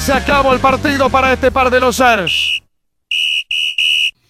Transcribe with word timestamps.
Se 0.00 0.12
acabó 0.14 0.54
el 0.54 0.60
partido 0.60 1.10
para 1.10 1.34
este 1.34 1.50
par 1.50 1.70
de 1.70 1.80
los 1.80 2.00
Ars. 2.00 2.62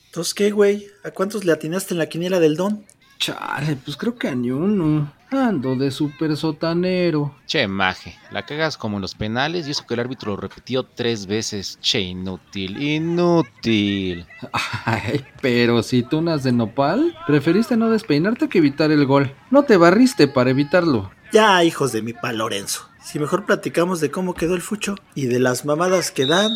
¿Entonces 0.06 0.34
qué, 0.34 0.50
güey? 0.50 0.88
¿A 1.04 1.12
cuántos 1.12 1.44
le 1.44 1.52
atinaste 1.52 1.94
en 1.94 1.98
la 1.98 2.08
quiniela 2.08 2.40
del 2.40 2.56
Don? 2.56 2.84
Chale, 3.18 3.76
pues 3.76 3.96
creo 3.96 4.16
que 4.16 4.26
a 4.26 4.34
ni 4.34 4.50
uno. 4.50 5.12
Ando 5.30 5.76
de 5.76 5.90
super 5.90 6.36
sotanero. 6.36 7.34
Che, 7.46 7.68
maje, 7.68 8.16
la 8.30 8.46
cagas 8.46 8.78
como 8.78 8.96
en 8.96 9.02
los 9.02 9.14
penales 9.14 9.68
y 9.68 9.72
eso 9.72 9.86
que 9.86 9.94
el 9.94 10.00
árbitro 10.00 10.32
lo 10.32 10.36
repitió 10.38 10.84
tres 10.84 11.26
veces. 11.26 11.78
Che, 11.82 12.00
inútil, 12.00 12.82
inútil. 12.82 14.26
Ay, 14.84 15.24
pero 15.42 15.82
si 15.82 16.02
tú 16.02 16.18
unas 16.18 16.44
de 16.44 16.52
nopal, 16.52 17.14
preferiste 17.26 17.76
no 17.76 17.90
despeinarte 17.90 18.48
que 18.48 18.58
evitar 18.58 18.90
el 18.90 19.04
gol. 19.04 19.34
No 19.50 19.64
te 19.64 19.76
barriste 19.76 20.28
para 20.28 20.50
evitarlo. 20.50 21.10
Ya, 21.30 21.62
hijos 21.62 21.92
de 21.92 22.00
mi 22.00 22.14
pa 22.14 22.32
Lorenzo. 22.32 22.88
Si 23.02 23.18
mejor 23.18 23.44
platicamos 23.44 24.00
de 24.00 24.10
cómo 24.10 24.34
quedó 24.34 24.54
el 24.54 24.62
fucho 24.62 24.96
y 25.14 25.26
de 25.26 25.40
las 25.40 25.66
mamadas 25.66 26.10
que 26.10 26.24
dan, 26.24 26.50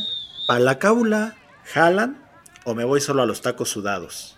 pa 0.47 0.59
la 0.59 0.79
cábula, 0.79 1.37
jalan 1.75 2.23
o 2.65 2.75
me 2.75 2.85
voy 2.85 3.01
solo 3.03 3.23
a 3.23 3.27
los 3.27 3.43
tacos 3.43 3.69
sudados. 3.69 4.37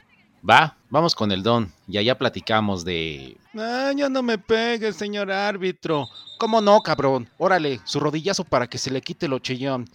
Va, 0.49 0.77
vamos 0.91 1.15
con 1.15 1.31
el 1.33 1.43
don 1.43 1.73
y 1.87 1.99
allá 1.99 2.19
platicamos 2.19 2.85
de... 2.85 3.37
Ah, 3.57 3.93
ya 3.95 4.09
no 4.09 4.23
me 4.23 4.39
pegue, 4.39 4.93
señor 4.93 5.31
árbitro. 5.31 6.09
¿Cómo 6.39 6.61
no, 6.61 6.81
cabrón? 6.81 7.29
Órale, 7.39 7.81
su 7.85 8.01
rodillazo 8.01 8.45
para 8.45 8.67
que 8.67 8.79
se 8.79 8.91
le 8.91 9.01
quite 9.01 9.29
lo 9.29 9.39
chillón. 9.39 9.89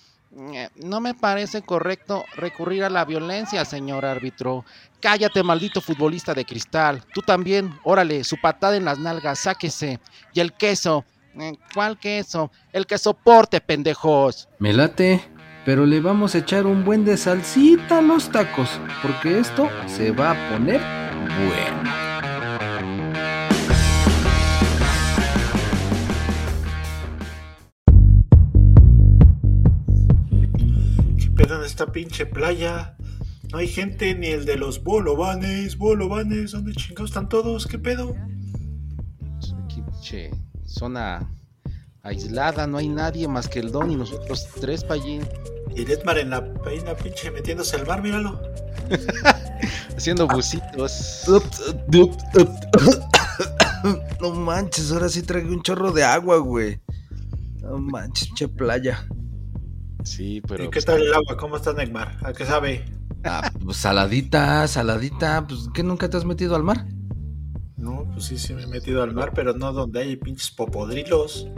Eh, 0.53 0.69
No 0.75 1.01
me 1.01 1.13
parece 1.13 1.61
correcto 1.61 2.23
recurrir 2.35 2.83
a 2.83 2.89
la 2.89 3.03
violencia, 3.03 3.65
señor 3.65 4.05
árbitro. 4.05 4.63
Cállate, 5.01 5.43
maldito 5.43 5.81
futbolista 5.81 6.33
de 6.33 6.45
cristal. 6.45 7.03
Tú 7.13 7.21
también, 7.21 7.73
órale, 7.83 8.23
su 8.23 8.37
patada 8.39 8.77
en 8.77 8.85
las 8.85 8.99
nalgas, 8.99 9.39
sáquese. 9.39 9.99
Y 10.33 10.39
el 10.39 10.53
queso. 10.53 11.03
Eh, 11.39 11.57
¿Cuál 11.73 11.97
queso? 11.99 12.51
El 12.71 12.85
que 12.85 12.97
soporte, 12.97 13.59
pendejos. 13.61 14.47
Me 14.59 14.73
late, 14.73 15.21
pero 15.65 15.85
le 15.85 15.99
vamos 15.99 16.35
a 16.35 16.39
echar 16.39 16.65
un 16.65 16.83
buen 16.85 17.05
de 17.05 17.17
salsita 17.17 17.99
a 17.99 18.01
los 18.01 18.29
tacos, 18.31 18.69
porque 19.01 19.39
esto 19.39 19.69
se 19.87 20.11
va 20.11 20.31
a 20.31 20.49
poner 20.49 20.81
bueno. 21.47 21.98
Esta 31.79 31.93
pinche 31.93 32.25
playa? 32.25 32.97
No 33.53 33.59
hay 33.59 33.67
gente 33.69 34.13
ni 34.13 34.27
el 34.27 34.43
de 34.43 34.57
los 34.57 34.83
bolovanes, 34.83 35.77
bolovanes. 35.77 36.51
¿Dónde 36.51 36.73
chingados 36.73 37.11
están 37.11 37.29
todos? 37.29 37.65
¿Qué 37.65 37.79
pedo? 37.79 38.17
Aquí, 39.63 39.81
che, 40.01 40.29
zona 40.65 41.31
aislada, 42.03 42.67
no 42.67 42.79
hay 42.79 42.89
nadie 42.89 43.29
más 43.29 43.47
que 43.47 43.59
el 43.59 43.71
don 43.71 43.91
y 43.91 43.95
nosotros 43.95 44.45
tres 44.59 44.83
pa' 44.83 44.95
allí. 44.95 45.21
Y 45.73 45.85
Letmar 45.85 46.17
en 46.17 46.31
la, 46.31 46.39
en 46.69 46.83
la 46.83 46.97
pinche 46.97 47.31
metiéndose 47.31 47.77
al 47.77 47.87
mar, 47.87 48.03
míralo. 48.03 48.41
Haciendo 49.95 50.27
bucitos. 50.27 51.23
No 54.19 54.31
manches, 54.31 54.91
ahora 54.91 55.07
sí 55.07 55.21
tragué 55.21 55.49
un 55.49 55.63
chorro 55.63 55.93
de 55.93 56.03
agua, 56.03 56.39
güey. 56.39 56.81
No 57.61 57.77
manches, 57.77 58.33
che 58.35 58.49
playa. 58.49 59.07
Sí, 60.03 60.41
pero. 60.47 60.63
¿Y 60.65 60.69
qué 60.69 60.81
tal 60.81 61.01
el 61.01 61.13
agua? 61.13 61.37
¿Cómo 61.37 61.57
está 61.57 61.73
Neymar? 61.73 62.17
¿A 62.23 62.33
qué 62.33 62.45
sabe? 62.45 62.85
Ah, 63.23 63.51
pues 63.63 63.77
saladita, 63.77 64.67
saladita. 64.67 65.45
Pues, 65.47 65.67
¿qué 65.73 65.83
nunca 65.83 66.09
te 66.09 66.17
has 66.17 66.25
metido 66.25 66.55
al 66.55 66.63
mar? 66.63 66.85
No, 67.77 68.09
pues 68.13 68.25
sí, 68.25 68.37
sí 68.37 68.53
me 68.53 68.63
he 68.63 68.67
metido 68.67 69.03
al 69.03 69.13
mar, 69.13 69.31
pero 69.33 69.53
no 69.53 69.71
donde 69.73 70.01
hay 70.01 70.15
pinches 70.15 70.51
popodrilos. 70.51 71.47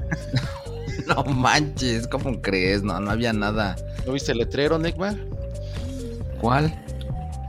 No 1.08 1.24
manches, 1.24 2.08
¿cómo 2.08 2.42
crees? 2.42 2.84
No, 2.84 3.00
no 3.00 3.10
había 3.12 3.34
nada. 3.34 3.76
¿No 4.06 4.14
viste 4.14 4.34
el 4.34 4.38
letrero, 4.38 4.78
Neymar? 4.78 5.18
¿Cuál? 6.40 6.86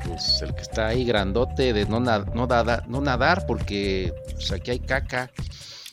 Pues 0.07 0.41
el 0.43 0.55
que 0.55 0.63
está 0.63 0.89
ahí 0.89 1.05
grandote 1.05 1.73
de 1.73 1.85
no, 1.87 2.01
na- 2.01 2.25
no, 2.35 2.47
nada- 2.47 2.85
no 2.89 3.01
nadar 3.01 3.45
porque 3.47 4.13
pues, 4.35 4.51
aquí 4.53 4.71
hay 4.71 4.81
caca. 4.81 5.31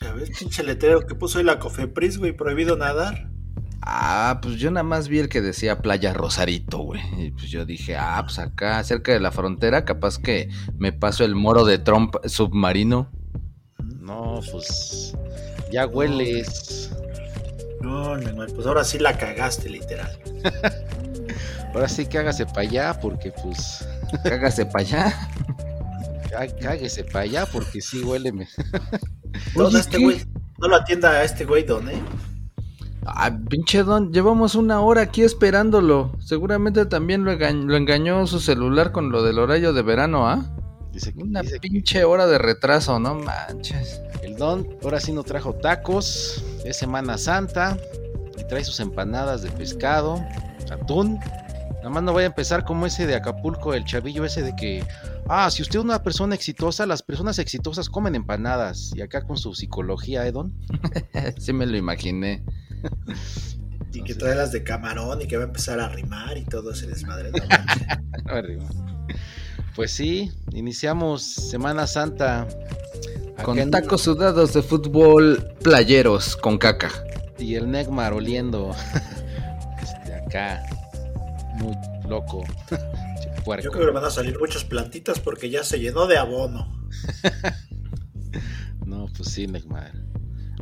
A 0.00 0.12
ver, 0.12 0.28
pinche 0.38 0.62
letrero 0.62 1.06
que 1.06 1.14
puso 1.14 1.38
ahí 1.38 1.44
la 1.44 1.58
Cofepris, 1.58 2.18
güey, 2.18 2.32
prohibido 2.32 2.76
nadar. 2.76 3.29
Ah, 3.82 4.40
pues 4.42 4.56
yo 4.56 4.70
nada 4.70 4.84
más 4.84 5.08
vi 5.08 5.18
el 5.20 5.28
que 5.28 5.40
decía 5.40 5.80
Playa 5.80 6.12
Rosarito, 6.12 6.78
güey. 6.78 7.00
Y 7.18 7.30
pues 7.30 7.50
yo 7.50 7.64
dije, 7.64 7.96
ah, 7.96 8.20
pues 8.24 8.38
acá, 8.38 8.82
cerca 8.84 9.12
de 9.12 9.20
la 9.20 9.32
frontera, 9.32 9.84
capaz 9.84 10.18
que 10.18 10.48
me 10.78 10.92
paso 10.92 11.24
el 11.24 11.34
moro 11.34 11.64
de 11.64 11.78
Trump 11.78 12.14
submarino. 12.26 13.10
No, 14.00 14.40
pues 14.52 15.14
ya 15.72 15.86
hueles. 15.86 16.90
No, 17.80 18.14
pues 18.54 18.66
ahora 18.66 18.84
sí 18.84 18.98
la 18.98 19.16
cagaste, 19.16 19.70
literal. 19.70 20.18
Ahora 21.72 21.88
sí 21.88 22.04
que 22.04 22.18
hágase 22.18 22.46
para 22.46 22.62
allá 22.62 22.98
porque 23.00 23.30
pues 23.30 23.86
Cágase 24.24 24.66
para 24.66 24.80
allá. 24.80 25.28
cá- 26.28 26.56
cáguese 26.60 27.04
para 27.04 27.20
allá 27.20 27.46
porque 27.46 27.80
sí 27.80 28.02
huele. 28.02 28.32
me- 28.32 28.48
¿Dónde 29.54 29.68
Oye, 29.76 29.78
este 29.78 29.98
¿qué? 29.98 30.02
güey? 30.04 30.24
No 30.58 30.66
lo 30.66 30.74
atienda 30.76 31.10
a 31.10 31.22
este 31.22 31.44
güey, 31.44 31.62
¿dónde? 31.62 31.94
Ah, 33.06 33.30
pinche 33.48 33.82
don, 33.82 34.12
llevamos 34.12 34.54
una 34.54 34.80
hora 34.80 35.02
aquí 35.02 35.22
esperándolo. 35.22 36.12
Seguramente 36.20 36.84
también 36.86 37.24
lo, 37.24 37.32
enga- 37.32 37.52
lo 37.52 37.76
engañó 37.76 38.26
su 38.26 38.40
celular 38.40 38.92
con 38.92 39.10
lo 39.10 39.22
del 39.22 39.38
horario 39.38 39.72
de 39.72 39.82
verano, 39.82 40.28
¿ah? 40.28 40.44
Dice, 40.92 41.12
que- 41.12 41.22
Una 41.22 41.40
dice 41.42 41.54
que 41.54 41.68
pinche 41.68 42.04
hora 42.04 42.26
de 42.26 42.38
retraso, 42.38 42.98
no 42.98 43.14
manches. 43.14 44.00
el 44.22 44.36
don 44.36 44.66
ahora 44.82 45.00
sí 45.00 45.12
no 45.12 45.22
trajo 45.22 45.54
tacos. 45.54 46.44
Es 46.64 46.76
Semana 46.76 47.16
Santa 47.16 47.78
y 48.38 48.44
trae 48.44 48.64
sus 48.64 48.80
empanadas 48.80 49.42
de 49.42 49.50
pescado, 49.50 50.22
atún. 50.70 51.18
Nada 51.76 51.88
más 51.88 52.02
no 52.02 52.12
vaya 52.12 52.26
a 52.26 52.30
empezar 52.30 52.64
como 52.66 52.84
ese 52.84 53.06
de 53.06 53.14
Acapulco, 53.14 53.72
el 53.72 53.84
chavillo 53.86 54.26
ese 54.26 54.42
de 54.42 54.54
que, 54.54 54.84
ah, 55.26 55.50
si 55.50 55.62
usted 55.62 55.78
es 55.78 55.84
una 55.84 56.02
persona 56.02 56.34
exitosa, 56.34 56.84
las 56.84 57.02
personas 57.02 57.38
exitosas 57.38 57.88
comen 57.88 58.14
empanadas. 58.14 58.92
Y 58.94 59.00
acá 59.00 59.22
con 59.22 59.38
su 59.38 59.54
psicología, 59.54 60.26
¿eh, 60.26 60.32
don? 60.32 60.52
sí 61.38 61.54
me 61.54 61.64
lo 61.64 61.78
imaginé. 61.78 62.44
Y 63.92 64.04
que 64.04 64.14
trae 64.14 64.36
las 64.36 64.52
de 64.52 64.62
camarón 64.62 65.20
y 65.20 65.26
que 65.26 65.36
va 65.36 65.42
a 65.42 65.46
empezar 65.46 65.80
a 65.80 65.88
rimar 65.88 66.38
y 66.38 66.44
todo 66.44 66.70
ese 66.72 66.86
desmadre. 66.86 67.32
No. 67.32 67.40
Pues 69.74 69.92
sí, 69.92 70.30
iniciamos 70.52 71.22
Semana 71.22 71.86
Santa. 71.86 72.46
Con 73.42 73.58
en- 73.58 73.70
tacos 73.70 74.02
sudados 74.02 74.52
de 74.52 74.62
fútbol 74.62 75.54
playeros 75.62 76.36
con 76.36 76.58
caca. 76.58 76.90
Y 77.38 77.54
el 77.54 77.70
Negmar 77.70 78.12
oliendo. 78.12 78.72
este, 79.82 80.14
acá. 80.14 80.62
Muy 81.54 81.74
loco. 82.08 82.44
Puerco. 83.44 83.64
Yo 83.64 83.70
creo 83.70 83.86
que 83.86 83.92
van 83.92 84.04
a 84.04 84.10
salir 84.10 84.38
muchas 84.38 84.64
plantitas 84.64 85.18
porque 85.18 85.48
ya 85.50 85.64
se 85.64 85.78
llenó 85.80 86.06
de 86.06 86.18
abono. 86.18 86.86
No, 88.84 89.06
pues 89.16 89.30
sí, 89.30 89.46
Negmar. 89.46 89.92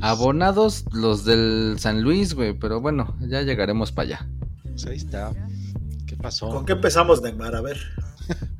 Abonados 0.00 0.84
los 0.92 1.24
del 1.24 1.76
San 1.78 2.02
Luis, 2.02 2.34
güey, 2.34 2.52
pero 2.52 2.80
bueno, 2.80 3.16
ya 3.20 3.42
llegaremos 3.42 3.92
para 3.92 4.08
allá. 4.08 4.28
Pues 4.62 4.86
ahí 4.86 4.96
está. 4.96 5.32
¿Qué 6.06 6.16
pasó? 6.16 6.48
¿Con 6.48 6.64
qué 6.64 6.72
empezamos, 6.72 7.22
Neymar? 7.22 7.54
A 7.56 7.60
ver. 7.60 7.78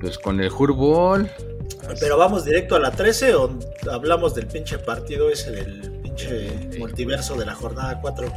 Pues 0.00 0.16
con 0.18 0.40
el 0.40 0.52
Hurbol. 0.52 1.28
¿Pero 1.98 2.18
vamos 2.18 2.44
directo 2.44 2.76
a 2.76 2.78
la 2.78 2.92
13 2.92 3.34
o 3.34 3.58
hablamos 3.90 4.34
del 4.34 4.46
pinche 4.46 4.78
partido 4.78 5.28
ese 5.30 5.50
del 5.50 5.90
pinche 6.02 6.70
multiverso 6.78 7.36
de 7.36 7.46
la 7.46 7.54
jornada 7.54 8.00
4? 8.00 8.32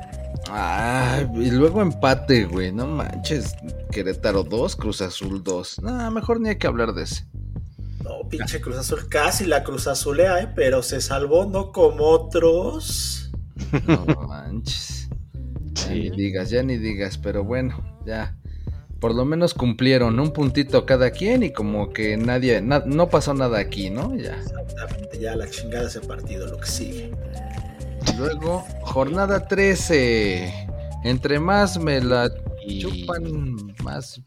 Ah, 0.49 1.23
y 1.35 1.51
luego 1.51 1.81
empate, 1.81 2.45
güey, 2.45 2.71
no 2.71 2.87
manches. 2.87 3.55
Querétaro 3.91 4.43
2, 4.43 4.75
Cruz 4.75 5.01
Azul 5.01 5.43
2. 5.43 5.81
Nah, 5.83 6.09
mejor 6.09 6.41
ni 6.41 6.49
hay 6.49 6.57
que 6.57 6.67
hablar 6.67 6.93
de 6.93 7.03
ese. 7.03 7.25
No, 8.03 8.27
pinche 8.29 8.59
Cruz 8.61 8.77
Azul 8.77 9.07
casi 9.09 9.45
la 9.45 9.63
Cruz 9.63 9.87
Azulea, 9.87 10.39
¿eh? 10.41 10.49
Pero 10.55 10.81
se 10.83 11.01
salvó, 11.01 11.45
no 11.45 11.71
como 11.71 12.05
otros. 12.05 13.31
No 13.87 14.05
manches. 14.27 15.09
Ya 15.73 15.81
Sí. 15.83 15.93
ni 15.93 16.09
digas, 16.11 16.49
ya 16.49 16.63
ni 16.63 16.77
digas, 16.77 17.17
pero 17.17 17.43
bueno, 17.43 17.81
ya. 18.05 18.35
Por 18.99 19.15
lo 19.15 19.25
menos 19.25 19.53
cumplieron 19.53 20.19
un 20.19 20.31
puntito 20.31 20.85
cada 20.85 21.09
quien 21.11 21.41
y 21.43 21.51
como 21.51 21.89
que 21.91 22.17
nadie, 22.17 22.61
na- 22.61 22.83
no 22.85 23.09
pasó 23.09 23.33
nada 23.33 23.57
aquí, 23.59 23.89
¿no? 23.89 24.15
Ya. 24.15 24.35
Exactamente, 24.35 25.19
ya 25.19 25.35
la 25.35 25.49
chingada 25.49 25.87
ese 25.87 26.01
partido, 26.01 26.45
lo 26.47 26.57
que 26.57 26.67
sigue. 26.67 27.11
Luego, 28.17 28.63
jornada 28.81 29.47
13. 29.47 30.67
Entre 31.03 31.39
más 31.39 31.79
me 31.79 31.99
la 32.01 32.29
Y- 32.65 32.81
chupan, 32.81 33.55
más 33.83 34.21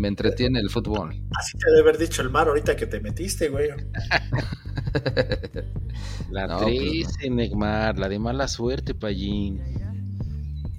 me 0.00 0.08
entretiene 0.08 0.58
el 0.58 0.70
fútbol. 0.70 1.10
Así 1.38 1.56
te 1.58 1.70
debe 1.70 1.80
haber 1.82 1.98
dicho 1.98 2.22
el 2.22 2.30
mar 2.30 2.48
ahorita 2.48 2.74
que 2.76 2.86
te 2.86 3.00
metiste, 3.00 3.48
güey. 3.48 3.68
La 6.30 6.46
No, 6.46 6.60
pues, 6.60 7.08
13, 7.18 7.30
Negmar. 7.30 7.98
La 7.98 8.08
de 8.08 8.18
mala 8.18 8.48
suerte, 8.48 8.94
Pallín. 8.94 9.60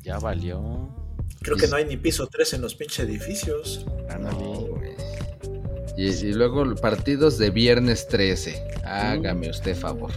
Ya 0.04 0.18
valió. 0.20 0.90
Creo 1.42 1.58
que 1.58 1.68
no 1.68 1.76
hay 1.76 1.86
ni 1.86 1.98
piso 1.98 2.28
3 2.28 2.54
en 2.54 2.62
los 2.62 2.76
pinches 2.76 3.00
edificios. 3.00 3.86
No, 4.20 4.32
güey. 4.32 4.92
Y, 5.98 6.08
y 6.08 6.34
luego 6.34 6.76
partidos 6.76 7.38
de 7.38 7.50
viernes 7.50 8.08
13. 8.08 8.62
Hágame 8.86 9.50
usted 9.50 9.76
favor. 9.76 10.12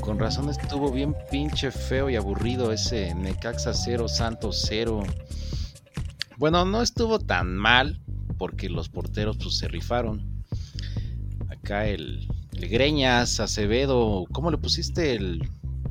Con 0.00 0.18
razón 0.18 0.48
estuvo 0.50 0.90
bien 0.90 1.14
pinche 1.30 1.70
feo 1.70 2.10
y 2.10 2.16
aburrido 2.16 2.72
ese 2.72 3.14
Necaxa 3.14 3.72
0, 3.72 4.08
Santos 4.08 4.64
0. 4.66 5.04
Bueno, 6.38 6.64
no 6.64 6.82
estuvo 6.82 7.20
tan 7.20 7.56
mal 7.56 8.00
porque 8.42 8.68
los 8.68 8.88
porteros 8.88 9.36
pues 9.36 9.56
se 9.56 9.68
rifaron. 9.68 10.20
Acá 11.48 11.86
el, 11.86 12.28
el 12.54 12.68
Greñas, 12.68 13.38
Acevedo, 13.38 14.24
¿cómo 14.32 14.50
le 14.50 14.58
pusiste 14.58 15.14
el, 15.14 15.48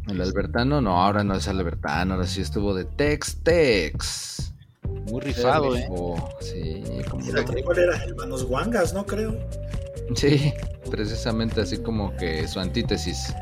El 0.09 0.19
Albertano, 0.19 0.81
no, 0.81 1.01
ahora 1.01 1.23
no 1.23 1.33
es 1.33 1.47
Albertano, 1.47 2.15
ahora 2.15 2.27
sí 2.27 2.41
estuvo 2.41 2.73
de 2.73 2.83
Tex 2.83 3.37
Tex. 3.41 4.53
muy 5.09 5.21
rifado, 5.21 5.77
eh? 5.77 5.87
Sí, 6.41 6.83
como 7.09 7.25
igual 7.57 7.79
era 7.79 8.03
el 8.03 8.15
Manos 8.15 8.43
Guangas, 8.43 8.93
¿no? 8.93 9.05
Creo. 9.05 9.39
Sí, 10.13 10.51
precisamente 10.89 11.61
así 11.61 11.77
como 11.77 12.13
que 12.17 12.49
su 12.49 12.59
antítesis. 12.59 13.33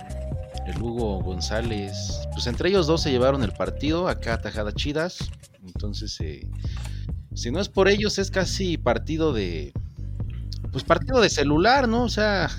El 0.68 0.80
Hugo 0.84 1.20
González. 1.24 1.96
Pues 2.34 2.46
entre 2.46 2.70
ellos 2.70 2.86
dos 2.86 3.02
se 3.02 3.10
llevaron 3.10 3.42
el 3.42 3.54
partido, 3.54 4.08
acá 4.08 4.40
tajadas 4.40 4.76
chidas. 4.76 5.18
Entonces, 5.66 6.16
eh, 6.22 6.48
si 7.40 7.52
no 7.52 7.62
es 7.62 7.70
por 7.70 7.88
ellos, 7.88 8.20
es 8.20 8.32
casi 8.32 8.78
partido 8.78 9.32
de. 9.32 9.72
Pues 10.74 10.84
partido 10.84 11.22
de 11.22 11.30
celular, 11.30 11.88
¿no? 11.88 12.04
O 12.04 12.10
sea, 12.10 12.50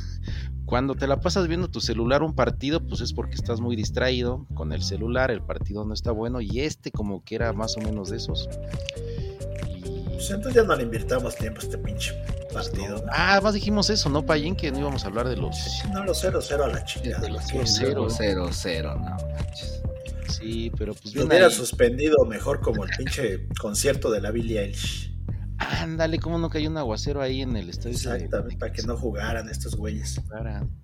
cuando 0.65 0.95
te 0.95 1.07
la 1.07 1.21
pasas 1.21 1.49
viendo 1.49 1.69
tu 1.69 1.83
celular 1.83 2.23
un 2.23 2.35
partido, 2.35 2.81
pues 2.81 3.03
es 3.03 3.13
porque 3.13 3.35
estás 3.35 3.61
muy 3.61 3.77
distraído 3.77 4.47
con 4.55 4.73
el 4.73 4.83
celular, 4.83 5.31
el 5.31 5.43
partido 5.43 5.85
no 5.85 5.93
está 5.93 6.13
bueno. 6.13 6.41
Y 6.41 6.61
este, 6.61 6.91
como 6.91 7.23
que 7.23 7.35
era 7.35 7.53
más 7.53 7.77
o 7.77 7.81
menos 7.81 8.09
de 8.09 8.17
esos. 8.17 8.49
Y. 9.69 9.81
Pues 10.05 10.31
entonces 10.31 10.55
ya 10.55 10.63
no 10.63 10.75
le 10.75 10.85
invirtamos 10.85 11.37
tiempo 11.37 11.61
a 11.61 11.65
este 11.65 11.77
pinche 11.77 12.15
partido. 12.51 12.97
¿no? 13.05 13.13
Ah, 13.13 13.33
además 13.35 13.53
dijimos 13.53 13.91
eso, 13.91 14.09
¿no, 14.09 14.25
Payín? 14.25 14.57
Que 14.57 14.73
no 14.73 14.79
íbamos 14.79 15.05
a 15.05 15.09
hablar 15.09 15.29
de 15.29 15.37
los. 15.37 15.57
No, 15.93 16.05
los 16.05 16.25
0-0 16.25 16.65
a 16.65 16.69
la 16.69 16.85
chingada. 16.87 17.21
De 17.21 17.29
los 17.29 17.45
¿qué? 17.47 17.67
Cero, 17.67 18.07
Cero, 18.09 18.09
cero, 18.17 18.49
cero, 18.51 18.95
no 18.97 19.11
manches. 19.35 19.80
Sí, 20.31 20.71
pero 20.79 20.95
pues 20.95 21.15
Lo 21.15 21.27
hubiera 21.27 21.47
ahí. 21.47 21.53
suspendido 21.53 22.25
mejor 22.25 22.61
como 22.61 22.85
el 22.85 22.91
pinche 22.97 23.47
concierto 23.61 24.11
de 24.11 24.21
la 24.21 24.31
Billie 24.31 24.61
Eilish. 24.61 25.09
Ándale, 25.59 26.19
¿cómo 26.19 26.39
no 26.39 26.49
cayó 26.49 26.71
un 26.71 26.79
aguacero 26.79 27.21
ahí 27.21 27.43
en 27.43 27.55
el 27.57 27.69
estadio? 27.69 27.91
de- 27.91 27.97
Exactamente, 27.97 28.57
para 28.57 28.73
que 28.73 28.83
no 28.83 28.97
jugaran 28.97 29.49
estos 29.51 29.77
güeyes. 29.77 30.21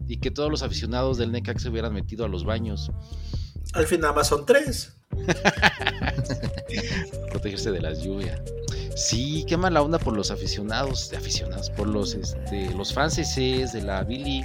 Y 0.06 0.18
que 0.18 0.30
todos 0.30 0.50
los 0.50 0.62
aficionados 0.62 1.16
del 1.16 1.32
NECAC 1.32 1.58
se 1.58 1.70
hubieran 1.70 1.94
metido 1.94 2.26
a 2.26 2.28
los 2.28 2.44
baños, 2.44 2.90
Al 3.72 3.86
fin 3.86 4.00
nada 4.00 4.12
más 4.12 4.28
son 4.28 4.44
tres. 4.46 4.92
protegerse 7.30 7.70
de 7.70 7.80
las 7.80 8.02
lluvias. 8.02 8.40
Sí, 8.96 9.44
qué 9.48 9.56
mala 9.56 9.82
onda 9.82 9.98
por 9.98 10.16
los 10.16 10.30
aficionados, 10.30 11.10
de 11.10 11.18
aficionados, 11.18 11.70
por 11.70 11.86
los 11.86 12.14
este, 12.14 12.72
los 12.74 12.92
franceses 12.94 13.72
de 13.72 13.82
la 13.82 14.02
Billy. 14.04 14.42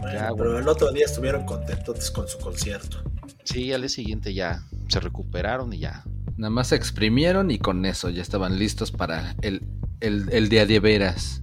Bueno, 0.00 0.36
pero 0.36 0.58
el 0.58 0.68
otro 0.68 0.92
día 0.92 1.06
estuvieron 1.06 1.44
contentos 1.46 2.10
con 2.10 2.28
su 2.28 2.38
concierto. 2.38 3.02
Sí, 3.46 3.72
al 3.72 3.82
día 3.82 3.88
siguiente 3.88 4.34
ya 4.34 4.66
se 4.88 5.00
recuperaron 5.00 5.72
y 5.72 5.78
ya. 5.78 6.04
Nada 6.36 6.50
más 6.50 6.68
se 6.68 6.76
exprimieron 6.76 7.50
y 7.50 7.58
con 7.58 7.86
eso 7.86 8.10
ya 8.10 8.20
estaban 8.20 8.58
listos 8.58 8.90
para 8.90 9.34
el, 9.40 9.62
el, 10.00 10.28
el 10.32 10.48
día 10.48 10.66
de 10.66 10.80
veras. 10.80 11.42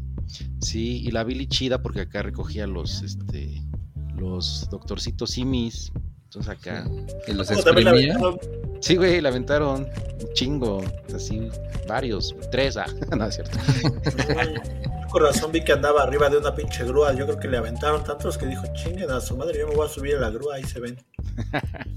Sí, 0.60 1.02
y 1.02 1.12
la 1.12 1.24
Billy 1.24 1.48
chida 1.48 1.82
porque 1.82 2.02
acá 2.02 2.22
recogía 2.22 2.68
los 2.68 3.02
este 3.02 3.64
los 4.18 4.68
doctorcitos 4.70 5.32
simis. 5.32 5.92
Entonces 6.36 6.50
acá. 6.50 6.90
Y 7.28 7.34
los 7.34 7.50
exprimía. 7.52 8.18
Sí, 8.80 8.96
güey, 8.98 9.22
la 9.22 9.30
aventaron 9.30 9.84
un 9.86 10.34
chingo, 10.34 10.84
así 11.16 11.48
varios, 11.88 12.36
tres, 12.52 12.76
ah, 12.76 12.86
no 13.18 13.26
es 13.26 13.36
cierto. 13.36 13.58
Yo 13.82 15.10
Con 15.10 15.22
razón 15.24 15.52
vi 15.52 15.64
que 15.64 15.72
andaba 15.74 16.04
arriba 16.04 16.30
de 16.30 16.38
una 16.38 16.54
pinche 16.54 16.84
grúa. 16.84 17.14
Yo 17.14 17.26
creo 17.26 17.40
que 17.40 17.48
le 17.48 17.58
aventaron 17.58 18.04
tantos 18.04 18.38
que 18.38 18.46
dijo, 18.46 18.64
chinguen 18.74 19.10
a 19.12 19.22
su 19.22 19.38
madre, 19.38 19.60
yo 19.60 19.68
me 19.68 19.76
voy 19.76 19.86
a 19.86 19.90
subir 19.90 20.16
a 20.16 20.20
la 20.22 20.30
grúa, 20.32 20.56
ahí 20.56 20.64
se 20.64 20.80
ven. 20.80 20.98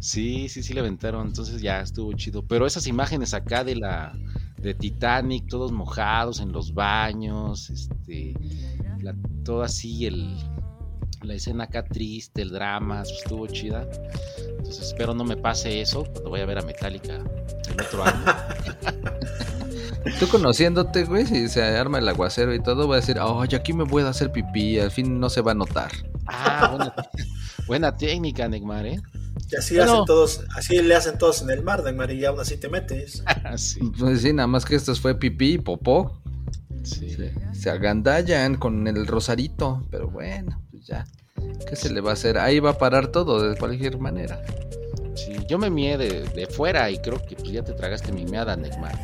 Sí, 0.00 0.48
sí, 0.48 0.62
sí 0.64 0.72
le 0.74 0.80
aventaron, 0.80 1.28
entonces 1.28 1.60
ya 1.62 1.80
estuvo 1.80 2.12
chido. 2.14 2.42
Pero 2.42 2.66
esas 2.66 2.86
imágenes 2.88 3.34
acá 3.34 3.62
de 3.62 3.76
la 3.76 4.12
de 4.56 4.74
Titanic, 4.74 5.46
todos 5.48 5.70
mojados 5.70 6.40
en 6.40 6.50
los 6.50 6.74
baños, 6.74 7.70
este, 7.70 8.34
la- 9.00 9.14
todo 9.44 9.62
así 9.62 10.06
el 10.06 10.36
la 11.22 11.34
escena 11.34 11.64
acá 11.64 11.84
triste, 11.84 12.42
el 12.42 12.50
drama, 12.50 13.02
estuvo 13.02 13.46
chida. 13.46 13.86
Entonces 14.58 14.88
espero 14.88 15.14
no 15.14 15.24
me 15.24 15.36
pase 15.36 15.80
eso 15.80 16.04
cuando 16.12 16.30
vaya 16.30 16.44
a 16.44 16.46
ver 16.46 16.58
a 16.58 16.62
Metallica 16.62 17.14
el 17.14 17.80
otro 17.80 18.04
año. 18.04 18.24
Tú 20.18 20.28
conociéndote, 20.28 21.04
güey, 21.04 21.26
si 21.26 21.48
se 21.48 21.62
arma 21.62 21.98
el 21.98 22.08
aguacero 22.08 22.52
y 22.54 22.60
todo, 22.60 22.88
va 22.88 22.96
a 22.96 23.00
decir, 23.00 23.18
ay, 23.20 23.48
aquí 23.54 23.72
me 23.72 23.84
voy 23.84 24.02
a 24.02 24.08
hacer 24.08 24.32
pipí, 24.32 24.78
al 24.80 24.90
fin 24.90 25.20
no 25.20 25.30
se 25.30 25.40
va 25.40 25.52
a 25.52 25.54
notar. 25.54 25.92
Ah, 26.26 26.68
buena, 26.76 26.94
buena 27.66 27.96
técnica, 27.96 28.48
Neymar, 28.48 28.86
¿eh? 28.86 29.00
Y 29.50 29.56
así 29.56 29.76
Bueno. 29.76 29.92
hacen 29.92 30.04
todos, 30.06 30.40
así 30.56 30.82
le 30.82 30.94
hacen 30.96 31.18
todos 31.18 31.42
en 31.42 31.50
el 31.50 31.62
mar, 31.62 31.84
Neymar, 31.84 32.10
y 32.12 32.24
aún 32.24 32.40
así 32.40 32.56
te 32.56 32.68
metes. 32.68 33.22
sí, 33.56 33.80
Pues 33.98 34.22
sí, 34.22 34.32
nada 34.32 34.48
más 34.48 34.64
que 34.64 34.74
esto 34.74 34.92
fue 34.96 35.14
pipí 35.16 35.54
y 35.54 35.58
popó. 35.58 36.20
sí. 36.82 37.10
Se, 37.10 37.32
se 37.52 37.70
agandallan 37.70 38.56
con 38.56 38.88
el 38.88 39.06
rosarito, 39.06 39.86
pero 39.90 40.08
bueno, 40.10 40.60
pues 40.82 40.86
ya. 40.86 41.06
¿Qué 41.68 41.76
se 41.76 41.92
le 41.92 42.00
va 42.00 42.10
a 42.10 42.14
hacer? 42.14 42.38
Ahí 42.38 42.60
va 42.60 42.70
a 42.70 42.78
parar 42.78 43.08
todo 43.08 43.48
de 43.48 43.56
cualquier 43.56 43.98
manera. 43.98 44.40
Sí, 45.14 45.32
yo 45.48 45.58
me 45.58 45.70
mié 45.70 45.98
de, 45.98 46.22
de 46.22 46.46
fuera 46.46 46.90
y 46.90 46.98
creo 46.98 47.24
que 47.26 47.36
pues, 47.36 47.50
ya 47.52 47.62
te 47.62 47.72
tragaste 47.72 48.12
mi 48.12 48.24
meada, 48.24 48.56
Neymar. 48.56 48.98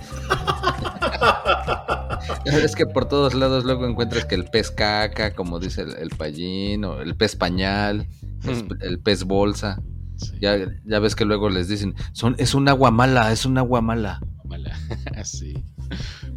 Es 2.47 2.75
que 2.75 2.87
por 2.87 3.09
todos 3.09 3.35
lados 3.35 3.65
luego 3.65 3.87
encuentras 3.87 4.25
que 4.25 4.35
el 4.35 4.45
pez 4.45 4.71
caca, 4.71 5.35
como 5.35 5.59
dice 5.61 5.83
el, 5.83 5.97
el 5.97 6.11
payín, 6.11 6.85
o 6.85 7.01
el 7.01 7.15
pez 7.17 7.37
pañal, 7.37 8.07
el, 8.45 8.65
Mm. 8.65 8.69
el 8.81 8.99
pez 9.01 9.25
bolsa. 9.25 9.81
Sí, 10.17 10.33
Ya, 10.41 10.57
ya 10.85 10.99
ves 10.99 11.15
que 11.15 11.25
luego 11.25 11.49
les 11.49 11.69
dicen, 11.69 11.95
son, 12.13 12.35
es 12.39 12.55
un 12.55 12.69
agua 12.69 12.91
mala, 12.91 13.31
es 13.33 13.47
un 13.47 13.57
agua 13.59 13.81
mala. 13.81 14.21
mala. 14.45 14.77
sí. 15.25 15.55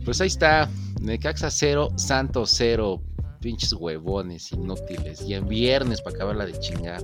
Pues 0.06 0.22
ahí 0.22 0.28
está. 0.28 0.70
Necaxa 1.02 1.50
0, 1.50 1.90
Santos 1.96 2.52
0. 2.56 3.02
Pinches 3.42 3.74
huevones 3.74 4.52
inútiles. 4.52 5.22
Y 5.22 5.34
en 5.34 5.48
viernes 5.48 6.02
para 6.02 6.16
acabarla 6.16 6.46
de 6.46 6.60
chingar. 6.60 7.02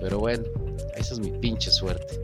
Pero 0.00 0.18
bueno, 0.18 0.44
esa 0.96 1.14
es 1.14 1.20
mi 1.20 1.30
pinche 1.38 1.70
suerte. 1.70 2.20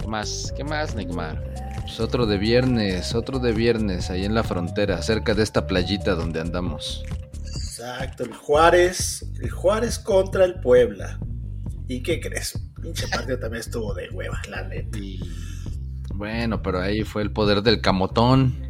¿Qué 0.00 0.06
más? 0.06 0.52
¿Qué 0.56 0.64
más, 0.64 0.94
Neymar? 0.94 1.42
Pues 1.82 2.00
otro 2.00 2.26
de 2.26 2.38
viernes, 2.38 3.14
otro 3.14 3.38
de 3.38 3.52
viernes, 3.52 4.10
ahí 4.10 4.24
en 4.24 4.34
la 4.34 4.44
frontera, 4.44 5.02
cerca 5.02 5.34
de 5.34 5.42
esta 5.42 5.66
playita 5.66 6.14
donde 6.14 6.40
andamos. 6.40 7.02
Exacto, 7.44 8.24
el 8.24 8.34
Juárez, 8.34 9.26
el 9.40 9.50
Juárez 9.50 9.98
contra 9.98 10.44
el 10.44 10.60
Puebla. 10.60 11.18
¿Y 11.88 12.02
qué 12.02 12.20
crees? 12.20 12.58
Pinche 12.80 13.08
partido 13.12 13.38
también 13.38 13.60
estuvo 13.60 13.92
de 13.94 14.08
hueva, 14.10 14.40
la 14.48 14.68
neta. 14.68 14.98
Y 14.98 15.18
Bueno, 16.14 16.62
pero 16.62 16.80
ahí 16.80 17.02
fue 17.02 17.22
el 17.22 17.32
poder 17.32 17.62
del 17.62 17.80
camotón. 17.80 18.69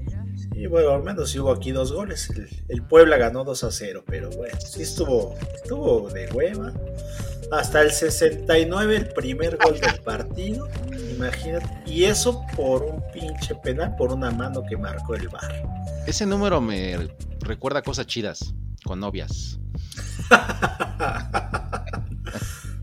Y 0.60 0.66
bueno, 0.66 0.90
al 0.90 1.02
menos 1.02 1.30
sí 1.30 1.38
hubo 1.38 1.52
aquí 1.52 1.72
dos 1.72 1.90
goles. 1.90 2.28
El, 2.28 2.46
el 2.68 2.82
Puebla 2.82 3.16
ganó 3.16 3.44
2 3.44 3.64
a 3.64 3.70
0, 3.70 4.04
pero 4.06 4.28
bueno, 4.28 4.58
sí 4.60 4.82
estuvo, 4.82 5.34
estuvo 5.54 6.10
de 6.10 6.28
hueva. 6.34 6.70
Hasta 7.50 7.80
el 7.80 7.90
69 7.90 8.94
el 8.94 9.08
primer 9.08 9.56
gol 9.56 9.80
del 9.80 9.98
partido. 10.04 10.68
Imagínate. 11.16 11.66
Y 11.86 12.04
eso 12.04 12.44
por 12.54 12.82
un 12.82 13.02
pinche 13.10 13.54
penal, 13.54 13.96
por 13.96 14.12
una 14.12 14.30
mano 14.32 14.62
que 14.68 14.76
marcó 14.76 15.14
el 15.14 15.30
bar. 15.30 15.50
ese 16.06 16.26
número 16.26 16.60
me 16.60 17.08
recuerda 17.40 17.80
cosas 17.80 18.06
chidas 18.06 18.52
con 18.84 19.00
novias. 19.00 19.58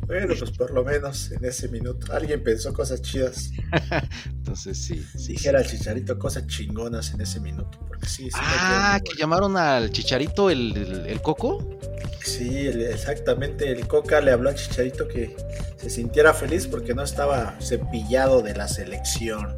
bueno, 0.08 0.34
pues 0.40 0.52
por 0.52 0.72
lo 0.72 0.84
menos 0.84 1.32
en 1.32 1.44
ese 1.46 1.68
minuto 1.68 2.12
alguien 2.14 2.42
pensó 2.44 2.74
cosas 2.74 3.02
chidas. 3.02 3.52
Entonces 4.26 4.78
sí. 4.78 5.06
sí, 5.18 5.34
Dijera 5.34 5.64
sí. 5.64 5.66
el 5.72 5.78
chicharito 5.80 6.18
cosas 6.18 6.48
chingonas 6.48 7.14
en 7.14 7.22
ese 7.22 7.40
minuto. 7.40 7.78
Porque 7.88 8.08
sí, 8.08 8.24
sí. 8.26 8.32
Ah, 8.36 9.00
que 9.04 9.16
llamaron 9.18 9.58
al 9.58 9.92
chicharito 9.92 10.50
el, 10.50 10.76
el- 10.78 11.06
el 11.08 11.22
coco. 11.22 11.78
Sí, 12.24 12.68
el- 12.68 12.82
exactamente. 12.82 13.72
El 13.72 13.88
Coca 13.88 14.20
le 14.22 14.32
habló 14.32 14.50
al 14.50 14.56
chicharito 14.56 15.08
que 15.08 15.36
se 15.78 15.90
sintiera 15.90 16.34
feliz 16.34 16.68
porque 16.68 16.94
no 16.94 17.04
estaba 17.04 17.56
cepillado 17.62 18.42
de 18.42 18.54
la 18.56 18.68
selección. 18.68 19.56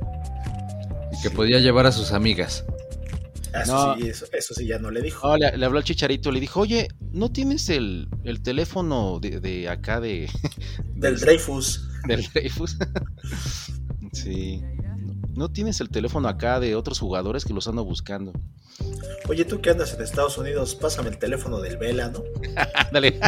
Y 1.12 1.22
que 1.22 1.30
podía 1.32 1.60
llevar 1.60 1.86
a 1.88 1.92
sus 1.92 2.12
amigas. 2.12 2.64
Eso 3.54 3.74
No. 3.74 3.96
sí, 3.96 4.08
eso, 4.10 4.26
eso 4.32 4.54
sí 4.54 4.66
ya 4.68 4.80
no 4.80 4.92
le 4.92 5.02
dijo. 5.02 5.28
No, 5.28 5.38
le, 5.38 5.58
le 5.58 5.66
habló 5.66 5.78
al 5.80 5.84
chicharito, 5.84 6.32
le 6.32 6.40
dijo, 6.40 6.62
oye, 6.62 6.88
¿no 7.12 7.32
tienes 7.32 7.70
el, 7.70 8.08
el 8.24 8.42
teléfono 8.42 9.20
de, 9.20 9.40
de 9.40 9.70
acá 9.70 10.00
de 10.00 10.30
Del 10.96 11.20
Dreyfus. 11.20 11.88
del 12.08 12.24
Dreyfus? 12.34 12.78
sí. 14.14 14.64
¿No 15.36 15.50
tienes 15.50 15.80
el 15.80 15.90
teléfono 15.90 16.28
acá 16.28 16.60
de 16.60 16.76
otros 16.76 17.00
jugadores 17.00 17.46
que 17.46 17.54
los 17.54 17.68
ando 17.68 17.86
buscando? 17.86 18.34
Oye, 19.30 19.46
tú 19.46 19.62
que 19.62 19.70
andas 19.70 19.94
en 19.94 20.02
Estados 20.02 20.38
Unidos, 20.38 20.76
pásame 20.76 21.10
el 21.10 21.18
teléfono 21.18 21.60
del 21.62 21.78
Vela, 21.78 22.10
¿no? 22.10 22.24
Ándale. 22.76 23.20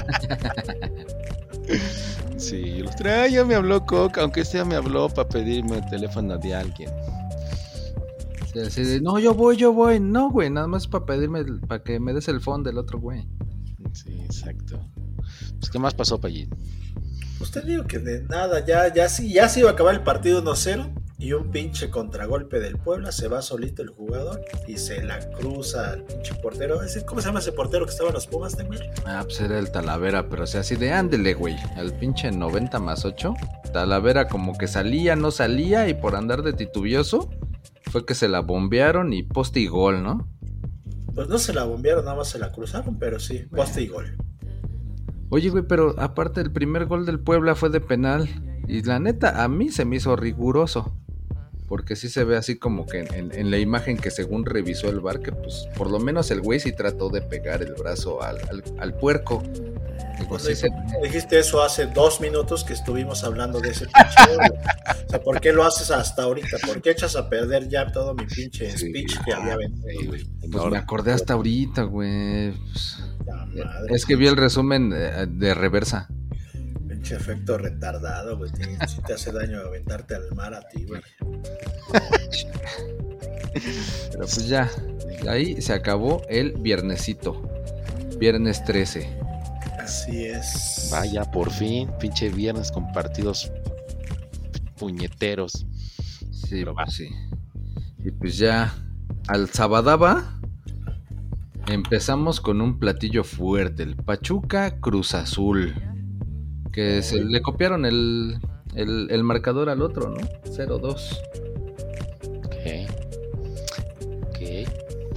sí, 2.38 2.78
yo 2.78 2.86
los 2.86 2.96
traía, 2.96 3.28
ya 3.28 3.46
me 3.46 3.56
habló 3.56 3.86
Coca, 3.86 4.22
aunque 4.22 4.44
sea 4.46 4.66
me 4.66 4.76
habló 4.76 5.10
para 5.10 5.30
pedirme 5.30 5.78
el 5.78 5.86
teléfono 5.90 6.38
de 6.38 6.54
alguien. 6.56 6.90
Sí, 8.52 8.60
así 8.60 8.84
de, 8.84 9.02
no, 9.02 9.18
yo 9.20 9.34
voy, 9.34 9.56
yo 9.56 9.72
voy. 9.74 10.00
No, 10.00 10.30
güey, 10.30 10.50
nada 10.50 10.68
más 10.68 10.88
para 10.88 11.06
pedirme, 11.06 11.44
para 11.68 11.84
que 11.84 12.00
me 12.00 12.14
des 12.14 12.28
el 12.28 12.42
fondo 12.42 12.70
del 12.70 12.78
otro 12.78 13.00
güey. 13.00 13.28
Sí, 13.94 14.22
exacto. 14.22 14.80
Pues, 15.60 15.70
¿qué 15.72 15.80
más 15.80 15.94
pasó, 15.94 16.20
Pallín? 16.20 16.50
Usted 17.40 17.64
dijo 17.64 17.86
que 17.86 18.00
de 18.00 18.24
nada, 18.24 18.66
ya, 18.66 18.94
ya, 18.94 19.10
sí, 19.10 19.34
ya 19.34 19.50
se 19.50 19.62
iba 19.62 19.70
a 19.70 19.74
acabar 19.74 19.96
el 19.96 20.04
partido 20.04 20.44
1-0 20.44 20.94
y 21.18 21.34
un 21.34 21.50
pinche 21.52 21.90
contragolpe 21.90 22.60
del 22.60 22.78
Puebla, 22.78 23.12
se 23.12 23.28
va 23.28 23.42
solito 23.42 23.84
el 23.84 23.90
jugador 23.90 24.42
y 24.68 24.78
se 24.78 25.04
la 25.04 25.20
cruza 25.32 25.92
al 25.92 26.04
pinche 26.04 26.34
portero. 26.36 26.80
¿Cómo 27.06 27.22
se 27.22 27.28
llama 27.28 27.40
ese 27.40 27.52
portero 27.52 27.86
que 27.86 27.92
estaba 27.92 28.10
en 28.10 28.16
los 28.16 28.28
Pumas 28.28 28.58
también? 28.58 28.82
Ah, 29.06 29.22
pues 29.24 29.40
era 29.40 29.60
el 29.60 29.72
Talavera, 29.72 30.30
pero 30.30 30.44
o 30.44 30.48
sea, 30.48 30.62
así 30.62 30.76
de 30.76 30.92
ándele, 30.92 31.34
güey. 31.36 31.56
Al 31.76 31.94
pinche 31.94 32.32
90 32.32 32.80
más 32.80 33.06
8. 33.06 33.34
Talavera 33.72 34.28
como 34.28 34.58
que 34.58 34.68
salía, 34.68 35.16
no 35.16 35.32
salía 35.32 35.88
y 35.88 35.94
por 35.94 36.16
andar 36.16 36.42
de 36.42 36.54
titubioso 36.54 37.30
fue 37.92 38.06
que 38.06 38.16
se 38.16 38.28
la 38.28 38.40
bombearon 38.42 39.14
y 39.14 39.24
poste 39.24 39.60
y 39.60 39.68
gol, 39.68 40.04
¿no? 40.04 40.28
Pues 41.14 41.28
no 41.28 41.38
se 41.38 41.54
la 41.54 41.66
bombearon, 41.66 42.06
nada 42.06 42.18
más 42.18 42.30
se 42.30 42.40
la 42.40 42.52
cruzaron, 42.52 42.98
pero 42.98 43.20
sí, 43.20 43.46
poste 43.54 43.82
y 43.82 43.88
gol. 43.88 44.16
Oye, 45.30 45.50
güey, 45.50 45.64
pero 45.68 45.96
aparte 45.98 46.42
el 46.42 46.52
primer 46.52 46.86
gol 46.86 47.06
del 47.06 47.20
Puebla 47.20 47.56
fue 47.56 47.70
de 47.70 47.80
penal. 47.80 48.30
Y 48.68 48.84
la 48.84 49.00
neta, 49.00 49.44
a 49.44 49.48
mí 49.48 49.70
se 49.70 49.86
me 49.86 49.98
hizo 49.98 50.16
riguroso. 50.16 50.94
Porque 51.68 51.96
sí 51.96 52.10
se 52.10 52.26
ve 52.26 52.36
así 52.36 52.58
como 52.58 52.86
que 52.86 53.00
en, 53.00 53.32
en 53.34 53.50
la 53.50 53.58
imagen 53.58 53.98
que 53.98 54.12
según 54.12 54.46
revisó 54.46 54.90
el 54.90 55.00
bar, 55.00 55.22
que 55.22 55.32
pues 55.32 55.70
por 55.78 55.90
lo 55.90 56.00
menos 56.00 56.30
el 56.32 56.42
güey 56.42 56.60
sí 56.60 56.74
trató 56.76 57.10
de 57.10 57.22
pegar 57.22 57.62
el 57.62 57.74
brazo 57.76 58.22
al, 58.22 58.40
al, 58.50 58.64
al 58.78 58.94
puerco. 58.98 59.42
Dijiste 61.04 61.40
eso 61.40 61.62
hace 61.62 61.88
dos 61.88 62.22
minutos 62.22 62.64
que 62.64 62.74
estuvimos 62.74 63.24
hablando 63.24 63.60
de 63.60 63.70
ese 63.70 63.86
pinche. 63.94 64.36
O 65.06 65.10
sea, 65.10 65.22
¿por 65.22 65.42
qué 65.42 65.52
lo 65.52 65.64
haces 65.64 65.92
hasta 65.92 66.24
ahorita? 66.24 66.58
¿Por 66.66 66.82
qué 66.82 66.92
echas 66.92 67.16
a 67.16 67.30
perder 67.30 67.68
ya 67.68 67.92
todo 67.92 68.14
mi 68.14 68.26
pinche 68.26 68.72
Sí. 68.78 68.90
speech 68.90 69.18
que 69.26 69.34
había 69.34 69.58
vendido? 69.58 70.08
güey. 70.10 70.26
Pues 70.52 70.66
me 70.66 70.78
acordé 70.78 71.12
hasta 71.14 71.34
ahorita, 71.34 71.84
güey. 71.84 72.52
Pues, 72.52 73.00
madre, 73.26 73.96
es 73.96 74.06
que 74.06 74.16
vi 74.16 74.28
el 74.28 74.38
resumen 74.38 74.92
eh, 74.96 75.26
de 75.30 75.54
reversa. 75.54 76.08
Pinche 76.88 77.16
efecto 77.16 77.58
retardado, 77.58 78.38
güey. 78.38 78.52
te- 78.52 78.88
Sí 78.88 79.02
te 79.06 79.14
hace 79.14 79.32
daño 79.32 79.60
aventarte 79.62 80.16
al 80.16 80.32
mar 80.36 80.54
a 80.54 80.62
ti, 80.68 80.86
güey. 80.86 81.02
Pero 84.12 84.20
pues 84.20 84.48
ya, 84.48 84.70
ahí 85.28 85.62
se 85.62 85.74
acabó 85.74 86.22
el 86.30 86.54
viernesito. 86.54 87.42
Viernes 88.18 88.64
13. 88.66 89.10
Así 89.84 90.26
es. 90.26 90.90
Vaya, 90.92 91.24
por 91.32 91.52
fin, 91.52 91.90
pinche 92.00 92.30
viernes 92.30 92.72
con 92.72 92.92
partidos 92.92 93.52
puñeteros. 94.78 95.66
Sí, 96.32 96.48
Pero 96.52 96.74
va. 96.74 96.84
pues 96.86 96.96
sí. 96.96 97.10
Y 98.04 98.12
pues 98.12 98.38
ya, 98.38 98.74
al 99.28 99.50
Sabadaba 99.50 100.40
empezamos 101.68 102.42
con 102.42 102.62
un 102.62 102.80
platillo 102.80 103.24
fuerte, 103.24 103.84
el 103.84 103.96
Pachuca 103.96 104.80
Cruz 104.80 105.14
Azul. 105.14 105.74
Que 106.72 107.02
se 107.02 107.24
le 107.24 107.42
copiaron 107.42 107.86
el, 107.86 108.40
el, 108.76 109.08
el 109.12 109.24
marcador 109.24 109.70
al 109.70 109.82
otro, 109.82 110.10
¿no? 110.10 110.18
0-2. 110.46 111.18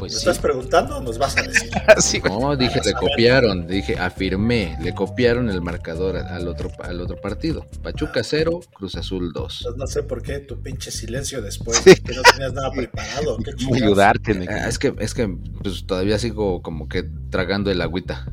Pues 0.04 0.12
¿Me 0.12 0.18
sí. 0.20 0.28
estás 0.28 0.38
preguntando 0.38 0.98
o 0.98 1.00
nos 1.00 1.16
vas 1.16 1.34
a 1.38 1.42
decir? 1.42 1.70
Sí. 1.98 2.20
No, 2.28 2.54
dije, 2.56 2.80
le 2.84 2.92
copiaron, 2.92 3.66
dije, 3.66 3.98
afirmé, 3.98 4.76
le 4.82 4.94
copiaron 4.94 5.48
el 5.48 5.62
marcador 5.62 6.16
al 6.18 6.46
otro, 6.46 6.70
al 6.82 7.00
otro 7.00 7.16
partido. 7.20 7.64
Pachuca 7.82 8.22
0, 8.22 8.60
Cruz 8.74 8.96
Azul 8.96 9.32
2. 9.32 9.60
Pues 9.64 9.76
no 9.76 9.86
sé 9.86 10.02
por 10.02 10.20
qué 10.22 10.40
tu 10.40 10.60
pinche 10.60 10.90
silencio 10.90 11.40
después, 11.40 11.78
Sí. 11.78 11.94
que 11.96 12.14
no 12.14 12.20
tenías 12.22 12.52
nada 12.52 12.70
preparado. 12.70 13.38
¿Qué 13.38 13.52
ayudarte? 13.82 14.46
Ah, 14.50 14.68
es 14.68 14.78
que, 14.78 14.94
es 14.98 15.14
que 15.14 15.26
pues, 15.62 15.86
todavía 15.86 16.18
sigo 16.18 16.60
como 16.60 16.86
que 16.88 17.04
tragando 17.30 17.70
el 17.70 17.80
agüita. 17.80 18.26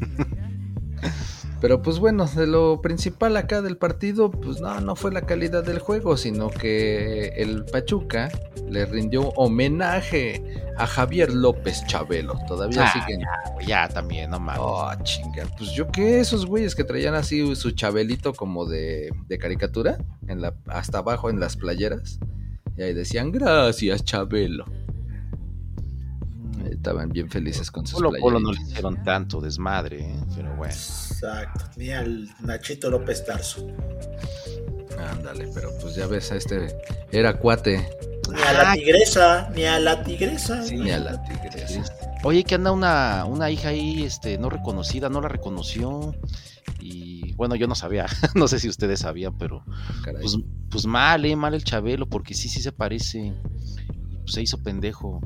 Pero 1.60 1.82
pues 1.82 1.98
bueno, 1.98 2.26
de 2.26 2.46
lo 2.46 2.80
principal 2.80 3.36
acá 3.36 3.60
del 3.60 3.76
partido, 3.76 4.30
pues 4.30 4.60
no, 4.60 4.80
no 4.80 4.96
fue 4.96 5.12
la 5.12 5.22
calidad 5.22 5.62
del 5.62 5.78
juego, 5.78 6.16
sino 6.16 6.48
que 6.48 7.28
el 7.36 7.64
Pachuca 7.66 8.30
le 8.68 8.86
rindió 8.86 9.28
homenaje 9.36 10.42
a 10.78 10.86
Javier 10.86 11.32
López 11.34 11.84
Chabelo. 11.86 12.34
Todavía 12.48 12.84
Ah, 12.86 12.92
siguen. 12.92 13.20
güey, 13.54 13.66
Ya 13.66 13.88
también, 13.88 14.30
no 14.30 14.40
mames. 14.40 14.60
Oh, 14.64 14.90
chinga. 15.02 15.44
Pues 15.58 15.72
yo 15.72 15.88
qué, 15.88 16.20
esos 16.20 16.46
güeyes 16.46 16.74
que 16.74 16.84
traían 16.84 17.14
así 17.14 17.54
su 17.56 17.72
chabelito 17.72 18.32
como 18.32 18.64
de, 18.64 19.10
de 19.28 19.38
caricatura, 19.38 19.98
en 20.28 20.40
la, 20.40 20.54
hasta 20.66 20.98
abajo 20.98 21.28
en 21.28 21.40
las 21.40 21.56
playeras. 21.56 22.18
Y 22.76 22.82
ahí 22.82 22.94
decían, 22.94 23.30
gracias, 23.32 24.02
Chabelo. 24.04 24.64
Estaban 26.80 27.10
bien 27.10 27.28
felices 27.28 27.70
con 27.70 27.86
sus 27.86 27.98
Polo 28.00 28.10
Polo 28.18 28.40
no 28.40 28.52
le 28.52 28.62
hicieron 28.62 29.04
tanto 29.04 29.38
desmadre, 29.38 30.00
¿eh? 30.00 30.20
pero 30.34 30.48
bueno. 30.56 30.72
Exacto, 30.72 31.66
ni 31.76 31.90
al 31.90 32.26
Nachito 32.40 32.88
López 32.88 33.22
Tarso. 33.26 33.66
Ándale, 34.98 35.46
pero 35.54 35.68
pues 35.82 35.94
ya 35.94 36.06
ves, 36.06 36.32
a 36.32 36.36
este 36.36 36.74
era 37.12 37.38
cuate. 37.38 37.86
Ni 38.32 38.40
a 38.40 38.52
la 38.54 38.70
Ah. 38.70 38.74
tigresa, 38.74 39.50
ni 39.54 39.64
a 39.64 39.78
la 39.78 40.02
tigresa. 40.02 40.62
Sí. 40.62 40.76
Ni 40.78 40.90
a 40.90 41.00
la 41.00 41.22
tigresa. 41.22 41.84
Oye, 42.24 42.44
que 42.44 42.54
anda 42.54 42.72
una, 42.72 43.26
una 43.26 43.50
hija 43.50 43.68
ahí, 43.68 44.02
este, 44.04 44.38
no 44.38 44.48
reconocida, 44.48 45.10
no 45.10 45.20
la 45.20 45.28
reconoció. 45.28 46.14
Y 46.80 47.34
bueno, 47.34 47.56
yo 47.56 47.66
no 47.66 47.74
sabía, 47.74 48.06
no 48.34 48.48
sé 48.48 48.58
si 48.58 48.70
ustedes 48.70 49.00
sabían, 49.00 49.36
pero 49.36 49.64
pues, 50.18 50.38
pues 50.70 50.86
mal, 50.86 51.26
eh, 51.26 51.36
mal 51.36 51.52
el 51.52 51.62
Chabelo, 51.62 52.08
porque 52.08 52.32
sí, 52.32 52.48
sí 52.48 52.62
se 52.62 52.72
parece. 52.72 53.34
Pues 54.22 54.32
se 54.32 54.40
hizo 54.40 54.62
pendejo. 54.62 55.20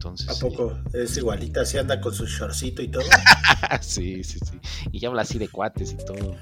Entonces. 0.00 0.30
¿A 0.30 0.32
sí. 0.32 0.40
poco? 0.40 0.78
Es 0.94 1.14
igualita, 1.18 1.60
así 1.60 1.76
anda 1.76 2.00
con 2.00 2.14
su 2.14 2.24
shortcito 2.24 2.80
y 2.80 2.88
todo. 2.88 3.02
sí, 3.82 4.24
sí, 4.24 4.38
sí. 4.38 4.58
Y 4.92 4.98
ya 4.98 5.08
habla 5.08 5.22
así 5.22 5.38
de 5.38 5.46
cuates 5.46 5.92
y 5.92 5.96
todo. 5.98 6.36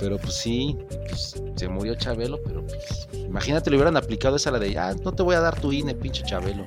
Pero 0.00 0.18
pues 0.18 0.34
sí, 0.34 0.76
pues, 1.08 1.40
se 1.54 1.68
murió 1.68 1.94
Chabelo, 1.94 2.42
pero 2.42 2.66
pues, 2.66 3.08
imagínate 3.14 3.70
le 3.70 3.76
hubieran 3.76 3.96
aplicado 3.96 4.34
esa 4.34 4.50
la 4.50 4.58
de, 4.58 4.76
ah, 4.76 4.96
no 5.04 5.12
te 5.12 5.22
voy 5.22 5.36
a 5.36 5.40
dar 5.40 5.60
tu 5.60 5.72
INE, 5.72 5.94
pinche 5.94 6.24
Chabelo. 6.24 6.66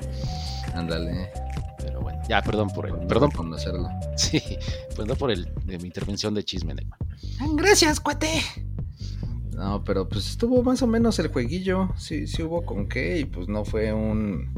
Ándale. 0.74 1.32
Pero 1.80 2.00
bueno, 2.00 2.22
ya, 2.30 2.42
perdón 2.42 2.70
por 2.70 2.86
el, 2.86 2.94
por 2.94 3.02
no 3.02 3.08
perdón, 3.10 3.30
por- 3.32 3.38
conocerlo. 3.40 3.90
sí, 4.16 4.42
perdón 4.96 5.18
por 5.18 5.32
el, 5.32 5.54
de 5.66 5.78
mi 5.80 5.88
intervención 5.88 6.34
de 6.34 6.46
chisme, 6.46 6.74
Neymar. 6.74 7.00
Gracias, 7.56 8.00
cuate. 8.00 8.42
No, 9.54 9.84
pero 9.84 10.08
pues 10.08 10.30
estuvo 10.30 10.64
más 10.64 10.82
o 10.82 10.88
menos 10.88 11.20
el 11.20 11.28
jueguillo. 11.28 11.90
Sí, 11.98 12.26
sí 12.28 12.42
hubo 12.42 12.64
con 12.64 12.88
qué. 12.88 13.20
Y 13.20 13.26
pues 13.26 13.50
no 13.50 13.66
fue 13.66 13.92
un, 13.92 14.54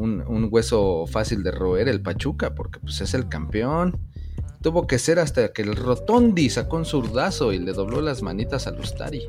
un, 0.00 0.22
un 0.26 0.48
hueso 0.50 1.06
fácil 1.06 1.42
de 1.42 1.50
roer 1.50 1.88
el 1.88 2.00
Pachuca, 2.02 2.54
porque 2.54 2.78
pues 2.80 3.00
es 3.00 3.14
el 3.14 3.28
campeón. 3.28 3.98
Tuvo 4.62 4.86
que 4.86 4.98
ser 4.98 5.18
hasta 5.18 5.52
que 5.52 5.62
el 5.62 5.74
Rotondi 5.74 6.50
sacó 6.50 6.76
un 6.76 6.84
zurdazo 6.84 7.52
y 7.52 7.58
le 7.58 7.72
dobló 7.72 8.00
las 8.00 8.22
manitas 8.22 8.66
a 8.66 8.72
Lustari. 8.72 9.22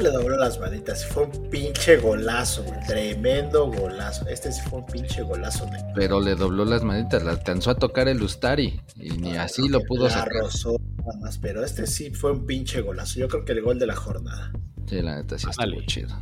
Le 0.00 0.10
dobló 0.10 0.36
las 0.36 0.58
manitas. 0.60 1.04
Fue 1.06 1.24
un 1.24 1.50
pinche 1.50 1.96
golazo. 1.96 2.64
Tremendo 2.86 3.66
golazo. 3.72 4.28
Este 4.28 4.52
sí 4.52 4.60
fue 4.68 4.80
un 4.80 4.86
pinche 4.86 5.22
golazo. 5.22 5.66
Pero 5.94 6.20
le 6.20 6.34
dobló 6.36 6.64
las 6.64 6.84
manitas, 6.84 7.24
le 7.24 7.30
alcanzó 7.30 7.70
a 7.70 7.74
tocar 7.74 8.06
el 8.08 8.18
Lustari. 8.18 8.80
Y 8.96 9.10
ni 9.10 9.36
así 9.36 9.68
lo 9.68 9.80
pudo 9.80 10.04
La 10.04 10.10
sacar. 10.10 10.32
rozó 10.42 10.76
nada 10.98 11.18
más, 11.20 11.38
pero 11.38 11.64
este 11.64 11.86
sí 11.86 12.10
fue 12.10 12.32
un 12.32 12.46
pinche 12.46 12.82
golazo. 12.82 13.18
Yo 13.18 13.28
creo 13.28 13.44
que 13.44 13.52
el 13.52 13.62
gol 13.62 13.78
de 13.78 13.86
la 13.86 13.96
jornada. 13.96 14.52
Sí, 14.86 15.00
la 15.02 15.16
neta 15.16 15.38
sí 15.38 15.46
estuvo 15.48 15.64
Ándale. 15.64 15.86
chido. 15.86 16.14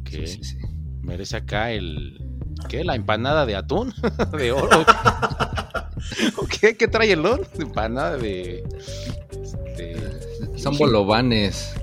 Ok. 0.00 0.08
Sí, 0.10 0.26
sí, 0.28 0.44
sí. 0.44 0.56
Merece 1.02 1.36
acá 1.36 1.72
el. 1.72 2.24
¿Qué? 2.68 2.84
¿La 2.84 2.94
empanada 2.94 3.46
de 3.46 3.56
atún? 3.56 3.92
¿De 4.38 4.52
oro? 4.52 4.84
¿O 6.36 6.46
qué? 6.60 6.76
¿Qué 6.76 6.88
trae 6.88 7.12
el 7.12 7.22
don? 7.22 7.40
Empanada 7.58 8.16
de. 8.16 8.64
Este, 9.30 10.58
Son 10.58 10.76
bolovanes 10.76 11.74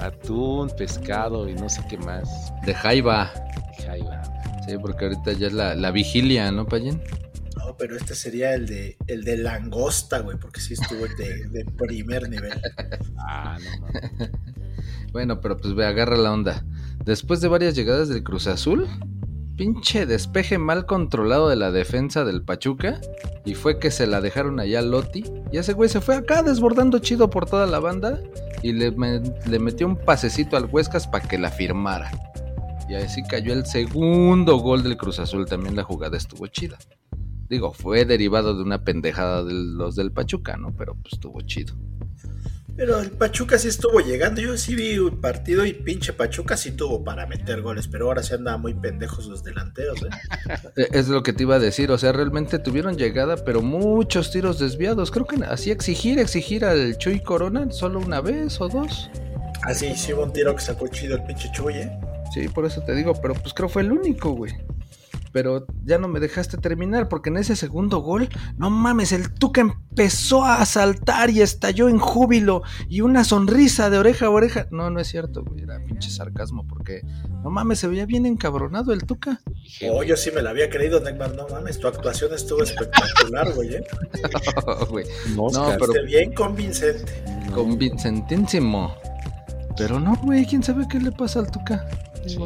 atún, 0.00 0.70
pescado 0.76 1.48
y 1.48 1.54
no 1.54 1.68
sé 1.68 1.82
qué 1.88 1.96
más. 1.98 2.28
de 2.66 2.74
Jaiba. 2.74 3.32
Va. 3.88 4.22
Sí, 4.66 4.76
porque 4.80 5.04
ahorita 5.06 5.32
ya 5.32 5.46
es 5.46 5.52
la, 5.52 5.74
la 5.74 5.90
vigilia, 5.90 6.50
¿no, 6.50 6.66
Payen? 6.66 7.02
No, 7.56 7.76
pero 7.76 7.96
este 7.96 8.14
sería 8.14 8.54
el 8.54 8.66
de 8.66 8.96
el 9.06 9.24
de 9.24 9.36
langosta, 9.36 10.20
güey, 10.20 10.38
porque 10.38 10.60
sí 10.60 10.74
estuvo 10.74 11.06
de, 11.18 11.48
de 11.48 11.64
primer 11.64 12.28
nivel. 12.28 12.60
Ah, 13.18 13.58
no 13.62 13.80
mames. 13.80 14.30
Bueno, 15.12 15.40
pero 15.40 15.56
pues 15.56 15.74
ve, 15.74 15.86
agarra 15.86 16.16
la 16.16 16.32
onda. 16.32 16.64
Después 17.04 17.40
de 17.40 17.48
varias 17.48 17.74
llegadas 17.74 18.08
del 18.08 18.22
Cruz 18.22 18.46
Azul, 18.46 18.88
pinche 19.56 20.06
despeje 20.06 20.58
mal 20.58 20.86
controlado 20.86 21.48
de 21.48 21.56
la 21.56 21.70
defensa 21.70 22.24
del 22.24 22.42
Pachuca. 22.42 23.00
Y 23.44 23.54
fue 23.54 23.78
que 23.78 23.90
se 23.90 24.06
la 24.06 24.20
dejaron 24.20 24.60
allá 24.60 24.80
a 24.80 24.82
Lotti. 24.82 25.24
Y 25.52 25.58
ese 25.58 25.72
güey 25.72 25.88
se 25.88 26.00
fue 26.00 26.16
acá 26.16 26.42
desbordando 26.42 26.98
chido 26.98 27.30
por 27.30 27.46
toda 27.46 27.66
la 27.66 27.80
banda. 27.80 28.20
Y 28.62 28.72
le, 28.72 28.94
le 29.46 29.58
metió 29.58 29.86
un 29.86 29.96
pasecito 29.96 30.56
al 30.56 30.66
Huescas 30.66 31.06
para 31.06 31.26
que 31.26 31.38
la 31.38 31.50
firmara. 31.50 32.10
Y 32.88 32.94
así 32.94 33.22
cayó 33.22 33.52
el 33.52 33.66
segundo 33.66 34.58
gol 34.58 34.82
del 34.82 34.96
Cruz 34.96 35.18
Azul. 35.18 35.46
También 35.46 35.76
la 35.76 35.84
jugada 35.84 36.16
estuvo 36.16 36.46
chida. 36.46 36.78
Digo, 37.48 37.72
fue 37.72 38.04
derivado 38.04 38.56
de 38.56 38.62
una 38.62 38.84
pendejada 38.84 39.44
de 39.44 39.52
los 39.52 39.96
del 39.96 40.12
Pachuca, 40.12 40.56
¿no? 40.56 40.74
Pero 40.76 40.94
pues 40.94 41.14
estuvo 41.14 41.40
chido. 41.42 41.74
Pero 42.76 42.98
el 42.98 43.10
Pachuca 43.12 43.58
sí 43.58 43.68
estuvo 43.68 44.00
llegando. 44.00 44.40
Yo 44.40 44.56
sí 44.56 44.74
vi 44.74 44.98
un 44.98 45.20
partido 45.20 45.64
y 45.64 45.72
pinche 45.72 46.12
Pachuca 46.12 46.56
sí 46.56 46.72
tuvo 46.72 47.04
para 47.04 47.26
meter 47.26 47.62
goles, 47.62 47.86
pero 47.86 48.06
ahora 48.06 48.22
se 48.22 48.34
andan 48.34 48.60
muy 48.60 48.74
pendejos 48.74 49.26
los 49.26 49.44
delanteros. 49.44 50.02
¿eh? 50.02 50.08
Eh, 50.76 50.88
Es 50.92 51.08
lo 51.08 51.22
que 51.22 51.32
te 51.32 51.44
iba 51.44 51.56
a 51.56 51.58
decir, 51.60 51.90
o 51.90 51.98
sea, 51.98 52.12
realmente 52.12 52.58
tuvieron 52.58 52.96
llegada, 52.96 53.36
pero 53.44 53.62
muchos 53.62 54.30
tiros 54.32 54.58
desviados. 54.58 55.10
Creo 55.10 55.26
que 55.26 55.36
así 55.44 55.70
exigir, 55.70 56.18
exigir 56.18 56.64
al 56.64 56.98
Chuy 56.98 57.20
Corona 57.20 57.70
solo 57.70 58.00
una 58.00 58.20
vez 58.20 58.60
o 58.60 58.68
dos. 58.68 59.10
Ah, 59.62 59.72
sí, 59.72 59.94
sí 59.96 60.12
hubo 60.12 60.24
un 60.24 60.32
tiro 60.32 60.54
que 60.54 60.62
sacó 60.62 60.88
chido 60.88 61.16
el 61.16 61.22
pinche 61.24 61.50
Chuy, 61.52 61.74
¿eh? 61.74 61.98
Sí, 62.32 62.48
por 62.48 62.64
eso 62.64 62.82
te 62.82 62.94
digo, 62.94 63.14
pero 63.14 63.34
pues 63.34 63.54
creo 63.54 63.68
fue 63.68 63.82
el 63.82 63.92
único, 63.92 64.32
güey. 64.32 64.52
Pero 65.34 65.66
ya 65.84 65.98
no 65.98 66.06
me 66.06 66.20
dejaste 66.20 66.58
terminar, 66.58 67.08
porque 67.08 67.28
en 67.28 67.38
ese 67.38 67.56
segundo 67.56 67.98
gol, 67.98 68.28
no 68.56 68.70
mames, 68.70 69.10
el 69.10 69.34
Tuca 69.34 69.62
empezó 69.62 70.44
a 70.44 70.64
saltar 70.64 71.28
y 71.30 71.42
estalló 71.42 71.88
en 71.88 71.98
júbilo 71.98 72.62
y 72.88 73.00
una 73.00 73.24
sonrisa 73.24 73.90
de 73.90 73.98
oreja 73.98 74.26
a 74.26 74.30
oreja. 74.30 74.68
No, 74.70 74.90
no 74.90 75.00
es 75.00 75.08
cierto, 75.08 75.42
güey, 75.42 75.64
era 75.64 75.84
pinche 75.84 76.08
sarcasmo, 76.08 76.68
porque 76.68 77.02
no 77.42 77.50
mames, 77.50 77.80
se 77.80 77.88
veía 77.88 78.06
bien 78.06 78.26
encabronado 78.26 78.92
el 78.92 79.06
Tuca. 79.06 79.40
Oh, 79.90 79.94
güey, 79.96 80.08
yo 80.08 80.16
sí 80.16 80.30
me 80.30 80.40
la 80.40 80.50
había 80.50 80.70
creído, 80.70 81.00
Neymar. 81.00 81.34
No 81.34 81.48
mames, 81.48 81.80
tu 81.80 81.88
actuación 81.88 82.32
estuvo 82.32 82.62
espectacular, 82.62 83.52
güey, 83.54 83.74
¿eh? 83.74 83.84
Güey, 84.88 85.04
no, 85.30 85.34
no, 85.36 85.42
Oscar, 85.46 85.78
pero- 85.80 86.04
bien 86.06 86.32
convincente. 86.32 87.24
no. 87.50 87.56
convincentísimo. 87.56 88.94
Pero 89.76 89.98
no, 89.98 90.14
güey, 90.22 90.46
quién 90.46 90.62
sabe 90.62 90.86
qué 90.88 91.00
le 91.00 91.10
pasa 91.10 91.40
al 91.40 91.50
Tuca. 91.50 91.84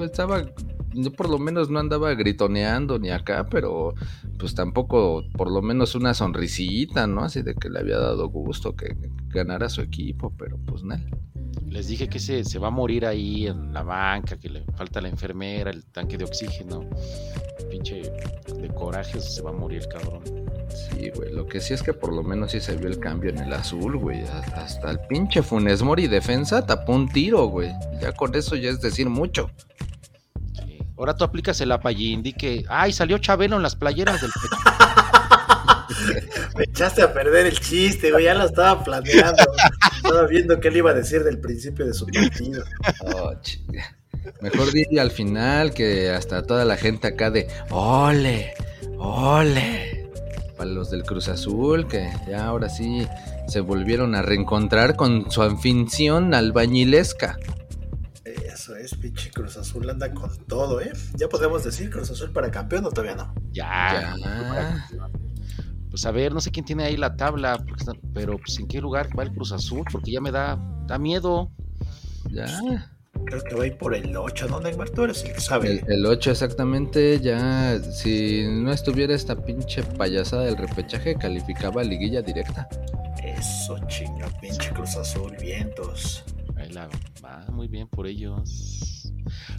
Estaba, 0.02 0.46
yo 0.92 1.12
por 1.12 1.28
lo 1.28 1.38
menos 1.38 1.70
no 1.70 1.78
andaba 1.78 2.14
gritoneando 2.14 2.98
ni 2.98 3.10
acá, 3.10 3.46
pero 3.50 3.94
pues 4.38 4.54
tampoco, 4.54 5.24
por 5.36 5.50
lo 5.50 5.62
menos 5.62 5.94
una 5.94 6.14
sonrisita, 6.14 7.06
¿no? 7.06 7.22
Así 7.22 7.42
de 7.42 7.54
que 7.54 7.68
le 7.68 7.80
había 7.80 7.98
dado 7.98 8.28
gusto 8.28 8.74
que, 8.74 8.88
que 8.88 9.10
ganara 9.28 9.68
su 9.68 9.80
equipo, 9.80 10.32
pero 10.36 10.58
pues 10.66 10.82
nada. 10.82 11.04
Les 11.66 11.88
dije 11.88 12.08
que 12.08 12.18
se, 12.18 12.44
se 12.44 12.58
va 12.58 12.68
a 12.68 12.70
morir 12.70 13.04
ahí 13.04 13.46
en 13.46 13.72
la 13.72 13.82
banca, 13.82 14.38
que 14.38 14.48
le 14.48 14.64
falta 14.76 15.00
la 15.00 15.08
enfermera, 15.08 15.70
el 15.70 15.84
tanque 15.84 16.16
de 16.16 16.24
oxígeno. 16.24 16.88
Pinche 17.70 18.02
de 18.60 18.68
coraje 18.74 19.20
se 19.20 19.42
va 19.42 19.50
a 19.50 19.52
morir 19.52 19.82
el 19.82 19.88
cabrón. 19.88 20.22
Sí, 20.70 21.10
güey, 21.14 21.32
lo 21.32 21.46
que 21.46 21.60
sí 21.60 21.74
es 21.74 21.82
que 21.82 21.92
por 21.92 22.12
lo 22.12 22.22
menos 22.22 22.52
sí 22.52 22.60
se 22.60 22.76
vio 22.76 22.88
el 22.88 22.98
cambio 22.98 23.30
en 23.30 23.38
el 23.38 23.52
azul, 23.52 23.96
güey. 23.98 24.22
Hasta 24.54 24.90
el 24.90 25.00
pinche 25.08 25.42
Funes 25.42 25.82
Mori 25.82 26.06
defensa 26.06 26.64
tapó 26.64 26.94
un 26.94 27.08
tiro, 27.08 27.46
güey. 27.46 27.70
Ya 28.00 28.12
con 28.12 28.34
eso 28.34 28.56
ya 28.56 28.70
es 28.70 28.80
decir 28.80 29.08
mucho. 29.08 29.50
Ahora 30.98 31.16
tú 31.16 31.22
aplicas 31.24 31.60
el 31.60 31.70
apallín, 31.70 32.22
di 32.24 32.32
que, 32.32 32.64
ay, 32.68 32.92
salió 32.92 33.18
Chabelo 33.18 33.56
en 33.56 33.62
las 33.62 33.76
playeras 33.76 34.20
del 34.20 34.32
pecho. 34.32 34.56
Me 36.56 36.64
echaste 36.64 37.02
a 37.02 37.12
perder 37.12 37.46
el 37.46 37.60
chiste, 37.60 38.10
güey. 38.10 38.24
Ya 38.24 38.34
lo 38.34 38.44
estaba 38.46 38.82
planeando. 38.82 39.44
Estaba 39.96 40.26
viendo 40.26 40.58
qué 40.58 40.70
le 40.72 40.78
iba 40.78 40.90
a 40.90 40.94
decir 40.94 41.22
del 41.22 41.38
principio 41.38 41.86
de 41.86 41.94
su 41.94 42.06
partido. 42.06 42.64
Oh, 43.00 43.32
chinga. 43.40 43.96
Mejor 44.40 44.72
di 44.72 44.98
al 44.98 45.10
final 45.10 45.72
que 45.72 46.10
hasta 46.10 46.42
toda 46.42 46.64
la 46.64 46.76
gente 46.76 47.06
acá 47.06 47.30
de 47.30 47.48
ole, 47.70 48.54
ole. 48.98 50.10
Para 50.56 50.70
los 50.70 50.90
del 50.90 51.04
Cruz 51.04 51.28
Azul, 51.28 51.86
que 51.86 52.10
ya 52.28 52.46
ahora 52.46 52.68
sí 52.68 53.06
se 53.46 53.60
volvieron 53.60 54.16
a 54.16 54.22
reencontrar 54.22 54.96
con 54.96 55.30
su 55.30 55.42
anfición 55.42 56.34
albañilesca. 56.34 57.38
Eso 58.44 58.76
es, 58.76 58.94
pinche 58.94 59.30
Cruz 59.30 59.56
Azul 59.56 59.88
anda 59.88 60.12
con 60.12 60.36
todo, 60.46 60.80
¿eh? 60.80 60.92
Ya 61.14 61.28
podemos 61.28 61.64
decir 61.64 61.90
Cruz 61.90 62.10
Azul 62.10 62.30
para 62.30 62.50
campeón 62.50 62.84
o 62.86 62.90
todavía 62.90 63.16
no. 63.16 63.34
Ya. 63.52 64.14
Ya. 64.20 65.18
Pues 65.90 66.04
a 66.04 66.10
ver, 66.10 66.32
no 66.32 66.40
sé 66.40 66.50
quién 66.50 66.64
tiene 66.64 66.84
ahí 66.84 66.96
la 66.96 67.16
tabla, 67.16 67.64
pero 68.12 68.38
pues 68.38 68.58
en 68.58 68.68
qué 68.68 68.80
lugar 68.80 69.08
va 69.18 69.22
el 69.22 69.32
Cruz 69.32 69.52
Azul, 69.52 69.84
porque 69.90 70.12
ya 70.12 70.20
me 70.20 70.30
da, 70.30 70.58
da 70.86 70.98
miedo. 70.98 71.50
Ya. 72.30 72.46
Creo 73.24 73.42
que 73.42 73.54
va 73.54 73.64
a 73.64 73.66
ir 73.66 73.78
por 73.78 73.94
el 73.94 74.16
8, 74.16 74.48
¿no, 74.48 74.60
Neymar? 74.60 74.90
Tú 74.90 75.04
eres 75.04 75.24
el 75.24 75.32
que 75.32 75.40
sabe. 75.40 75.82
El, 75.86 75.92
el 75.92 76.06
8 76.06 76.30
exactamente, 76.30 77.20
ya 77.20 77.80
si 77.82 78.46
no 78.46 78.72
estuviera 78.72 79.14
esta 79.14 79.36
pinche 79.36 79.82
payasada 79.82 80.44
del 80.44 80.56
repechaje, 80.56 81.14
calificaba 81.14 81.80
a 81.80 81.84
liguilla 81.84 82.22
directa. 82.22 82.68
Eso, 83.22 83.78
chinga, 83.88 84.28
pinche 84.40 84.70
Cruz 84.70 84.96
Azul, 84.96 85.34
vientos. 85.40 86.24
Va 86.76 87.44
muy 87.50 87.68
bien 87.68 87.88
por 87.88 88.06
ellos. 88.06 89.12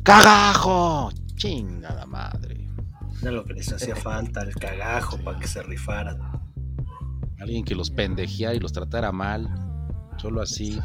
¡Cagajo! 0.03 1.11
Chingada 1.35 2.05
madre. 2.05 2.67
Era 3.21 3.31
lo 3.31 3.43
que 3.45 3.53
les 3.53 3.71
hacía 3.71 3.95
falta, 3.97 4.41
el 4.41 4.53
cagajo, 4.55 5.17
para 5.19 5.39
que 5.39 5.47
se 5.47 5.61
rifaran. 5.63 6.19
Alguien 7.39 7.63
que 7.63 7.75
los 7.75 7.89
pendejeara 7.89 8.55
y 8.55 8.59
los 8.59 8.73
tratara 8.73 9.11
mal. 9.11 9.49
Solo 10.17 10.41
así. 10.41 10.79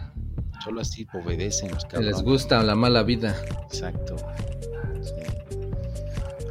Solo 0.62 0.80
así 0.80 1.06
obedecen 1.12 1.70
los 1.72 1.84
Que 1.84 1.90
cabrones. 1.92 2.14
les 2.16 2.22
gusta 2.22 2.62
la 2.62 2.74
mala 2.74 3.02
vida. 3.02 3.37
Exacto. 3.64 4.16
Sí. 5.02 5.12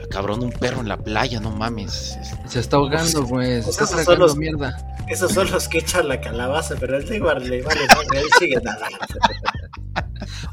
Ah, 0.02 0.06
cabrón, 0.12 0.44
un 0.44 0.52
perro 0.52 0.82
en 0.82 0.90
la 0.90 0.98
playa, 0.98 1.40
no 1.40 1.52
mames. 1.52 2.18
Se 2.46 2.60
está 2.60 2.78
ahogando, 2.78 3.24
güey. 3.26 3.62
Se 3.62 3.64
Pues 3.64 3.68
está 3.70 3.84
esos 3.86 3.90
son 3.96 4.04
tragando 4.06 4.28
los- 4.28 4.38
mierda. 4.38 4.88
Esos 5.08 5.32
son 5.34 5.50
los 5.52 5.68
que 5.68 5.80
echan 5.80 6.08
la 6.08 6.20
calabaza, 6.22 6.76
pero 6.80 6.98
el 6.98 7.10
Neymar 7.10 7.42
le 7.42 7.62
vale 7.62 7.82
madre, 7.88 8.20
él 8.20 8.26
sigue 8.40 8.56
nadando. 8.64 8.98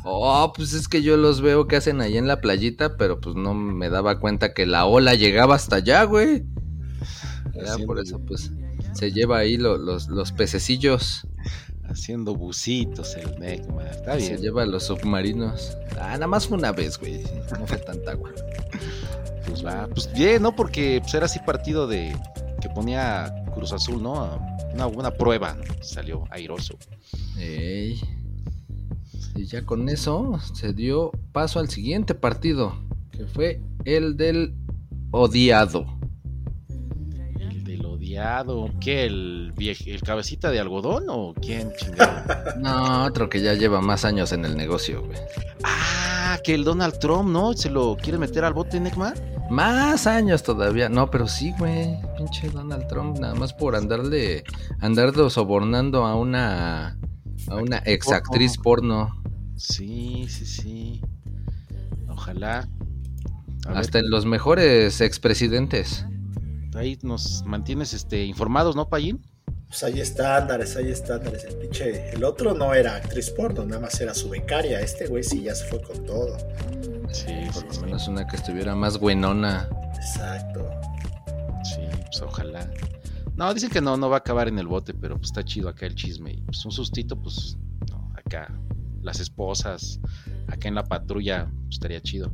Oh, 0.05 0.53
pues 0.55 0.73
es 0.73 0.89
que 0.89 1.03
yo 1.03 1.17
los 1.17 1.41
veo 1.41 1.67
que 1.67 1.77
hacen 1.77 2.01
ahí 2.01 2.17
en 2.17 2.27
la 2.27 2.41
playita, 2.41 2.97
pero 2.97 3.21
pues 3.21 3.37
no 3.37 3.55
me 3.55 3.89
daba 3.91 4.19
cuenta 4.21 4.53
que 4.55 4.67
la 4.67 4.87
ola 4.87 5.15
llegaba 5.15 5.55
hasta 5.55 5.77
allá, 5.77 6.05
güey. 6.05 6.45
Ya 7.55 7.79
por 7.87 7.99
eso, 7.99 8.19
pues, 8.21 8.51
se 8.95 9.13
lleva 9.13 9.39
ahí 9.39 9.57
lo- 9.57 9.79
los, 9.79 10.09
los 10.09 10.33
pececillos. 10.33 11.27
Haciendo 11.89 12.35
bucitos 12.37 13.17
el 13.17 13.39
Necma. 13.41 13.83
Está 13.89 14.13
Se 14.21 14.29
bien. 14.29 14.41
lleva 14.41 14.65
los 14.65 14.85
submarinos. 14.85 15.77
Ah, 16.01 16.13
nada 16.13 16.29
más 16.29 16.47
fue 16.47 16.57
una 16.59 16.71
vez, 16.73 16.97
güey. 16.99 17.25
No 17.59 17.67
fue 17.67 17.79
tanta 17.79 18.13
agua. 18.13 18.31
Pues 19.47 19.65
va. 19.67 19.89
Pues 19.89 20.13
bien, 20.13 20.43
¿no? 20.43 20.55
Porque 20.55 21.01
pues, 21.03 21.13
era 21.15 21.25
así 21.27 21.41
partido 21.41 21.89
de. 21.89 22.15
que 22.61 22.69
ponía 22.69 23.35
Cruz 23.53 23.73
Azul, 23.73 24.01
¿no? 24.01 24.39
Una 24.75 24.87
buena 24.87 25.11
prueba. 25.11 25.55
¿no? 25.55 25.65
Salió 25.83 26.23
airoso. 26.31 26.77
Ey. 27.37 28.01
Y 29.35 29.45
ya 29.47 29.65
con 29.65 29.89
eso 29.89 30.39
se 30.55 30.73
dio 30.73 31.13
paso 31.33 31.61
al 31.61 31.69
siguiente 31.69 32.15
partido, 32.15 32.75
que 33.11 33.27
fue 33.27 33.61
el 33.85 34.17
del 34.17 34.55
odiado. 35.13 35.87
El 37.39 37.65
del 37.65 37.87
odiado. 37.87 38.71
¿Qué? 38.81 39.05
¿El, 39.07 39.53
¿El 39.57 40.01
cabecita 40.03 40.51
de 40.51 40.59
algodón 40.61 41.05
o 41.09 41.35
quién 41.41 41.73
chingado? 41.77 42.11
No, 42.59 43.05
otro 43.05 43.29
que 43.31 43.41
ya 43.41 43.55
lleva 43.55 43.81
más 43.81 44.05
años 44.05 44.33
en 44.33 44.45
el 44.45 44.57
negocio, 44.57 45.03
güey. 45.05 45.19
ah, 45.65 46.39
que 46.45 46.55
el 46.55 46.65
Donald 46.65 46.99
Trump, 46.99 47.29
¿no? 47.31 47.53
¿Se 47.55 47.71
lo 47.71 47.97
quiere 47.97 48.19
meter 48.19 48.45
al 48.45 48.53
bote, 48.53 48.79
Necma? 48.81 49.15
Más 49.51 50.07
años 50.07 50.43
todavía. 50.43 50.89
No, 50.89 51.11
pero 51.11 51.27
sí, 51.27 51.53
güey. 51.59 51.99
Pinche 52.17 52.49
Donald 52.51 52.87
Trump, 52.89 53.19
nada 53.19 53.35
más 53.35 53.53
por 53.55 53.75
andarle, 53.77 54.45
andarlo 54.81 55.31
sobornando 55.31 56.05
a 56.05 56.15
una, 56.17 56.99
a 57.49 57.55
una 57.57 57.83
ex 57.87 58.13
actriz 58.13 58.59
porno. 58.59 59.20
Sí, 59.61 60.25
sí, 60.27 60.47
sí. 60.47 61.01
Ojalá. 62.09 62.67
A 63.67 63.69
ver, 63.69 63.77
Hasta 63.77 63.99
en 63.99 64.09
los 64.09 64.25
mejores 64.25 65.03
expresidentes. 65.03 66.07
ahí 66.75 66.99
nos 67.03 67.45
mantienes 67.45 67.93
este, 67.93 68.25
informados, 68.25 68.75
¿no, 68.75 68.89
Payín? 68.89 69.21
Pues 69.69 69.83
hay 69.83 70.01
estándares, 70.01 70.77
hay 70.77 70.89
estándares. 70.91 71.45
El 71.45 71.57
pinche, 71.57 72.09
el 72.11 72.25
otro 72.25 72.55
no 72.55 72.73
era 72.73 72.97
actriz 72.97 73.29
porno, 73.29 73.67
nada 73.67 73.83
más 73.83 74.01
era 74.01 74.15
su 74.15 74.31
becaria. 74.31 74.81
Este 74.81 75.07
güey 75.09 75.23
sí 75.23 75.43
ya 75.43 75.55
se 75.55 75.67
fue 75.67 75.83
con 75.83 76.07
todo. 76.07 76.39
Sí, 77.13 77.27
Por 77.53 77.67
lo 77.67 77.73
sí. 77.75 77.81
menos 77.83 78.09
una 78.09 78.27
que 78.27 78.37
estuviera 78.37 78.75
más 78.75 78.99
buenona. 78.99 79.69
Exacto. 79.95 80.71
Sí, 81.65 81.83
pues 82.07 82.23
ojalá. 82.23 82.67
No, 83.37 83.53
dicen 83.53 83.69
que 83.69 83.83
no, 83.83 83.99
no 83.99 84.09
va 84.09 84.17
a 84.17 84.21
acabar 84.21 84.49
en 84.49 84.59
el 84.59 84.67
bote, 84.67 84.95
pero 84.95 85.17
pues 85.19 85.29
está 85.29 85.45
chido 85.45 85.69
acá 85.69 85.85
el 85.85 85.95
chisme. 85.95 86.33
Y 86.33 86.41
pues 86.41 86.65
un 86.65 86.73
sustito, 86.73 87.15
pues, 87.21 87.59
no, 87.91 88.11
acá 88.17 88.51
las 89.03 89.21
esposas, 89.21 90.01
acá 90.49 90.69
en 90.69 90.75
la 90.75 90.85
patrulla, 90.85 91.51
pues, 91.65 91.75
estaría 91.77 92.01
chido. 92.01 92.33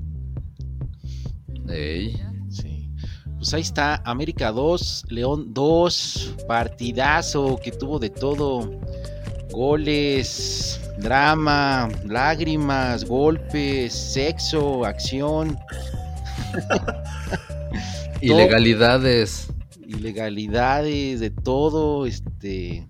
Ey. 1.69 2.21
Sí. 2.49 2.91
Pues 3.37 3.53
ahí 3.55 3.61
está, 3.63 4.03
América 4.05 4.51
2, 4.53 5.07
León 5.11 5.53
2, 5.53 6.37
partidazo 6.49 7.59
que 7.63 7.73
tuvo 7.73 7.99
de 7.99 8.11
todo. 8.11 8.81
Goles, 9.51 10.81
drama, 10.99 11.89
lágrimas, 12.05 13.05
golpes, 13.05 13.93
sexo, 13.95 14.85
acción, 14.85 15.57
Ilegalidades. 18.21 19.49
ilegalidades, 19.87 21.21
de 21.21 21.31
todo, 21.31 22.07
este, 22.07 22.89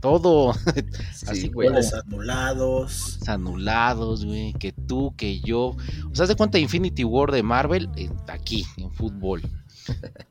todo, 0.00 0.50
Así, 1.26 1.42
Sí, 1.42 1.48
güey. 1.48 1.68
Goles 1.68 1.92
anulados. 1.94 3.18
anulados, 3.28 4.24
güey, 4.24 4.52
que 4.54 4.72
tú, 4.72 5.14
que 5.16 5.40
yo. 5.40 5.76
O 6.10 6.14
sea, 6.14 6.26
de 6.26 6.36
cuenta 6.36 6.58
Infinity 6.58 7.04
War 7.04 7.30
de 7.32 7.42
Marvel 7.42 7.88
en- 7.96 8.14
aquí, 8.28 8.64
en 8.76 8.90
fútbol. 8.92 9.42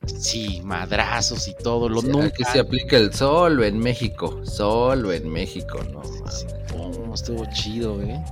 Sí, 0.06 0.62
madrazos 0.64 1.48
y 1.48 1.56
todo. 1.64 1.90
Lo 1.90 2.02
nunca. 2.02 2.28
Aquí 2.28 2.44
se 2.44 2.60
aplica 2.60 2.96
el 2.98 3.14
solo 3.14 3.64
en 3.64 3.80
México. 3.80 4.40
Solo 4.46 5.12
en 5.12 5.30
México, 5.30 5.80
no. 5.92 6.04
Sí, 6.30 6.46
oh, 6.78 7.14
estuvo 7.14 7.46
chido, 7.54 8.02
¿eh? 8.02 8.24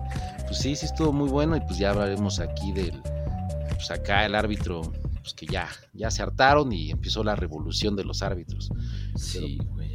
Pues 0.48 0.60
sí, 0.60 0.76
sí 0.76 0.86
estuvo 0.86 1.12
muy 1.12 1.30
bueno 1.30 1.56
y 1.58 1.62
pues 1.62 1.80
ya 1.80 1.90
hablaremos 1.90 2.40
aquí 2.40 2.72
del, 2.72 3.02
pues 3.70 3.90
acá 3.90 4.26
el 4.28 4.36
árbitro, 4.36 4.94
pues 5.22 5.34
que 5.34 5.48
ya, 5.48 5.68
ya 5.94 6.12
se 6.12 6.22
hartaron 6.22 6.72
y 6.72 6.92
empezó 6.92 7.24
la 7.24 7.36
revolución 7.36 7.96
de 7.96 8.04
los 8.04 8.22
árbitros. 8.22 8.70
Sí, 9.16 9.58
güey, 9.74 9.95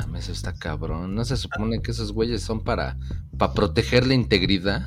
mames, 0.00 0.28
está 0.28 0.52
cabrón. 0.54 1.14
¿No 1.14 1.24
se 1.24 1.36
supone 1.36 1.80
que 1.80 1.90
esos 1.90 2.12
güeyes 2.12 2.42
son 2.42 2.62
para, 2.62 2.96
para 3.38 3.52
proteger 3.52 4.06
la 4.06 4.14
integridad? 4.14 4.86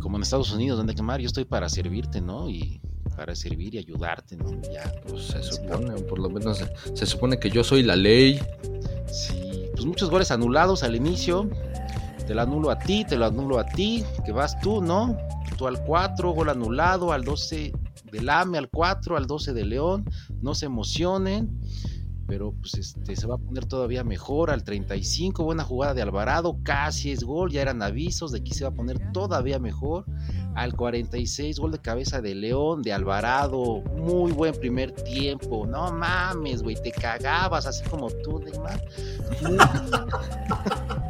Como 0.00 0.16
en 0.16 0.22
Estados 0.22 0.52
Unidos, 0.52 0.78
donde 0.78 0.94
quemar, 0.94 1.20
yo 1.20 1.26
estoy 1.26 1.44
para 1.44 1.68
servirte, 1.68 2.20
¿no? 2.20 2.48
Y 2.48 2.80
para 3.16 3.34
servir 3.34 3.74
y 3.74 3.78
ayudarte, 3.78 4.36
¿no? 4.36 4.50
Ya, 4.72 4.92
Pues 5.08 5.26
se 5.26 5.42
supone, 5.42 5.92
o 5.94 6.06
por 6.06 6.18
lo 6.18 6.30
menos 6.30 6.58
se, 6.58 6.96
se 6.96 7.06
supone 7.06 7.38
que 7.38 7.50
yo 7.50 7.64
soy 7.64 7.82
la 7.82 7.96
ley. 7.96 8.40
Sí, 9.10 9.64
pues 9.72 9.84
muchos 9.84 10.10
goles 10.10 10.30
anulados 10.30 10.82
al 10.82 10.94
inicio. 10.94 11.48
Te 12.26 12.34
lo 12.34 12.42
anulo 12.42 12.70
a 12.70 12.78
ti, 12.78 13.04
te 13.04 13.16
lo 13.16 13.26
anulo 13.26 13.58
a 13.58 13.64
ti, 13.64 14.04
que 14.24 14.32
vas 14.32 14.58
tú, 14.60 14.82
¿no? 14.82 15.16
Tú 15.56 15.66
al 15.66 15.82
4, 15.82 16.30
gol 16.30 16.50
anulado, 16.50 17.12
al 17.12 17.24
12 17.24 17.72
del 18.12 18.28
AME, 18.28 18.58
al 18.58 18.68
4, 18.68 19.16
al 19.16 19.26
12 19.26 19.52
de 19.54 19.64
León. 19.64 20.04
No 20.40 20.54
se 20.54 20.66
emocionen, 20.66 21.58
pero 22.28 22.52
pues 22.52 22.74
este 22.74 23.16
se 23.16 23.26
va 23.26 23.36
a 23.36 23.38
poner 23.38 23.64
todavía 23.64 24.04
mejor. 24.04 24.50
Al 24.50 24.62
35, 24.62 25.42
buena 25.42 25.64
jugada 25.64 25.94
de 25.94 26.02
Alvarado, 26.02 26.58
casi 26.62 27.10
es 27.10 27.24
gol, 27.24 27.50
ya 27.50 27.62
eran 27.62 27.82
avisos 27.82 28.30
de 28.30 28.44
que 28.44 28.54
se 28.54 28.64
va 28.64 28.70
a 28.70 28.74
poner 28.74 29.12
todavía 29.12 29.58
mejor. 29.58 30.04
Al 30.54 30.74
46, 30.74 31.58
gol 31.58 31.72
de 31.72 31.78
cabeza 31.78 32.20
de 32.20 32.34
León, 32.34 32.82
de 32.82 32.92
Alvarado, 32.92 33.80
muy 33.96 34.30
buen 34.32 34.54
primer 34.54 34.92
tiempo. 34.92 35.66
No 35.66 35.90
mames, 35.90 36.62
güey, 36.62 36.76
te 36.80 36.92
cagabas 36.92 37.66
así 37.66 37.82
como 37.88 38.08
tú, 38.10 38.38
Neymar. 38.40 38.84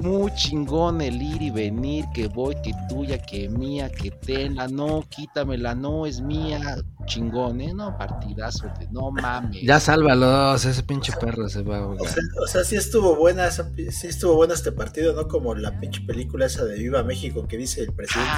Muy 0.00 0.34
chingón 0.34 1.00
el 1.00 1.20
ir 1.20 1.42
y 1.42 1.50
venir, 1.50 2.04
que 2.12 2.26
voy, 2.26 2.56
que 2.62 2.72
tuya, 2.88 3.18
que 3.18 3.48
mía, 3.48 3.90
que 3.90 4.10
tenla, 4.10 4.66
no, 4.68 5.04
quítamela, 5.08 5.74
no, 5.74 6.06
es 6.06 6.20
mía, 6.20 6.76
chingón, 7.06 7.60
¿eh? 7.60 7.72
No, 7.72 7.96
partidazo, 7.96 8.66
de, 8.78 8.88
no 8.90 9.10
mames. 9.10 9.62
Ya 9.62 9.78
sálvalos, 9.78 10.64
ese 10.64 10.82
pinche 10.82 11.12
perro 11.20 11.48
se 11.48 11.62
va 11.62 11.78
a 11.78 11.86
O 11.86 11.98
sea, 11.98 12.22
o 12.42 12.46
sea, 12.46 12.64
sí 12.64 12.76
estuvo 12.76 13.14
buena 13.16 13.50
sí 13.50 14.06
estuvo 14.06 14.34
buena 14.34 14.54
este 14.54 14.72
partido, 14.72 15.12
¿no? 15.12 15.28
Como 15.28 15.54
la 15.54 15.78
pinche 15.78 16.00
película 16.02 16.46
esa 16.46 16.64
de 16.64 16.78
Viva 16.78 17.02
México 17.02 17.46
que 17.46 17.56
dice 17.56 17.82
el 17.82 17.92
presidente 17.92 18.32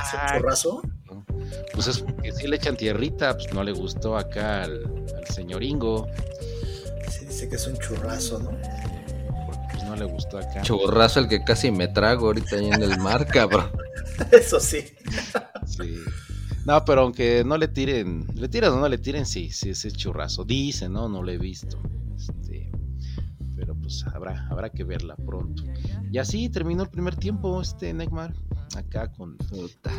es 0.52 0.64
un. 0.66 0.94
Pues 1.72 1.86
es 1.88 2.00
porque 2.00 2.32
si 2.32 2.46
le 2.46 2.56
echan 2.56 2.76
tierrita, 2.76 3.34
pues 3.34 3.52
no 3.52 3.62
le 3.62 3.72
gustó 3.72 4.16
acá 4.16 4.64
al, 4.64 4.84
al 5.16 5.26
señor 5.28 5.62
Ingo, 5.62 6.06
Sí, 7.08 7.26
dice 7.26 7.48
que 7.48 7.56
es 7.56 7.66
un 7.66 7.76
churrazo, 7.78 8.38
¿no? 8.40 8.50
No 9.84 9.96
le 9.96 10.04
gustó 10.04 10.38
acá. 10.38 10.62
Churrazo 10.62 11.20
el 11.20 11.28
que 11.28 11.44
casi 11.44 11.70
me 11.70 11.88
trago 11.88 12.26
ahorita 12.26 12.56
ahí 12.56 12.66
en 12.66 12.82
el 12.82 12.98
mar, 12.98 13.26
cabrón. 13.32 13.70
Eso 14.30 14.60
sí. 14.60 14.84
Sí. 15.66 15.96
No, 16.64 16.84
pero 16.84 17.02
aunque 17.02 17.44
no 17.44 17.58
le 17.58 17.68
tiren, 17.68 18.26
le 18.34 18.48
tiran 18.48 18.72
o 18.72 18.76
no 18.76 18.88
le 18.88 18.98
tiren, 18.98 19.26
sí, 19.26 19.50
sí, 19.50 19.70
ese 19.70 19.90
churrazo. 19.90 20.44
Dice, 20.44 20.88
¿no? 20.88 21.08
No 21.08 21.22
lo 21.22 21.30
he 21.30 21.38
visto. 21.38 21.78
Este, 22.16 22.70
pero 23.54 23.74
pues 23.74 24.04
habrá, 24.06 24.46
habrá 24.48 24.70
que 24.70 24.84
verla 24.84 25.14
pronto. 25.16 25.62
Y 26.10 26.18
así 26.18 26.48
terminó 26.48 26.82
el 26.82 26.88
primer 26.88 27.16
tiempo, 27.16 27.60
este 27.60 27.92
Neymar. 27.92 28.34
Acá 28.76 29.10
con. 29.12 29.36
Puta. 29.36 29.90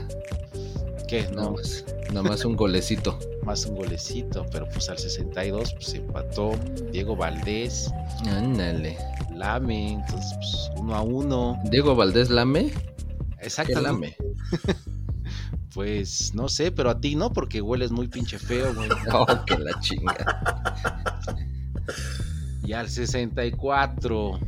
¿Qué? 1.08 1.24
Nada 1.30 1.44
No, 1.44 1.52
más, 1.54 1.86
nada 2.10 2.24
más 2.24 2.46
un 2.46 2.56
golecito. 2.56 3.20
más 3.44 3.66
un 3.66 3.76
golecito, 3.76 4.46
pero 4.52 4.68
pues 4.70 4.90
al 4.90 4.98
62 4.98 5.74
pues 5.76 5.94
empató 5.94 6.52
Diego 6.92 7.16
Valdés, 7.16 7.92
Ándale. 8.28 8.98
Lame, 9.34 9.94
entonces 9.94 10.34
pues 10.38 10.72
uno 10.78 10.96
a 10.96 11.02
uno. 11.02 11.60
Diego 11.70 11.96
Valdés 11.96 12.30
Lame. 12.30 12.72
¿Qué 12.72 13.46
Exactamente. 13.46 14.16
lame? 14.20 14.76
Pues 15.74 16.34
no 16.34 16.48
sé, 16.48 16.72
pero 16.72 16.90
a 16.90 17.02
ti 17.02 17.16
no, 17.16 17.34
porque 17.34 17.60
hueles 17.62 17.92
muy 17.92 18.08
pinche 18.08 18.40
feo, 18.40 18.74
güey. 18.74 18.88
Oh, 19.14 19.26
que 19.46 19.58
la 19.58 19.78
chinga. 19.82 20.16
Y 22.64 22.72
al 22.72 22.90
64, 22.90 24.40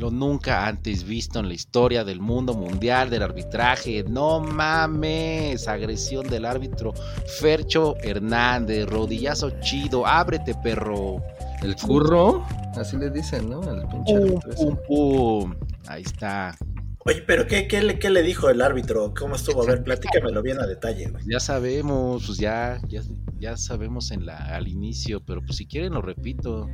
lo 0.00 0.10
nunca 0.10 0.66
antes 0.66 1.04
visto 1.04 1.38
en 1.38 1.48
la 1.48 1.54
historia 1.54 2.02
del 2.04 2.20
mundo 2.20 2.54
mundial 2.54 3.10
del 3.10 3.22
arbitraje. 3.22 4.02
No 4.08 4.40
mames, 4.40 5.68
agresión 5.68 6.26
del 6.28 6.46
árbitro 6.46 6.94
Fercho 7.38 7.96
Hernández, 8.02 8.86
rodillazo 8.86 9.50
chido, 9.60 10.06
ábrete 10.06 10.54
perro. 10.62 11.22
El 11.62 11.76
curro, 11.76 12.44
así 12.76 12.96
le 12.96 13.10
dicen, 13.10 13.50
¿no? 13.50 13.60
El 13.62 13.86
pinche 13.88 14.14
Pum, 14.14 14.22
árbitro 14.24 14.52
ese. 14.52 14.64
pum, 14.64 14.76
pum. 14.88 15.54
Ahí 15.86 16.02
está. 16.02 16.56
Oye, 17.04 17.22
pero 17.26 17.46
¿qué, 17.46 17.66
qué, 17.68 17.82
le, 17.82 17.98
qué 17.98 18.10
le 18.10 18.22
dijo 18.22 18.48
el 18.50 18.60
árbitro? 18.62 19.12
¿Cómo 19.18 19.34
estuvo? 19.34 19.62
A 19.62 19.66
ver, 19.66 19.82
platícamelo 19.82 20.42
bien 20.42 20.58
a 20.60 20.66
detalle, 20.66 21.08
güey. 21.10 21.24
Ya 21.26 21.40
sabemos, 21.40 22.24
pues 22.26 22.38
ya, 22.38 22.80
ya, 22.88 23.02
ya 23.38 23.56
sabemos 23.56 24.10
en 24.10 24.26
la, 24.26 24.36
al 24.54 24.68
inicio, 24.68 25.20
pero 25.24 25.42
pues 25.42 25.56
si 25.56 25.66
quieren 25.66 25.94
lo 25.94 26.02
repito. 26.02 26.68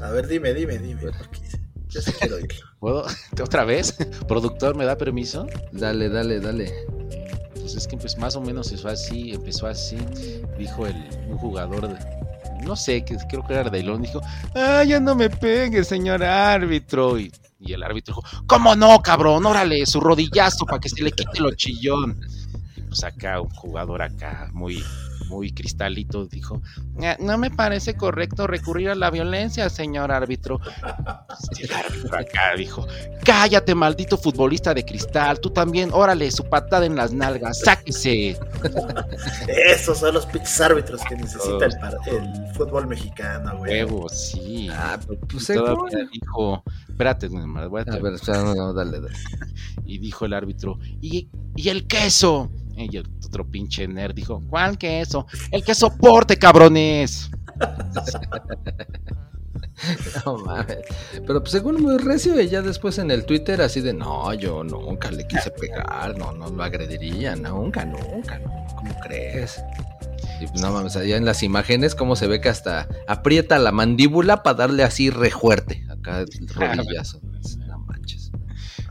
A 0.00 0.10
ver, 0.10 0.28
dime, 0.28 0.52
dime, 0.54 0.78
dime. 0.78 1.00
Porque 1.00 1.40
quiero. 1.88 2.36
¿Puedo? 2.80 3.06
¿Otra 3.42 3.64
vez? 3.64 3.94
¿Productor 4.28 4.76
me 4.76 4.84
da 4.84 4.96
permiso? 4.96 5.46
Dale, 5.72 6.08
dale, 6.08 6.40
dale. 6.40 6.72
Pues 7.54 7.74
es 7.76 7.86
que 7.86 7.96
pues, 7.96 8.16
más 8.18 8.36
o 8.36 8.40
menos 8.40 8.68
empezó 8.70 8.88
así, 8.88 9.32
empezó 9.32 9.66
así, 9.66 9.98
dijo 10.58 10.86
el, 10.86 10.96
un 11.28 11.36
jugador, 11.38 11.88
de- 11.88 12.18
no 12.64 12.76
sé, 12.76 13.04
que 13.04 13.16
creo 13.28 13.46
que 13.46 13.54
era 13.54 13.68
de 13.70 13.82
León, 13.82 14.02
dijo, 14.02 14.20
ah, 14.54 14.82
ya 14.84 15.00
no 15.00 15.14
me 15.14 15.28
pegue, 15.30 15.84
señor 15.84 16.22
árbitro. 16.22 17.18
Y, 17.18 17.30
y 17.60 17.72
el 17.72 17.82
árbitro 17.82 18.14
dijo, 18.16 18.42
¿cómo 18.46 18.74
no, 18.74 19.00
cabrón? 19.02 19.44
Órale, 19.46 19.84
su 19.86 20.00
rodillazo 20.00 20.64
para 20.66 20.78
que 20.80 20.88
se 20.88 21.02
le 21.02 21.12
quite 21.12 21.40
lo 21.40 21.50
chillón. 21.52 22.18
Y 22.76 22.82
pues 22.82 23.04
acá 23.04 23.40
un 23.40 23.50
jugador 23.50 24.02
acá 24.02 24.48
muy, 24.52 24.82
muy 25.26 25.52
cristalito 25.52 26.26
dijo, 26.26 26.62
"Ah, 27.02 27.16
no 27.18 27.38
me 27.38 27.50
parece 27.50 27.94
correcto 27.94 28.46
recurrir 28.46 28.90
a 28.90 28.94
la 28.94 29.10
violencia, 29.10 29.68
señor 29.68 30.12
árbitro. 30.12 30.60
El 31.60 31.72
árbitro 31.72 32.18
acá 32.18 32.54
dijo, 32.56 32.86
cállate, 33.24 33.74
maldito 33.74 34.16
futbolista 34.16 34.72
de 34.74 34.84
cristal, 34.84 35.40
tú 35.40 35.50
también, 35.50 35.90
órale, 35.92 36.30
su 36.30 36.44
patada 36.44 36.86
en 36.86 36.96
las 36.96 37.12
nalgas, 37.12 37.60
sáquese. 37.60 38.38
Esos 39.48 39.98
son 39.98 40.14
los 40.14 40.26
pinches 40.26 40.60
árbitros 40.60 41.00
que 41.08 41.16
necesita 41.16 41.66
el, 41.66 42.54
fútbol 42.54 42.86
mexicano, 42.86 43.56
güey. 43.58 43.84
Huevo, 43.84 44.08
sí. 44.08 44.68
Ah, 44.72 44.98
pues 45.28 45.46
todavía 45.46 46.08
dijo, 46.12 46.62
espérate, 46.88 47.28
voy 47.28 47.78
a 47.80 47.82
A 47.82 47.84
traer". 47.84 48.02
ver, 48.02 48.12
o 48.14 48.18
sea, 48.18 48.42
no, 48.42 48.54
no, 48.54 48.72
dale, 48.72 49.00
dale. 49.00 49.14
y 49.84 49.98
dijo 49.98 50.24
el 50.24 50.32
árbitro, 50.32 50.78
¿y, 51.00 51.28
y 51.56 51.68
el 51.68 51.86
queso? 51.86 52.50
Y 52.84 52.96
el 52.96 53.08
otro 53.24 53.46
pinche 53.46 53.88
nerd 53.88 54.14
dijo, 54.14 54.42
¿cuál 54.48 54.78
queso? 54.78 55.26
El 55.50 55.64
que 55.64 55.74
soporte, 55.74 56.36
cabrones. 56.36 57.30
No 60.24 60.38
mames. 60.38 60.78
Pero 61.26 61.40
pues 61.40 61.52
según 61.52 61.80
muy 61.80 61.98
recio, 61.98 62.40
ya 62.40 62.62
después 62.62 62.98
en 62.98 63.10
el 63.10 63.24
Twitter 63.24 63.60
así 63.62 63.80
de 63.80 63.92
no, 63.92 64.32
yo 64.34 64.64
nunca 64.64 65.10
le 65.10 65.26
quise 65.26 65.50
pegar, 65.50 66.16
no, 66.18 66.32
no 66.32 66.48
lo 66.48 66.62
agrediría, 66.62 67.36
nunca, 67.36 67.84
nunca, 67.84 68.38
no, 68.38 68.66
¿cómo 68.76 68.98
crees? 69.00 69.62
Y 70.40 70.46
pues 70.46 70.60
no 70.60 70.72
mames, 70.72 70.96
allá 70.96 71.16
en 71.16 71.24
las 71.24 71.42
imágenes 71.42 71.94
cómo 71.94 72.16
se 72.16 72.26
ve 72.26 72.40
que 72.40 72.48
hasta 72.48 72.88
aprieta 73.06 73.58
la 73.58 73.72
mandíbula 73.72 74.42
para 74.42 74.56
darle 74.56 74.82
así 74.82 75.10
re 75.10 75.30
fuerte, 75.30 75.84
acá 75.88 76.20
el 76.20 76.48
rodillazo. 76.48 77.20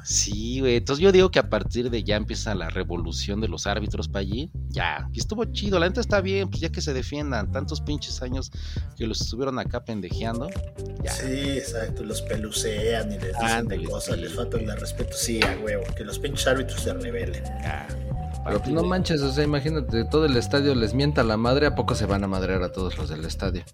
Sí, 0.07 0.61
güey. 0.61 0.77
Entonces 0.77 1.03
yo 1.03 1.11
digo 1.11 1.31
que 1.31 1.39
a 1.39 1.49
partir 1.49 1.89
de 1.89 2.01
ya 2.01 2.15
empieza 2.15 2.55
la 2.55 2.69
revolución 2.69 3.41
de 3.41 3.49
los 3.49 3.67
árbitros 3.67 4.07
para 4.07 4.21
allí. 4.21 4.49
Ya. 4.69 5.09
Y 5.11 5.19
estuvo 5.19 5.43
chido. 5.43 5.79
La 5.79 5.89
neta 5.89 5.99
está 5.99 6.21
bien, 6.21 6.49
pues 6.49 6.61
ya 6.61 6.69
que 6.69 6.79
se 6.79 6.93
defiendan 6.93 7.51
tantos 7.51 7.81
pinches 7.81 8.21
años 8.21 8.49
que 8.95 9.05
los 9.05 9.19
estuvieron 9.19 9.59
acá 9.59 9.83
pendejeando. 9.83 10.49
Ya. 11.03 11.11
Sí, 11.11 11.49
exacto. 11.57 12.05
Los 12.05 12.21
pelucean 12.21 13.11
y 13.11 13.15
les 13.15 13.33
dicen 13.33 13.43
Ándale, 13.43 13.81
de 13.81 13.89
cosas, 13.89 14.15
sí. 14.15 14.21
les 14.21 14.33
faltan 14.33 14.61
el 14.61 14.79
respeto. 14.79 15.11
Sí, 15.13 15.41
a 15.43 15.57
huevo. 15.61 15.83
Que 15.97 16.05
los 16.05 16.19
pinches 16.19 16.47
árbitros 16.47 16.79
se 16.79 16.93
rebelen. 16.93 17.43
ya. 17.61 17.85
Pero 18.45 18.59
pues 18.61 18.71
no 18.71 18.83
manches, 18.83 19.21
o 19.23 19.33
sea, 19.33 19.43
imagínate, 19.43 20.05
todo 20.05 20.25
el 20.25 20.37
estadio 20.37 20.73
les 20.73 20.93
mienta 20.93 21.21
la 21.21 21.35
madre, 21.35 21.65
¿a 21.65 21.75
poco 21.75 21.95
se 21.95 22.05
van 22.05 22.23
a 22.23 22.27
madrear 22.27 22.63
a 22.63 22.71
todos 22.71 22.97
los 22.97 23.09
del 23.09 23.25
estadio? 23.25 23.65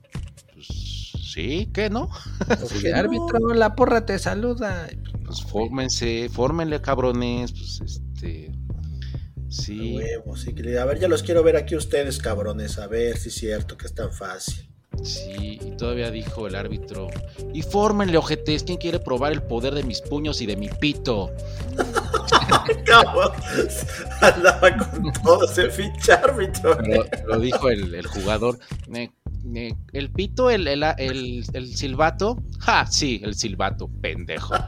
Pues, 1.34 1.46
sí, 1.46 1.70
¿qué 1.74 1.90
no? 1.90 2.10
Así 2.48 2.80
qué 2.82 2.88
de, 2.88 2.92
no? 2.94 2.98
árbitro, 3.00 3.54
la 3.54 3.76
porra 3.76 4.06
te 4.06 4.18
saluda. 4.20 4.88
Pues 5.26 5.42
fórmense, 5.44 6.30
fórmenle 6.30 6.82
cabrones. 6.82 7.52
Pues 7.52 7.82
este. 7.86 8.52
A 8.52 9.52
Sí. 9.56 9.96
huevo, 9.96 10.36
sí. 10.36 10.54
que 10.54 10.64
le- 10.64 10.80
A 10.80 10.86
ver, 10.86 11.00
ya 11.00 11.08
los 11.08 11.22
quiero 11.22 11.44
ver 11.44 11.56
aquí 11.58 11.76
ustedes, 11.76 12.18
cabrones. 12.18 12.80
A 12.80 12.88
ver 12.88 13.18
si 13.18 13.30
es 13.30 13.36
cierto 13.36 13.78
que 13.78 13.86
es 13.86 13.94
tan 13.94 14.12
fácil. 14.12 14.68
Sí, 15.04 15.60
y 15.62 15.72
todavía 15.78 16.12
dijo 16.12 16.46
el 16.48 16.56
árbitro, 16.56 17.08
y 17.52 17.64
fórmenle 17.64 18.16
ojetes, 18.18 18.64
¿quién 18.64 18.78
quiere 18.78 19.00
probar 19.00 19.32
el 19.34 19.42
poder 19.42 19.74
de 19.74 19.82
mis 19.84 20.02
puños 20.02 20.40
y 20.42 20.46
de 20.46 20.56
mi 20.56 20.70
pito? 20.70 21.32
Andaba 24.22 24.78
con 24.78 25.12
todo 25.24 25.46
ese 25.46 25.66
pinche 25.70 26.14
árbitro. 26.14 26.78
Lo, 26.82 27.06
lo 27.28 27.40
dijo 27.40 27.70
el, 27.70 27.94
el 27.96 28.08
jugador. 28.08 28.60
"Ne- 28.88 29.12
ne- 29.44 29.78
el 29.94 30.10
pito, 30.12 30.50
el, 30.50 30.68
el, 30.68 30.84
el, 30.98 31.46
el 31.54 31.76
silbato. 31.76 32.42
Ja, 32.60 32.86
sí, 32.86 33.22
el 33.24 33.36
silbato, 33.36 33.90
pendejo. 34.02 34.54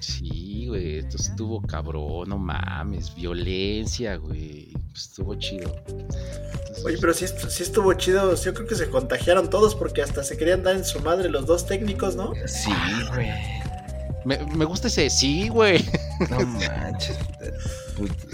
Sí, 0.00 0.66
güey, 0.68 0.98
esto 0.98 1.16
estuvo 1.16 1.60
cabrón, 1.62 2.28
no 2.28 2.38
mames, 2.38 3.14
violencia, 3.14 4.16
güey. 4.16 4.72
Estuvo 4.94 5.34
chido. 5.36 5.74
Entonces, 5.88 6.84
Oye, 6.84 6.96
pero 7.00 7.12
sí, 7.14 7.26
sí 7.48 7.62
estuvo 7.62 7.92
chido. 7.94 8.34
Yo 8.36 8.54
creo 8.54 8.66
que 8.66 8.74
se 8.76 8.88
contagiaron 8.90 9.50
todos 9.50 9.74
porque 9.74 10.02
hasta 10.02 10.22
se 10.22 10.36
querían 10.36 10.62
dar 10.62 10.76
en 10.76 10.84
su 10.84 11.00
madre 11.00 11.28
los 11.30 11.46
dos 11.46 11.66
técnicos, 11.66 12.14
¿no? 12.16 12.32
Sí, 12.46 12.70
güey. 13.12 13.28
Me, 14.24 14.38
me 14.56 14.64
gusta 14.64 14.88
ese 14.88 15.10
sí, 15.10 15.48
güey. 15.48 15.84
No 16.30 16.38
manches. 16.46 17.18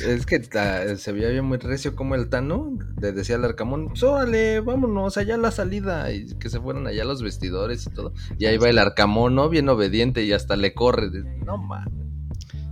Es 0.07 0.25
que 0.27 0.39
ta- 0.41 0.97
se 0.97 1.13
veía 1.13 1.29
bien 1.29 1.45
muy 1.45 1.59
recio 1.59 1.95
como 1.95 2.15
el 2.15 2.29
Tano 2.31 2.79
le 3.01 3.13
decía 3.13 3.37
al 3.37 3.45
Arcamón, 3.45 3.93
órale, 4.03 4.61
vámonos 4.61 5.17
allá 5.19 5.35
a 5.35 5.39
la 5.39 5.51
salida 5.51 6.11
y 6.13 6.27
que 6.39 6.49
se 6.49 6.61
fueran 6.61 6.87
allá 6.87 7.05
los 7.05 7.23
vestidores 7.23 7.87
y 7.87 7.91
todo. 7.91 8.13
Y 8.39 8.47
ahí 8.47 8.57
va 8.57 8.69
el 8.71 8.79
Arcamón, 8.79 9.35
¿no? 9.35 9.49
Bien 9.49 9.69
obediente 9.69 10.23
y 10.25 10.33
hasta 10.33 10.57
le 10.57 10.73
corre. 10.75 11.11
No 11.45 11.59
mames. 11.59 11.93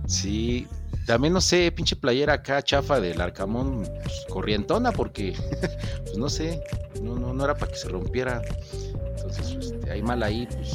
Sí, 0.07 0.65
también 1.05 1.33
no 1.33 1.41
sé, 1.41 1.71
pinche 1.71 1.95
playera 1.95 2.33
acá 2.33 2.61
chafa 2.63 2.99
del 2.99 3.21
Arcamón, 3.21 3.83
pues, 4.03 4.25
corrientona, 4.29 4.91
porque, 4.91 5.33
pues 6.03 6.17
no 6.17 6.29
sé, 6.29 6.61
no, 7.03 7.15
no, 7.19 7.33
no 7.33 7.43
era 7.45 7.55
para 7.55 7.71
que 7.71 7.77
se 7.77 7.89
rompiera. 7.89 8.41
Entonces, 9.17 9.57
este, 9.73 9.91
hay 9.91 10.01
mal 10.01 10.23
ahí, 10.23 10.47
pues 10.51 10.71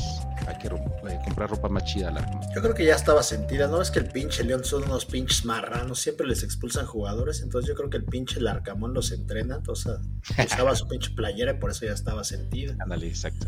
hay 0.47 0.59
que 0.59 0.67
eh, 0.69 1.19
comprar 1.25 1.51
ropa 1.51 1.69
más 1.69 1.85
chida 1.85 2.09
Arcamón. 2.09 2.43
Yo 2.55 2.61
creo 2.63 2.75
que 2.75 2.85
ya 2.85 2.95
estaba 2.95 3.23
sentida, 3.23 3.67
¿no? 3.69 3.81
Es 3.83 3.91
que 3.91 3.99
el 4.01 4.07
pinche 4.09 4.45
León 4.45 4.65
son 4.65 4.85
unos 4.85 5.07
pinches 5.07 5.45
marranos, 5.45 5.99
siempre 6.01 6.27
les 6.27 6.43
expulsan 6.43 6.87
jugadores, 6.87 7.41
entonces 7.43 7.69
yo 7.69 7.75
creo 7.75 7.91
que 7.91 7.97
el 7.99 8.05
pinche 8.05 8.41
Larcamón 8.41 8.95
los 8.95 9.11
entrena, 9.13 9.57
entonces 9.57 9.97
usaba 10.45 10.75
su 10.77 10.87
pinche 10.89 11.11
playera 11.11 11.53
y 11.53 11.59
por 11.59 11.71
eso 11.71 11.87
ya 11.87 11.93
estaba 11.93 12.25
sentida. 12.25 12.75
Ándale, 12.81 13.09
exacto. 13.09 13.47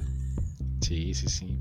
Sí, 0.81 1.15
sí, 1.15 1.29
sí. 1.29 1.59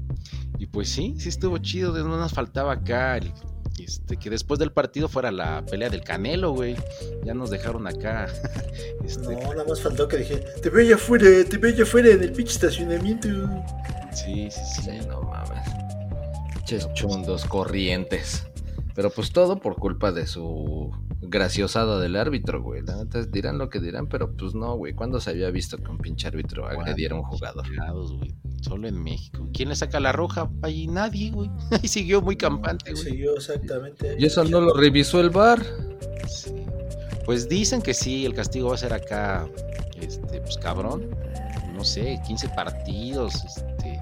Y 0.58 0.68
pues 0.68 0.90
sí, 0.90 1.16
sí 1.20 1.30
estuvo 1.30 1.58
chido, 1.58 1.92
de- 1.94 2.04
no 2.04 2.18
nos 2.18 2.34
faltaba 2.34 2.74
acá 2.74 3.18
el- 3.18 3.32
este, 3.80 4.18
que 4.18 4.30
después 4.30 4.60
del 4.60 4.72
partido 4.72 5.08
fuera 5.08 5.32
la 5.32 5.66
pelea 5.66 5.90
del 5.90 6.02
Canelo, 6.04 6.52
güey. 6.52 6.76
Ya 7.24 7.34
nos 7.34 7.50
dejaron 7.50 7.88
acá. 7.88 8.28
este, 9.04 9.36
No, 9.36 9.54
nada 9.54 9.66
más 9.68 9.82
faltó 9.82 10.08
que 10.08 10.18
dije, 10.18 10.38
te 10.62 10.70
veo 10.70 10.86
allá 10.86 10.96
afuera, 10.96 11.26
te 11.50 11.58
veo 11.58 11.74
allá 11.74 11.84
afuera 11.84 12.10
en 12.10 12.24
el 12.24 12.32
pinche 12.32 12.54
estacionamiento. 12.54 13.28
sí, 14.12 14.50
sí, 14.50 14.62
sí. 14.76 14.82
Sí, 14.84 15.08
no 15.08 15.22
mames. 15.22 15.68
Ches 16.66 16.92
chundos, 16.94 17.46
corrientes. 17.46 18.44
Pero 18.96 19.10
pues 19.10 19.32
todo 19.34 19.60
por 19.60 19.76
culpa 19.76 20.14
de 20.14 20.26
su 20.26 20.90
graciosada 21.22 22.00
del 22.00 22.16
árbitro, 22.16 22.64
güey. 22.64 22.82
La 22.82 22.96
neta 22.96 23.24
dirán 23.26 23.58
lo 23.58 23.70
que 23.70 23.82
dirán, 23.82 24.08
pero 24.08 24.32
pues 24.32 24.56
no, 24.56 24.78
güey. 24.78 24.94
¿Cuándo 24.94 25.20
se 25.20 25.32
había 25.32 25.52
visto 25.52 25.78
que 25.78 25.92
un 25.92 25.98
pinche 25.98 26.28
árbitro 26.28 26.66
agrediera 26.66 27.16
a 27.16 27.20
un 27.20 27.26
jugador? 27.26 27.66
Güey. 27.68 28.34
Solo 28.62 28.88
en 28.88 29.04
México. 29.04 29.50
¿Quién 29.54 29.70
le 29.70 29.76
saca 29.76 30.00
la 30.00 30.14
roja? 30.14 30.50
Allí 30.62 30.88
nadie, 30.88 31.30
güey. 31.32 31.52
Ahí 31.72 31.90
siguió 31.90 32.22
muy 32.22 32.38
campante, 32.38 32.94
güey. 32.94 33.04
Siguió 33.04 33.36
exactamente. 33.36 34.16
Y 34.18 34.26
eso 34.26 34.46
no 34.46 34.62
lo 34.62 34.74
revisó 34.74 35.20
el 35.20 35.30
bar. 35.30 35.62
Sí. 36.30 36.56
Pues 37.26 37.50
dicen 37.50 37.82
que 37.82 37.94
sí, 37.94 38.26
el 38.26 38.34
castigo 38.34 38.70
va 38.70 38.76
a 38.76 38.78
ser 38.78 38.94
acá, 38.94 39.50
este, 40.00 40.40
pues 40.40 40.58
cabrón. 40.58 41.10
No 41.74 41.84
sé, 41.84 42.22
15 42.26 42.50
partidos, 42.50 43.44
este, 43.44 44.00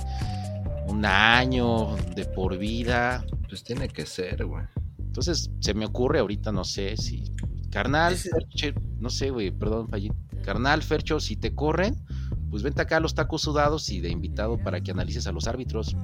un 0.87 1.03
año 1.03 1.95
de 2.15 2.25
por 2.25 2.57
vida. 2.59 3.25
Pues 3.49 3.63
tiene 3.63 3.87
que 3.87 4.05
ser, 4.05 4.45
güey. 4.45 4.65
Entonces, 5.13 5.51
se 5.59 5.75
me 5.75 5.85
ocurre 5.85 6.17
ahorita, 6.17 6.51
no 6.51 6.63
sé 6.63 6.97
si. 6.97 7.23
Carnal, 7.69 8.15
Ferche, 8.15 8.73
no 8.99 9.11
sé, 9.11 9.29
güey, 9.29 9.51
perdón, 9.51 9.85
Pallín. 9.87 10.11
Carnal, 10.43 10.81
Fercho, 10.81 11.19
si 11.19 11.35
te 11.35 11.53
corren, 11.53 12.03
pues 12.49 12.63
vente 12.63 12.81
acá 12.81 12.97
a 12.97 12.99
los 12.99 13.13
tacos 13.13 13.43
sudados 13.43 13.89
y 13.91 14.01
de 14.01 14.09
invitado 14.09 14.57
para 14.57 14.81
que 14.81 14.89
analices 14.89 15.27
a 15.27 15.31
los 15.31 15.45
árbitros. 15.47 15.95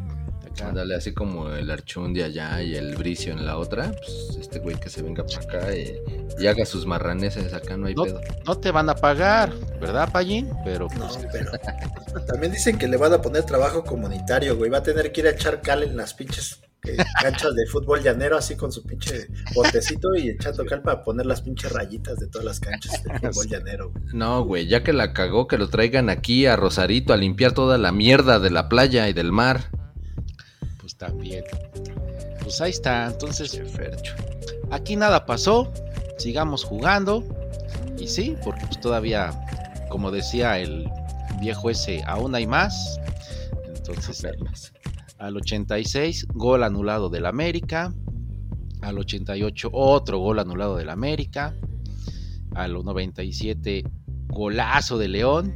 Ándale, 0.64 0.94
así 0.96 1.12
como 1.12 1.50
el 1.50 1.72
Archun 1.72 2.14
de 2.14 2.24
allá 2.24 2.62
y 2.62 2.76
el 2.76 2.96
Bricio 2.98 3.32
en 3.34 3.48
la 3.48 3.58
otra. 3.58 3.92
Pues 3.94 4.38
este 4.40 4.60
güey 4.60 4.80
que 4.80 4.90
se 4.90 5.02
venga 5.02 5.26
para 5.26 5.40
acá 5.40 5.76
y, 5.76 5.92
y 6.40 6.46
haga 6.46 6.66
sus 6.66 6.86
marraneses 6.86 7.52
acá, 7.54 7.78
no 7.78 7.88
hay 7.88 7.96
No. 7.96 8.04
pedo. 8.04 8.22
No 8.46 8.56
te 8.60 8.70
van 8.70 8.90
a 8.90 8.96
pagar, 8.96 9.52
¿verdad, 9.82 10.12
Pallín? 10.12 10.50
Pero 10.64 10.88
No, 11.00 11.08
pues, 11.08 11.20
pero 11.32 12.26
también 12.26 12.52
dicen 12.52 12.78
que 12.78 12.88
le 12.88 12.98
van 12.98 13.14
a 13.14 13.22
poner 13.24 13.44
trabajo 13.44 13.84
comunitario, 13.84 14.56
güey. 14.56 14.70
Va 14.70 14.80
a 14.80 14.84
tener 14.84 15.12
que 15.12 15.22
ir 15.22 15.28
a 15.28 15.32
echar 15.32 15.62
cal 15.62 15.82
en 15.82 15.98
las 15.98 16.14
pinches 16.14 16.62
canchas 17.22 17.54
de 17.56 17.66
fútbol 17.68 18.02
llanero, 18.02 18.38
así 18.38 18.56
con 18.56 18.72
su 18.72 18.84
pinche 18.84 19.28
botecito 19.54 20.16
y 20.16 20.30
echando 20.30 20.66
cal 20.66 20.82
para 20.82 21.04
poner 21.04 21.26
las 21.26 21.42
pinches 21.42 21.72
rayitas 21.72 22.18
de 22.20 22.28
todas 22.28 22.46
las 22.46 22.60
canchas 22.60 23.04
de 23.04 23.10
fútbol 23.20 23.34
Sí. 23.44 23.50
llanero, 23.50 23.92
güey. 23.92 24.04
No, 24.14 24.44
güey, 24.44 24.68
ya 24.68 24.84
que 24.84 24.94
la 24.94 25.14
cagó, 25.14 25.48
que 25.48 25.58
lo 25.58 25.70
traigan 25.70 26.10
aquí 26.10 26.46
a 26.46 26.56
Rosarito 26.56 27.14
a 27.14 27.18
limpiar 27.18 27.52
toda 27.54 27.78
la 27.78 27.92
mierda 27.92 28.40
de 28.40 28.50
la 28.50 28.70
playa 28.70 29.10
y 29.10 29.14
del 29.14 29.32
mar. 29.32 29.66
pues 30.80 30.96
también. 30.96 31.44
Pues 32.42 32.62
ahí 32.62 32.72
está. 32.72 33.06
Entonces, 33.08 33.62
aquí 34.72 34.96
nada 34.96 35.26
pasó. 35.26 35.72
Sigamos 36.18 36.64
jugando. 36.64 37.24
Y 37.98 38.08
sí, 38.08 38.36
porque 38.44 38.66
pues 38.66 38.80
todavía, 38.80 39.32
como 39.90 40.10
decía 40.12 40.58
el 40.60 40.90
viejo 41.42 41.70
ese, 41.70 42.02
aún 42.08 42.34
hay 42.36 42.48
más. 42.48 43.00
Entonces. 43.76 44.24
Al 45.20 45.36
86, 45.38 46.28
gol 46.34 46.64
anulado 46.64 47.10
del 47.10 47.26
América. 47.26 47.94
Al 48.82 48.98
88, 48.98 49.70
otro 49.74 50.20
gol 50.20 50.40
anulado 50.40 50.78
del 50.78 50.90
América. 50.90 51.54
Al 52.56 52.74
97, 52.74 53.84
golazo 54.28 54.98
de 54.98 55.08
León. 55.10 55.56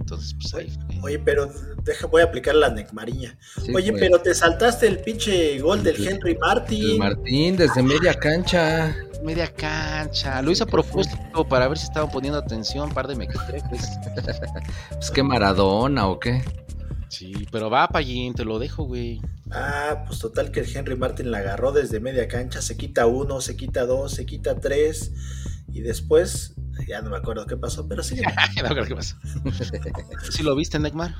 Entonces, 0.00 0.34
pues 0.40 0.54
ahí 0.54 0.70
fue. 0.70 1.00
Oye, 1.02 1.18
pero 1.18 1.50
deja, 1.84 2.06
voy 2.06 2.22
a 2.22 2.24
aplicar 2.24 2.54
la 2.54 2.70
necmariña. 2.70 3.36
Sí, 3.62 3.72
Oye, 3.74 3.90
güey. 3.90 4.00
pero 4.00 4.20
te 4.20 4.34
saltaste 4.34 4.86
el 4.88 4.98
pinche 5.00 5.58
gol 5.60 5.82
del 5.82 5.96
El- 5.96 6.08
Henry 6.08 6.32
El 6.32 6.38
Martin. 6.38 6.98
Martín 6.98 7.56
desde 7.56 7.82
media 7.82 8.14
cancha. 8.14 8.96
media 9.22 9.46
cancha. 9.54 10.42
Lo 10.42 10.50
hizo 10.50 10.64
a 10.64 10.66
propósito 10.66 11.46
para 11.48 11.68
ver 11.68 11.78
si 11.78 11.84
estaban 11.84 12.10
poniendo 12.10 12.38
atención, 12.38 12.90
par 12.92 13.06
de 13.06 13.14
mequetrefes. 13.16 13.88
Pues 14.90 15.10
qué 15.10 15.22
Maradona 15.22 16.08
o 16.08 16.18
qué. 16.18 16.42
Sí, 17.12 17.46
pero 17.52 17.68
va, 17.68 17.88
Pallín, 17.88 18.32
te 18.32 18.42
lo 18.42 18.58
dejo, 18.58 18.84
güey. 18.84 19.20
Ah, 19.50 20.04
pues 20.06 20.18
total 20.18 20.50
que 20.50 20.60
el 20.60 20.76
Henry 20.76 20.96
Martin 20.96 21.30
la 21.30 21.38
agarró 21.38 21.70
desde 21.70 22.00
media 22.00 22.26
cancha, 22.26 22.62
se 22.62 22.78
quita 22.78 23.04
uno, 23.04 23.42
se 23.42 23.54
quita 23.54 23.84
dos, 23.84 24.12
se 24.12 24.24
quita 24.24 24.58
tres 24.58 25.12
y 25.70 25.82
después 25.82 26.54
ya 26.88 27.02
no 27.02 27.10
me 27.10 27.18
acuerdo 27.18 27.44
qué 27.44 27.58
pasó, 27.58 27.86
pero 27.86 28.02
sí. 28.02 28.16
no 28.62 28.68
creo 28.70 28.86
que 28.86 28.94
pasó. 28.94 29.16
¿Sí 30.30 30.42
lo 30.42 30.56
viste, 30.56 30.78
Neymar? 30.78 31.14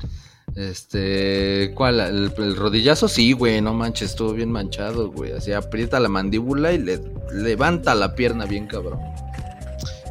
Este, 0.56 1.72
¿cuál? 1.74 2.00
El, 2.00 2.32
el 2.38 2.56
rodillazo, 2.56 3.06
sí, 3.06 3.34
güey, 3.34 3.60
no 3.60 3.74
manches, 3.74 4.12
estuvo 4.12 4.32
bien 4.32 4.50
manchado, 4.50 5.10
güey. 5.10 5.32
Así 5.32 5.52
aprieta 5.52 6.00
la 6.00 6.08
mandíbula 6.08 6.72
y 6.72 6.78
le 6.78 7.02
levanta 7.34 7.94
la 7.94 8.14
pierna 8.14 8.46
bien 8.46 8.66
cabrón. 8.66 8.98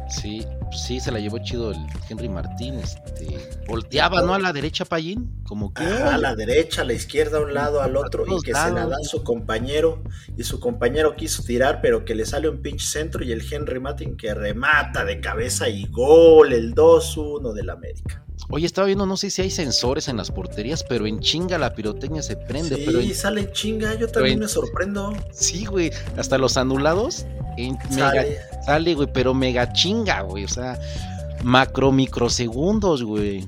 Sí, 0.08 0.46
pues 0.72 0.84
sí, 0.84 1.00
se 1.00 1.12
la 1.12 1.18
llevó 1.18 1.38
chido 1.38 1.70
el 1.70 1.76
Henry 2.08 2.30
Martín. 2.30 2.78
Este, 2.78 3.26
volteaba, 3.68 4.22
¿no? 4.22 4.32
A 4.32 4.38
la 4.38 4.54
derecha, 4.54 4.86
Pallín. 4.86 5.30
Como 5.44 5.74
que. 5.74 5.82
A 5.84 6.16
la 6.16 6.34
derecha, 6.34 6.80
a 6.80 6.84
la 6.86 6.94
izquierda, 6.94 7.36
a 7.36 7.40
un 7.42 7.52
lado, 7.52 7.82
al 7.82 7.94
otro, 7.98 8.24
y 8.26 8.40
que 8.42 8.54
se 8.54 8.70
la 8.72 8.86
da 8.86 8.96
a 8.96 9.04
su 9.04 9.22
compañero, 9.22 10.02
y 10.38 10.44
su 10.44 10.60
compañero 10.60 11.14
quiso 11.14 11.42
tirar, 11.42 11.80
pero 11.82 12.06
que 12.06 12.14
le 12.14 12.24
sale 12.24 12.48
un 12.48 12.62
pinche 12.62 12.86
centro, 12.86 13.22
y 13.22 13.32
el 13.32 13.42
Henry 13.52 13.80
Martin 13.80 14.16
que 14.16 14.32
remata 14.32 15.04
de 15.04 15.20
cabeza 15.20 15.68
y 15.68 15.84
gol, 15.88 16.54
el 16.54 16.74
2-1 16.74 17.52
del 17.52 17.68
América. 17.68 18.24
Oye, 18.48 18.66
estaba 18.66 18.86
viendo, 18.86 19.06
no 19.06 19.16
sé 19.16 19.30
si 19.30 19.42
hay 19.42 19.50
sensores 19.50 20.08
en 20.08 20.16
las 20.16 20.30
porterías, 20.30 20.84
pero 20.88 21.06
en 21.06 21.20
chinga 21.20 21.58
la 21.58 21.74
pirotecnia 21.74 22.22
se 22.22 22.36
prende. 22.36 22.76
Sí, 22.76 22.82
Pero 22.86 23.00
en- 23.00 23.14
sale 23.14 23.52
chinga, 23.52 23.94
yo 23.94 24.08
también 24.08 24.34
en- 24.34 24.40
me 24.40 24.48
sorprendo. 24.48 25.12
sí, 25.32 25.64
güey. 25.66 25.90
Hasta 26.16 26.38
los 26.38 26.56
anulados. 26.56 27.26
En 27.56 27.78
mega 27.90 28.24
Sale. 28.64 28.94
Güey, 28.94 29.08
pero 29.12 29.34
mega 29.34 29.72
chinga, 29.72 30.22
güey. 30.22 30.44
O 30.44 30.48
sea, 30.48 30.78
macro 31.42 31.92
microsegundos, 31.92 33.02
güey. 33.02 33.46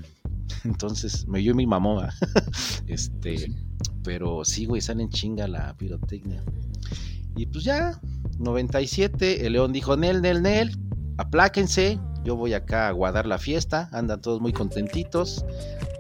Entonces, 0.65 1.27
me 1.29 1.41
dio 1.41 1.55
mi 1.55 1.67
mamá. 1.67 2.13
este, 2.87 3.55
pero 4.03 4.45
sí, 4.45 4.67
güey, 4.67 4.81
sale 4.81 5.03
en 5.03 5.11
chinga 5.11 5.47
la 5.47 5.77
pirotecnia. 5.77 6.43
Y 7.37 7.47
pues 7.47 7.65
ya, 7.65 8.01
97, 8.39 9.47
el 9.47 9.55
León 9.55 9.73
dijo, 9.73 9.97
Nel, 9.97 10.23
Nel, 10.23 10.43
Nel, 10.43 10.77
apláquense. 11.19 11.99
Yo 12.25 12.37
voy 12.37 12.55
acá 12.55 12.89
a 12.89 12.93
guardar 12.93 13.27
la 13.27 13.39
fiesta. 13.39 13.89
Andan 13.93 14.21
todos 14.21 14.41
muy 14.41 14.53
contentitos. 14.53 15.45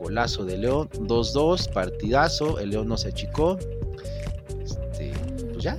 Golazo 0.01 0.45
de 0.45 0.57
León, 0.57 0.89
2-2, 0.91 1.71
partidazo. 1.73 2.59
El 2.59 2.71
León 2.71 2.89
no 2.89 2.97
se 2.97 3.09
achicó. 3.09 3.59
Este, 4.63 5.13
pues 5.53 5.65
ya, 5.65 5.77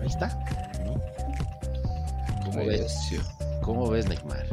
ahí 0.00 0.06
está. 0.06 0.61
¿Cómo 2.52 2.66
ves? 2.66 2.80
Recio. 2.80 3.20
¿Cómo 3.62 3.90
ves, 3.90 4.08
Neymar? 4.08 4.46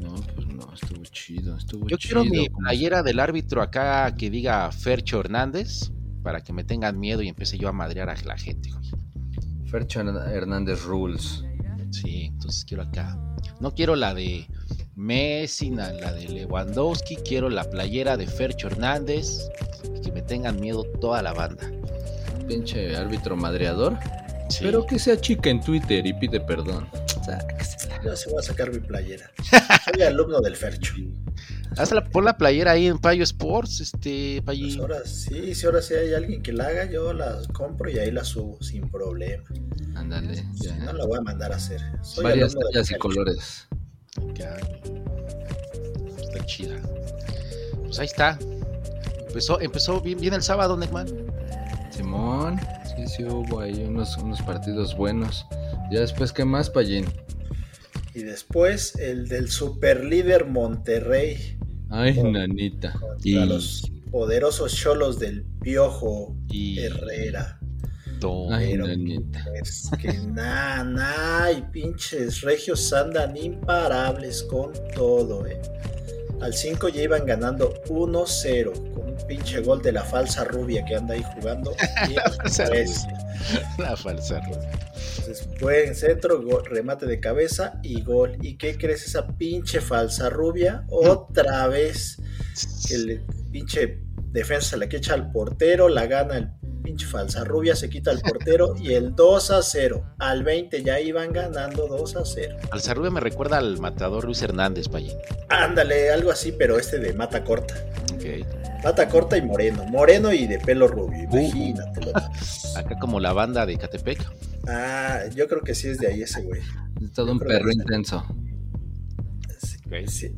No, 0.00 0.14
pues 0.34 0.46
no, 0.48 0.72
estuvo 0.74 1.02
chido, 1.04 1.56
estuvo 1.56 1.88
Yo 1.88 1.96
chido. 1.96 2.22
quiero 2.22 2.24
mi 2.42 2.48
playera 2.48 3.02
del 3.02 3.20
árbitro 3.20 3.62
acá 3.62 4.14
que 4.14 4.30
diga 4.30 4.70
Fercho 4.72 5.20
Hernández. 5.20 5.90
para 6.22 6.42
que 6.42 6.52
me 6.52 6.64
tengan 6.64 6.98
miedo 7.00 7.22
y 7.22 7.28
empiece 7.28 7.56
yo 7.56 7.68
a 7.68 7.72
madrear 7.72 8.10
a 8.10 8.14
la 8.26 8.36
gente, 8.36 8.70
güey. 8.70 8.90
Fercho 9.70 10.00
Hernández 10.00 10.82
Rules. 10.84 11.42
Sí, 11.90 12.26
entonces 12.26 12.64
quiero 12.66 12.82
acá. 12.82 13.18
No 13.58 13.74
quiero 13.74 13.96
la 13.96 14.12
de 14.14 14.46
Messi, 14.96 15.70
la 15.70 15.90
de 16.12 16.28
Lewandowski, 16.28 17.16
quiero 17.16 17.48
la 17.48 17.64
playera 17.64 18.16
de 18.18 18.26
Fercho 18.26 18.66
Hernández 18.66 19.48
y 19.96 20.00
que 20.02 20.12
me 20.12 20.20
tengan 20.20 20.60
miedo 20.60 20.84
toda 21.00 21.22
la 21.22 21.32
banda. 21.32 21.70
Pinche 22.46 22.94
árbitro 22.96 23.34
madreador. 23.36 23.96
Pero 24.60 24.84
que 24.84 24.98
sea 24.98 25.18
chica 25.20 25.48
en 25.48 25.60
Twitter 25.60 26.04
y 26.06 26.12
pide 26.12 26.40
perdón. 26.40 26.86
Yo 28.04 28.16
se 28.16 28.30
voy 28.30 28.38
a 28.38 28.42
sacar 28.42 28.72
mi 28.72 28.78
playera. 28.78 29.30
Soy 29.84 30.02
alumno 30.06 30.40
del 30.40 30.56
Fercho. 30.56 30.94
Hazla, 31.76 32.04
pon 32.04 32.24
la 32.24 32.36
playera 32.36 32.72
ahí 32.72 32.86
en 32.86 32.98
Payo 32.98 33.22
Sports, 33.22 33.80
este, 33.80 34.42
Payi. 34.42 34.76
Pues 34.76 34.80
ahora 34.80 35.04
sí, 35.04 35.54
si 35.54 35.66
ahora 35.66 35.82
sí 35.82 35.94
hay 35.94 36.14
alguien 36.14 36.42
que 36.42 36.52
la 36.52 36.66
haga, 36.66 36.90
yo 36.90 37.12
la 37.12 37.40
compro 37.52 37.90
y 37.90 37.98
ahí 37.98 38.10
la 38.10 38.24
subo 38.24 38.60
sin 38.62 38.90
problema. 38.90 39.44
Ándale, 39.94 40.44
ya. 40.54 40.76
no 40.76 40.92
la 40.92 41.06
voy 41.06 41.18
a 41.18 41.22
mandar 41.22 41.52
a 41.52 41.56
hacer. 41.56 41.80
Soy 42.02 42.24
Varias 42.24 42.54
tallas 42.54 42.90
y 42.90 42.94
colores. 42.96 43.68
Está 46.20 46.44
chida. 46.46 46.76
Pues 47.82 47.98
ahí 47.98 48.06
está. 48.06 48.38
Empezó, 49.28 49.60
empezó 49.60 50.00
bien, 50.00 50.18
bien 50.20 50.34
el 50.34 50.42
sábado, 50.42 50.76
Neckman. 50.76 51.06
Simón, 51.90 52.60
sí, 53.06 53.16
sí 53.16 53.24
hubo 53.24 53.60
ahí 53.60 53.84
unos, 53.84 54.16
unos 54.18 54.42
partidos 54.42 54.96
buenos. 54.96 55.46
Ya 55.90 56.00
después, 56.00 56.32
¿qué 56.32 56.44
más, 56.44 56.70
Payín? 56.70 57.06
Y 58.14 58.22
después 58.22 58.96
el 58.96 59.28
del 59.28 59.50
superlíder 59.50 60.46
Monterrey. 60.46 61.58
Ay, 61.90 62.22
nanita. 62.22 62.94
y 63.22 63.34
los 63.34 63.90
poderosos 64.10 64.74
cholos 64.74 65.18
del 65.18 65.44
Piojo 65.60 66.36
Herrera. 66.52 67.58
Ay, 68.50 68.76
nanita. 68.76 69.44
Es 69.54 69.90
que 70.00 70.12
nada, 70.12 70.84
nada, 70.84 71.52
y 71.52 71.62
pinches 71.72 72.42
regios 72.42 72.92
andan 72.92 73.36
imparables 73.36 74.42
con 74.42 74.72
todo, 74.94 75.46
eh. 75.46 75.60
Al 76.40 76.54
5 76.54 76.88
ya 76.88 77.02
iban 77.02 77.26
ganando 77.26 77.74
1-0 77.84 78.72
con 78.94 79.10
un 79.10 79.16
pinche 79.26 79.60
gol 79.60 79.82
de 79.82 79.92
la 79.92 80.02
falsa 80.02 80.44
rubia 80.44 80.84
que 80.84 80.96
anda 80.96 81.14
ahí 81.14 81.24
jugando. 81.34 81.74
la, 82.14 82.30
falsa 82.30 82.68
la 83.78 83.96
falsa 83.96 84.40
rubia. 84.40 84.70
Entonces, 85.18 85.48
buen 85.60 85.94
centro, 85.94 86.40
remate 86.64 87.06
de 87.06 87.20
cabeza 87.20 87.78
y 87.82 88.02
gol. 88.02 88.36
¿Y 88.40 88.56
qué 88.56 88.76
crees? 88.76 89.06
Esa 89.06 89.26
pinche 89.26 89.80
falsa 89.80 90.30
rubia, 90.30 90.84
otra 90.88 91.66
vez. 91.68 92.18
El 92.90 93.22
pinche 93.52 94.00
defensa 94.32 94.76
la 94.76 94.88
que 94.88 94.98
echa 94.98 95.14
al 95.14 95.30
portero, 95.32 95.88
la 95.88 96.06
gana 96.06 96.36
el 96.36 96.59
pinche 96.80 97.06
falsa 97.06 97.44
rubia, 97.44 97.76
se 97.76 97.88
quita 97.88 98.10
al 98.10 98.20
portero 98.20 98.74
y 98.76 98.94
el 98.94 99.14
2 99.14 99.50
a 99.50 99.62
0. 99.62 100.14
Al 100.18 100.42
20 100.42 100.82
ya 100.82 101.00
iban 101.00 101.32
ganando 101.32 101.86
2 101.86 102.16
a 102.16 102.24
0. 102.24 102.56
Falsa 102.70 102.94
rubia 102.94 103.10
me 103.10 103.20
recuerda 103.20 103.58
al 103.58 103.78
matador 103.78 104.24
Luis 104.24 104.42
Hernández, 104.42 104.88
Payín. 104.88 105.16
Ándale, 105.48 106.10
algo 106.10 106.30
así, 106.30 106.52
pero 106.52 106.78
este 106.78 106.98
de 106.98 107.12
mata 107.12 107.44
corta. 107.44 107.74
Ok. 108.14 108.46
Mata 108.84 109.08
corta 109.08 109.36
y 109.36 109.42
moreno. 109.42 109.84
Moreno 109.84 110.32
y 110.32 110.46
de 110.46 110.58
pelo 110.58 110.88
rubio. 110.88 111.28
Uh. 111.30 111.38
Imagínate. 111.38 112.12
Acá 112.76 112.98
como 112.98 113.20
la 113.20 113.32
banda 113.32 113.66
de 113.66 113.76
Catepec. 113.76 114.24
Ah, 114.68 115.20
yo 115.34 115.48
creo 115.48 115.62
que 115.62 115.74
sí 115.74 115.88
es 115.88 115.98
de 115.98 116.08
ahí 116.08 116.22
ese 116.22 116.42
güey. 116.42 116.62
Es 117.02 117.12
todo 117.12 117.32
un 117.32 117.38
perro 117.38 117.70
intenso. 117.70 118.24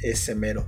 ese 0.00 0.34
mero. 0.34 0.66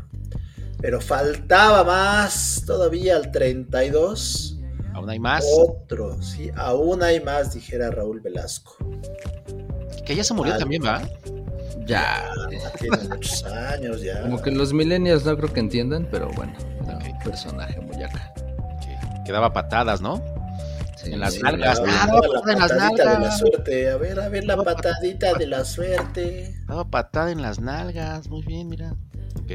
Pero 0.81 1.01
faltaba 1.01 1.83
más 1.83 2.63
todavía 2.67 3.17
al 3.17 3.31
32. 3.33 4.54
Aún 4.95 5.11
hay 5.11 5.19
más. 5.19 5.45
Otro, 5.59 6.21
sí, 6.23 6.51
aún 6.57 7.03
hay 7.03 7.21
más, 7.21 7.55
dijera 7.55 7.91
Raúl 7.91 8.21
Velasco. 8.21 8.77
Que 10.07 10.15
ya 10.17 10.25
se 10.25 10.35
murió 10.35 10.57
también, 10.57 10.83
¿va? 10.85 11.03
Ya. 11.87 12.31
Tiene 12.81 12.97
muchos 13.09 13.45
años 13.45 14.01
ya. 14.03 14.23
Como 14.23 14.41
que 14.41 14.51
los 14.51 14.73
millennials 14.73 15.25
no 15.25 15.37
creo 15.37 15.53
que 15.53 15.61
entiendan, 15.61 16.09
pero 16.11 16.31
bueno, 16.31 16.53
un 16.81 17.19
personaje 17.25 17.79
muy 17.81 18.03
acá. 18.03 18.33
Que 19.25 19.33
daba 19.33 19.53
patadas, 19.53 20.01
¿no? 20.01 20.23
en 21.07 21.21
las 21.21 21.41
nalgas. 21.41 21.81
Ah, 21.87 22.07
la 22.07 22.57
patadita 22.57 23.15
de 23.15 23.21
la 23.21 23.31
suerte. 23.31 23.91
A 23.91 23.97
ver, 23.97 24.21
a 24.21 24.29
ver 24.29 24.45
la 24.45 24.57
patadita 24.57 25.35
de 25.35 25.47
la 25.47 25.65
suerte. 25.65 26.55
Daba 26.67 26.85
patada 26.89 27.31
en 27.31 27.43
las 27.43 27.61
nalgas. 27.61 28.29
Muy 28.29 28.43
bien, 28.43 28.69
mira. 28.69 28.95
Ok. 29.41 29.53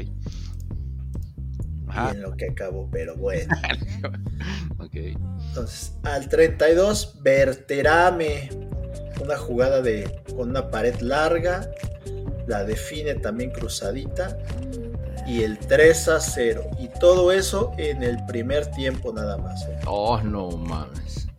Bien 2.04 2.22
lo 2.22 2.36
que 2.36 2.46
acabó, 2.46 2.88
pero 2.90 3.16
bueno. 3.16 3.54
ok. 4.78 4.94
Entonces, 4.94 5.92
al 6.02 6.28
32, 6.28 7.18
Verterame. 7.22 8.50
Una 9.22 9.36
jugada 9.36 9.82
de 9.82 10.22
con 10.34 10.50
una 10.50 10.70
pared 10.70 10.98
larga. 11.00 11.70
La 12.46 12.64
define 12.64 13.14
también 13.14 13.50
cruzadita. 13.50 14.38
Y 15.26 15.42
el 15.42 15.58
3 15.58 16.08
a 16.08 16.20
0. 16.20 16.70
Y 16.78 16.88
todo 16.88 17.30
eso 17.32 17.72
en 17.76 18.02
el 18.02 18.24
primer 18.26 18.66
tiempo 18.70 19.12
nada 19.12 19.36
más. 19.36 19.64
¿eh? 19.66 19.78
Oh, 19.86 20.20
no 20.22 20.50
mames. 20.50 21.29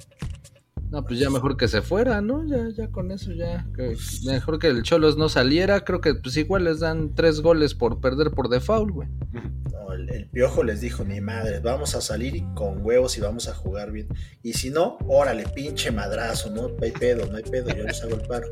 No, 0.91 1.05
pues 1.05 1.19
ya 1.19 1.29
mejor 1.29 1.55
que 1.55 1.69
se 1.69 1.81
fuera, 1.81 2.19
¿no? 2.19 2.45
Ya, 2.45 2.67
ya 2.67 2.89
con 2.89 3.11
eso 3.11 3.31
ya. 3.31 3.65
mejor 4.25 4.59
que 4.59 4.67
el 4.67 4.83
Cholos 4.83 5.15
no 5.15 5.29
saliera. 5.29 5.85
Creo 5.85 6.01
que 6.01 6.15
pues 6.15 6.35
igual 6.35 6.65
les 6.65 6.81
dan 6.81 7.15
tres 7.15 7.39
goles 7.39 7.73
por 7.73 8.01
perder 8.01 8.31
por 8.31 8.49
default, 8.49 8.91
güey. 8.91 9.07
No, 9.71 9.93
el, 9.93 10.27
piojo 10.33 10.63
les 10.63 10.81
dijo, 10.81 11.05
ni 11.05 11.21
madre, 11.21 11.59
vamos 11.59 11.95
a 11.95 12.01
salir 12.01 12.43
con 12.55 12.85
huevos 12.85 13.17
y 13.17 13.21
vamos 13.21 13.47
a 13.47 13.53
jugar 13.53 13.93
bien. 13.93 14.09
Y 14.43 14.51
si 14.51 14.69
no, 14.69 14.97
órale, 15.07 15.45
pinche 15.55 15.91
madrazo, 15.91 16.49
¿no? 16.49 16.67
No 16.67 16.75
hay 16.81 16.91
pedo, 16.91 17.25
no 17.25 17.37
hay 17.37 17.43
pedo, 17.43 17.69
yo 17.69 17.85
les 17.85 18.03
hago 18.03 18.15
el 18.15 18.27
paro. 18.27 18.49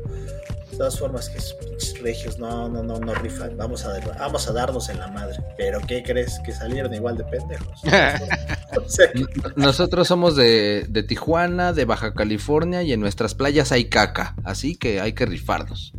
De 0.70 0.76
todas 0.78 0.98
formas, 0.98 1.28
que 1.28 1.36
esos 1.36 1.52
pinches 1.54 2.00
regios 2.00 2.38
no, 2.38 2.70
no, 2.70 2.82
no, 2.82 2.98
no 3.00 3.14
rifan. 3.16 3.54
Vamos 3.58 3.84
a, 3.84 4.00
vamos 4.18 4.48
a 4.48 4.52
darnos 4.52 4.88
en 4.88 4.98
la 4.98 5.08
madre. 5.08 5.36
Pero 5.58 5.78
¿qué 5.86 6.02
crees? 6.02 6.40
Que 6.46 6.52
salieron 6.52 6.94
igual 6.94 7.18
de 7.18 7.24
pendejos. 7.24 7.82
Nosotros 9.56 10.08
somos 10.08 10.36
de, 10.36 10.86
de 10.88 11.02
Tijuana, 11.02 11.74
de 11.74 11.84
Baja 11.84 12.14
California 12.14 12.29
y 12.32 12.92
en 12.92 13.00
nuestras 13.00 13.34
playas 13.34 13.72
hay 13.72 13.88
caca. 13.88 14.34
Así 14.44 14.76
que 14.76 15.00
hay 15.00 15.12
que 15.12 15.26
rifarnos. 15.26 15.92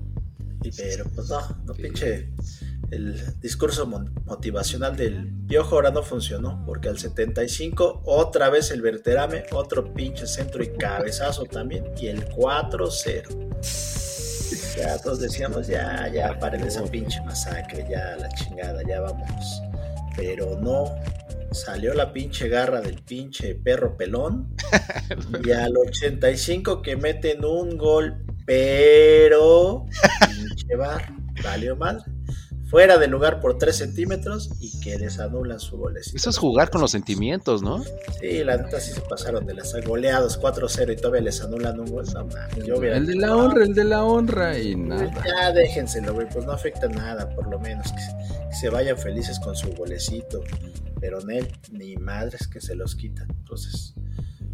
Pero 0.78 1.06
pues 1.16 1.30
no, 1.30 1.40
no 1.66 1.74
pinche 1.74 2.30
el 2.92 3.40
discurso 3.40 3.88
motivacional 3.88 4.98
del 4.98 5.32
Piojo 5.48 5.76
ahora 5.76 5.92
no 5.92 6.04
funcionó, 6.04 6.62
porque 6.66 6.90
al 6.90 7.00
75 7.00 8.02
otra 8.06 8.50
vez 8.50 8.70
el 8.72 8.82
Verterame, 8.82 9.46
otro 9.54 9.94
pinche 9.94 10.28
centro 10.28 10.62
y 10.62 10.74
cabezazo 10.74 11.46
también, 11.46 11.86
y 11.98 12.08
el 12.08 12.28
4-0. 12.28 13.48
Ya 14.78 14.98
todos 15.00 15.20
decíamos, 15.22 15.68
ya, 15.68 16.12
ya, 16.14 16.38
paren 16.38 16.64
esa 16.64 16.84
pinche 16.84 17.22
masacre, 17.22 17.88
ya 17.90 18.18
la 18.18 18.28
chingada, 18.30 18.82
ya 18.86 19.00
vamos. 19.00 19.62
Pero 20.18 20.60
no, 20.60 20.94
salió 21.52 21.94
la 21.94 22.12
pinche 22.14 22.48
garra 22.50 22.82
del 22.82 23.02
pinche 23.02 23.56
perro 23.56 23.98
pelón, 23.98 24.56
y 25.46 25.52
al 25.52 25.76
85 25.78 26.82
que 26.82 26.96
meten 26.96 27.46
un 27.46 27.78
gol, 27.78 28.26
pero 28.46 29.86
pinche 30.28 30.76
bar, 30.76 31.14
valió 31.44 31.76
mal 31.76 32.04
fuera 32.72 32.98
de 32.98 33.08
lugar 33.08 33.42
por 33.42 33.58
3 33.58 33.76
centímetros 33.76 34.50
y 34.62 34.80
que 34.80 34.98
les 34.98 35.20
anulan 35.20 35.60
su 35.60 35.78
goles. 35.78 36.14
Eso 36.16 36.30
es 36.30 36.38
jugar 36.38 36.70
con 36.70 36.80
los 36.80 36.92
sentimientos, 36.92 37.62
¿no? 37.62 37.84
Sí, 38.20 38.46
la 38.46 38.56
neta 38.56 38.80
sí 38.80 38.94
se 38.94 39.02
pasaron 39.02 39.46
de 39.46 39.56
las 39.56 39.76
goleados 39.86 40.40
4-0 40.40 40.94
y 40.94 40.96
todavía 40.96 41.22
les 41.22 41.42
anulan 41.42 41.78
un 41.82 41.92
gol. 41.92 42.06
No, 42.14 42.82
el 42.82 43.06
de 43.06 43.16
la 43.16 43.36
honra, 43.36 43.64
el 43.66 43.76
de 43.76 43.84
la 43.84 44.06
honra 44.06 44.58
y 44.58 44.76
nada. 44.76 45.12
Ya 45.26 45.52
déjenselo, 45.52 46.14
güey, 46.14 46.30
pues 46.30 46.46
no 46.46 46.54
afecta 46.54 46.88
nada, 46.88 47.30
por 47.36 47.52
lo 47.52 47.60
menos 47.60 47.92
que, 47.92 48.56
se 48.56 48.70
vayan 48.70 48.98
felices 48.98 49.38
con 49.42 49.54
su 49.56 49.74
golecito. 49.74 50.42
Pero 51.02 51.20
Nel, 51.22 51.52
ni 51.74 51.98
madres 51.98 52.48
que 52.48 52.62
se 52.62 52.76
los 52.76 52.96
quitan. 52.96 53.28
Entonces, 53.32 53.96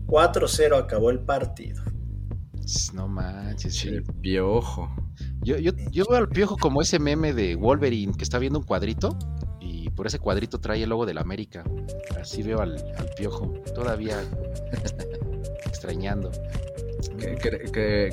4-0 0.08 0.76
acabó 0.76 1.12
el 1.12 1.20
partido. 1.20 1.84
No 2.94 3.08
manches, 3.08 3.86
el 3.86 4.04
piojo. 4.04 4.90
Yo, 5.48 5.58
yo, 5.60 5.72
yo 5.92 6.04
veo 6.10 6.20
al 6.20 6.28
piojo 6.28 6.58
como 6.58 6.82
ese 6.82 7.00
meme 7.00 7.32
de 7.32 7.56
Wolverine 7.56 8.12
que 8.18 8.26
está 8.26 8.38
viendo 8.38 8.60
un 8.60 8.66
cuadrito 8.66 9.18
y 9.62 9.90
por 9.92 10.06
ese 10.06 10.20
cuadrito 10.20 10.60
trae 10.60 10.84
el 10.84 10.90
logo 10.90 11.06
del 11.06 11.18
América. 11.18 11.64
Así 12.20 12.44
veo 12.44 12.60
al, 12.60 12.84
piojo, 13.16 13.54
todavía 13.74 14.22
extrañando. 15.66 16.32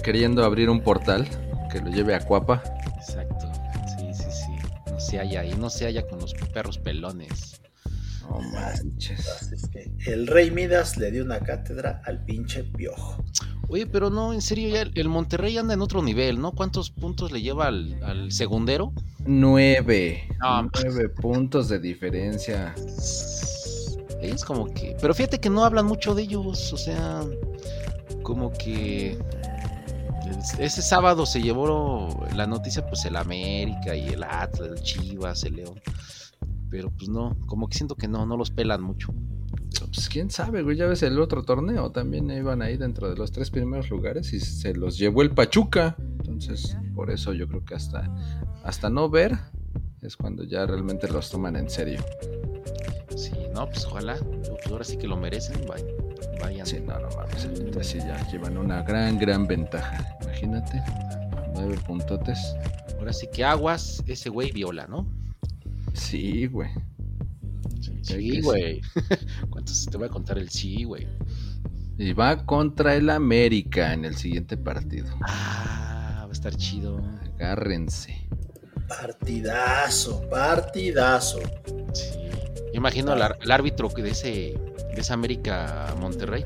queriendo 0.04 0.44
abrir 0.44 0.70
un 0.70 0.80
portal 0.80 1.26
que 1.72 1.80
lo 1.80 1.90
lleve 1.90 2.14
a 2.14 2.20
Cuapa. 2.20 2.62
Exacto, 2.98 3.50
sí, 3.98 4.14
sí, 4.14 4.30
sí. 4.30 4.92
No 4.92 5.00
se 5.00 5.18
halla 5.18 5.40
ahí, 5.40 5.54
no 5.58 5.70
se 5.70 5.86
halla 5.86 6.06
con 6.06 6.20
los 6.20 6.34
perros 6.34 6.78
pelones. 6.78 7.60
No 8.20 8.38
manches. 8.52 9.50
el 10.06 10.28
rey 10.28 10.52
Midas 10.52 10.96
le 10.98 11.10
dio 11.10 11.24
una 11.24 11.40
cátedra 11.40 12.00
al 12.04 12.24
pinche 12.24 12.62
piojo. 12.62 13.24
Oye, 13.68 13.86
pero 13.86 14.10
no, 14.10 14.32
en 14.32 14.42
serio, 14.42 14.68
ya 14.68 14.82
el 14.82 15.08
Monterrey 15.08 15.56
anda 15.56 15.74
en 15.74 15.80
otro 15.80 16.02
nivel, 16.02 16.40
¿no? 16.40 16.52
¿Cuántos 16.52 16.90
puntos 16.90 17.32
le 17.32 17.42
lleva 17.42 17.66
al, 17.68 18.30
segundero? 18.30 18.92
Nueve. 19.26 20.28
Nueve 20.40 21.08
puntos 21.08 21.68
de 21.68 21.78
diferencia. 21.78 22.74
Ellos 24.20 24.44
como 24.44 24.72
que... 24.72 24.96
Pero 25.00 25.14
fíjate 25.14 25.40
que 25.40 25.50
no 25.50 25.64
hablan 25.64 25.86
mucho 25.86 26.14
de 26.14 26.22
ellos, 26.22 26.72
o 26.72 26.76
sea, 26.76 27.22
como 28.22 28.52
que... 28.52 29.18
Ese 30.58 30.82
sábado 30.82 31.26
se 31.26 31.40
llevó 31.40 32.26
la 32.34 32.46
noticia, 32.46 32.86
pues 32.86 33.04
el 33.04 33.16
América 33.16 33.94
y 33.94 34.08
el 34.08 34.22
Atlas, 34.22 34.68
el 34.68 34.82
Chivas, 34.82 35.44
el 35.44 35.56
León. 35.56 35.80
Pero 36.70 36.90
pues 36.90 37.08
no, 37.08 37.36
como 37.46 37.68
que 37.68 37.76
siento 37.76 37.94
que 37.94 38.08
no, 38.08 38.26
no 38.26 38.36
los 38.36 38.50
pelan 38.50 38.82
mucho. 38.82 39.14
Pues 39.94 40.08
quién 40.08 40.28
sabe, 40.28 40.62
güey. 40.62 40.76
Ya 40.76 40.86
ves 40.86 41.02
el 41.04 41.20
otro 41.20 41.44
torneo. 41.44 41.90
También 41.90 42.28
iban 42.30 42.62
ahí 42.62 42.76
dentro 42.76 43.08
de 43.08 43.16
los 43.16 43.30
tres 43.30 43.50
primeros 43.50 43.90
lugares 43.90 44.32
y 44.32 44.40
se 44.40 44.74
los 44.74 44.98
llevó 44.98 45.22
el 45.22 45.30
Pachuca. 45.30 45.94
Entonces, 45.98 46.76
por 46.94 47.10
eso 47.10 47.32
yo 47.32 47.46
creo 47.46 47.64
que 47.64 47.74
hasta, 47.74 48.10
hasta 48.64 48.90
no 48.90 49.08
ver 49.08 49.38
es 50.02 50.16
cuando 50.16 50.42
ya 50.42 50.66
realmente 50.66 51.08
los 51.08 51.30
toman 51.30 51.56
en 51.56 51.70
serio. 51.70 52.04
Sí, 53.16 53.32
no, 53.54 53.66
pues 53.66 53.84
ojalá. 53.84 54.16
Pues 54.16 54.66
ahora 54.66 54.84
sí 54.84 54.96
que 54.96 55.06
lo 55.06 55.16
merecen. 55.16 55.64
Vayan. 55.68 55.86
vayan. 56.40 56.66
Sí, 56.66 56.80
no, 56.80 56.98
no 56.98 57.08
mames. 57.16 57.44
Entonces 57.44 58.04
ya 58.04 58.28
llevan 58.30 58.58
una 58.58 58.82
gran, 58.82 59.16
gran 59.18 59.46
ventaja. 59.46 60.16
Imagínate. 60.22 60.82
Nueve 61.54 61.78
puntotes. 61.86 62.56
Ahora 62.98 63.12
sí 63.12 63.28
que 63.32 63.44
aguas, 63.44 64.02
ese 64.08 64.28
güey 64.28 64.50
viola, 64.50 64.88
¿no? 64.88 65.06
Sí, 65.92 66.46
güey. 66.46 66.70
Sí, 68.04 68.40
güey. 68.42 68.80
¿Cuántos 69.50 69.86
te 69.86 69.96
voy 69.96 70.06
a 70.06 70.10
contar 70.10 70.38
el 70.38 70.50
sí, 70.50 70.84
güey? 70.84 71.06
Y 71.96 72.12
va 72.12 72.44
contra 72.44 72.94
el 72.94 73.08
América 73.08 73.92
en 73.92 74.04
el 74.04 74.16
siguiente 74.16 74.56
partido. 74.56 75.06
Ah, 75.22 76.22
va 76.24 76.28
a 76.28 76.32
estar 76.32 76.54
chido. 76.54 77.00
Agárrense. 77.36 78.28
Partidazo, 78.88 80.28
partidazo. 80.28 81.38
Sí. 81.92 82.10
Yo 82.66 82.78
imagino 82.78 83.12
al, 83.12 83.22
al 83.22 83.50
árbitro 83.50 83.88
de 83.88 84.10
ese, 84.10 84.28
de 84.94 85.00
esa 85.00 85.14
América 85.14 85.94
Monterrey. 86.00 86.44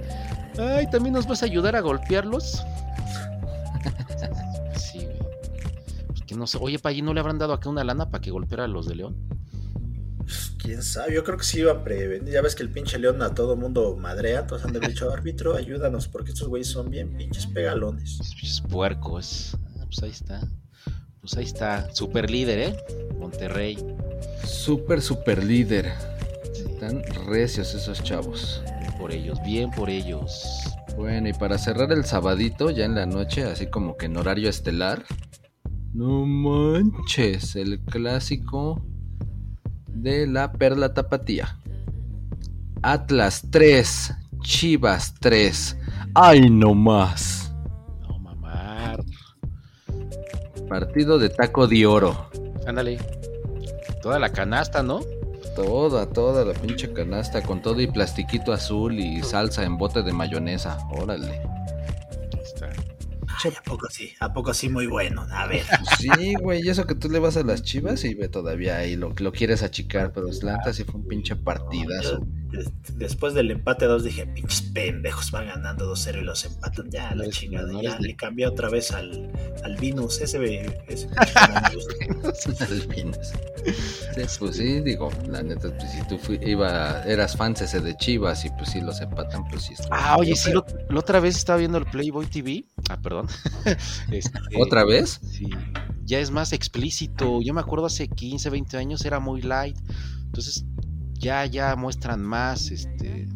Ay, 0.59 0.88
¿también 0.90 1.14
nos 1.14 1.26
vas 1.26 1.42
a 1.42 1.46
ayudar 1.46 1.74
a 1.74 1.80
golpearlos? 1.80 2.62
sí, 4.76 4.98
güey. 4.98 5.18
Pues 6.06 6.22
que 6.26 6.34
no 6.34 6.46
sé. 6.46 6.59
Oye, 6.61 6.78
pa, 6.78 6.90
allí 6.90 7.02
no 7.02 7.14
le 7.14 7.20
habrán 7.20 7.38
dado 7.38 7.52
acá 7.52 7.68
una 7.68 7.82
lana 7.82 8.11
para 8.11 8.20
que 8.20 8.30
golpeara 8.30 8.64
a 8.64 8.68
los 8.68 8.86
de 8.86 8.96
León? 8.96 9.16
Quién 10.59 10.83
sabe, 10.83 11.14
yo 11.14 11.24
creo 11.24 11.39
que 11.39 11.45
sí 11.45 11.61
iba 11.61 11.72
a 11.72 11.85
prevenir. 11.85 12.33
Ya 12.33 12.43
ves 12.43 12.55
que 12.55 12.62
el 12.62 12.70
pinche 12.70 12.99
León 12.99 13.22
a 13.22 13.35
todo 13.35 13.57
mundo 13.57 13.97
madrea. 13.97 14.41
Entonces 14.41 14.66
han 14.66 14.72
de 14.72 14.79
haber 14.79 14.91
dicho, 14.91 15.11
árbitro, 15.12 15.57
ayúdanos, 15.57 16.09
porque 16.09 16.33
estos 16.33 16.49
güeyes 16.49 16.68
son 16.68 16.91
bien 16.91 17.16
pinches 17.16 17.47
pegalones. 17.47 18.18
Pinches 18.18 18.61
puercos. 18.62 19.57
Ah, 19.79 19.85
pues 19.87 20.03
ahí 20.03 20.11
está. 20.11 20.49
Pues 21.20 21.37
ahí 21.37 21.45
está. 21.45 21.95
Super 21.95 22.31
líder, 22.31 22.59
¿eh? 22.59 22.76
Monterrey. 23.18 23.79
Super, 24.45 25.01
super 25.01 25.45
líder. 25.45 25.93
Están 26.53 27.03
recios 27.26 27.74
esos 27.74 28.03
chavos. 28.03 28.62
Bien 28.81 28.99
por 28.99 29.12
ellos, 29.12 29.39
bien 29.45 29.70
por 29.70 29.91
ellos. 29.91 30.45
Bueno, 30.97 31.29
y 31.29 31.33
para 31.33 31.59
cerrar 31.59 31.93
el 31.93 32.05
sabadito, 32.05 32.70
ya 32.70 32.85
en 32.85 32.95
la 32.95 33.07
noche, 33.07 33.45
así 33.45 33.68
como 33.68 33.97
que 33.97 34.07
en 34.07 34.16
horario 34.16 34.49
estelar. 34.49 35.05
No 35.93 36.26
manches, 36.26 37.57
el 37.57 37.81
clásico 37.81 38.85
de 39.89 40.26
la 40.26 40.53
Perla 40.53 40.95
Tapatía. 40.95 41.59
Atlas 42.82 43.43
3, 43.51 44.14
Chivas 44.43 45.14
3. 45.20 45.76
¡Ay, 46.14 46.49
no 46.49 46.74
más! 46.74 47.53
No 48.03 48.18
mamar. 48.18 49.05
Partido 50.68 51.18
de 51.18 51.28
taco 51.28 51.66
de 51.66 51.86
oro. 51.86 52.30
Ándale. 52.66 52.99
Toda 54.03 54.18
la 54.18 54.30
canasta, 54.30 54.82
¿no? 54.82 55.01
Toda, 55.57 56.07
toda 56.07 56.45
la 56.45 56.53
pinche 56.53 56.93
canasta 56.93 57.43
con 57.43 57.61
todo 57.61 57.80
y 57.80 57.89
plastiquito 57.89 58.53
azul 58.53 58.99
y 58.99 59.22
salsa 59.22 59.64
en 59.64 59.76
bote 59.76 60.03
de 60.03 60.12
mayonesa. 60.12 60.78
Órale. 60.91 61.43
¿A 63.47 63.62
poco 63.62 63.89
sí? 63.91 64.12
¿A 64.20 64.32
poco 64.32 64.53
sí 64.55 64.68
muy 64.68 64.86
bueno? 64.86 65.26
A 65.30 65.47
ver. 65.47 65.64
Sí, 65.99 66.34
güey, 66.41 66.64
y 66.64 66.68
eso 66.68 66.86
que 66.86 66.95
tú 66.95 67.09
le 67.09 67.18
vas 67.18 67.36
a 67.36 67.43
las 67.43 67.62
chivas 67.62 68.05
y 68.05 68.14
ve 68.14 68.28
todavía 68.28 68.76
ahí 68.78 68.97
lo, 68.97 69.14
lo 69.18 69.32
quieres 69.32 69.62
achicar, 69.62 70.12
pero 70.12 70.28
Atlanta 70.28 70.72
sí 70.72 70.84
fue 70.84 71.01
un 71.01 71.09
pinche 71.09 71.36
partidazo. 71.36 72.26
Después 72.94 73.34
del 73.34 73.51
empate 73.51 73.84
2 73.84 74.05
dije, 74.05 74.26
pinches 74.26 74.62
pendejos, 74.62 75.30
van 75.30 75.46
ganando 75.49 75.92
2-0 75.94 76.20
y 76.22 76.24
los 76.24 76.44
empatan. 76.44 76.90
Ya, 76.90 77.14
la 77.14 77.28
chingada. 77.28 77.70
Ya 77.82 77.96
de- 77.96 78.01
le 78.09 78.16
cambié 78.16 78.46
otra 78.46 78.68
vez 78.70 78.90
al, 78.92 79.30
al 79.62 79.76
Vinus. 79.76 80.20
Ese, 80.20 80.66
ese. 80.88 81.09
Albinos. 82.61 83.16
Sí, 84.14 84.22
pues 84.38 84.57
sí, 84.57 84.80
digo, 84.80 85.11
la 85.28 85.42
neta, 85.42 85.68
pues 85.76 85.90
si 85.92 86.07
tú 86.09 86.18
fui- 86.18 86.40
iba, 86.42 87.03
eras 87.05 87.36
fan 87.36 87.53
ese 87.61 87.80
de 87.80 87.96
Chivas 87.96 88.44
y 88.44 88.51
pues 88.51 88.70
sí 88.70 88.80
los 88.80 89.01
empatan, 89.01 89.46
pues 89.49 89.62
sí. 89.64 89.74
Ah, 89.90 90.16
oye, 90.18 90.34
sí, 90.36 90.53
lo- 90.53 90.64
la 90.88 90.99
otra 91.01 91.20
vez 91.20 91.36
estaba 91.36 91.59
viendo 91.59 91.78
el 91.78 91.84
Playboy 91.86 92.26
TV. 92.26 92.64
Ah, 92.88 92.99
perdón. 93.01 93.28
Este, 94.11 94.38
¿Otra 94.57 94.84
vez? 94.84 95.20
Sí. 95.30 95.51
Ya 96.05 96.18
es 96.18 96.30
más 96.30 96.53
explícito. 96.53 97.42
Yo 97.42 97.53
me 97.53 97.61
acuerdo 97.61 97.86
hace 97.86 98.09
15, 98.09 98.49
20 98.51 98.76
años 98.78 99.05
era 99.05 99.20
muy 99.20 99.42
light. 99.42 99.76
Entonces, 100.24 100.64
ya, 101.18 101.46
ya 101.46 101.76
muestran 101.76 102.22
más. 102.22 102.70
Este. 102.70 103.28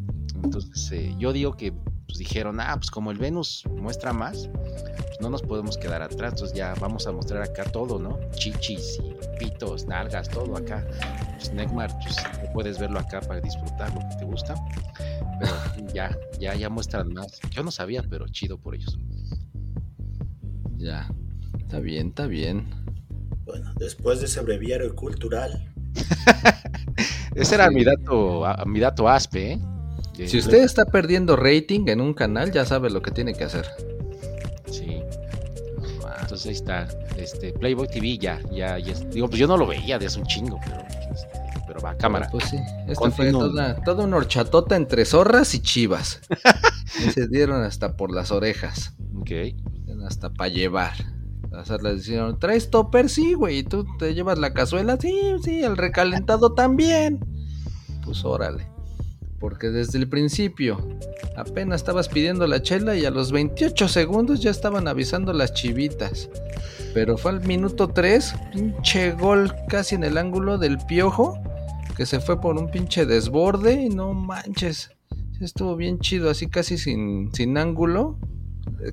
Entonces, 0.42 0.90
eh, 0.92 1.14
yo 1.18 1.32
digo 1.32 1.56
que 1.56 1.72
pues, 2.06 2.18
dijeron, 2.18 2.60
ah, 2.60 2.74
pues 2.76 2.90
como 2.90 3.10
el 3.10 3.18
Venus 3.18 3.64
muestra 3.70 4.12
más, 4.12 4.48
pues 4.52 5.20
no 5.20 5.30
nos 5.30 5.42
podemos 5.42 5.76
quedar 5.76 6.02
atrás. 6.02 6.32
Entonces 6.32 6.56
ya 6.56 6.74
vamos 6.80 7.06
a 7.06 7.12
mostrar 7.12 7.42
acá 7.42 7.64
todo, 7.64 7.98
¿no? 7.98 8.18
Chichis 8.32 8.98
y 9.02 9.38
pitos, 9.38 9.86
nalgas, 9.86 10.28
todo 10.28 10.56
acá. 10.56 10.86
Pues 11.36 11.52
Neckmar, 11.52 11.96
pues 12.02 12.16
puedes 12.52 12.78
verlo 12.78 12.98
acá 12.98 13.20
para 13.20 13.40
disfrutar 13.40 13.92
lo 13.94 14.00
que 14.00 14.16
te 14.18 14.24
gusta. 14.24 14.54
Pero 15.40 15.52
ya, 15.94 16.16
ya, 16.38 16.54
ya 16.54 16.68
muestran 16.68 17.12
más. 17.12 17.40
Yo 17.50 17.62
no 17.62 17.70
sabía, 17.70 18.02
pero 18.02 18.28
chido 18.28 18.58
por 18.58 18.74
ellos. 18.74 18.98
Ya. 20.76 21.08
Está 21.72 21.80
bien, 21.80 22.08
está 22.08 22.26
bien. 22.26 22.66
Bueno, 23.46 23.72
después 23.78 24.20
de 24.20 24.26
ese 24.26 24.42
breviario 24.42 24.94
cultural, 24.94 25.71
Ese 27.34 27.54
era 27.54 27.70
mi 27.70 27.84
dato, 27.84 28.44
a- 28.46 28.64
mi 28.66 28.80
dato 28.80 29.08
aspe, 29.08 29.52
¿eh? 29.52 29.60
De- 30.16 30.28
Si 30.28 30.38
usted 30.38 30.62
está 30.62 30.84
perdiendo 30.84 31.36
rating 31.36 31.88
en 31.88 32.00
un 32.00 32.12
canal, 32.14 32.52
ya 32.52 32.64
sabe 32.66 32.90
lo 32.90 33.00
que 33.02 33.10
tiene 33.10 33.32
que 33.34 33.44
hacer. 33.44 33.66
Sí. 34.70 35.00
Entonces 36.20 36.46
ahí 36.46 36.52
está. 36.52 36.88
Este, 37.16 37.52
Playboy 37.52 37.88
TV 37.88 38.18
ya, 38.18 38.40
ya, 38.50 38.78
ya. 38.78 38.94
Digo, 39.10 39.28
pues 39.28 39.38
yo 39.38 39.46
no 39.46 39.56
lo 39.56 39.66
veía 39.66 39.98
de 39.98 40.06
hace 40.06 40.18
un 40.18 40.26
chingo, 40.26 40.58
pero, 40.64 40.76
este, 41.14 41.28
pero 41.66 41.80
va, 41.80 41.96
cámara. 41.96 42.28
Pues 42.30 42.44
sí, 42.44 42.58
esta 42.88 43.10
fue 43.10 43.30
toda 43.32 44.04
una 44.04 44.16
horchatota 44.16 44.76
entre 44.76 45.04
zorras 45.04 45.54
y 45.54 45.60
chivas. 45.60 46.20
y 47.06 47.10
se 47.10 47.28
dieron 47.28 47.62
hasta 47.64 47.96
por 47.96 48.12
las 48.14 48.30
orejas. 48.30 48.94
Ok. 49.18 49.30
Hasta 50.06 50.30
para 50.30 50.48
llevar. 50.48 50.94
Sea, 51.64 51.76
les 51.78 52.06
dijeron, 52.06 52.38
¿traes 52.38 52.70
topper? 52.70 53.08
Sí, 53.08 53.34
güey. 53.34 53.58
¿Y 53.58 53.62
tú 53.62 53.86
te 53.98 54.14
llevas 54.14 54.38
la 54.38 54.52
cazuela? 54.52 54.96
Sí, 55.00 55.34
sí, 55.42 55.62
el 55.62 55.76
recalentado 55.76 56.54
también. 56.54 57.20
Pues 58.04 58.24
órale. 58.24 58.66
Porque 59.38 59.68
desde 59.68 59.98
el 59.98 60.08
principio 60.08 60.78
apenas 61.36 61.80
estabas 61.80 62.08
pidiendo 62.08 62.46
la 62.46 62.62
chela 62.62 62.96
y 62.96 63.04
a 63.04 63.10
los 63.10 63.32
28 63.32 63.88
segundos 63.88 64.40
ya 64.40 64.50
estaban 64.50 64.88
avisando 64.88 65.32
las 65.32 65.52
chivitas. 65.54 66.30
Pero 66.94 67.16
fue 67.16 67.32
al 67.32 67.46
minuto 67.46 67.88
3, 67.88 68.34
pinche 68.52 69.12
gol 69.12 69.52
casi 69.68 69.94
en 69.94 70.04
el 70.04 70.18
ángulo 70.18 70.58
del 70.58 70.78
piojo, 70.78 71.38
que 71.96 72.06
se 72.06 72.20
fue 72.20 72.40
por 72.40 72.56
un 72.56 72.70
pinche 72.70 73.06
desborde 73.06 73.74
y 73.82 73.88
no 73.88 74.12
manches. 74.12 74.90
Estuvo 75.40 75.74
bien 75.74 75.98
chido, 75.98 76.30
así 76.30 76.46
casi 76.46 76.78
sin, 76.78 77.32
sin 77.34 77.58
ángulo. 77.58 78.18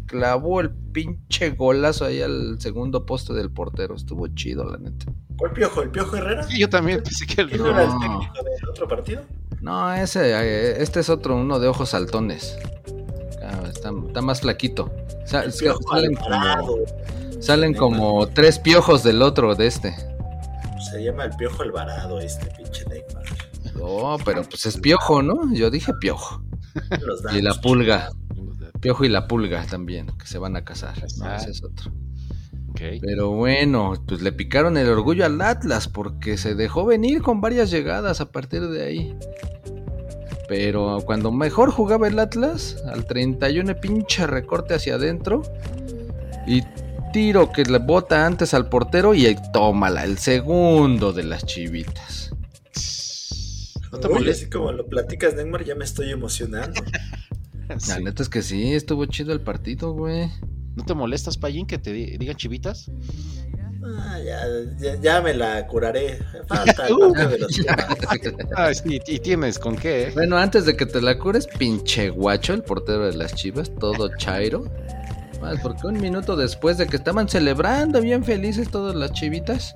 Clavó 0.05 0.61
el 0.61 0.71
pinche 0.71 1.51
golazo 1.51 2.05
ahí 2.05 2.21
al 2.21 2.59
segundo 2.59 3.05
poste 3.05 3.33
del 3.33 3.51
portero. 3.51 3.95
Estuvo 3.95 4.27
chido, 4.27 4.63
la 4.63 4.77
neta. 4.77 5.11
¿cuál 5.39 5.53
piojo? 5.53 5.81
¿El 5.81 5.89
piojo 5.89 6.15
Herrera? 6.17 6.43
Sí, 6.43 6.59
yo 6.59 6.69
también 6.69 7.01
pensé 7.01 7.25
que 7.25 7.41
el 7.41 7.49
¿Quién 7.49 7.63
no 7.63 7.69
era 7.69 7.83
el 7.83 7.99
técnico 7.99 8.33
del 8.43 8.69
otro 8.69 8.87
partido? 8.87 9.23
No, 9.61 9.93
ese, 9.93 10.31
eh, 10.31 10.81
este 10.81 10.99
es 10.99 11.09
otro, 11.09 11.35
uno 11.35 11.59
de 11.59 11.67
ojos 11.67 11.89
saltones. 11.89 12.57
Ah, 13.41 13.63
está, 13.67 13.91
está 14.07 14.21
más 14.21 14.41
flaquito. 14.41 14.91
Salen 15.25 16.15
como, 16.15 16.77
salen 17.39 17.73
como 17.73 18.27
tres 18.27 18.59
piojos 18.59 19.03
del 19.03 19.21
otro 19.21 19.55
de 19.55 19.67
este. 19.67 19.95
Se 20.91 21.03
llama 21.03 21.25
el 21.25 21.35
piojo 21.35 21.63
Alvarado, 21.63 22.19
este 22.19 22.47
pinche 22.47 22.85
Neymar. 22.85 23.25
No, 23.75 24.17
pero 24.25 24.43
pues 24.43 24.65
es 24.65 24.77
piojo, 24.77 25.21
¿no? 25.21 25.53
Yo 25.53 25.69
dije 25.69 25.93
piojo. 25.99 26.41
Los 27.01 27.33
Y 27.33 27.41
la 27.41 27.53
pulga. 27.55 28.09
Piojo 28.81 29.03
y 29.05 29.09
la 29.09 29.27
pulga 29.27 29.65
también, 29.65 30.07
que 30.17 30.25
se 30.25 30.37
van 30.37 30.55
a 30.55 30.63
casar. 30.63 30.95
No, 31.17 31.25
Ah. 31.25 31.35
ese 31.37 31.51
es 31.51 31.63
otro. 31.63 31.91
Pero 33.01 33.31
bueno, 33.31 33.93
pues 34.07 34.21
le 34.21 34.31
picaron 34.31 34.77
el 34.77 34.87
orgullo 34.87 35.25
al 35.25 35.41
Atlas 35.41 35.87
porque 35.89 36.37
se 36.37 36.55
dejó 36.55 36.85
venir 36.85 37.21
con 37.21 37.41
varias 37.41 37.71
llegadas 37.71 38.21
a 38.21 38.31
partir 38.31 38.67
de 38.69 38.83
ahí. 38.85 39.17
Pero 40.47 40.99
cuando 41.05 41.31
mejor 41.31 41.71
jugaba 41.71 42.07
el 42.07 42.17
Atlas, 42.19 42.77
al 42.91 43.05
31 43.05 43.75
pinche 43.75 44.25
recorte 44.27 44.75
hacia 44.75 44.95
adentro 44.95 45.41
y 46.47 46.63
tiro 47.11 47.51
que 47.51 47.63
le 47.63 47.79
bota 47.79 48.25
antes 48.25 48.53
al 48.53 48.69
portero 48.69 49.13
y 49.13 49.25
ahí 49.25 49.35
tómala, 49.51 50.05
el 50.05 50.17
segundo 50.17 51.11
de 51.11 51.23
las 51.23 51.45
chivitas. 51.45 52.31
No 53.91 53.99
te 53.99 54.29
así 54.29 54.49
como 54.49 54.71
lo 54.71 54.85
platicas, 54.85 55.33
Neymar, 55.35 55.65
ya 55.65 55.75
me 55.75 55.83
estoy 55.83 56.11
emocionando. 56.11 56.79
La 57.73 57.79
Sí. 57.79 58.03
neta 58.03 58.23
es 58.23 58.29
que 58.29 58.41
sí, 58.41 58.73
estuvo 58.73 59.05
chido 59.05 59.31
el 59.33 59.41
partido, 59.41 59.93
güey. 59.93 60.29
¿No 60.75 60.83
te 60.85 60.93
molestas, 60.93 61.37
Payín, 61.37 61.65
que 61.67 61.77
te 61.77 61.91
di- 61.93 62.17
digan 62.17 62.35
chivitas? 62.35 62.89
Ah, 63.97 64.17
ya, 64.19 64.41
ya, 64.79 64.95
ya 65.01 65.21
me 65.21 65.33
la 65.33 65.65
curaré. 65.67 66.19
Falta 66.47 66.87
el 66.87 66.95
partido 66.97 67.29
de 67.29 67.37
los 67.39 67.57
Pumas. 67.57 68.43
Ah, 68.55 68.73
sí, 68.73 68.99
y 69.07 69.19
tienes 69.19 69.57
con 69.59 69.75
qué, 69.75 70.03
¿eh? 70.07 70.11
Bueno, 70.13 70.37
antes 70.37 70.65
de 70.65 70.75
que 70.75 70.85
te 70.85 71.01
la 71.01 71.17
cures, 71.17 71.47
pinche 71.47 72.09
guacho, 72.09 72.53
el 72.53 72.63
portero 72.63 73.05
de 73.05 73.15
las 73.17 73.33
chivas, 73.35 73.71
todo 73.79 74.09
chairo. 74.17 74.65
Más 75.41 75.59
porque 75.61 75.87
un 75.87 75.99
minuto 76.01 76.35
después 76.35 76.77
de 76.77 76.87
que 76.87 76.97
estaban 76.97 77.29
celebrando 77.29 78.01
bien 78.01 78.23
felices 78.25 78.69
todas 78.69 78.93
las 78.95 79.13
chivitas, 79.13 79.73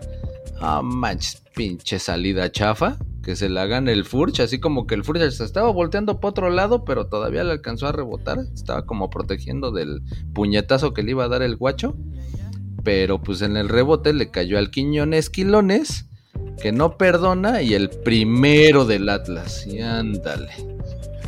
ah, 0.59 0.81
manches, 0.83 1.41
pinche 1.55 1.99
salida 1.99 2.51
chafa, 2.51 2.97
que 3.23 3.37
se 3.37 3.49
la 3.49 3.65
gana 3.65 3.91
el 3.91 4.03
Furch, 4.03 4.41
así 4.41 4.59
como 4.59 4.85
que 4.85 4.95
el 4.95 5.03
Furch 5.03 5.31
se 5.31 5.45
estaba 5.45 5.71
volteando 5.71 6.19
para 6.19 6.29
otro 6.29 6.49
lado, 6.49 6.83
pero 6.83 7.07
todavía 7.07 7.43
le 7.43 7.53
alcanzó 7.53 7.87
a 7.87 7.93
rebotar, 7.93 8.39
estaba 8.53 8.85
como 8.85 9.09
protegiendo 9.09 9.71
del 9.71 10.01
puñetazo 10.33 10.93
que 10.93 11.03
le 11.03 11.11
iba 11.11 11.23
a 11.23 11.29
dar 11.29 11.41
el 11.41 11.55
guacho, 11.55 11.95
pero 12.83 13.21
pues 13.21 13.41
en 13.41 13.55
el 13.55 13.69
rebote 13.69 14.13
le 14.13 14.29
cayó 14.29 14.57
al 14.59 14.71
Quiñones 14.71 15.29
Quilones, 15.29 16.09
que 16.61 16.73
no 16.73 16.97
perdona, 16.97 17.61
y 17.61 17.73
el 17.73 17.89
primero 17.89 18.85
del 18.85 19.07
Atlas, 19.07 19.65
y 19.65 19.79
ándale. 19.79 20.51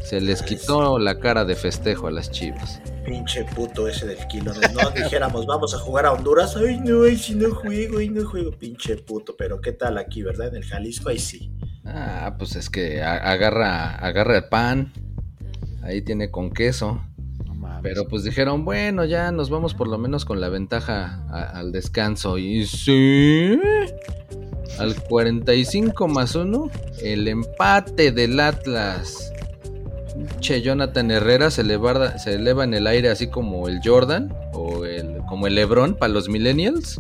Se 0.04 0.22
les 0.22 0.44
quitó 0.44 1.00
la 1.00 1.20
cara 1.20 1.46
de 1.46 1.56
festejo 1.56 2.08
a 2.08 2.12
las 2.12 2.30
chivas. 2.30 2.80
Pinche 3.06 3.44
puto 3.56 3.88
ese 3.88 4.06
del 4.06 4.28
kilo. 4.28 4.54
No 4.54 4.90
dijéramos, 4.96 5.48
vamos 5.48 5.74
a 5.74 5.80
jugar 5.80 6.06
a 6.06 6.12
Honduras. 6.12 6.56
Ay, 6.56 6.80
no, 6.80 7.04
ay, 7.04 7.18
si 7.18 7.34
no 7.34 7.56
juego, 7.56 7.98
ay, 7.98 8.10
no 8.10 8.24
juego. 8.24 8.52
Pinche 8.52 8.98
puto. 8.98 9.36
Pero 9.36 9.60
qué 9.62 9.72
tal 9.72 9.98
aquí, 9.98 10.22
¿verdad? 10.22 10.50
En 10.50 10.58
el 10.58 10.64
Jalisco, 10.64 11.10
ahí 11.10 11.18
sí. 11.18 11.52
Ah, 11.86 12.36
pues 12.38 12.56
es 12.56 12.70
que 12.70 13.02
agarra, 13.04 13.96
agarra 13.96 14.38
el 14.38 14.46
pan. 14.46 14.92
Ahí 15.84 16.02
tiene 16.02 16.32
con 16.32 16.52
queso. 16.52 17.02
No. 17.46 17.80
Pero 17.84 18.08
pues 18.08 18.24
dijeron, 18.24 18.66
bueno, 18.66 19.06
ya 19.06 19.32
nos 19.32 19.50
vamos 19.50 19.74
por 19.76 19.88
lo 19.88 19.98
menos 19.98 20.26
con 20.26 20.42
la 20.42 20.50
ventaja 20.50 21.24
a- 21.30 21.58
al 21.60 21.72
descanso. 21.72 22.38
Y 22.38 22.66
sí. 22.66 23.60
Al 24.80 24.96
45 25.04 26.08
más 26.08 26.36
1, 26.36 26.70
el 27.02 27.28
empate 27.28 28.12
del 28.12 28.40
Atlas. 28.40 29.32
Che, 30.40 30.62
Jonathan 30.62 31.12
Herrera 31.12 31.52
se 31.52 31.62
eleva, 31.62 32.18
se 32.18 32.34
eleva 32.36 32.64
en 32.64 32.74
el 32.74 32.88
aire 32.88 33.10
así 33.10 33.28
como 33.28 33.68
el 33.68 33.80
Jordan 33.84 34.34
o 34.54 34.86
el, 34.86 35.18
como 35.30 35.46
el 35.48 35.56
Lebron 35.56 35.96
para 35.96 36.12
los 36.14 36.30
millennials. 36.30 37.00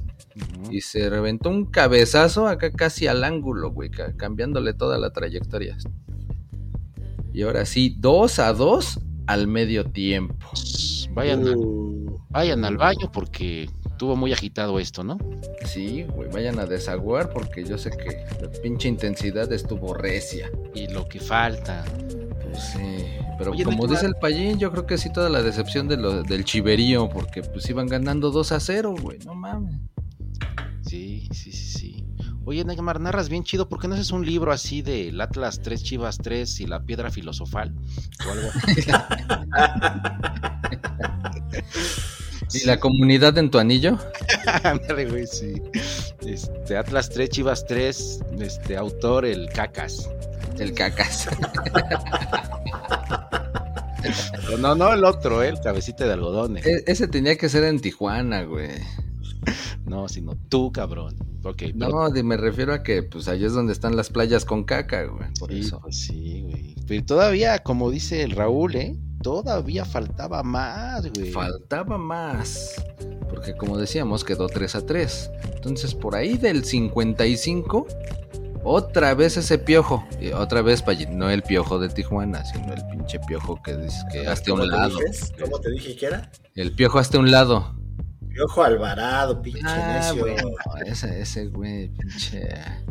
Y 0.69 0.81
se 0.81 1.09
reventó 1.09 1.49
un 1.49 1.65
cabezazo 1.65 2.47
acá 2.47 2.71
casi 2.71 3.07
al 3.07 3.23
ángulo, 3.23 3.71
güey, 3.71 3.89
ca- 3.89 4.13
cambiándole 4.17 4.73
toda 4.73 4.97
la 4.97 5.11
trayectoria. 5.11 5.77
Y 7.33 7.41
ahora 7.43 7.65
sí, 7.65 7.95
2 7.99 8.39
a 8.39 8.53
2 8.53 8.99
al 9.27 9.47
medio 9.47 9.86
tiempo. 9.86 10.47
Vayan, 11.13 11.47
a- 11.47 11.51
Uh, 11.55 12.19
vayan 12.29 12.63
al 12.65 12.77
baño 12.77 13.11
porque 13.11 13.69
estuvo 13.86 14.15
muy 14.15 14.33
agitado 14.33 14.79
esto, 14.79 15.03
¿no? 15.03 15.17
Sí, 15.65 16.03
güey, 16.03 16.29
vayan 16.29 16.59
a 16.59 16.65
desaguar 16.65 17.29
porque 17.29 17.63
yo 17.63 17.77
sé 17.77 17.89
que 17.91 18.25
la 18.41 18.51
pinche 18.61 18.88
intensidad 18.89 19.51
estuvo 19.53 19.93
recia. 19.93 20.49
Y 20.73 20.88
lo 20.88 21.07
que 21.07 21.19
falta. 21.19 21.83
Pues 22.43 22.63
sí, 22.73 23.05
pero 23.38 23.51
Oye, 23.51 23.63
como 23.63 23.88
dice 23.88 24.05
el 24.05 24.15
payín, 24.15 24.59
yo 24.59 24.71
creo 24.71 24.86
que 24.86 24.97
sí 24.97 25.11
toda 25.11 25.29
la 25.29 25.41
decepción 25.41 25.88
de 25.88 25.97
lo- 25.97 26.23
del 26.23 26.43
chiverío 26.45 27.09
porque 27.09 27.41
pues 27.41 27.69
iban 27.69 27.88
ganando 27.88 28.31
2 28.31 28.51
a 28.51 28.59
0, 28.59 28.93
güey, 29.01 29.19
no 29.25 29.33
mames. 29.36 29.75
Sí, 30.88 31.27
sí, 31.31 31.51
sí, 31.51 31.77
sí. 31.77 32.05
Oye, 32.45 32.63
Neymar, 32.63 32.99
narras 32.99 33.27
bien 33.29 33.43
chido. 33.43 33.67
¿Por 33.67 33.79
qué 33.79 33.88
no 33.88 33.95
haces 33.95 34.11
un 34.11 34.25
libro 34.25 34.51
así 34.51 34.81
de 34.83 35.07
el 35.09 35.19
Atlas 35.19 35.61
3 35.63 35.83
Chivas 35.83 36.17
3 36.19 36.59
y 36.61 36.67
la 36.67 36.83
piedra 36.83 37.09
filosofal? 37.09 37.73
O 38.27 38.31
algo. 38.31 38.49
¿Y 42.53 42.65
la 42.65 42.79
comunidad 42.79 43.38
en 43.38 43.49
tu 43.49 43.57
anillo? 43.57 43.97
Ándale, 44.63 45.05
güey, 45.09 45.25
sí. 45.27 45.55
Este, 46.25 46.77
Atlas 46.77 47.09
3 47.09 47.29
Chivas 47.29 47.65
3, 47.65 48.19
este, 48.39 48.77
autor 48.77 49.25
el 49.25 49.49
Cacas. 49.49 50.09
El 50.59 50.73
cacas. 50.73 51.27
No, 54.59 54.75
no 54.75 54.93
el 54.93 55.03
otro, 55.03 55.41
¿eh? 55.43 55.49
el 55.49 55.59
cabecita 55.59 56.05
de 56.05 56.13
algodón. 56.13 56.57
eh. 56.57 56.61
E- 56.63 56.83
ese 56.86 57.07
tenía 57.07 57.36
que 57.38 57.49
ser 57.49 57.63
en 57.63 57.79
Tijuana, 57.81 58.43
güey. 58.43 58.69
No, 59.86 60.08
sino 60.10 60.36
tú, 60.50 60.72
cabrón. 60.72 61.16
Ok, 61.43 61.58
pero- 61.78 61.89
No, 61.89 62.10
de- 62.10 62.24
me 62.24 62.38
refiero 62.38 62.74
a 62.74 62.82
que 62.84 63.04
pues 63.04 63.28
allá 63.28 63.46
es 63.48 63.54
donde 63.54 63.72
están 63.74 63.96
las 63.96 64.10
playas 64.10 64.46
con 64.46 64.64
caca, 64.64 65.04
güey. 65.06 65.30
Por 65.39 65.52
sí, 65.52 65.60
eso. 65.60 65.80
pues 65.82 66.00
sí, 66.00 66.41
güey. 66.41 66.76
Pero 66.88 67.06
todavía, 67.06 67.60
como 67.60 67.91
dice 67.91 68.24
el 68.24 68.32
Raúl, 68.32 68.76
¿eh? 68.76 68.98
Todavía 69.22 69.86
faltaba 69.86 70.43
más, 70.43 71.08
güey. 71.14 71.32
Faltaba 71.32 71.98
más. 71.98 72.74
Porque 73.30 73.56
como 73.56 73.78
decíamos, 73.78 74.24
quedó 74.24 74.48
3 74.48 74.76
a 74.76 74.86
3. 74.86 75.32
Entonces 75.56 75.93
por 75.96 76.16
ahí 76.16 76.38
del 76.38 76.64
55, 76.66 77.88
otra 78.64 79.14
vez 79.14 79.38
ese 79.38 79.58
piojo. 79.58 80.04
Y 80.20 80.30
otra 80.32 80.62
vez, 80.62 80.84
no 81.12 81.30
el 81.30 81.43
piojo 81.43 81.80
de 81.80 81.89
Tijuana, 81.89 82.43
sino 82.46 82.74
el 82.74 82.84
pinche 82.88 83.20
piojo 83.28 83.62
que 83.64 83.78
dice 83.78 83.98
que 84.12 84.28
hasta 84.28 84.50
¿Cómo 84.52 84.64
un 84.64 84.70
lado. 84.70 84.98
¿Cómo 85.41 85.60
te 85.60 85.72
dije 85.72 85.96
que 85.96 86.06
era? 86.08 86.32
El 86.56 86.74
piojo 86.74 87.00
hasta 87.00 87.20
un 87.20 87.32
lado. 87.32 87.76
Piojo 88.36 88.63
Alvarado, 88.63 89.41
pinche 89.41 89.61
Ah, 89.63 89.93
necio. 90.11 90.21
bueno, 90.25 90.49
ese, 90.86 91.21
ese 91.21 91.47
güey, 91.47 91.88
pinche. 91.88 92.49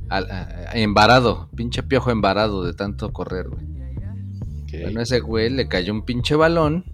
al- 0.09 0.31
a- 0.31 0.71
embarado, 0.73 1.51
pinche 1.55 1.83
piojo 1.83 2.11
embarado 2.11 2.65
de 2.65 2.73
tanto 2.73 3.13
correr, 3.13 3.49
güey. 3.51 3.63
Bueno, 4.83 5.03
ese 5.03 5.21
güey 5.21 5.51
le 5.51 5.69
cayó 5.69 5.93
un 5.93 6.03
pinche 6.03 6.35
balón 6.35 6.85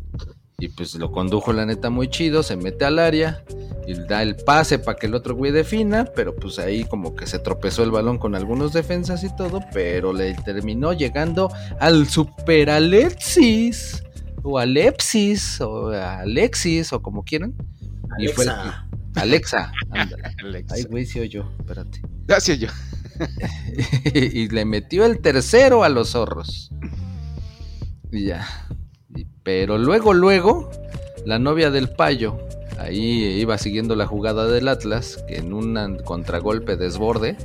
y 0.59 0.69
pues 0.69 0.97
lo 0.97 1.13
condujo 1.13 1.53
la 1.55 1.65
neta 1.65 1.89
muy 1.91 2.09
chido, 2.09 2.43
se 2.43 2.57
mete 2.57 2.85
al 2.85 2.99
área 2.99 3.43
y 3.87 3.95
da 3.95 4.23
el 4.23 4.35
pase 4.37 4.79
para 4.81 4.99
que 4.99 5.07
el 5.07 5.15
otro 5.15 5.35
güey 5.37 5.51
defina, 5.53 6.05
pero 6.15 6.35
pues 6.37 6.59
ahí 6.59 6.85
como 6.85 7.15
que 7.15 7.27
se 7.27 7.39
tropezó 7.39 7.83
el 7.85 7.91
balón 7.93 8.19
con 8.19 8.35
algunos 8.35 8.73
defensas 8.75 9.23
y 9.25 9.35
todo, 9.35 9.61
pero 9.73 10.13
le 10.13 10.35
terminó 10.35 10.93
llegando 10.93 11.51
al 11.79 12.07
Super 12.09 12.69
Alexis 12.69 14.03
o 14.43 14.59
Alepsis 14.59 15.61
o 15.63 15.89
Alexis 15.91 16.93
o 16.93 17.01
como 17.01 17.23
quieran. 17.23 17.55
Y 18.19 18.29
fue 18.29 18.45
el 18.45 18.51
Alexa, 18.51 18.87
Alexa. 19.15 19.73
Alexa. 20.43 20.75
Ay, 20.75 20.85
güey, 20.85 21.07
sí 21.07 21.29
yo, 21.29 21.51
espérate. 21.59 22.01
Gracias, 22.27 22.59
yo. 22.59 22.69
y 24.15 24.49
le 24.49 24.65
metió 24.65 25.05
el 25.05 25.21
tercero 25.21 25.85
a 25.85 25.89
los 25.89 26.11
zorros. 26.11 26.71
Y 28.11 28.27
ya. 28.27 28.47
Pero 29.43 29.79
luego, 29.79 30.15
luego, 30.15 30.71
la 31.25 31.39
novia 31.39 31.71
del 31.71 31.89
payo, 31.91 32.39
ahí 32.79 33.25
iba 33.41 33.59
siguiendo 33.59 33.97
la 33.97 34.07
jugada 34.07 34.47
del 34.47 34.69
Atlas, 34.69 35.23
que 35.29 35.37
en 35.37 35.53
un 35.53 35.99
contragolpe 36.05 36.77
desborde, 36.77 37.37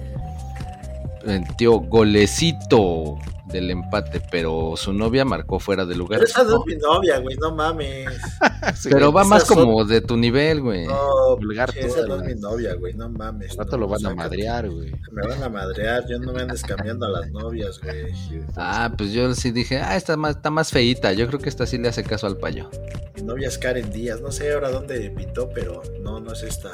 metió 1.25 1.79
golecito 1.79 3.17
del 3.55 3.71
empate, 3.71 4.21
pero 4.31 4.73
su 4.75 4.93
novia 4.93 5.25
marcó 5.25 5.59
fuera 5.59 5.85
de 5.85 5.95
lugar. 5.95 6.19
Pero 6.19 6.29
esa 6.29 6.43
no 6.43 6.59
es 6.59 6.65
mi 6.67 6.75
novia, 6.75 7.19
güey, 7.19 7.35
no 7.37 7.53
mames. 7.55 8.09
Sí, 8.75 8.89
Pero 8.91 9.11
va 9.11 9.23
más 9.23 9.43
son- 9.45 9.57
como 9.59 9.85
de 9.85 10.01
tu 10.01 10.17
nivel, 10.17 10.59
güey. 10.61 10.85
No, 10.87 11.37
Vulgar 11.37 11.71
esa 11.77 12.05
no 12.07 12.15
es 12.15 12.23
mi 12.23 12.41
novia, 12.41 12.73
güey, 12.73 12.93
no 12.93 13.09
mames. 13.09 13.51
Al 13.51 13.57
rato 13.59 13.77
no, 13.77 13.81
lo 13.81 13.87
van 13.87 14.05
a 14.05 14.15
madrear, 14.15 14.69
güey. 14.69 14.91
Me 15.11 15.27
van 15.27 15.41
a 15.43 15.49
madrear, 15.49 16.03
yo 16.07 16.17
no 16.19 16.33
me 16.33 16.41
andes 16.41 16.63
cambiando 16.63 17.05
a 17.05 17.09
las 17.09 17.29
novias, 17.31 17.79
güey. 17.79 18.11
Ah, 18.55 18.91
pues 18.97 19.11
yo 19.11 19.33
sí 19.35 19.51
dije, 19.51 19.77
ah, 19.77 19.95
está 19.95 20.17
más, 20.17 20.37
está 20.37 20.49
más 20.49 20.71
feíta. 20.71 21.13
Yo 21.13 21.27
creo 21.27 21.39
que 21.39 21.49
esta 21.49 21.65
sí 21.67 21.77
le 21.77 21.87
hace 21.89 22.03
caso 22.03 22.25
al 22.27 22.37
payo. 22.37 22.69
Mi 23.15 23.21
novia 23.21 23.47
es 23.47 23.57
Karen 23.57 23.91
Díaz, 23.91 24.19
no 24.21 24.31
sé 24.31 24.51
ahora 24.53 24.71
dónde 24.71 25.09
pitó, 25.11 25.49
pero 25.49 25.81
no, 26.01 26.19
no 26.19 26.33
es 26.33 26.43
esta. 26.43 26.71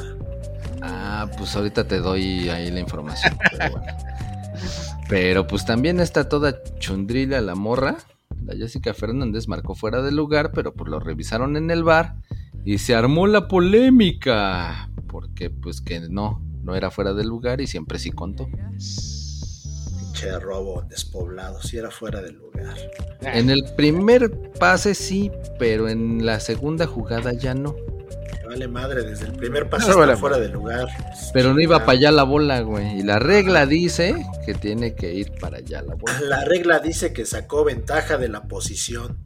Ah, 0.82 1.30
pues 1.38 1.56
ahorita 1.56 1.84
te 1.84 2.00
doy 2.00 2.50
ahí 2.50 2.72
la 2.72 2.80
información. 2.80 3.38
Pero, 3.52 3.72
bueno. 3.72 3.86
Pero, 5.12 5.46
pues 5.46 5.66
también 5.66 6.00
está 6.00 6.30
toda 6.30 6.64
chundrila 6.80 7.42
la 7.42 7.54
morra. 7.54 7.98
La 8.46 8.56
Jessica 8.56 8.94
Fernández 8.94 9.50
marcó 9.50 9.76
fuera 9.76 10.02
de 10.02 10.14
lugar, 10.14 10.54
pero 10.54 10.74
pues 10.74 10.90
lo 10.90 11.02
revisaron 11.02 11.58
en 11.58 11.70
el 11.70 11.84
bar 11.84 12.16
y 12.64 12.78
se 12.78 12.96
armó 12.96 13.28
la 13.28 13.50
polémica. 13.50 14.90
Porque 15.10 15.50
pues 15.50 15.82
que 15.82 16.00
no, 16.00 16.42
no 16.64 16.78
era 16.78 16.92
fuera 16.92 17.14
de 17.14 17.26
lugar 17.26 17.60
y 17.60 17.68
siempre 17.68 18.00
sí 18.00 18.12
contó. 18.12 18.48
Pinche 20.00 20.40
robo 20.40 20.82
despoblado, 20.84 21.62
si 21.62 21.76
era 21.76 21.92
fuera 21.92 22.22
del 22.22 22.36
lugar. 22.36 22.78
En 23.20 23.50
el 23.50 23.66
primer 23.76 24.32
pase 24.58 24.96
sí, 24.96 25.30
pero 25.60 25.90
en 25.90 26.26
la 26.26 26.40
segunda 26.40 26.88
jugada 26.88 27.34
ya 27.34 27.54
no. 27.54 27.76
Vale 28.52 28.68
madre, 28.68 29.04
desde 29.04 29.28
el 29.28 29.32
primer 29.32 29.70
paso 29.70 29.86
No 29.86 29.92
está 29.94 30.00
vale 30.06 30.18
fuera 30.18 30.38
del 30.38 30.52
lugar. 30.52 30.90
Pero 31.32 31.54
no 31.54 31.62
iba 31.62 31.78
Ah, 31.78 31.86
para 31.86 31.98
allá 31.98 32.12
la 32.12 32.24
bola, 32.24 32.60
güey. 32.60 33.00
Y 33.00 33.04
la 33.04 33.18
regla 33.18 33.66
dice 33.66 34.14
que 34.46 34.54
tiene 34.54 34.94
que 34.94 35.14
ir 35.14 35.32
para 35.40 35.60
allá 35.60 35.82
la 35.82 35.96
bola. 35.96 36.20
La 36.20 36.44
regla 36.44 36.80
dice 36.80 37.14
que 37.14 37.26
sacó 37.26 37.64
ventaja 37.64 38.18
de 38.18 38.28
la 38.28 38.50
posición. 38.50 39.20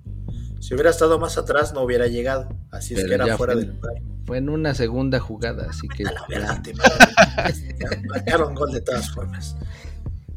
Si 0.60 0.76
hubiera 0.76 0.92
estado 0.92 1.18
más 1.18 1.40
atrás 1.40 1.74
no 1.74 1.82
hubiera 1.82 2.06
llegado. 2.06 2.50
Así 2.70 2.94
es 2.94 3.04
que 3.04 3.16
era 3.16 3.36
fuera 3.36 3.54
fue. 3.54 3.64
del 3.64 3.74
lugar. 3.74 3.94
Fue 4.28 4.38
en 4.38 4.48
una 4.50 4.76
segunda 4.76 5.20
jugada, 5.20 5.72
así 5.72 5.88
que... 5.88 6.04
A 6.06 6.12
la 6.12 6.62
te 6.62 6.76
madre. 6.76 8.04
Marcaron 8.08 8.54
gol 8.54 8.74
de 8.74 8.82
todas 8.82 9.10
formas. 9.10 9.56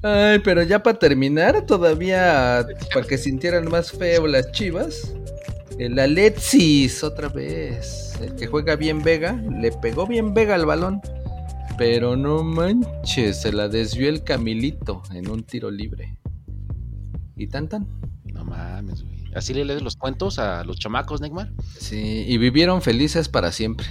Ay, 0.02 0.38
pero 0.38 0.62
ya 0.62 0.82
para 0.82 0.98
terminar, 0.98 1.66
todavía 1.66 2.66
para 2.94 3.06
que 3.06 3.18
sintieran 3.18 3.68
más 3.68 3.92
feo 3.92 4.26
las 4.26 4.50
chivas. 4.52 5.12
El 5.78 5.96
Alexis, 5.96 7.04
otra 7.04 7.28
vez. 7.28 8.18
El 8.20 8.34
que 8.34 8.48
juega 8.48 8.74
bien 8.74 9.00
Vega, 9.02 9.34
le 9.34 9.70
pegó 9.70 10.08
bien 10.08 10.34
Vega 10.34 10.56
al 10.56 10.66
balón. 10.66 11.00
Pero 11.78 12.16
no 12.16 12.42
manches, 12.42 13.42
se 13.42 13.52
la 13.52 13.68
desvió 13.68 14.08
el 14.08 14.24
Camilito 14.24 15.02
en 15.12 15.30
un 15.30 15.44
tiro 15.44 15.70
libre. 15.70 16.18
Y 17.36 17.46
tan 17.46 17.68
tan. 17.68 17.86
No 18.24 18.44
mames, 18.44 19.04
güey. 19.04 19.18
¿Así 19.36 19.54
le 19.54 19.64
lees 19.64 19.82
los 19.82 19.94
cuentos 19.94 20.40
a 20.40 20.64
los 20.64 20.80
chamacos, 20.80 21.20
Neymar? 21.20 21.52
Sí, 21.78 22.24
y 22.26 22.38
vivieron 22.38 22.82
felices 22.82 23.28
para 23.28 23.52
siempre. 23.52 23.86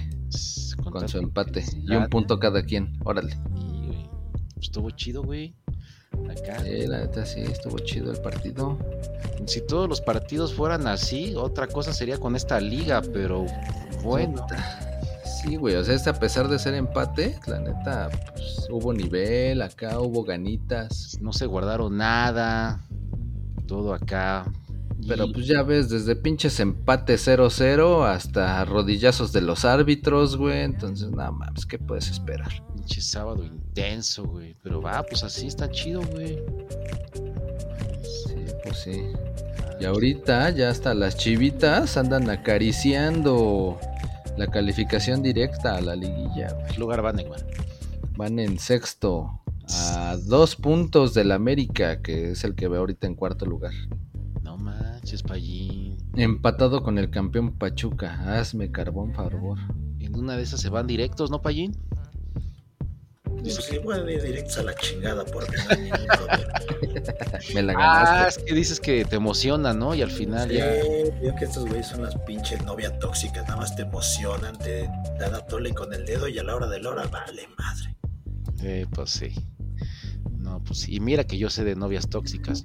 Con, 0.91 1.07
su 1.07 1.19
empate. 1.19 1.63
Y 1.87 1.95
un 1.95 2.07
punto 2.07 2.37
cada 2.37 2.63
quien. 2.63 2.97
Órale. 3.05 3.31
Sí, 3.31 3.85
güey. 3.85 4.09
Estuvo 4.59 4.89
chido, 4.91 5.23
güey. 5.23 5.55
Acá. 6.29 6.59
Sí, 6.63 6.87
la 6.87 6.99
neta 6.99 7.25
sí, 7.25 7.41
estuvo 7.41 7.79
chido 7.79 8.11
el 8.11 8.19
partido. 8.19 8.77
Si 9.45 9.61
todos 9.61 9.87
los 9.87 10.01
partidos 10.01 10.53
fueran 10.53 10.87
así, 10.87 11.35
otra 11.35 11.67
cosa 11.67 11.93
sería 11.93 12.17
con 12.17 12.35
esta 12.35 12.59
liga, 12.59 13.01
pero 13.13 13.45
bueno. 14.03 14.45
Sí, 15.23 15.55
güey, 15.55 15.75
o 15.75 15.83
sea, 15.83 15.95
este, 15.95 16.09
a 16.09 16.13
pesar 16.13 16.47
de 16.47 16.57
ser 16.59 16.73
empate, 16.73 17.39
la 17.45 17.59
neta, 17.59 18.09
pues, 18.33 18.67
hubo 18.69 18.91
nivel, 18.93 19.61
acá 19.61 19.99
hubo 19.99 20.23
ganitas. 20.23 21.17
No 21.21 21.31
se 21.31 21.45
guardaron 21.45 21.97
nada. 21.97 22.81
Todo 23.67 23.93
acá. 23.93 24.45
Pero 25.05 25.31
pues 25.31 25.47
ya 25.47 25.61
ves, 25.63 25.89
desde 25.89 26.15
pinches 26.15 26.59
empate 26.59 27.15
0-0 27.15 28.05
hasta 28.07 28.65
rodillazos 28.65 29.31
de 29.31 29.41
los 29.41 29.63
árbitros, 29.63 30.37
güey. 30.37 30.61
Entonces, 30.61 31.11
nada 31.11 31.31
más, 31.31 31.65
¿qué 31.65 31.77
puedes 31.77 32.09
esperar? 32.09 32.51
Pinche 32.73 33.01
sábado 33.01 33.43
intenso, 33.43 34.25
güey. 34.25 34.55
Pero 34.63 34.81
va, 34.81 35.03
pues 35.03 35.23
así 35.23 35.47
está 35.47 35.69
chido, 35.69 36.01
güey. 36.11 36.39
Sí, 38.25 38.35
pues 38.63 38.77
sí. 38.83 39.03
Y 39.79 39.85
ahorita 39.85 40.49
ya 40.49 40.69
hasta 40.69 40.95
las 40.95 41.17
chivitas 41.17 41.97
andan 41.97 42.29
acariciando 42.29 43.79
la 44.35 44.47
calificación 44.47 45.21
directa 45.21 45.75
a 45.75 45.81
la 45.81 45.95
liguilla. 45.95 46.57
¿Qué 46.67 46.79
lugar 46.79 47.05
va, 47.05 47.13
Neymar? 47.13 47.45
Van 48.15 48.39
en 48.39 48.57
sexto, 48.57 49.41
a 49.69 50.17
dos 50.25 50.55
puntos 50.55 51.13
del 51.13 51.31
América, 51.31 52.01
que 52.01 52.31
es 52.31 52.43
el 52.43 52.55
que 52.55 52.67
ve 52.67 52.77
ahorita 52.77 53.05
en 53.05 53.13
cuarto 53.13 53.45
lugar. 53.45 53.73
Manches, 55.07 55.23
Pallín. 55.23 55.95
Empatado 56.17 56.83
con 56.83 56.97
el 56.97 57.09
campeón 57.09 57.57
Pachuca. 57.57 58.37
Hazme 58.37 58.69
carbón, 58.73 59.13
favor. 59.13 59.57
En 60.01 60.13
una 60.17 60.35
de 60.35 60.43
esas 60.43 60.59
se 60.59 60.67
van 60.67 60.85
directos, 60.85 61.31
¿no, 61.31 61.41
Pallín? 61.41 61.71
Pues 63.23 63.55
sí, 63.55 63.77
bueno, 63.77 64.09
ir 64.09 64.21
directos 64.21 64.57
a 64.57 64.63
la 64.63 64.75
chingada 64.75 65.23
por 65.23 65.49
mí. 65.49 65.55
no 65.65 65.71
hay 65.75 65.81
ningún 65.83 66.07
problema. 66.07 66.53
Me 67.55 67.63
la 67.63 67.73
Ah, 67.77 68.03
ganaste. 68.15 68.41
es 68.41 68.45
que 68.49 68.53
dices 68.53 68.79
que 68.81 69.05
te 69.05 69.15
emociona, 69.15 69.71
¿no? 69.73 69.95
Y 69.95 70.01
al 70.01 70.11
final 70.11 70.49
Sí, 70.49 70.57
ya. 70.57 70.65
veo 70.65 71.35
que 71.39 71.45
estos 71.45 71.65
güeyes 71.67 71.87
son 71.87 72.01
las 72.03 72.13
pinches 72.25 72.61
novias 72.65 72.99
tóxicas, 72.99 73.43
nada 73.43 73.55
más 73.61 73.77
te 73.77 73.83
emocionan, 73.83 74.57
te 74.57 74.89
dan 75.21 75.33
a 75.35 75.39
tole 75.39 75.73
con 75.73 75.93
el 75.93 76.05
dedo 76.05 76.27
y 76.27 76.37
a 76.37 76.43
la 76.43 76.53
hora 76.53 76.67
de 76.67 76.81
la 76.81 76.89
hora, 76.89 77.07
vale 77.07 77.47
madre. 77.57 77.95
Eh, 78.61 78.85
pues 78.91 79.11
sí. 79.11 79.31
No, 80.37 80.61
pues 80.65 80.79
sí. 80.79 80.95
Y 80.95 80.99
mira 80.99 81.23
que 81.23 81.37
yo 81.37 81.49
sé 81.49 81.63
de 81.63 81.77
novias 81.77 82.09
tóxicas. 82.09 82.61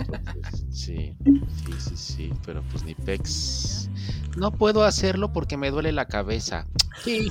Entonces, 0.00 0.64
sí, 0.70 1.16
sí, 1.24 1.72
sí, 1.78 1.96
sí. 1.96 2.32
Pero 2.44 2.62
pues 2.70 2.84
ni 2.84 2.94
pex. 2.94 3.88
No 4.36 4.52
puedo 4.52 4.84
hacerlo 4.84 5.32
porque 5.32 5.56
me 5.56 5.70
duele 5.70 5.92
la 5.92 6.06
cabeza. 6.06 6.66
Sí. 7.04 7.28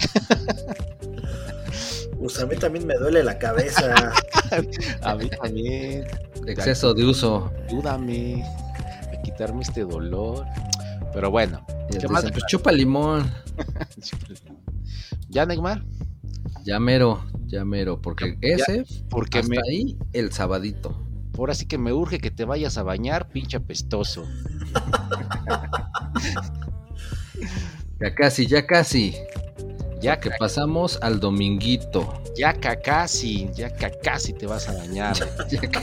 Pues 2.20 2.38
a 2.40 2.46
mí 2.46 2.56
también 2.58 2.86
me 2.86 2.96
duele 2.96 3.24
la 3.24 3.38
cabeza. 3.38 4.12
A 5.02 5.16
mí 5.16 5.30
también. 5.30 6.06
Exceso 6.46 6.94
de 6.94 7.06
uso. 7.06 7.52
Ayúdame 7.68 8.44
a 8.44 9.22
quitarme 9.22 9.62
este 9.62 9.86
dolor. 9.86 10.46
Pero 11.14 11.32
bueno. 11.32 11.66
¿Qué 11.90 11.98
dicen, 11.98 12.12
más? 12.12 12.30
pues 12.30 12.44
chupa 12.48 12.72
limón. 12.72 13.32
¿Ya, 15.30 15.46
Neymar? 15.46 15.84
Ya 16.64 16.80
mero, 16.80 17.24
ya 17.48 17.64
mero. 17.64 18.02
Porque 18.02 18.38
Ya, 18.42 18.56
ese, 18.56 18.86
Porque 19.10 19.40
hasta 19.40 19.50
me, 19.50 19.58
ahí, 19.58 19.98
el 20.14 20.32
sabadito. 20.32 21.02
Ahora 21.40 21.54
sí 21.56 21.66
que 21.66 21.78
me 21.78 21.92
urge 21.94 22.20
que 22.20 22.32
te 22.32 22.46
vayas 22.46 22.78
a 22.78 22.84
bañar, 22.84 23.30
pinche 23.30 23.58
apestoso. 23.58 24.26
Ya 28.00 28.14
casi, 28.16 28.48
ya 28.48 28.66
casi. 28.66 29.16
Ya 30.02 30.20
Que 30.20 30.32
pasamos 30.40 30.98
al 31.02 31.20
dominguito. 31.20 32.14
ya 32.38 32.54
ca- 32.54 32.80
casi, 32.80 33.50
ya 33.54 33.70
ca- 33.76 33.92
casi 34.02 34.32
te 34.34 34.46
vas 34.48 34.70
a 34.70 34.74
bañar. 34.78 35.16
Ya 35.50 35.60
ca- 35.62 35.82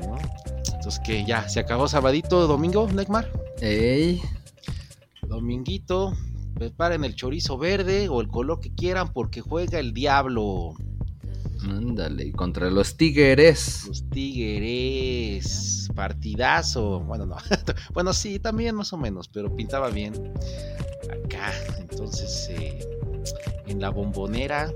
¿no? 0.00 0.16
Entonces 0.74 1.00
que 1.04 1.24
ya, 1.24 1.48
se 1.48 1.58
acabó 1.60 1.88
sabadito, 1.88 2.46
domingo, 2.46 2.86
Neymar. 2.88 3.32
Ey, 3.60 4.20
Dominguito, 5.26 6.12
preparen 6.54 7.04
el 7.04 7.14
chorizo 7.16 7.58
verde 7.58 8.08
o 8.08 8.20
el 8.20 8.28
color 8.28 8.60
que 8.60 8.72
quieran 8.74 9.12
porque 9.12 9.40
juega 9.40 9.78
el 9.80 9.92
diablo. 9.92 10.74
Ándale, 11.62 12.26
y 12.26 12.32
contra 12.32 12.70
los 12.70 12.96
tigres. 12.96 13.84
Los 13.88 14.08
tigres, 14.10 15.88
partidazo. 15.94 17.00
Bueno, 17.00 17.26
no. 17.26 17.36
bueno, 17.92 18.12
sí, 18.12 18.38
también 18.38 18.74
más 18.74 18.92
o 18.92 18.96
menos, 18.96 19.28
pero 19.28 19.54
pintaba 19.54 19.90
bien. 19.90 20.14
Acá, 21.24 21.52
entonces, 21.78 22.48
eh, 22.50 22.78
en 23.66 23.80
la 23.80 23.90
bombonera 23.90 24.72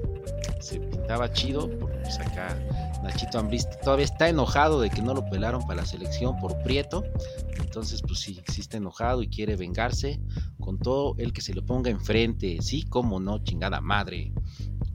se 0.61 0.79
pintaba 0.79 1.33
chido, 1.33 1.69
porque 1.79 1.99
pues 1.99 2.19
acá 2.21 2.57
Nachito 3.03 3.39
Ambriz 3.39 3.69
todavía 3.83 4.05
está 4.05 4.29
enojado 4.29 4.81
de 4.81 4.91
que 4.91 5.03
no 5.03 5.13
lo 5.13 5.25
pelaron 5.29 5.63
para 5.63 5.83
la 5.83 5.87
selección 5.87 6.39
por 6.39 6.57
Prieto. 6.63 7.05
Entonces, 7.59 8.01
pues 8.03 8.21
sí, 8.21 8.41
sí 8.49 8.61
está 8.61 8.77
enojado 8.77 9.23
y 9.23 9.29
quiere 9.29 9.57
vengarse 9.57 10.21
con 10.61 10.79
todo 10.79 11.15
el 11.19 11.33
que 11.33 11.41
se 11.41 11.53
le 11.53 11.63
ponga 11.63 11.91
enfrente. 11.91 12.59
Sí, 12.63 12.85
como 12.85 13.19
no, 13.19 13.43
chingada 13.43 13.81
madre. 13.81 14.33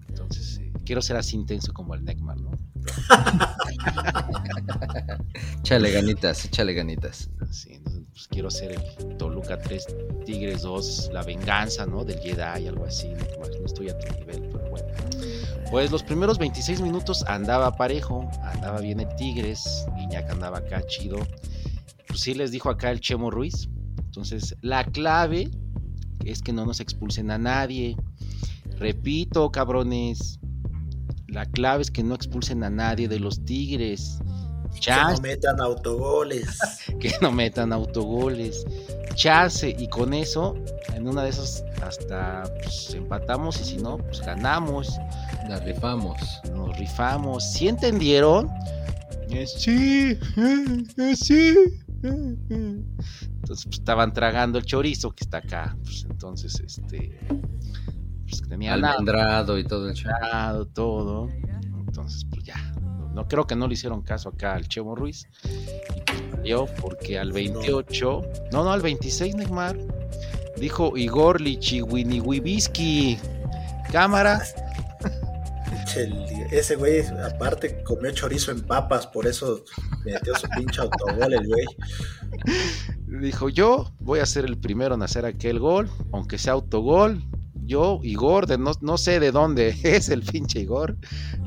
Entonces, 0.07 0.59
eh, 0.59 0.66
quiero 0.88 1.01
ser 1.01 1.17
así 1.17 1.35
intenso 1.35 1.73
como 1.73 1.93
el 1.93 2.05
Neckman, 2.05 2.41
¿no? 2.41 2.51
Échale 5.59 5.91
ganitas, 5.91 6.45
échale 6.45 6.73
ganitas. 6.73 7.29
Sí, 7.51 7.73
entonces, 7.73 8.03
pues 8.09 8.27
quiero 8.29 8.49
ser 8.49 8.71
el 8.71 9.17
Toluca 9.17 9.59
3, 9.59 9.85
Tigres 10.25 10.61
2, 10.61 11.09
la 11.11 11.23
venganza, 11.23 11.85
¿no? 11.85 12.05
Del 12.05 12.19
Jedi, 12.19 12.67
algo 12.67 12.85
así. 12.85 13.09
No, 13.09 13.59
no 13.59 13.65
estoy 13.65 13.89
a 13.89 13.99
tu 13.99 14.07
nivel, 14.17 14.47
pero 14.49 14.69
bueno. 14.69 14.88
Pues 15.69 15.91
los 15.91 16.03
primeros 16.03 16.38
26 16.38 16.79
minutos 16.79 17.25
andaba 17.27 17.75
parejo, 17.75 18.29
andaba 18.41 18.79
bien 18.79 19.01
el 19.01 19.13
Tigres, 19.17 19.85
Guiñac 19.97 20.29
andaba 20.29 20.59
acá 20.59 20.81
chido. 20.88 21.17
Pues 22.07 22.21
sí 22.21 22.33
les 22.33 22.51
dijo 22.51 22.69
acá 22.69 22.91
el 22.91 23.01
Chemo 23.01 23.29
Ruiz. 23.29 23.67
Entonces, 24.05 24.55
la 24.61 24.85
clave 24.85 25.51
es 26.23 26.41
que 26.41 26.53
no 26.53 26.65
nos 26.65 26.79
expulsen 26.79 27.29
a 27.29 27.38
nadie. 27.38 27.97
Repito, 28.79 29.51
cabrones. 29.51 30.39
La 31.28 31.45
clave 31.45 31.82
es 31.82 31.91
que 31.91 32.03
no 32.03 32.15
expulsen 32.15 32.63
a 32.63 32.69
nadie 32.69 33.07
de 33.07 33.19
los 33.19 33.43
Tigres. 33.43 34.19
Que 34.82 34.91
no 34.91 35.17
metan 35.21 35.59
autogoles. 35.59 36.59
que 36.99 37.11
no 37.21 37.32
metan 37.32 37.73
autogoles. 37.73 38.65
Chance, 39.15 39.75
y 39.78 39.88
con 39.88 40.13
eso, 40.13 40.55
en 40.93 41.07
una 41.07 41.23
de 41.23 41.30
esas 41.30 41.63
hasta 41.82 42.43
pues, 42.61 42.93
empatamos 42.93 43.59
y 43.61 43.63
si 43.63 43.78
no, 43.78 43.97
pues 43.97 44.21
ganamos, 44.21 44.97
La 45.49 45.59
rifamos. 45.59 46.17
nos 46.53 46.78
rifamos. 46.78 47.51
¿Sí 47.51 47.67
entendieron? 47.67 48.49
Sí, 49.45 50.17
sí. 51.15 51.55
Entonces 52.03 53.65
pues, 53.65 53.67
estaban 53.71 54.13
tragando 54.13 54.59
el 54.59 54.65
chorizo 54.65 55.11
que 55.11 55.23
está 55.23 55.39
acá. 55.39 55.75
Pues 55.84 56.05
entonces, 56.09 56.59
este, 56.59 57.17
pues 58.30 58.41
tenía 58.47 58.75
nada 58.78 58.93
Almendrado 58.93 59.57
y 59.57 59.63
todo 59.63 59.89
el 59.89 59.95
dado, 60.03 60.65
todo. 60.67 61.30
Entonces, 61.88 62.25
pues 62.30 62.43
ya. 62.43 62.55
No, 62.82 63.09
no- 63.13 63.28
creo 63.28 63.47
que 63.47 63.55
no 63.55 63.67
le 63.67 63.73
hicieron 63.73 64.01
caso 64.01 64.30
acá 64.30 64.53
al 64.55 64.67
Chemo 64.67 64.95
Ruiz. 64.95 65.28
Y 65.43 66.01
pues 66.05 66.32
valió 66.32 66.65
porque 66.82 67.17
al 67.19 67.32
28, 67.32 68.21
no, 68.51 68.63
no, 68.63 68.71
al 68.71 68.82
26, 68.82 69.36
Neymar, 69.36 69.78
dijo 70.57 70.95
Igor 70.97 71.41
Lichiwiniwibiski. 71.41 73.17
Cámara. 73.91 74.41
Ese 76.51 76.75
güey, 76.75 77.01
aparte, 77.07 77.82
comió 77.84 78.11
chorizo 78.11 78.51
en 78.51 78.61
papas, 78.61 79.07
por 79.07 79.25
eso 79.25 79.63
metió 80.05 80.36
su 80.36 80.47
pinche 80.49 80.82
autogol 80.82 81.34
el 81.34 81.47
güey. 81.47 81.65
Dijo, 83.21 83.49
yo 83.49 83.91
voy 83.99 84.19
a 84.19 84.25
ser 84.25 84.45
el 84.45 84.57
primero 84.57 84.93
en 84.95 85.01
hacer 85.01 85.25
aquel 85.25 85.59
gol, 85.59 85.89
aunque 86.11 86.38
sea 86.38 86.53
autogol. 86.53 87.23
Yo, 87.68 87.99
Igor, 88.01 88.47
de 88.47 88.57
no, 88.57 88.72
no 88.82 88.97
sé 88.97 89.20
de 89.20 89.32
dónde 89.32 89.76
es 89.84 90.09
el 90.09 90.24
pinche 90.24 90.61
Igor. 90.61 90.97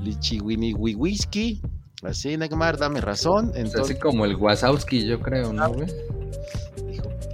Lichiwiniwibiski. 0.02 1.62
Así, 2.02 2.36
Neymar, 2.36 2.78
dame 2.78 3.00
razón. 3.00 3.52
Entonces, 3.54 3.96
así 3.96 3.98
como 3.98 4.24
el 4.24 4.36
Wazowski, 4.36 5.04
yo 5.06 5.20
creo, 5.20 5.52
¿no, 5.52 5.72
güey? 5.72 5.88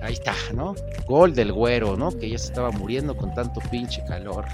Ahí 0.02 0.12
está, 0.12 0.34
¿no? 0.54 0.74
Gol 1.08 1.34
del 1.34 1.52
güero, 1.52 1.96
¿no? 1.96 2.10
Que 2.10 2.30
ya 2.30 2.38
se 2.38 2.46
estaba 2.46 2.70
muriendo 2.70 3.16
con 3.16 3.34
tanto 3.34 3.60
pinche 3.70 4.04
calor. 4.06 4.44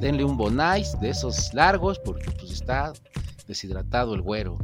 denle 0.00 0.24
un 0.24 0.36
bonais 0.36 0.98
de 1.00 1.10
esos 1.10 1.52
largos 1.54 1.98
porque 1.98 2.30
pues 2.30 2.50
está 2.50 2.92
deshidratado 3.46 4.14
el 4.14 4.22
güero. 4.22 4.58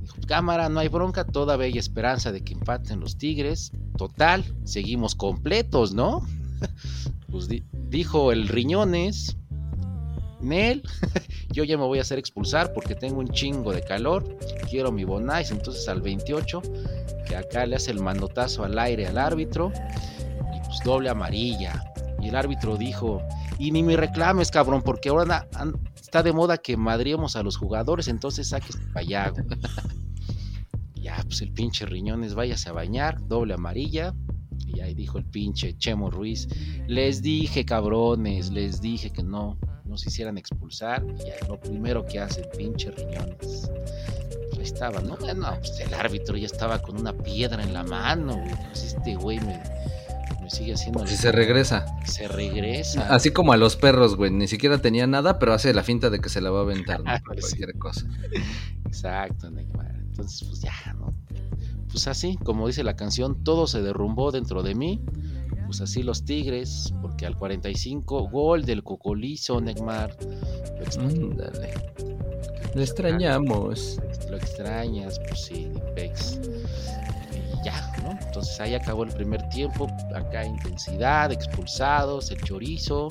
Dijo, 0.00 0.16
cámara, 0.26 0.68
no 0.68 0.80
hay 0.80 0.88
bronca, 0.88 1.24
todavía 1.24 1.66
hay 1.66 1.78
esperanza 1.78 2.32
de 2.32 2.42
que 2.42 2.54
empaten 2.54 3.00
los 3.00 3.16
Tigres. 3.16 3.72
Total, 3.96 4.44
seguimos 4.64 5.14
completos, 5.14 5.92
¿no? 5.92 6.22
Pues 7.30 7.48
dijo 7.88 8.32
el 8.32 8.48
Riñones, 8.48 9.36
Nel, 10.40 10.82
yo 11.52 11.64
ya 11.64 11.76
me 11.76 11.84
voy 11.84 11.98
a 11.98 12.02
hacer 12.02 12.18
expulsar 12.18 12.72
porque 12.72 12.94
tengo 12.94 13.20
un 13.20 13.28
chingo 13.28 13.72
de 13.72 13.82
calor, 13.82 14.38
quiero 14.68 14.90
mi 14.90 15.04
bonais, 15.04 15.50
entonces 15.50 15.88
al 15.88 16.00
28, 16.00 16.62
que 17.26 17.36
acá 17.36 17.66
le 17.66 17.76
hace 17.76 17.90
el 17.90 18.00
mandotazo 18.00 18.64
al 18.64 18.78
aire 18.78 19.06
al 19.06 19.18
árbitro, 19.18 19.72
y 20.54 20.66
pues 20.66 20.80
doble 20.84 21.10
amarilla. 21.10 21.84
Y 22.20 22.28
el 22.28 22.36
árbitro 22.36 22.76
dijo, 22.76 23.22
y 23.58 23.70
ni 23.72 23.82
me 23.82 23.96
reclames, 23.96 24.50
cabrón, 24.50 24.82
porque 24.82 25.10
ahora 25.10 25.46
está 25.94 26.22
de 26.22 26.32
moda 26.32 26.58
que 26.58 26.76
madriemos 26.76 27.36
a 27.36 27.42
los 27.42 27.56
jugadores, 27.56 28.08
entonces 28.08 28.48
saques 28.48 28.78
allá. 28.94 29.32
ya, 30.94 31.22
pues 31.24 31.42
el 31.42 31.52
pinche 31.52 31.86
Riñones, 31.86 32.34
váyase 32.34 32.68
a 32.68 32.72
bañar, 32.72 33.26
doble 33.26 33.54
amarilla. 33.54 34.14
Y 34.74 34.80
ahí 34.80 34.94
dijo 34.94 35.18
el 35.18 35.24
pinche 35.24 35.76
Chemo 35.76 36.10
Ruiz, 36.10 36.48
les 36.86 37.22
dije 37.22 37.64
cabrones, 37.64 38.50
les 38.50 38.80
dije 38.80 39.10
que 39.10 39.22
no, 39.22 39.58
no 39.84 39.96
se 39.96 40.08
hicieran 40.08 40.38
expulsar. 40.38 41.04
Y 41.04 41.18
ya 41.18 41.48
lo 41.48 41.58
primero 41.60 42.04
que 42.04 42.20
hace 42.20 42.42
el 42.42 42.48
pinche 42.48 42.90
Riñones. 42.90 43.70
Pues 44.48 44.58
ahí 44.58 44.62
estaba, 44.62 45.00
¿no? 45.00 45.16
No, 45.16 45.58
pues 45.58 45.80
el 45.80 45.94
árbitro 45.94 46.36
ya 46.36 46.46
estaba 46.46 46.80
con 46.80 47.00
una 47.00 47.12
piedra 47.12 47.62
en 47.62 47.72
la 47.72 47.84
mano, 47.84 48.36
güey. 48.36 48.54
Pues 48.68 48.84
este 48.84 49.16
güey 49.16 49.40
me 49.40 49.60
sigue 50.50 50.74
haciendo. 50.74 51.06
Si 51.06 51.16
se 51.16 51.32
regresa. 51.32 51.86
Se 52.04 52.28
regresa. 52.28 53.06
Así 53.14 53.30
como 53.30 53.52
a 53.52 53.56
los 53.56 53.76
perros, 53.76 54.16
güey. 54.16 54.30
Ni 54.30 54.48
siquiera 54.48 54.78
tenía 54.78 55.06
nada, 55.06 55.38
pero 55.38 55.52
hace 55.52 55.72
la 55.72 55.82
finta 55.82 56.10
de 56.10 56.20
que 56.20 56.28
se 56.28 56.40
la 56.40 56.50
va 56.50 56.60
a 56.60 56.62
aventar, 56.62 57.02
¿no? 57.02 57.10
cualquier 57.24 57.76
cosa. 57.78 58.06
Exacto, 58.86 59.50
Neymar. 59.50 59.94
Entonces, 59.94 60.46
pues 60.48 60.60
ya, 60.60 60.94
¿no? 60.94 61.14
Pues 61.92 62.06
así, 62.06 62.36
como 62.36 62.66
dice 62.66 62.84
la 62.84 62.96
canción, 62.96 63.42
todo 63.44 63.66
se 63.66 63.82
derrumbó 63.82 64.30
dentro 64.30 64.62
de 64.62 64.74
mí. 64.74 65.00
Pues 65.66 65.80
así 65.80 66.02
los 66.02 66.24
Tigres, 66.24 66.92
porque 67.00 67.26
al 67.26 67.36
45, 67.36 68.28
gol 68.28 68.64
del 68.64 68.82
Cocolizo, 68.82 69.60
Neymar. 69.60 70.16
Dale. 71.36 71.74
Lo 72.74 72.82
extrañamos. 72.82 73.98
Lo 74.28 74.36
extrañas, 74.36 75.20
pues 75.28 75.44
sí, 75.44 75.72
Pex 75.94 76.40
ya, 77.62 77.92
¿no? 78.02 78.18
Entonces 78.20 78.58
ahí 78.60 78.74
acabó 78.74 79.04
el 79.04 79.12
primer 79.12 79.48
tiempo, 79.48 79.86
acá 80.14 80.44
intensidad, 80.44 81.32
expulsados, 81.32 82.30
el 82.30 82.40
chorizo, 82.42 83.08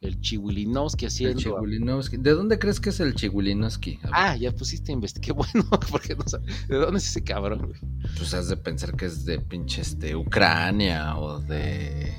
el 0.00 0.20
Chihulinowski 0.20 1.06
haciendo. 1.06 1.64
El 1.64 2.22
¿De 2.22 2.30
dónde 2.30 2.58
crees 2.58 2.80
que 2.80 2.90
es 2.90 3.00
el 3.00 3.14
Chihulinowski? 3.14 3.98
Ah, 4.12 4.36
ya 4.36 4.52
pusiste 4.52 4.92
investigar. 4.92 5.26
Qué 5.26 5.32
bueno, 5.32 5.68
porque 5.90 6.14
no 6.14 6.26
sabes. 6.26 6.68
¿De 6.68 6.76
dónde 6.76 6.98
es 6.98 7.08
ese 7.08 7.24
cabrón, 7.24 7.66
güey? 7.66 7.80
Pues 8.16 8.32
has 8.34 8.48
de 8.48 8.56
pensar 8.56 8.96
que 8.96 9.06
es 9.06 9.24
de 9.24 9.40
pinches 9.40 9.98
de 9.98 10.14
Ucrania 10.14 11.16
o 11.18 11.40
de, 11.40 12.12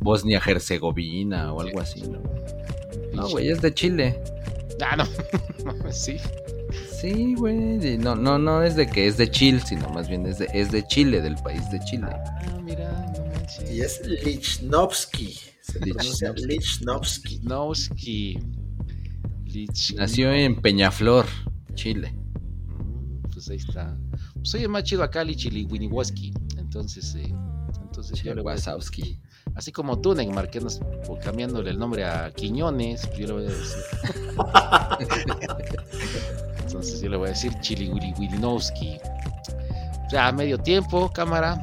Bosnia-Herzegovina 0.00 1.52
o 1.52 1.60
algo 1.60 1.80
así, 1.80 2.02
¿no? 2.02 2.22
No, 3.12 3.28
güey, 3.28 3.48
es 3.48 3.62
de 3.62 3.72
Chile. 3.72 4.20
Ah, 4.80 4.96
no. 4.96 5.06
sí. 5.92 6.18
Sí, 7.00 7.34
güey. 7.34 7.98
No, 7.98 8.16
no, 8.16 8.38
no 8.38 8.62
es 8.62 8.74
de 8.74 8.88
que 8.88 9.06
es 9.06 9.16
de 9.16 9.30
Chile, 9.30 9.60
sino 9.64 9.88
más 9.90 10.08
bien 10.08 10.26
es 10.26 10.38
de, 10.38 10.48
es 10.52 10.72
de 10.72 10.86
Chile, 10.86 11.20
del 11.20 11.36
país 11.36 11.70
de 11.70 11.78
Chile. 11.80 12.08
Ah, 12.10 12.58
mira, 12.62 12.90
no 13.16 13.24
manches. 13.26 13.70
Y 13.70 13.80
es 13.80 14.06
Lichnowsky. 14.06 15.55
Lichnowsky. 16.46 17.38
Lichnowsky. 17.38 18.38
Nació 19.96 20.32
en 20.32 20.60
Peñaflor, 20.60 21.26
Chile. 21.74 22.12
Mm, 22.66 23.22
pues 23.32 23.48
ahí 23.48 23.56
está. 23.56 23.96
Pues 24.34 24.54
oye, 24.54 24.68
más 24.68 24.84
chido 24.84 25.02
acá, 25.02 25.24
Lichiliwiniwoski. 25.24 26.32
Entonces, 26.58 27.14
eh, 27.14 27.34
entonces 27.82 28.22
yo 28.22 28.34
le 28.34 28.42
voy 28.42 28.52
a 28.52 28.56
Así 29.54 29.72
como 29.72 29.98
tú, 30.00 30.14
Neymar, 30.14 30.50
que 30.50 30.60
nos 30.60 30.80
cambiándole 31.22 31.70
el 31.70 31.78
nombre 31.78 32.04
a 32.04 32.30
Quiñones, 32.30 33.06
pues 33.06 33.18
yo 33.18 33.26
le 33.28 33.32
voy 33.32 33.44
a 33.44 33.48
decir. 33.48 33.82
Entonces 36.66 37.00
yo 37.00 37.08
le 37.08 37.16
voy 37.16 37.28
a 37.28 37.30
decir 37.30 37.52
Chiliwilinowski. 37.60 38.98
Ya 40.12 40.28
a 40.28 40.32
medio 40.32 40.58
tiempo, 40.58 41.10
cámara. 41.10 41.58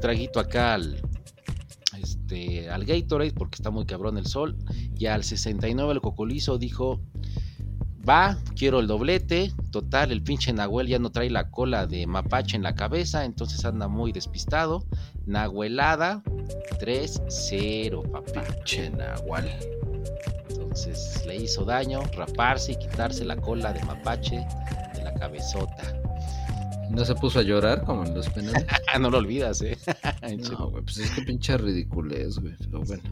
traguito 0.00 0.38
acá 0.38 0.74
al, 0.74 1.02
este, 2.24 2.70
al 2.70 2.84
Gatorade 2.84 3.32
porque 3.32 3.56
está 3.56 3.70
muy 3.70 3.84
cabrón 3.84 4.18
el 4.18 4.26
sol. 4.26 4.56
Y 4.98 5.06
al 5.06 5.24
69 5.24 5.92
el 5.92 6.00
Cocolizo 6.00 6.58
dijo, 6.58 7.00
va, 8.08 8.38
quiero 8.56 8.80
el 8.80 8.86
doblete. 8.86 9.52
Total, 9.70 10.10
el 10.10 10.22
pinche 10.22 10.52
Nahuel 10.52 10.86
ya 10.86 10.98
no 10.98 11.10
trae 11.10 11.30
la 11.30 11.50
cola 11.50 11.86
de 11.86 12.06
mapache 12.06 12.56
en 12.56 12.62
la 12.62 12.74
cabeza, 12.74 13.24
entonces 13.24 13.64
anda 13.64 13.88
muy 13.88 14.12
despistado. 14.12 14.86
Nahuelada, 15.26 16.22
3-0, 16.80 18.10
papá. 18.10 18.42
Pinche 18.42 18.90
Nahuel. 18.90 19.50
Entonces 20.48 21.24
le 21.26 21.36
hizo 21.36 21.64
daño 21.64 22.00
raparse 22.16 22.72
y 22.72 22.76
quitarse 22.76 23.24
la 23.24 23.36
cola 23.36 23.72
de 23.72 23.82
mapache 23.84 24.46
de 24.94 25.04
la 25.04 25.14
cabezota. 25.14 26.03
¿No 26.90 27.04
se 27.04 27.14
puso 27.14 27.40
a 27.40 27.42
llorar 27.42 27.84
como 27.84 28.04
en 28.04 28.14
los 28.14 28.28
penales? 28.30 28.64
no 29.00 29.10
lo 29.10 29.18
olvidas, 29.18 29.62
eh. 29.62 29.76
no, 30.50 30.70
güey, 30.70 30.84
pues 30.84 30.98
es 30.98 31.10
que 31.10 31.22
pinche 31.22 31.56
ridiculez, 31.56 32.38
güey. 32.38 32.54
Pero 32.58 32.80
bueno. 32.80 33.02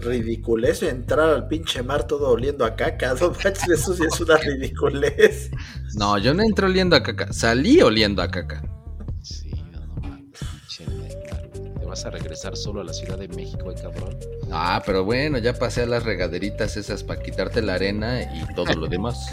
Ridiculez 0.00 0.82
entrar 0.82 1.28
al 1.28 1.48
pinche 1.48 1.82
mar 1.82 2.06
todo 2.06 2.30
oliendo 2.30 2.64
a 2.64 2.76
caca, 2.76 3.14
no 3.20 3.32
eso 3.32 3.94
sí 3.94 4.02
es 4.04 4.20
una 4.20 4.36
ridiculez. 4.36 5.50
No, 5.94 6.18
yo 6.18 6.34
no 6.34 6.42
entré 6.42 6.66
oliendo 6.66 6.94
a 6.94 7.02
caca, 7.02 7.32
salí 7.32 7.80
oliendo 7.80 8.22
a 8.22 8.30
caca. 8.30 8.62
Sí, 9.22 9.50
no, 9.72 9.80
no, 10.08 10.18
Te 11.80 11.86
vas 11.86 12.04
a 12.04 12.10
regresar 12.10 12.56
solo 12.56 12.80
a 12.80 12.84
la 12.84 12.92
Ciudad 12.92 13.18
de 13.18 13.28
México, 13.28 13.70
eh, 13.70 13.74
cabrón. 13.80 14.16
Ah, 14.52 14.82
pero 14.84 15.04
bueno, 15.04 15.38
ya 15.38 15.54
pasé 15.54 15.82
a 15.82 15.86
las 15.86 16.04
regaderitas 16.04 16.76
esas 16.76 17.02
para 17.02 17.20
quitarte 17.20 17.60
la 17.60 17.74
arena 17.74 18.22
y 18.22 18.54
todo 18.54 18.72
lo 18.74 18.86
demás. 18.86 19.30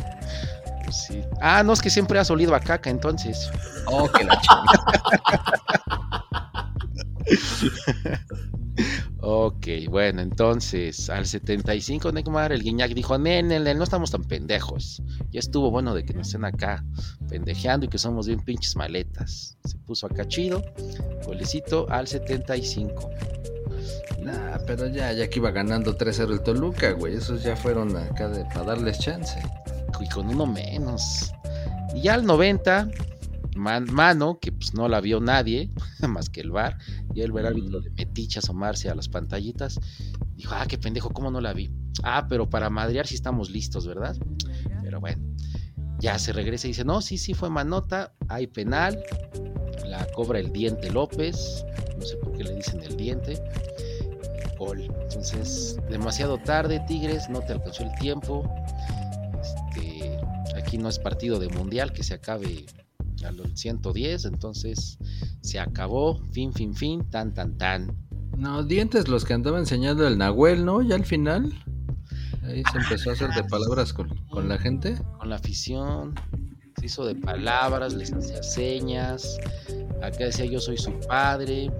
Pues 0.85 1.03
sí. 1.07 1.21
Ah, 1.41 1.63
no, 1.63 1.73
es 1.73 1.81
que 1.81 1.89
siempre 1.89 2.19
has 2.19 2.29
olido 2.29 2.55
a 2.55 2.59
caca, 2.59 2.89
entonces. 2.89 3.49
Oh, 3.87 4.07
que 4.09 4.23
la 4.23 4.39
ok, 9.19 9.67
bueno, 9.89 10.21
entonces 10.21 11.09
al 11.09 11.25
75 11.25 12.11
Neymar, 12.11 12.51
el 12.51 12.61
Guiñac 12.61 12.93
dijo, 12.93 13.17
nene, 13.17 13.73
no 13.73 13.83
estamos 13.83 14.11
tan 14.11 14.23
pendejos. 14.23 15.01
Ya 15.31 15.39
estuvo 15.39 15.71
bueno 15.71 15.95
de 15.95 16.05
que 16.05 16.13
nos 16.13 16.27
estén 16.27 16.45
acá 16.45 16.85
pendejeando 17.27 17.87
y 17.87 17.89
que 17.89 17.97
somos 17.97 18.27
bien 18.27 18.41
pinches 18.41 18.75
maletas. 18.75 19.57
Se 19.65 19.77
puso 19.79 20.05
acá 20.05 20.27
chido, 20.27 20.63
golecito 21.25 21.87
al 21.89 22.07
75. 22.07 23.09
Nah, 24.21 24.57
pero 24.65 24.87
ya, 24.87 25.11
ya 25.13 25.29
que 25.29 25.39
iba 25.39 25.51
ganando 25.51 25.97
3-0 25.97 26.31
el 26.31 26.41
Toluca, 26.41 26.91
güey. 26.91 27.15
Esos 27.15 27.43
ya 27.43 27.55
fueron 27.55 27.95
acá 27.95 28.27
de, 28.27 28.43
para 28.45 28.63
darles 28.63 28.99
chance. 28.99 29.39
Y 30.01 30.09
con 30.09 30.27
uno 30.27 30.45
menos. 30.45 31.31
Y 31.93 32.01
ya 32.01 32.15
al 32.15 32.25
90, 32.25 32.89
mano, 33.55 34.39
que 34.39 34.51
pues 34.51 34.73
no 34.73 34.87
la 34.87 35.01
vio 35.01 35.19
nadie, 35.19 35.69
más 36.07 36.29
que 36.29 36.41
el 36.41 36.51
bar, 36.51 36.77
y 37.13 37.21
el 37.21 37.31
ver 37.31 37.45
árbitro 37.45 37.81
de 37.81 37.89
metiche 37.91 38.39
asomarse 38.39 38.89
a 38.89 38.95
las 38.95 39.07
pantallitas. 39.07 39.79
Dijo, 40.35 40.53
ah, 40.55 40.65
qué 40.67 40.77
pendejo, 40.77 41.09
¿cómo 41.11 41.31
no 41.31 41.41
la 41.41 41.53
vi? 41.53 41.71
Ah, 42.03 42.25
pero 42.27 42.49
para 42.49 42.69
madrear 42.69 43.07
sí 43.07 43.15
estamos 43.15 43.49
listos, 43.49 43.87
¿verdad? 43.87 44.15
Pero 44.83 44.99
bueno, 44.99 45.23
ya 45.99 46.19
se 46.19 46.33
regresa 46.33 46.67
y 46.67 46.71
dice, 46.71 46.83
no, 46.83 47.01
sí, 47.01 47.17
sí 47.17 47.33
fue 47.33 47.49
manota, 47.49 48.13
hay 48.27 48.47
penal, 48.47 49.01
la 49.85 50.05
cobra 50.13 50.39
el 50.39 50.51
diente 50.51 50.91
López, 50.91 51.63
no 51.97 52.05
sé 52.05 52.17
por 52.17 52.33
qué 52.33 52.43
le 52.43 52.55
dicen 52.55 52.81
el 52.81 52.97
diente, 52.97 53.41
gol. 54.57 54.81
Entonces, 55.03 55.77
demasiado 55.89 56.37
tarde, 56.37 56.81
Tigres, 56.87 57.29
no 57.29 57.39
te 57.41 57.53
alcanzó 57.53 57.83
el 57.83 57.93
tiempo. 57.99 58.43
Aquí 60.65 60.79
no 60.79 60.89
es 60.89 60.97
partido 60.97 61.37
de 61.37 61.47
mundial 61.47 61.93
que 61.93 62.01
se 62.01 62.15
acabe 62.15 62.65
a 63.23 63.31
los 63.31 63.51
110, 63.53 64.25
entonces 64.25 64.97
se 65.41 65.59
acabó, 65.59 66.19
fin, 66.31 66.53
fin, 66.53 66.73
fin, 66.73 67.07
tan, 67.11 67.35
tan, 67.35 67.55
tan. 67.55 67.95
No, 68.35 68.63
dientes 68.63 69.07
los 69.07 69.25
que 69.25 69.35
andaba 69.35 69.59
enseñando 69.59 70.07
el 70.07 70.17
Nahuel, 70.17 70.65
¿no? 70.65 70.81
Ya 70.81 70.95
al 70.95 71.05
final. 71.05 71.53
Ahí 72.41 72.63
se 72.71 72.79
empezó 72.79 73.11
a 73.11 73.13
hacer 73.13 73.29
de 73.29 73.43
palabras 73.43 73.93
con, 73.93 74.09
con 74.31 74.49
la 74.49 74.57
gente. 74.57 74.97
Con 75.19 75.29
la 75.29 75.35
afición. 75.35 76.15
Se 76.79 76.87
hizo 76.87 77.05
de 77.05 77.13
palabras, 77.13 77.93
les 77.93 78.11
hacía 78.11 78.41
señas. 78.41 79.37
Acá 80.01 80.25
decía 80.25 80.45
yo 80.45 80.59
soy 80.59 80.77
su 80.77 80.91
padre. 81.07 81.71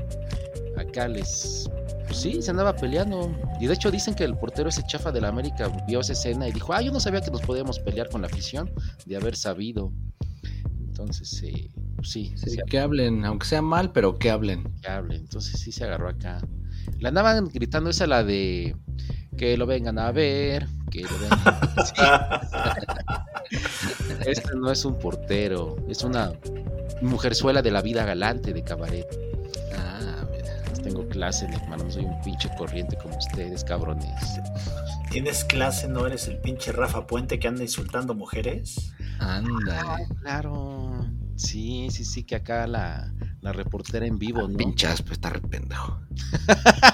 Acá 0.78 1.08
les 1.08 1.68
pues 2.06 2.20
sí, 2.20 2.42
se 2.42 2.52
andaba 2.52 2.76
peleando. 2.76 3.32
Y 3.60 3.68
de 3.68 3.74
hecho 3.74 3.92
dicen 3.92 4.16
que 4.16 4.24
el 4.24 4.38
portero 4.38 4.70
ese 4.70 4.84
chafa 4.84 5.12
de 5.12 5.22
la 5.22 5.30
América 5.30 5.70
vio 5.88 6.00
esa 6.00 6.14
escena 6.14 6.48
y 6.48 6.52
dijo, 6.52 6.74
ah, 6.74 6.82
yo 6.82 6.92
no 6.92 7.00
sabía 7.00 7.22
que 7.22 7.32
nos 7.32 7.42
podíamos 7.42 7.80
pelear 7.80 8.10
con 8.10 8.22
la 8.22 8.28
afición 8.28 8.72
de 9.06 9.16
haber 9.16 9.36
sabido. 9.36 9.92
Entonces, 10.80 11.44
eh, 11.44 11.70
pues 11.96 12.10
sí. 12.10 12.34
sí 12.38 12.58
que 12.68 12.80
hablen, 12.80 13.26
aunque 13.26 13.48
sea 13.48 13.62
mal, 13.62 13.92
pero 13.92 14.18
que 14.18 14.30
hablen. 14.30 14.64
Que 14.82 14.90
hablen. 14.90 15.22
Entonces 15.22 15.60
sí 15.60 15.72
se 15.72 15.84
agarró 15.84 16.10
acá. 16.10 16.40
Le 17.00 17.08
andaban 17.08 17.50
gritando 17.50 17.90
esa 17.90 18.08
la 18.08 18.24
de 18.24 18.76
Que 19.38 19.58
lo 19.58 19.66
vengan 19.66 20.00
a 20.00 20.12
ver, 20.12 20.68
que 20.92 21.02
lo 21.02 21.20
vengan 21.20 21.40
Este 24.26 24.56
no 24.56 24.72
es 24.72 24.86
un 24.86 24.98
portero, 24.98 25.76
es 25.90 26.04
una 26.04 26.32
mujerzuela 27.02 27.62
de 27.62 27.72
la 27.72 27.82
vida 27.82 28.06
galante 28.06 28.54
de 28.54 28.64
cabaret. 28.64 29.06
Ah, 30.86 30.90
tengo 30.90 31.08
clase, 31.10 31.46
hermano, 31.46 31.84
no 31.86 31.92
soy 31.92 32.06
un 32.06 32.22
pinche 32.22 32.50
corriente 32.58 32.96
como 32.98 33.18
ustedes, 33.18 33.64
cabrones. 33.64 34.40
¿Tienes 35.10 35.44
clase? 35.44 35.88
¿No 35.88 36.06
eres 36.06 36.28
el 36.28 36.38
pinche 36.38 36.72
Rafa 36.72 37.08
Puente 37.08 37.40
que 37.40 37.48
anda 37.48 37.64
insultando 37.64 38.14
mujeres? 38.14 38.92
Ándale. 39.20 40.08
Claro. 40.22 41.06
Sí, 41.36 41.90
sí, 41.92 42.06
sí, 42.06 42.24
que 42.24 42.36
acá 42.36 42.66
la, 42.66 43.14
la 43.42 43.52
reportera 43.52 44.06
en 44.06 44.18
vivo, 44.18 44.48
¿no? 44.48 44.58
Pinchas, 44.58 45.02
pues 45.02 45.14
está 45.14 45.30
re 45.32 45.42
pendejo. 45.42 46.00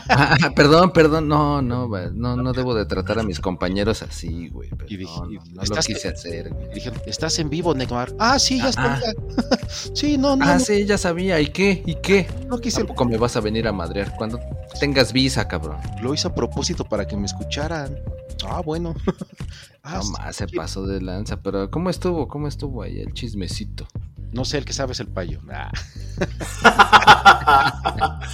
Ah, 0.10 0.36
ah, 0.44 0.50
perdón, 0.56 0.92
perdón, 0.92 1.28
no, 1.28 1.62
no, 1.62 1.88
no, 1.88 2.36
no 2.36 2.54
debo 2.54 2.74
de 2.74 2.86
tratar 2.86 3.20
a 3.20 3.24
mis 3.24 3.40
compañeros 3.40 4.02
así, 4.02 4.50
güey. 4.50 4.70
Y 4.88 4.98
dije, 4.98 5.14
no, 5.20 5.30
lo 5.54 5.62
¿estás- 5.64 5.86
quise 5.86 6.08
hacer, 6.10 6.50
güey. 6.54 6.74
Dije, 6.74 6.92
¿estás 7.06 7.38
en 7.40 7.50
vivo, 7.50 7.74
Neymar? 7.76 8.16
Ah, 8.20 8.40
sí, 8.40 8.58
ya 8.58 8.72
Ah, 8.78 9.00
está. 9.00 9.68
sí, 9.94 10.18
no, 10.18 10.36
no, 10.36 10.44
Ah, 10.46 10.60
sí, 10.60 10.86
ya 10.86 10.98
sabía. 10.98 11.40
¿Y 11.40 11.48
qué? 11.48 11.84
¿Y 11.86 11.96
qué? 12.02 12.28
no 12.50 12.58
quise. 12.58 12.78
Tampoco 12.80 13.06
me 13.06 13.18
vas 13.18 13.36
a 13.36 13.42
venir 13.42 13.68
a 13.68 13.72
madrear 13.72 14.16
cuando 14.18 14.40
tengas 14.80 15.14
visa, 15.14 15.48
cabrón. 15.48 15.78
Lo 16.02 16.14
hice 16.16 16.28
a 16.28 16.34
propósito 16.36 16.84
para 16.84 17.06
que 17.08 17.16
me 17.16 17.26
escucharan. 17.28 17.96
Ah, 18.46 18.62
bueno. 18.66 18.96
Ah, 19.84 20.00
No 20.04 20.12
más, 20.12 20.36
se 20.36 20.48
pasó 20.48 20.86
de 20.86 21.02
lanza, 21.02 21.42
pero 21.42 21.72
¿cómo 21.72 21.90
estuvo? 21.90 22.28
¿Cómo 22.28 22.48
estuvo 22.48 22.84
ahí 22.84 23.00
el 23.00 23.14
chismecito? 23.14 23.88
No 24.32 24.46
sé, 24.46 24.58
el 24.58 24.66
que 24.66 24.74
sabe 24.74 24.94
es 24.94 25.00
el 25.00 25.08
payo. 25.08 25.40
Ah, 25.52 25.72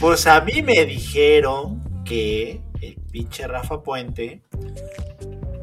Pues 0.00 0.26
a 0.26 0.40
mí 0.42 0.62
me 0.62 0.84
dijeron 0.84 2.02
que 2.04 2.60
el 2.80 2.96
pinche 3.10 3.46
Rafa 3.48 3.82
Puente 3.82 4.42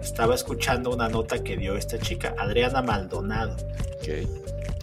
estaba 0.02 0.36
escuchando 0.36 0.92
una 0.94 1.08
nota 1.08 1.44
que 1.44 1.56
dio 1.56 1.78
esta 1.78 1.98
chica, 2.00 2.36
Adriana 2.38 2.82
Maldonado, 2.82 3.56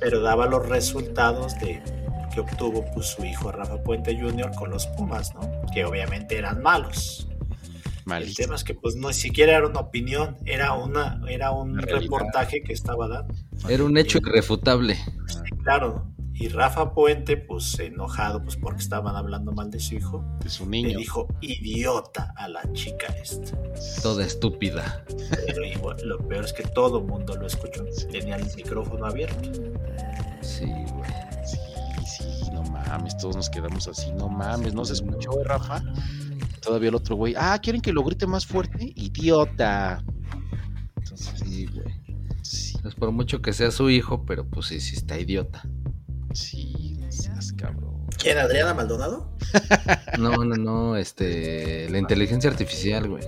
pero 0.01 0.23
daba 0.23 0.47
los 0.47 0.67
resultados 0.69 1.59
de 1.61 1.83
que 2.33 2.41
obtuvo 2.41 2.85
pues, 2.95 3.07
su 3.09 3.25
hijo 3.25 3.53
Rafa 3.53 3.83
Puente 3.83 4.19
Jr. 4.19 4.53
con 4.55 4.71
los 4.71 4.87
Pumas, 4.87 5.35
¿no? 5.35 5.41
Que 5.75 5.85
obviamente 5.85 6.39
eran 6.39 6.63
malos. 6.63 7.29
El 8.19 8.35
tema 8.35 8.55
es 8.55 8.65
que 8.65 8.75
pues 8.75 8.97
no 8.97 9.13
siquiera 9.13 9.57
era 9.57 9.67
una 9.67 9.81
opinión, 9.81 10.37
era 10.45 10.73
una 10.75 11.21
era 11.29 11.51
un 11.53 11.77
realidad. 11.79 12.01
reportaje 12.03 12.63
que 12.63 12.73
estaba 12.73 13.09
dando. 13.09 13.35
Era 13.69 13.85
un 13.85 13.97
hecho 13.99 14.19
irrefutable. 14.19 14.97
Claro, 15.65 16.07
y 16.35 16.49
Rafa 16.49 16.95
Puente 16.95 17.37
pues 17.37 17.79
enojado 17.79 18.43
pues 18.43 18.57
porque 18.57 18.81
estaban 18.81 19.15
hablando 19.17 19.53
mal 19.53 19.71
de 19.71 19.79
su 19.79 19.95
hijo, 19.97 20.25
un 20.61 20.71
le 20.71 20.83
niño. 20.83 20.99
dijo 20.99 21.29
idiota 21.41 22.33
a 22.37 22.49
la 22.49 22.63
chica 22.73 23.07
esta. 23.23 23.57
Toda 24.03 24.25
estúpida. 24.25 25.05
Pero 25.47 25.65
igual, 25.65 25.97
lo 26.05 26.19
peor 26.27 26.45
es 26.45 26.53
que 26.53 26.63
todo 26.63 26.99
el 27.01 27.05
mundo 27.05 27.37
lo 27.37 27.47
escuchó. 27.47 27.85
Tenía 28.11 28.37
el 28.37 28.47
micrófono 28.57 29.05
abierto. 29.07 29.51
Sí, 30.41 30.65
güey. 30.67 31.11
Sí, 31.45 31.59
sí, 32.07 32.51
no 32.53 32.63
mames, 32.63 33.17
todos 33.19 33.37
nos 33.37 33.51
quedamos 33.51 33.87
así, 33.89 34.11
no 34.13 34.29
mames, 34.29 34.73
no 34.75 34.85
se 34.85 34.95
escuchó, 34.95 35.39
eh, 35.41 35.45
Rafa. 35.45 35.83
Todavía 36.61 36.89
el 36.91 36.95
otro 36.95 37.17
güey, 37.17 37.35
ah, 37.37 37.59
¿quieren 37.63 37.81
que 37.81 37.93
lo 37.93 38.03
grite 38.05 38.27
más 38.27 38.47
fuerte? 38.47 38.93
Idiota. 38.97 40.03
Entonces, 40.97 41.33
Sí, 41.45 41.67
güey. 41.67 41.95
sí, 42.43 42.75
Es 42.87 42.95
por 42.95 43.11
mucho 43.13 43.41
que 43.43 43.53
sea 43.53 43.71
su 43.71 43.89
hijo, 43.91 44.25
pero 44.27 44.47
pues 44.47 44.67
sí, 44.67 44.81
sí 44.81 44.97
está 44.97 45.19
idiota. 45.19 45.63
sí, 46.35 46.99
seas 47.09 47.53
cabrón. 47.55 47.91
¿Quién, 48.19 48.37
Adriana 48.39 48.75
Maldonado? 48.75 49.35
No, 50.19 50.45
no, 50.45 50.57
no, 50.57 50.97
este, 50.97 51.89
la 51.89 51.97
inteligencia 51.99 52.51
artificial, 52.51 53.09
güey. 53.09 53.23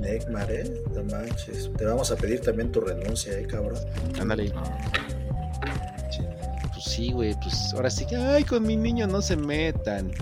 Neymar, 0.00 0.50
¿eh? 0.52 0.72
No 0.94 1.02
manches. 1.04 1.68
Te 1.76 1.84
vamos 1.84 2.12
a 2.12 2.16
pedir 2.16 2.40
también 2.40 2.70
tu 2.70 2.80
renuncia, 2.80 3.36
¿eh, 3.36 3.46
cabrón? 3.48 3.76
Ándale. 4.20 4.52
Sí, 6.12 6.22
Pues 6.72 6.84
sí, 6.84 7.12
güey, 7.12 7.34
pues 7.42 7.72
ahora 7.74 7.90
sí 7.90 8.06
que, 8.06 8.14
ay, 8.16 8.44
con 8.44 8.62
mi 8.64 8.76
niño 8.76 9.08
no 9.08 9.20
se 9.20 9.36
metan. 9.36 10.12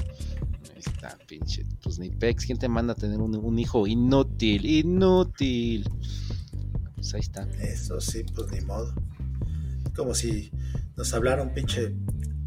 Ahí 0.88 0.94
está, 0.94 1.18
pinche. 1.26 1.66
Pues 1.82 1.98
ni 1.98 2.10
pex, 2.10 2.46
¿quién 2.46 2.58
te 2.58 2.68
manda 2.68 2.92
a 2.92 2.96
tener 2.96 3.20
un, 3.20 3.36
un 3.36 3.58
hijo 3.58 3.86
inútil? 3.86 4.64
Inútil. 4.64 5.88
Pues 6.94 7.14
ahí 7.14 7.20
está. 7.20 7.48
Eso 7.60 8.00
sí, 8.00 8.24
pues 8.34 8.50
ni 8.50 8.60
modo. 8.60 8.94
Como 9.94 10.14
si 10.14 10.50
nos 10.96 11.12
hablara 11.12 11.42
un 11.42 11.52
pinche 11.52 11.94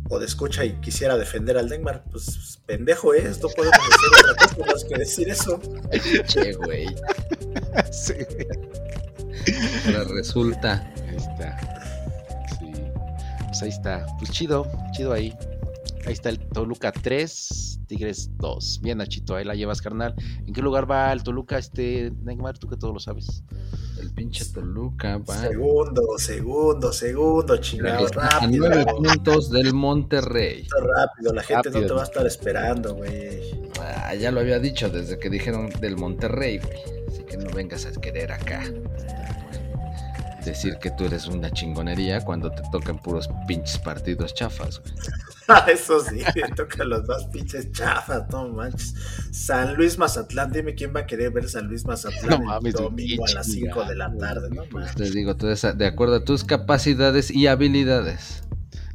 o 0.09 0.19
de 0.19 0.25
escucha 0.25 0.65
y 0.65 0.73
quisiera 0.81 1.17
defender 1.17 1.57
al 1.57 1.69
Neymar. 1.69 2.03
Pues 2.11 2.59
pendejo 2.65 3.13
es, 3.13 3.41
no 3.41 3.47
podemos 3.49 3.79
decir 3.79 4.31
otra 4.31 4.47
cosa 4.47 4.73
más 4.73 4.83
que 4.83 4.97
decir 4.97 5.29
eso. 5.29 5.59
Che, 6.27 6.53
güey. 6.53 6.87
sí. 7.91 8.13
Ahora 9.85 10.03
resulta. 10.13 10.93
Ahí 11.07 11.15
está. 11.15 12.47
Sí. 12.59 12.71
Pues 13.47 13.61
ahí 13.61 13.69
está. 13.69 14.05
Pues 14.19 14.31
chido, 14.31 14.69
chido 14.91 15.13
ahí. 15.13 15.33
Ahí 16.05 16.13
está 16.13 16.29
el 16.29 16.39
Toluca 16.39 16.91
3, 16.91 17.70
Tigres 17.91 18.29
2. 18.37 18.79
Bien, 18.81 18.99
Nachito, 18.99 19.35
ahí 19.35 19.43
la 19.43 19.53
llevas, 19.53 19.81
carnal. 19.81 20.15
¿En 20.47 20.53
qué 20.53 20.61
lugar 20.61 20.89
va 20.89 21.11
el 21.11 21.23
Toluca, 21.23 21.57
este 21.57 22.13
Neymar? 22.23 22.57
Tú 22.57 22.69
que 22.69 22.77
todo 22.77 22.93
lo 22.93 23.01
sabes. 23.01 23.43
El 23.99 24.11
pinche 24.13 24.45
Toluca 24.45 25.17
va 25.17 25.35
Segundo, 25.37 26.01
segundo, 26.17 26.93
segundo, 26.93 27.57
chingado, 27.57 28.05
a 28.07 28.29
rápido. 28.29 28.65
nueve 28.69 28.85
puntos 28.95 29.51
del 29.51 29.73
Monterrey. 29.73 30.65
Rápido, 30.71 31.33
la 31.33 31.43
gente 31.43 31.69
no 31.69 31.73
Rápido. 31.73 31.87
te 31.87 31.93
va 31.95 32.01
a 32.01 32.05
estar 32.05 32.25
esperando, 32.25 32.95
güey. 32.95 33.59
Ah, 33.81 34.15
ya 34.15 34.31
lo 34.31 34.39
había 34.39 34.59
dicho 34.59 34.87
desde 34.89 35.19
que 35.19 35.29
dijeron 35.29 35.69
del 35.81 35.97
Monterrey, 35.97 36.59
güey. 36.59 36.77
Así 37.09 37.23
que 37.23 37.35
no 37.35 37.49
vengas 37.51 37.85
a 37.85 37.91
querer 37.91 38.31
acá. 38.31 38.63
Decir 40.45 40.77
que 40.81 40.89
tú 40.91 41.05
eres 41.05 41.27
una 41.27 41.51
chingonería 41.51 42.21
cuando 42.21 42.49
te 42.51 42.63
tocan 42.71 42.97
puros 42.97 43.29
pinches 43.47 43.77
partidos 43.77 44.33
chafas, 44.33 44.81
güey. 44.81 44.93
Eso 45.73 45.99
sí, 45.99 46.21
me 46.35 46.55
tocan 46.55 46.89
los 46.89 47.05
dos 47.05 47.25
pinches 47.25 47.71
chafas, 47.71 48.23
no 48.31 48.47
manches. 48.49 48.95
San 49.31 49.75
Luis 49.75 49.97
Mazatlán, 49.97 50.51
dime 50.51 50.73
quién 50.73 50.93
va 50.95 51.01
a 51.01 51.05
querer 51.05 51.31
ver 51.31 51.47
San 51.49 51.67
Luis 51.67 51.85
Mazatlán 51.85 52.43
No 52.43 52.59
el 52.63 52.71
domingo 52.73 53.25
a 53.27 53.31
las 53.33 53.47
5 53.47 53.67
chingada, 53.67 53.89
de 53.89 53.95
la 53.95 54.17
tarde, 54.17 54.49
no 54.49 54.63
Pues 54.63 54.85
manches. 54.85 54.95
te 54.95 55.17
digo, 55.17 55.35
tú 55.35 55.47
eres 55.47 55.65
de 55.77 55.85
acuerdo 55.85 56.15
a 56.15 56.23
tus 56.25 56.43
capacidades 56.43 57.29
y 57.29 57.47
habilidades. 57.47 58.43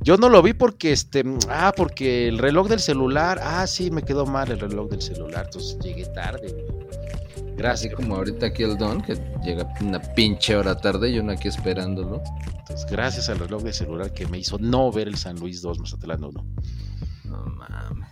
Yo 0.00 0.16
no 0.16 0.28
lo 0.28 0.42
vi 0.42 0.52
porque 0.52 0.92
este, 0.92 1.24
ah, 1.48 1.72
porque 1.76 2.28
el 2.28 2.38
reloj 2.38 2.68
del 2.68 2.80
celular, 2.80 3.40
ah, 3.42 3.66
sí, 3.66 3.90
me 3.90 4.02
quedó 4.02 4.24
mal 4.26 4.50
el 4.50 4.60
reloj 4.60 4.90
del 4.90 5.02
celular, 5.02 5.46
entonces 5.46 5.78
llegué 5.80 6.06
tarde. 6.06 6.54
Así 7.64 7.88
Gracias. 7.88 7.94
como 7.94 8.16
ahorita 8.16 8.46
aquí 8.46 8.62
el 8.62 8.76
Don, 8.76 9.00
que 9.00 9.14
llega 9.42 9.72
una 9.80 10.00
pinche 10.00 10.56
hora 10.56 10.76
tarde 10.76 11.10
y 11.10 11.18
uno 11.18 11.32
aquí 11.32 11.48
esperándolo. 11.48 12.22
Entonces, 12.58 12.86
gracias 12.90 13.28
al 13.28 13.38
reloj 13.38 13.62
del 13.62 13.72
celular 13.72 14.12
que 14.12 14.26
me 14.26 14.38
hizo 14.38 14.58
no 14.58 14.92
ver 14.92 15.08
el 15.08 15.16
San 15.16 15.38
Luis 15.38 15.62
2 15.62 15.78
Mazatlán 15.78 16.22
1. 16.22 16.46
No 17.24 17.44
mames. 17.46 18.10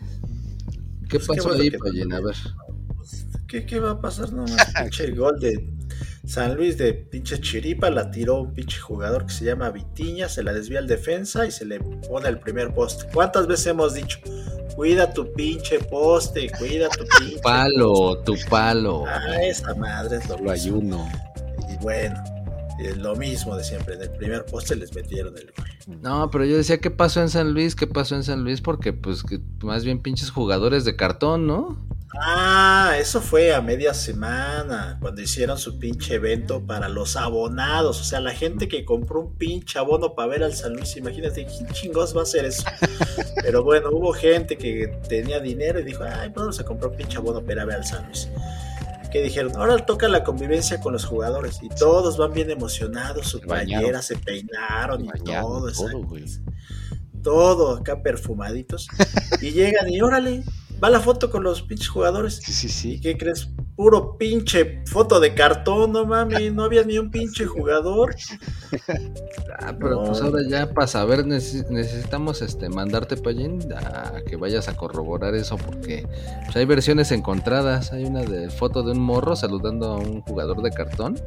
¿Qué 1.08 1.18
Pues 1.18 1.26
pasó 1.26 1.52
ahí, 1.52 1.70
Pallín? 1.70 2.12
A 2.12 2.20
ver. 2.20 2.36
¿Qué, 3.46 3.66
¿Qué 3.66 3.78
va 3.78 3.92
a 3.92 4.00
pasar? 4.00 4.32
No 4.32 4.42
más, 4.42 4.72
pinche 4.80 5.10
gol 5.14 5.38
de 5.38 5.52
San 6.26 6.56
Luis 6.56 6.78
de 6.78 6.94
pinche 6.94 7.38
chiripa, 7.40 7.90
la 7.90 8.10
tiró 8.10 8.40
un 8.42 8.54
pinche 8.54 8.78
jugador 8.80 9.26
que 9.26 9.32
se 9.32 9.44
llama 9.44 9.70
Vitiña, 9.70 10.28
se 10.28 10.42
la 10.42 10.52
desvía 10.52 10.78
al 10.78 10.86
defensa 10.86 11.46
y 11.46 11.50
se 11.50 11.64
le 11.66 11.80
pone 11.80 12.28
el 12.28 12.38
primer 12.38 12.72
poste. 12.72 13.06
¿Cuántas 13.12 13.46
veces 13.46 13.66
hemos 13.68 13.94
dicho? 13.94 14.18
Cuida 14.74 15.12
tu 15.12 15.30
pinche 15.34 15.78
poste, 15.80 16.50
cuida 16.58 16.88
tu 16.88 17.04
pinche 17.18 17.40
Palo, 17.42 18.18
tu 18.24 18.34
palo. 18.48 19.04
Ah, 19.06 19.42
esa 19.42 19.74
madre 19.74 20.16
es 20.16 20.28
lo 20.28 20.38
Solo 20.38 20.50
hay 20.50 20.60
mismo. 20.60 20.78
uno. 20.78 21.08
Y 21.72 21.76
bueno, 21.82 22.22
es 22.80 22.96
lo 22.96 23.14
mismo 23.14 23.56
de 23.56 23.62
siempre. 23.62 23.94
En 23.94 24.02
el 24.02 24.10
primer 24.10 24.44
poste 24.46 24.74
les 24.76 24.94
metieron 24.94 25.36
el 25.36 25.52
gol. 25.56 25.98
No, 26.00 26.30
pero 26.30 26.44
yo 26.46 26.56
decía, 26.56 26.78
¿qué 26.78 26.90
pasó 26.90 27.20
en 27.20 27.28
San 27.28 27.52
Luis? 27.52 27.76
¿Qué 27.76 27.86
pasó 27.86 28.16
en 28.16 28.24
San 28.24 28.42
Luis? 28.42 28.62
Porque, 28.62 28.92
pues, 28.94 29.22
que 29.22 29.40
más 29.62 29.84
bien 29.84 30.00
pinches 30.00 30.30
jugadores 30.30 30.84
de 30.86 30.96
cartón, 30.96 31.46
¿no? 31.46 31.86
Ah, 32.20 32.96
eso 32.98 33.20
fue 33.20 33.52
a 33.52 33.60
media 33.60 33.92
semana, 33.92 34.98
cuando 35.00 35.20
hicieron 35.20 35.58
su 35.58 35.78
pinche 35.78 36.14
evento 36.14 36.64
para 36.64 36.88
los 36.88 37.16
abonados. 37.16 38.00
O 38.00 38.04
sea, 38.04 38.20
la 38.20 38.32
gente 38.32 38.68
que 38.68 38.84
compró 38.84 39.20
un 39.20 39.34
pinche 39.34 39.78
abono 39.78 40.14
para 40.14 40.28
ver 40.28 40.44
al 40.44 40.54
San 40.54 40.74
Luis, 40.74 40.96
imagínate, 40.96 41.46
¿quién 41.46 41.68
chingos 41.70 42.14
va 42.14 42.20
a 42.20 42.22
hacer 42.22 42.44
eso? 42.44 42.64
Pero 43.42 43.64
bueno, 43.64 43.90
hubo 43.90 44.12
gente 44.12 44.56
que 44.56 44.98
tenía 45.08 45.40
dinero 45.40 45.80
y 45.80 45.84
dijo, 45.84 46.04
ay, 46.04 46.30
vamos 46.34 46.58
a 46.60 46.64
comprar 46.64 46.92
un 46.92 46.96
pinche 46.96 47.18
abono 47.18 47.42
para 47.42 47.64
ver 47.64 47.76
al 47.76 47.84
San 47.84 48.04
Luis. 48.06 48.28
Que 49.10 49.22
dijeron, 49.22 49.52
ahora 49.56 49.76
toca 49.84 50.08
la 50.08 50.24
convivencia 50.24 50.80
con 50.80 50.92
los 50.92 51.04
jugadores. 51.04 51.60
Y 51.62 51.68
todos 51.68 52.16
van 52.16 52.32
bien 52.32 52.50
emocionados, 52.50 53.28
su 53.28 53.38
Se 53.38 53.46
playera, 53.46 54.02
se 54.02 54.16
peinaron 54.16 55.00
Se 55.00 55.04
y 55.04 55.08
bañaron, 55.08 55.72
todo, 55.72 55.72
todo, 55.72 56.08
todo 57.22 57.76
acá 57.76 58.02
perfumaditos. 58.02 58.88
y 59.40 59.52
llegan 59.52 59.88
y 59.88 60.00
órale, 60.00 60.42
va 60.82 60.90
la 60.90 61.00
foto 61.00 61.30
con 61.30 61.42
los 61.42 61.62
pinches 61.62 61.88
jugadores. 61.88 62.36
Sí, 62.36 62.52
sí, 62.52 62.66
¿Y 62.66 62.70
sí. 62.70 63.00
qué 63.00 63.16
crees? 63.16 63.48
puro 63.76 64.16
pinche 64.16 64.82
foto 64.86 65.18
de 65.18 65.34
cartón, 65.34 65.92
no 65.92 66.06
mames, 66.06 66.52
no 66.52 66.64
había 66.64 66.84
ni 66.84 66.98
un 66.98 67.10
pinche 67.10 67.46
jugador. 67.46 68.14
Ah, 69.60 69.72
pero 69.78 70.02
pues 70.02 70.20
ahora 70.20 70.40
ya 70.48 70.74
para 70.74 70.88
saber 70.88 71.24
necesitamos 71.24 72.42
este 72.42 72.68
mandarte 72.68 73.16
para 73.16 73.36
a 73.78 74.20
que 74.22 74.34
vayas 74.34 74.66
a 74.66 74.76
corroborar 74.76 75.36
eso 75.36 75.56
porque 75.56 76.06
pues, 76.44 76.56
hay 76.56 76.64
versiones 76.64 77.12
encontradas. 77.12 77.92
Hay 77.92 78.04
una 78.04 78.24
de 78.24 78.50
foto 78.50 78.82
de 78.82 78.92
un 78.92 78.98
morro 78.98 79.36
saludando 79.36 79.92
a 79.92 79.96
un 79.98 80.22
jugador 80.22 80.60
de 80.60 80.70
cartón. 80.70 81.20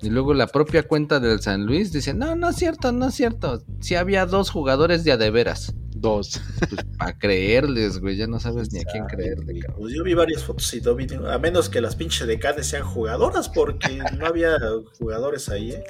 Y 0.00 0.08
luego 0.08 0.32
la 0.32 0.46
propia 0.46 0.82
cuenta 0.82 1.20
del 1.20 1.40
San 1.40 1.66
Luis 1.66 1.92
dice, 1.92 2.14
no, 2.14 2.34
no 2.36 2.48
es 2.48 2.56
cierto, 2.56 2.90
no 2.90 3.08
es 3.08 3.14
cierto. 3.14 3.62
Si 3.80 3.96
había 3.96 4.24
dos 4.24 4.50
jugadores 4.50 5.04
de 5.04 5.12
adeveras. 5.12 5.74
Dos. 6.02 6.40
Pues 6.68 6.84
para 6.98 7.18
creerles, 7.18 7.98
güey, 7.98 8.16
ya 8.16 8.26
no 8.26 8.38
sabes 8.38 8.72
ni 8.72 8.80
a 8.80 8.84
quién 8.84 9.04
creerle. 9.06 9.60
Pues 9.76 9.94
yo 9.94 10.04
vi 10.04 10.14
varias 10.14 10.44
fotos 10.44 10.72
y 10.74 10.80
no 10.80 10.94
vi, 10.94 11.06
a 11.28 11.38
menos 11.38 11.68
que 11.68 11.80
las 11.80 11.96
pinches 11.96 12.26
de 12.26 12.38
Cade 12.38 12.62
sean 12.62 12.84
jugadoras, 12.84 13.48
porque 13.48 13.98
no 14.18 14.26
había 14.26 14.58
jugadores 14.98 15.48
ahí, 15.48 15.72
¿eh? 15.72 15.84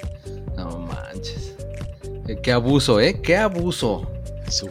No 0.55 0.79
manches. 0.79 1.55
Eh, 2.27 2.39
qué 2.41 2.51
abuso, 2.51 2.99
¿eh? 2.99 3.21
Qué 3.21 3.37
abuso. 3.37 4.09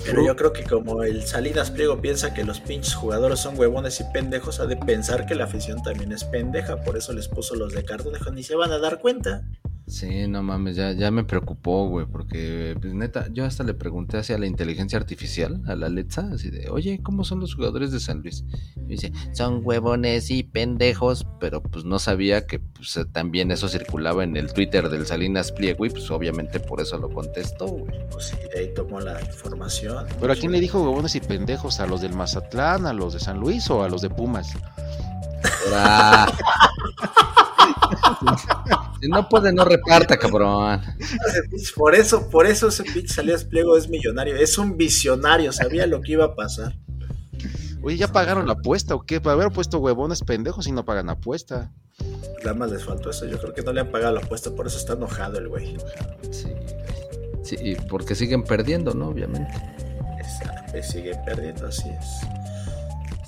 Pero 0.05 0.25
yo 0.25 0.37
creo 0.37 0.53
que 0.53 0.65
como 0.65 1.03
el 1.03 1.27
Salinas 1.27 1.71
Pliego 1.71 2.01
piensa 2.01 2.35
que 2.35 2.45
los 2.45 2.61
pinches 2.61 2.95
jugadores 2.95 3.41
son 3.41 3.59
huevones 3.59 4.01
y 4.01 4.05
pendejos, 4.13 4.61
ha 4.61 4.67
de 4.67 4.77
pensar 4.77 5.27
que 5.27 5.35
la 5.35 5.45
afición 5.45 5.83
también 5.83 6.13
es 6.13 6.25
pendeja, 6.25 6.83
por 6.83 6.97
eso 6.97 7.13
les 7.13 7.27
puso 7.27 7.57
los 7.57 7.73
de 7.73 7.85
Cardonejo, 7.85 8.31
ni 8.31 8.43
se 8.43 8.55
van 8.55 8.71
a 8.71 8.79
dar 8.79 9.01
cuenta. 9.01 9.43
Sí, 9.93 10.27
no 10.27 10.43
mames, 10.43 10.77
ya, 10.77 10.93
ya 10.93 11.11
me 11.11 11.23
preocupó, 11.23 11.87
güey, 11.87 12.07
porque, 12.07 12.75
pues 12.81 12.95
neta, 12.95 13.27
yo 13.31 13.45
hasta 13.45 13.63
le 13.63 13.75
pregunté 13.75 14.17
hacia 14.17 14.39
la 14.39 14.47
inteligencia 14.47 14.99
artificial, 14.99 15.63
a 15.67 15.77
la 15.77 15.85
Alexa, 15.85 16.31
así 16.33 16.49
de, 16.49 16.71
oye, 16.71 17.01
¿cómo 17.03 17.25
son 17.25 17.41
los 17.41 17.55
jugadores 17.55 17.93
de 17.93 18.01
San 18.01 18.23
Luis? 18.23 18.43
Y 18.75 18.93
dice, 18.93 19.13
son 19.33 19.61
huevones 19.63 20.31
y 20.31 20.45
pendejos, 20.45 21.27
pero 21.39 21.63
pues 21.63 21.85
no 21.85 21.99
sabía 21.99 22.47
que 22.47 22.59
pues, 22.59 22.99
también 23.13 23.51
eso 23.51 23.69
circulaba 23.69 24.25
en 24.25 24.39
el 24.39 24.55
Twitter 24.55 24.89
del 24.89 25.05
Salinas 25.05 25.53
Pliego 25.53 25.85
y 25.85 25.91
pues 25.91 26.11
obviamente 26.11 26.59
por 26.59 26.81
eso 26.81 26.97
lo 26.97 27.11
contestó, 27.11 27.67
güey. 27.67 27.93
Pues 28.11 28.29
sí, 28.29 28.37
de 28.51 28.61
ahí 28.61 28.75
tomó 28.75 28.99
la 28.99 29.21
información. 29.21 30.07
¿Pero 30.19 30.33
a 30.33 30.37
quién 30.37 30.53
le 30.53 30.61
dijo 30.61 30.83
huevones 30.83 31.15
y 31.17 31.21
pendejos? 31.21 31.81
¿A 31.81 31.87
los 31.87 32.01
del 32.01 32.15
Mazatlán, 32.15 32.87
a 32.87 32.95
los 32.95 33.13
de 33.13 33.21
San 33.21 33.39
Luis 33.39 33.69
o 33.69 33.85
a 33.85 33.91
los 33.91 34.01
de 34.01 34.09
Pumas? 34.09 34.57
no 39.09 39.29
puede, 39.29 39.53
no 39.53 39.65
reparta, 39.65 40.17
cabrón. 40.17 40.81
Por 41.77 41.95
eso, 41.95 42.29
por 42.31 42.47
eso 42.47 42.69
ese 42.69 42.85
pinche 42.85 43.15
Salinas 43.15 43.45
Pliego 43.45 43.77
es 43.77 43.89
millonario. 43.89 44.37
Es 44.37 44.59
un 44.59 44.77
visionario, 44.77 45.53
sabía 45.53 45.87
lo 45.87 46.01
que 46.01 46.13
iba 46.13 46.25
a 46.25 46.35
pasar. 46.35 46.77
Oye, 47.83 47.97
¿ya 47.97 48.09
pagaron 48.09 48.47
la 48.47 48.53
apuesta 48.53 48.95
o 48.95 49.03
qué? 49.03 49.21
Para 49.21 49.35
haber 49.35 49.53
puesto 49.53 49.79
huevones 49.79 50.23
pendejos 50.23 50.67
y 50.69 50.73
no 50.73 50.85
pagan 50.85 51.11
apuesta. 51.11 51.73
Nada 52.45 52.55
más 52.55 52.71
les 52.71 52.85
faltó 52.85 53.11
eso. 53.11 53.27
Yo 53.27 53.39
creo 53.39 53.53
que 53.53 53.63
no 53.63 53.73
le 53.73 53.81
han 53.81 53.91
pagado 53.91 54.15
la 54.15 54.21
apuesta, 54.21 54.51
por 54.51 54.67
eso 54.67 54.79
está 54.79 54.93
enojado 54.93 55.39
el 55.39 55.49
güey. 55.49 55.77
Sí, 56.31 56.53
sí 57.43 57.77
porque 57.89 58.15
siguen 58.15 58.45
perdiendo, 58.45 58.95
¿no? 58.95 59.09
Obviamente. 59.09 59.53
Exacto, 60.19 60.83
siguen 60.83 61.19
perdiendo, 61.25 61.67
así 61.67 61.89
es. 61.89 62.42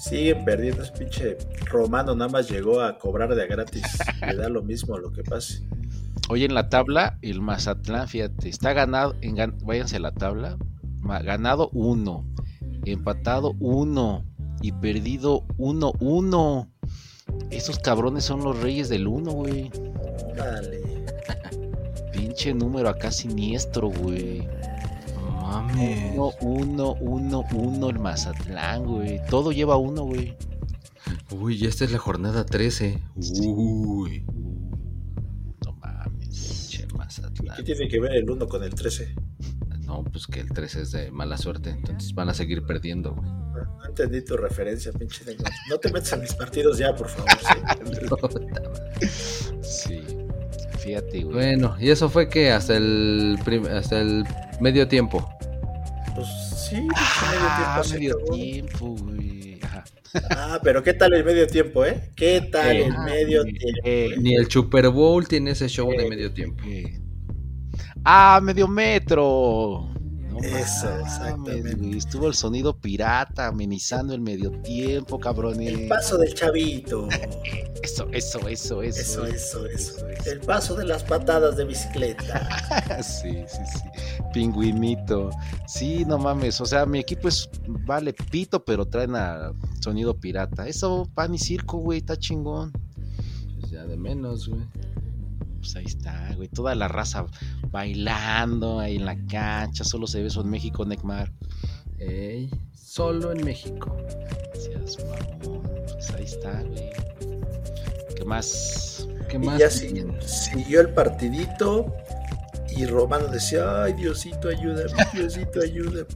Siguen 0.05 0.45
perdiendo. 0.45 0.83
Ese 0.83 0.93
pinche 0.93 1.39
romano 1.65 2.15
nada 2.15 2.31
más 2.31 2.51
llegó 2.51 2.83
a 2.83 2.99
cobrar 2.99 3.35
de 3.35 3.47
gratis. 3.47 3.83
Le 4.21 4.37
da 4.37 4.51
lo 4.51 4.63
mismo 4.63 4.97
a 4.97 5.01
lo 5.01 5.11
que 5.11 5.23
pase. 5.23 5.67
Oye, 6.29 6.45
en 6.45 6.55
la 6.55 6.69
tabla, 6.69 7.19
el 7.23 7.41
Mazatlán, 7.41 8.07
fíjate, 8.07 8.49
está 8.49 8.75
ganado, 8.75 9.15
en, 9.23 9.37
váyanse 9.65 9.97
a 9.97 10.01
la 10.01 10.13
tabla, 10.13 10.59
ganado 11.03 11.71
uno, 11.73 12.27
empatado 12.85 13.55
uno 13.61 14.25
y 14.61 14.73
perdido 14.73 15.47
uno, 15.57 15.93
uno. 16.01 16.71
Esos 17.51 17.79
cabrones 17.79 18.25
son 18.25 18.43
los 18.43 18.61
reyes 18.61 18.89
del 18.91 19.07
uno, 19.07 19.33
güey. 19.33 19.71
Dale. 20.37 20.83
Pinche 22.13 22.55
número 22.55 22.89
acá 22.91 23.11
siniestro, 23.11 23.89
güey. 23.89 24.47
Uno, 25.45 26.33
uno, 26.41 26.95
uno, 26.95 27.45
uno 27.53 27.91
el 27.91 27.99
Mazatlán, 27.99 28.85
güey. 28.85 29.21
Todo 29.29 29.53
lleva 29.53 29.77
uno, 29.77 30.05
güey. 30.05 30.35
Uy, 31.31 31.67
esta 31.67 31.85
es 31.85 31.93
la 31.93 31.99
jornada 31.99 32.47
13. 32.47 32.99
Uy. 33.43 34.25
No 35.65 35.73
mames. 35.75 36.69
Che, 36.71 36.87
Mazatlán. 36.97 37.57
¿Qué 37.57 37.63
tiene 37.63 37.89
que 37.89 38.01
ver 38.01 38.13
el 38.13 38.31
1 38.31 38.47
con 38.47 38.63
el 38.63 38.75
13? 38.75 39.15
No, 39.81 40.03
pues 40.05 40.27
que 40.27 40.41
el 40.41 40.49
13 40.49 40.81
es 40.81 40.93
de 40.93 41.11
mala 41.11 41.37
suerte. 41.37 41.71
Entonces 41.71 42.15
van 42.15 42.31
a 42.31 42.35
seguir 42.35 42.65
perdiendo, 42.65 43.15
güey. 43.15 43.31
No, 43.31 43.85
entendí 43.87 44.25
tu 44.25 44.39
referencia, 44.39 44.93
pinche 44.93 45.27
negro. 45.27 45.45
No 45.69 45.79
te 45.79 45.93
metas 45.93 46.15
en 46.15 46.21
mis 46.23 46.35
partidos 46.35 46.79
ya, 46.79 46.95
por 46.95 47.09
favor. 47.09 47.29
Sí. 49.61 50.01
Fíjate, 50.79 51.23
güey. 51.23 51.35
Bueno, 51.35 51.77
y 51.79 51.91
eso 51.91 52.09
fue 52.09 52.29
que 52.29 52.51
hasta 52.51 52.77
el, 52.77 53.39
hasta 53.71 54.01
el 54.01 54.25
medio 54.65 54.89
tiempo. 54.89 55.29
Pues 56.15 56.27
sí, 56.57 56.77
medio 56.77 56.95
ah, 56.97 57.83
tiempo. 57.85 57.95
medio 57.95 58.17
tiempo, 58.33 58.97
güey. 58.97 59.61
Ah, 60.31 60.59
pero 60.63 60.83
¿qué 60.83 60.95
tal 60.95 61.13
el 61.13 61.23
medio 61.23 61.47
tiempo, 61.47 61.85
eh? 61.85 62.11
¿Qué 62.17 62.41
tal 62.51 62.75
el 62.75 62.99
medio 63.01 63.45
tiempo? 63.45 64.23
Ni 64.23 64.35
el 64.35 64.51
Super 64.51 64.89
Bowl 64.89 65.29
tiene 65.29 65.51
ese 65.51 65.69
show 65.69 65.91
de 65.91 66.09
medio 66.09 66.33
tiempo. 66.33 66.65
Ah, 68.05 68.41
medio 68.43 68.67
metro. 68.67 69.91
Eso, 70.43 70.99
exactamente. 71.01 71.97
Estuvo 71.97 72.27
el 72.27 72.35
sonido 72.35 72.77
pirata 72.77 73.47
amenizando 73.47 74.15
el 74.15 74.21
medio 74.21 74.51
tiempo, 74.63 75.19
cabrón. 75.19 75.61
El 75.61 75.89
paso 75.89 76.19
del 76.19 76.35
chavito. 76.35 77.09
eso, 77.83 78.09
eso, 78.13 78.49
eso, 78.49 78.83
eso. 78.83 79.27
Eso, 79.27 79.27
eso, 79.27 79.67
eso. 79.67 80.07
El 80.27 80.41
paso 80.41 80.75
de 80.75 80.85
las 80.85 81.05
patadas 81.05 81.57
de 81.57 81.65
bicicleta. 81.65 83.03
sí, 83.03 83.45
sí, 83.47 83.63
sí. 83.73 84.23
Pingüinito. 84.33 85.31
Sí, 85.67 86.05
no 86.05 86.19
mames. 86.19 86.61
O 86.61 86.67
sea, 86.67 86.87
mi 86.87 86.99
equipo 86.99 87.29
es 87.29 87.49
vale 87.67 88.13
pito, 88.13 88.65
pero 88.65 88.87
traen 88.87 89.15
a 89.17 89.53
sonido 89.81 90.15
pirata. 90.19 90.67
Eso, 90.67 91.09
pan 91.15 91.35
y 91.35 91.39
circo, 91.39 91.79
güey, 91.79 91.99
está 91.99 92.17
chingón. 92.17 92.73
Pues 93.61 93.71
ya 93.71 93.85
de 93.85 93.97
menos, 93.97 94.49
güey 94.49 94.65
pues 95.65 95.77
ahí 95.77 95.85
está, 95.87 96.31
güey. 96.37 96.49
Toda 96.49 96.75
la 96.75 96.89
raza 96.89 97.25
bailando 97.71 98.81
ahí 98.81 98.97
en 98.97 99.07
la 99.07 99.17
cancha. 99.27 99.83
Solo 99.83 100.07
se 100.07 100.21
ve 100.21 100.27
eso 100.27 100.43
en 100.43 100.51
México, 100.51 100.85
Necmar. 100.85 101.33
Ey, 101.99 102.51
solo 102.75 103.33
en 103.33 103.43
México. 103.45 103.97
Gracias, 104.53 104.99
mamón. 105.07 105.63
Pues 105.87 106.11
ahí 106.11 106.25
está, 106.25 106.63
güey. 106.63 106.91
¿Qué 108.15 108.25
más? 108.27 109.09
¿Qué 109.31 109.39
más? 109.39 109.57
Y 109.57 109.61
ya 109.61 109.71
siguió 109.71 110.83
el 110.83 110.91
partidito. 110.91 111.95
Y 112.77 112.85
Romano 112.87 113.29
decía, 113.29 113.85
ay, 113.85 113.95
Diosito, 113.95 114.49
ayúdame, 114.49 114.93
Diosito, 115.15 115.61
ayúdame. 115.63 116.07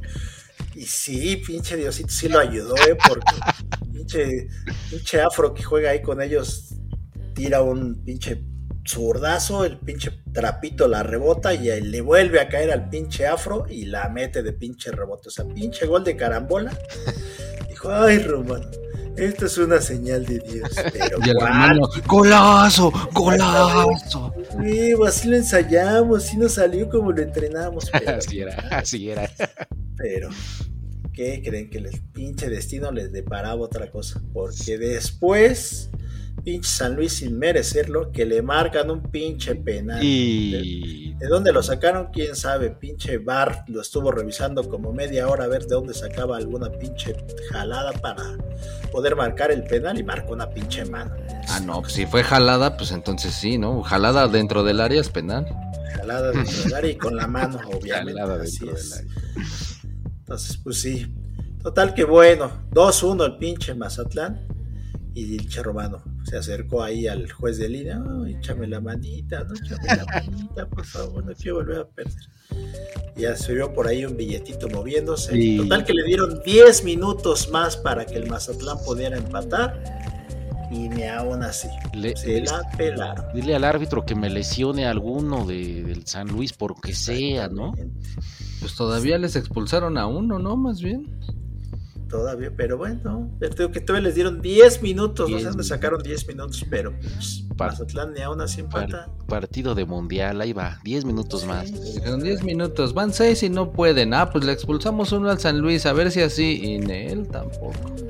Y 0.74 0.82
sí, 0.82 1.42
pinche 1.46 1.76
Diosito 1.76 2.11
sí 2.11 2.28
lo 2.28 2.40
ayudó, 2.40 2.74
¿eh? 2.76 2.99
Porque 3.09 3.32
pinche, 3.92 4.49
pinche 4.90 5.20
afro 5.22 5.55
que 5.55 5.62
juega 5.62 5.90
ahí 5.90 6.03
con 6.03 6.20
ellos 6.20 6.74
tira 7.34 7.62
un 7.62 8.05
pinche 8.05 8.42
zurdazo, 8.89 9.64
el 9.64 9.78
pinche 9.78 10.11
trapito 10.32 10.89
la 10.89 11.03
rebota 11.03 11.53
y 11.53 11.80
le 11.80 12.01
vuelve 12.01 12.41
a 12.41 12.49
caer 12.49 12.70
al 12.70 12.89
pinche 12.89 13.26
afro 13.26 13.66
y 13.68 13.84
la 13.84 14.09
mete 14.09 14.43
de 14.43 14.53
pinche 14.53 14.91
rebote. 14.91 15.28
O 15.28 15.30
sea, 15.30 15.45
pinche 15.45 15.86
gol 15.86 16.05
de 16.05 16.16
carambola. 16.16 16.76
Dijo, 17.68 17.93
ay, 17.93 18.18
Romano, 18.20 18.66
esto 19.16 19.47
es 19.47 19.59
una 19.59 19.80
señal 19.80 20.24
de 20.24 20.39
Dios. 20.39 20.70
Pero 20.93 21.18
y 21.24 21.30
el 21.30 21.36
hermano, 21.36 21.89
golazo, 22.07 22.91
golazo. 23.12 24.32
Sí, 24.62 24.95
así 25.07 25.28
lo 25.28 25.36
ensayamos, 25.36 26.24
así 26.24 26.36
nos 26.36 26.53
salió 26.53 26.89
como 26.89 27.12
lo 27.12 27.22
entrenamos. 27.22 27.91
así 28.07 28.41
era, 28.41 28.55
así 28.70 29.11
era. 29.11 29.30
Pero, 29.97 30.30
¿qué 31.12 31.43
creen? 31.45 31.68
Que 31.68 31.78
el 31.78 31.91
pinche 32.12 32.49
destino 32.49 32.91
les 32.91 33.12
deparaba 33.12 33.61
otra 33.61 33.91
cosa. 33.91 34.22
Porque 34.32 34.78
después 34.78 35.91
pinche 36.49 36.70
San 36.70 36.96
Luis 36.96 37.12
sin 37.18 37.38
merecerlo, 37.38 38.11
que 38.11 38.24
le 38.24 38.40
marcan 38.40 38.90
un 38.90 39.03
pinche 39.03 39.55
penal. 39.55 40.03
Y... 40.03 41.14
¿De, 41.18 41.26
dónde 41.26 41.53
lo 41.53 41.62
sacaron? 41.62 42.09
Quién 42.11 42.34
sabe, 42.34 42.70
pinche 42.70 43.18
Bar 43.18 43.64
lo 43.68 43.82
estuvo 43.82 44.11
revisando 44.11 44.66
como 44.66 44.90
media 44.90 45.28
hora 45.28 45.44
a 45.44 45.46
ver 45.46 45.66
de 45.66 45.74
dónde 45.74 45.92
sacaba 45.92 46.38
alguna 46.38 46.70
pinche 46.70 47.14
jalada 47.51 47.92
para 47.92 48.38
poder 48.90 49.14
marcar 49.14 49.51
el 49.51 49.62
penal 49.64 49.99
y 49.99 50.03
marcó 50.05 50.32
una 50.32 50.49
pinche 50.49 50.86
mano. 50.86 51.14
Ah, 51.51 51.61
no, 51.61 51.82
pues 51.82 51.92
si 51.92 52.07
fue 52.07 52.24
jalada, 52.24 52.78
pues 52.78 52.92
entonces 52.92 53.34
sí, 53.34 53.59
¿no? 53.59 53.82
Jalada 53.82 54.26
dentro 54.26 54.64
del 54.64 54.80
área 54.80 55.03
es 55.03 55.11
penal. 55.11 55.46
Jalada 55.96 56.30
dentro 56.30 56.62
del 56.62 56.74
área 56.74 56.90
y 56.90 56.96
con 56.96 57.14
la 57.14 57.26
mano, 57.26 57.61
obviamente. 57.66 58.18
Jalada 58.18 58.38
dentro 58.38 58.68
del 58.68 58.92
área. 58.94 59.12
Entonces, 60.20 60.57
pues 60.64 60.80
sí. 60.80 61.14
Total 61.62 61.92
que 61.92 62.05
bueno, 62.05 62.51
2-1 62.70 63.26
el 63.26 63.36
pinche 63.36 63.74
Mazatlán 63.74 64.57
y 65.25 65.37
el 65.37 65.64
Romano 65.64 66.03
se 66.25 66.37
acercó 66.37 66.83
ahí 66.83 67.07
al 67.09 67.31
juez 67.31 67.59
de 67.59 67.69
línea, 67.69 68.03
échame 68.29 68.66
la 68.66 68.81
manita, 68.81 69.45
no, 69.45 69.55
échame 69.55 69.87
la 69.97 70.05
manita, 70.07 70.66
por 70.69 70.85
favor, 70.85 71.25
no 71.25 71.33
quiero 71.35 71.57
volver 71.57 71.79
a 71.81 71.89
perder. 71.89 72.14
ya 73.16 73.37
se 73.37 73.55
vio 73.55 73.73
por 73.73 73.87
ahí 73.89 74.05
un 74.05 74.16
billetito 74.16 74.69
moviéndose. 74.69 75.57
Total 75.59 75.85
que 75.85 75.93
le 75.95 76.05
dieron 76.05 76.41
10 76.45 76.85
minutos 76.85 77.51
más 77.51 77.77
para 77.77 78.05
que 78.07 78.16
el 78.16 78.29
Mazatlán 78.29 78.79
pudiera 78.85 79.16
empatar. 79.19 79.83
y 80.71 80.89
ni 80.91 81.03
aún 81.05 81.43
así. 81.43 81.66
Le- 81.95 82.14
Se 82.14 82.43
la 82.43 82.61
pelaron. 82.77 83.25
Dile 83.35 83.55
al 83.55 83.64
árbitro 83.64 84.05
que 84.05 84.14
me 84.14 84.29
lesione 84.29 84.85
alguno 84.87 85.47
de, 85.47 85.83
del 85.83 86.07
San 86.07 86.29
Luis, 86.29 86.53
por 86.53 86.79
que 86.81 86.93
sea, 86.95 87.49
¿no? 87.49 87.73
Pues 88.61 88.75
todavía 88.77 89.16
les 89.16 89.35
expulsaron 89.35 89.97
a 89.97 90.07
uno, 90.07 90.39
¿no? 90.39 90.57
Más 90.59 90.83
bien. 90.83 91.19
Todavía, 92.09 92.50
pero 92.56 92.78
bueno, 92.78 93.30
tengo 93.54 93.70
que 93.70 93.80
todavía 93.80 94.06
les 94.09 94.14
dieron 94.14 94.40
10 94.40 94.80
minutos, 94.82 95.28
no 95.28 95.36
sé 95.36 95.42
10 95.42 95.48
dónde 95.50 95.64
sacaron 95.64 96.02
10 96.02 96.26
minutos, 96.26 96.64
pero 96.70 96.92
pues, 96.98 97.44
Mazatlán 97.59 98.14
ni 98.14 98.20
aún 98.22 98.40
así 98.40 98.61
empata. 98.61 99.11
Partido 99.26 99.74
de 99.74 99.84
mundial, 99.84 100.40
ahí 100.40 100.54
va, 100.54 100.80
10 100.84 101.04
minutos 101.04 101.44
más. 101.44 101.70
Dijeron 101.70 102.20
10 102.22 102.44
minutos, 102.44 102.94
van 102.94 103.12
6 103.12 103.42
y 103.42 103.50
no 103.50 103.72
pueden. 103.72 104.14
Ah, 104.14 104.30
pues 104.30 104.44
le 104.44 104.52
expulsamos 104.52 105.12
uno 105.12 105.28
al 105.30 105.38
San 105.38 105.59
Luis, 105.59 105.84
a 105.84 105.92
ver 105.92 106.11
si 106.11 106.22
así. 106.22 106.61
Y 106.64 106.78
ni 106.78 106.92
él 106.94 107.28
tampoco. 107.28 107.74
Mamón. 107.82 108.09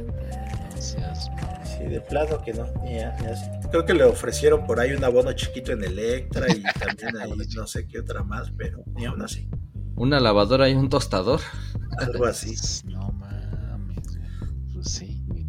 Sí, 1.64 1.84
de 1.84 2.00
plano 2.00 2.40
que 2.44 2.52
no, 2.52 2.66
ni, 2.84 2.98
a- 3.00 3.16
ni 3.20 3.26
así. 3.26 3.46
Creo 3.70 3.84
que 3.84 3.94
le 3.94 4.04
ofrecieron 4.04 4.64
por 4.66 4.78
ahí 4.80 4.92
un 4.92 5.04
abono 5.04 5.32
chiquito 5.32 5.72
en 5.72 5.82
Electra 5.84 6.46
y 6.54 6.62
también 6.78 7.16
ahí 7.18 7.32
no 7.56 7.66
sé 7.66 7.86
qué 7.86 7.98
otra 8.00 8.22
más, 8.22 8.50
pero 8.56 8.82
ni 8.94 9.06
aún 9.06 9.22
así. 9.22 9.48
Una 9.96 10.20
lavadora 10.20 10.68
y 10.68 10.74
un 10.74 10.88
tostador. 10.88 11.40
Algo 11.98 12.26
así. 12.26 12.54
No 12.84 13.10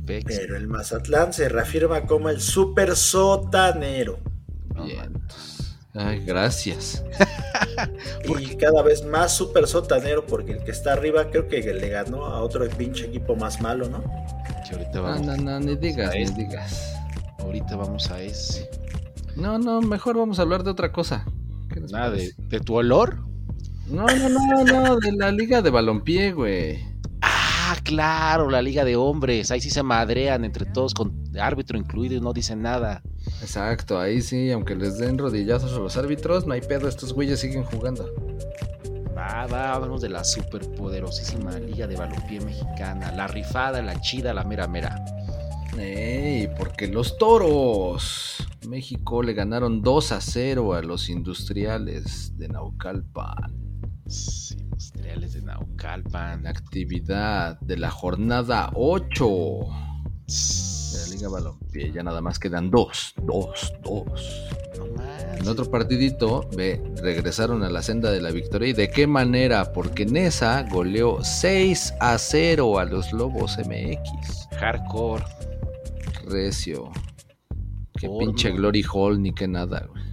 pex. 0.09 0.25
Pero 0.25 0.57
el 0.57 0.67
Mazatlán 0.67 1.33
se 1.33 1.47
reafirma 1.49 2.05
como 2.07 2.29
el 2.29 2.41
super 2.41 2.95
sotanero. 2.95 4.17
Bien. 4.83 5.21
Ay, 5.93 6.23
gracias. 6.25 7.03
Y 8.25 8.55
cada 8.57 8.81
vez 8.81 9.05
más 9.05 9.33
super 9.35 9.65
sotanero 9.65 10.25
porque 10.25 10.51
el 10.53 10.63
que 10.63 10.71
está 10.71 10.93
arriba 10.93 11.29
creo 11.29 11.47
que 11.47 11.61
le 11.61 11.89
ganó 11.89 12.25
a 12.25 12.41
otro 12.41 12.67
pinche 12.69 13.05
equipo 13.05 13.35
más 13.37 13.61
malo, 13.61 13.87
¿no? 13.87 14.03
Que 14.67 14.75
ahorita 14.75 14.91
No, 14.95 15.03
vamos, 15.03 15.21
no, 15.25 15.37
no, 15.37 15.59
ni 15.61 15.75
digas, 15.77 16.13
ni 16.13 16.25
digas. 16.25 16.93
ahorita 17.39 17.77
vamos 17.77 18.11
a 18.11 18.21
ese. 18.21 18.69
No, 19.37 19.57
no, 19.59 19.81
mejor 19.81 20.17
vamos 20.17 20.39
a 20.39 20.41
hablar 20.41 20.63
de 20.63 20.71
otra 20.71 20.91
cosa. 20.91 21.25
¿Qué 21.73 21.79
les 21.79 21.91
Nada, 21.91 22.09
de, 22.09 22.17
parece? 22.17 22.35
de 22.49 22.59
tu 22.59 22.75
olor. 22.75 23.19
No, 23.87 24.05
no, 24.05 24.29
no, 24.29 24.63
no, 24.65 24.95
de 24.97 25.11
la 25.13 25.31
liga 25.31 25.61
de 25.61 25.69
balompié, 25.69 26.33
güey. 26.33 26.79
Claro, 27.89 28.51
la 28.51 28.61
liga 28.61 28.85
de 28.85 28.95
hombres. 28.95 29.49
Ahí 29.49 29.61
sí 29.61 29.71
se 29.71 29.81
madrean 29.81 30.45
entre 30.45 30.67
todos 30.67 30.93
con 30.93 31.11
árbitro 31.41 31.75
incluido 31.75 32.13
y 32.13 32.21
no 32.21 32.33
dicen 32.33 32.61
nada. 32.61 33.01
Exacto, 33.41 33.99
ahí 33.99 34.21
sí, 34.21 34.51
aunque 34.51 34.75
les 34.75 34.99
den 34.99 35.17
rodillazos 35.17 35.73
a 35.73 35.79
los 35.79 35.97
árbitros, 35.97 36.45
no 36.45 36.53
hay 36.53 36.61
pedo, 36.61 36.87
estos 36.87 37.13
güeyes 37.13 37.39
siguen 37.39 37.63
jugando. 37.63 38.05
Va, 39.17 39.47
va, 39.47 39.73
hablamos 39.73 40.01
de 40.01 40.09
la 40.09 40.23
superpoderosísima 40.23 41.57
liga 41.57 41.87
de 41.87 41.95
balompié 41.95 42.41
mexicana. 42.41 43.11
La 43.13 43.25
rifada, 43.25 43.81
la 43.81 43.99
chida, 43.99 44.35
la 44.35 44.43
mera 44.43 44.67
mera. 44.67 45.03
Ey, 45.75 46.47
porque 46.59 46.85
los 46.85 47.17
toros. 47.17 48.47
México 48.67 49.23
le 49.23 49.33
ganaron 49.33 49.81
2 49.81 50.11
a 50.11 50.21
0 50.21 50.75
a 50.75 50.83
los 50.83 51.09
industriales 51.09 52.37
de 52.37 52.49
Naucalpan. 52.49 53.68
Industriales 54.09 55.33
de 55.33 55.41
Naucalpan. 55.43 56.47
Actividad 56.47 57.59
de 57.59 57.77
la 57.77 57.91
jornada 57.91 58.71
8 58.73 59.27
de 60.25 60.99
la 60.99 61.07
Liga 61.13 61.29
Balompié. 61.29 61.91
Ya 61.91 62.01
nada 62.01 62.19
más 62.19 62.39
quedan 62.39 62.71
2, 62.71 63.13
2, 63.23 63.73
2. 63.83 64.05
No. 64.79 65.03
En 65.37 65.47
otro 65.47 65.69
partidito, 65.69 66.49
ve, 66.57 66.81
regresaron 67.03 67.63
a 67.63 67.69
la 67.69 67.83
senda 67.83 68.11
de 68.11 68.19
la 68.19 68.31
victoria. 68.31 68.69
¿Y 68.69 68.73
de 68.73 68.89
qué 68.89 69.05
manera? 69.05 69.73
Porque 69.73 70.05
Nesa 70.07 70.63
goleó 70.63 71.23
6 71.23 71.93
a 71.99 72.17
0 72.17 72.79
a 72.79 72.85
los 72.85 73.13
Lobos 73.13 73.57
MX. 73.59 74.47
Hardcore. 74.59 75.23
Recio. 76.25 76.91
Qué 77.99 78.07
Por 78.07 78.25
pinche. 78.25 78.51
Glory 78.51 78.83
Hall 78.91 79.21
ni 79.21 79.33
que 79.33 79.47
nada, 79.47 79.85
güey. 79.87 80.03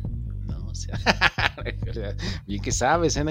No, 0.46 0.66
o 0.66 0.74
sea. 0.74 0.98
Bien 2.46 2.62
que 2.62 2.72
sabes, 2.72 3.16
¿eh? 3.16 3.24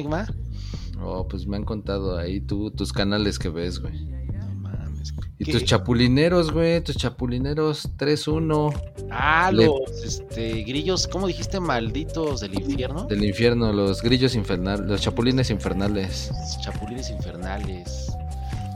Oh, 1.01 1.27
pues 1.27 1.45
me 1.47 1.57
han 1.57 1.63
contado 1.65 2.17
ahí 2.17 2.39
tú, 2.41 2.71
tus 2.71 2.91
canales 2.93 3.37
que 3.39 3.49
ves, 3.49 3.79
güey. 3.79 4.05
No 4.05 4.55
mames. 4.55 5.13
Y 5.37 5.45
¿Qué? 5.45 5.51
tus 5.51 5.65
chapulineros, 5.65 6.51
güey, 6.51 6.81
tus 6.81 6.95
chapulineros 6.95 7.89
3-1 7.97 8.73
Ah, 9.11 9.51
Le- 9.53 9.65
los 9.65 10.03
este, 10.03 10.63
grillos, 10.63 11.07
¿cómo 11.07 11.27
dijiste? 11.27 11.59
Malditos 11.59 12.39
del 12.41 12.55
infierno. 12.55 13.05
del 13.05 13.23
infierno, 13.25 13.71
los 13.73 14.01
grillos 14.01 14.35
infernales, 14.35 14.85
los 14.87 15.01
chapulines 15.01 15.49
infernales. 15.51 16.31
Los 16.31 16.61
Chapulines 16.61 17.09
infernales. 17.09 18.11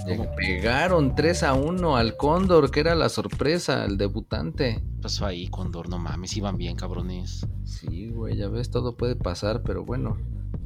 Le 0.07 0.17
pegaron 0.35 1.13
3 1.15 1.43
a 1.43 1.53
1 1.53 1.95
al 1.95 2.17
Cóndor, 2.17 2.71
que 2.71 2.79
era 2.79 2.95
la 2.95 3.09
sorpresa, 3.09 3.85
el 3.85 3.97
debutante. 3.97 4.75
¿Qué 4.81 5.01
pasó 5.03 5.25
ahí, 5.25 5.47
Condor? 5.47 5.87
No 5.87 5.99
mames, 5.99 6.35
iban 6.35 6.57
bien, 6.57 6.75
cabrones. 6.75 7.45
Sí, 7.63 8.09
güey, 8.09 8.35
ya 8.35 8.47
ves, 8.49 8.71
todo 8.71 8.97
puede 8.97 9.15
pasar, 9.15 9.61
pero 9.63 9.85
bueno, 9.85 10.17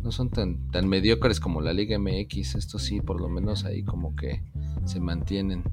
no 0.04 0.12
son 0.12 0.30
tan, 0.30 0.70
tan 0.72 0.88
mediocres 0.88 1.40
como 1.40 1.62
la 1.62 1.74
Liga 1.74 1.98
MX. 1.98 2.56
Esto 2.56 2.80
sí, 2.80 3.02
por 3.02 3.22
lo 3.22 3.30
menos 3.30 3.66
ahí 3.66 3.84
como 3.84 4.16
que 4.16 4.44
se 4.86 5.00
mantienen. 5.00 5.64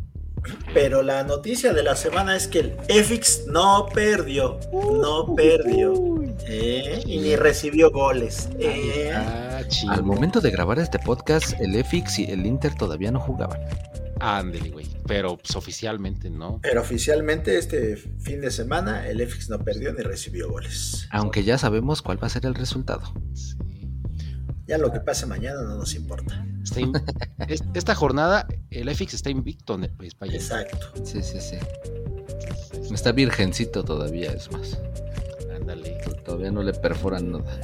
Pero 0.72 1.02
la 1.02 1.22
noticia 1.24 1.72
de 1.72 1.82
la 1.82 1.96
semana 1.96 2.36
es 2.36 2.48
que 2.48 2.60
el 2.60 2.76
EFIX 2.88 3.46
no 3.48 3.86
perdió, 3.92 4.58
no 4.72 5.34
perdió. 5.34 6.22
¿eh? 6.46 7.02
Y 7.04 7.18
ni 7.18 7.36
recibió 7.36 7.90
goles. 7.90 8.48
¿eh? 8.58 9.12
Ah, 9.14 9.62
chido. 9.68 9.92
Al 9.92 10.02
momento 10.02 10.40
de 10.40 10.50
grabar 10.50 10.78
este 10.78 10.98
podcast, 10.98 11.60
el 11.60 11.74
EFIX 11.74 12.20
y 12.20 12.24
el 12.30 12.46
Inter 12.46 12.74
todavía 12.74 13.10
no 13.10 13.20
jugaban. 13.20 13.60
Ándele, 14.20 14.70
güey. 14.70 14.86
Pero 15.06 15.36
pues, 15.36 15.56
oficialmente 15.56 16.30
no. 16.30 16.60
Pero 16.62 16.80
oficialmente 16.80 17.58
este 17.58 17.96
fin 17.96 18.40
de 18.40 18.50
semana 18.50 19.08
el 19.08 19.20
EFIX 19.20 19.50
no 19.50 19.58
perdió 19.58 19.92
ni 19.92 20.02
recibió 20.02 20.48
goles. 20.50 21.08
Aunque 21.10 21.42
ya 21.42 21.58
sabemos 21.58 22.00
cuál 22.00 22.22
va 22.22 22.28
a 22.28 22.30
ser 22.30 22.46
el 22.46 22.54
resultado. 22.54 23.12
Sí. 23.34 23.56
Ya 24.70 24.78
lo 24.78 24.90
que 24.92 25.00
pase 25.00 25.26
mañana 25.26 25.60
no 25.62 25.74
nos 25.76 25.94
importa. 25.96 26.46
Está 26.62 26.80
in- 26.80 26.92
es- 27.48 27.64
Esta 27.74 27.94
jornada, 27.96 28.46
el 28.70 28.88
FX 28.94 29.14
está 29.14 29.28
invicto, 29.28 29.76
pues, 29.96 30.16
vaya. 30.16 30.34
Exacto. 30.34 30.78
Sí, 31.04 31.20
sí, 31.22 31.40
sí. 31.40 31.56
Está 32.94 33.10
virgencito 33.10 33.82
todavía, 33.84 34.30
es 34.32 34.48
más. 34.52 34.78
Ándale. 35.54 35.98
Todavía 36.24 36.52
no 36.52 36.62
le 36.62 36.72
perforan 36.72 37.32
nada. 37.32 37.60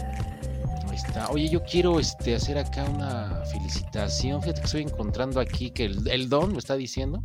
Ahí 0.89 0.97
está. 0.97 1.29
Oye, 1.31 1.49
yo 1.49 1.63
quiero 1.63 2.01
este, 2.01 2.35
hacer 2.35 2.59
acá 2.59 2.83
una 2.85 3.43
felicitación. 3.53 4.43
Fíjate 4.43 4.61
que 4.63 4.67
estoy 4.67 4.83
encontrando 4.83 5.39
aquí 5.39 5.71
que 5.71 5.85
el, 5.85 6.09
el 6.09 6.29
Don 6.29 6.51
me 6.53 6.59
está 6.59 6.75
diciendo. 6.77 7.23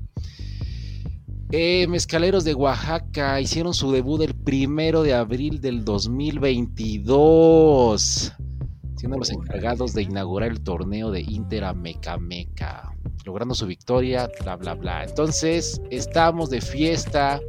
Eh, 1.52 1.88
mezcaleros 1.88 2.44
de 2.44 2.54
Oaxaca 2.54 3.42
hicieron 3.42 3.74
su 3.74 3.92
debut 3.92 4.22
el 4.22 4.36
primero 4.36 5.02
de 5.04 5.14
abril 5.16 5.60
del 5.60 5.84
2022. 5.84 8.34
Siendo 9.02 9.18
los 9.18 9.32
encargados 9.32 9.96
de 9.96 10.04
inaugurar 10.04 10.52
el 10.52 10.62
torneo 10.62 11.10
de 11.10 11.22
Inter 11.22 11.64
Meca. 11.74 12.94
Logrando 13.26 13.56
su 13.56 13.66
victoria, 13.66 14.30
bla, 14.44 14.58
bla, 14.58 14.76
bla. 14.76 15.04
Entonces, 15.06 15.82
estamos 15.90 16.52
de 16.52 16.62
fiesta. 16.62 17.42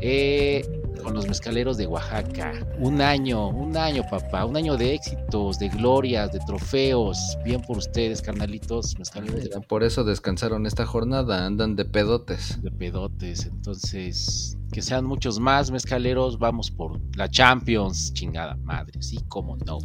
Eh, 0.00 0.64
con 1.02 1.12
los 1.12 1.28
mezcaleros 1.28 1.76
de 1.76 1.86
Oaxaca. 1.86 2.54
Un 2.78 3.02
año, 3.02 3.48
un 3.48 3.76
año, 3.76 4.02
papá, 4.10 4.46
un 4.46 4.56
año 4.56 4.78
de 4.78 4.94
éxitos, 4.94 5.58
de 5.58 5.68
glorias, 5.68 6.32
de 6.32 6.38
trofeos. 6.40 7.36
Bien 7.44 7.60
por 7.60 7.76
ustedes, 7.76 8.22
carnalitos, 8.22 8.98
mezcaleros 8.98 9.44
de, 9.44 9.60
Por 9.68 9.84
eso 9.84 10.04
descansaron 10.04 10.64
esta 10.64 10.86
jornada, 10.86 11.44
andan 11.44 11.76
de 11.76 11.84
pedotes. 11.84 12.62
de 12.62 12.70
pedotes. 12.70 13.44
Entonces, 13.44 14.56
que 14.72 14.80
sean 14.80 15.04
muchos 15.04 15.38
más 15.38 15.70
mezcaleros. 15.70 16.38
Vamos 16.38 16.70
por 16.70 16.98
la 17.14 17.28
Champions, 17.28 18.14
chingada 18.14 18.56
madre. 18.56 19.02
Sí, 19.02 19.18
como 19.28 19.58
no. 19.58 19.78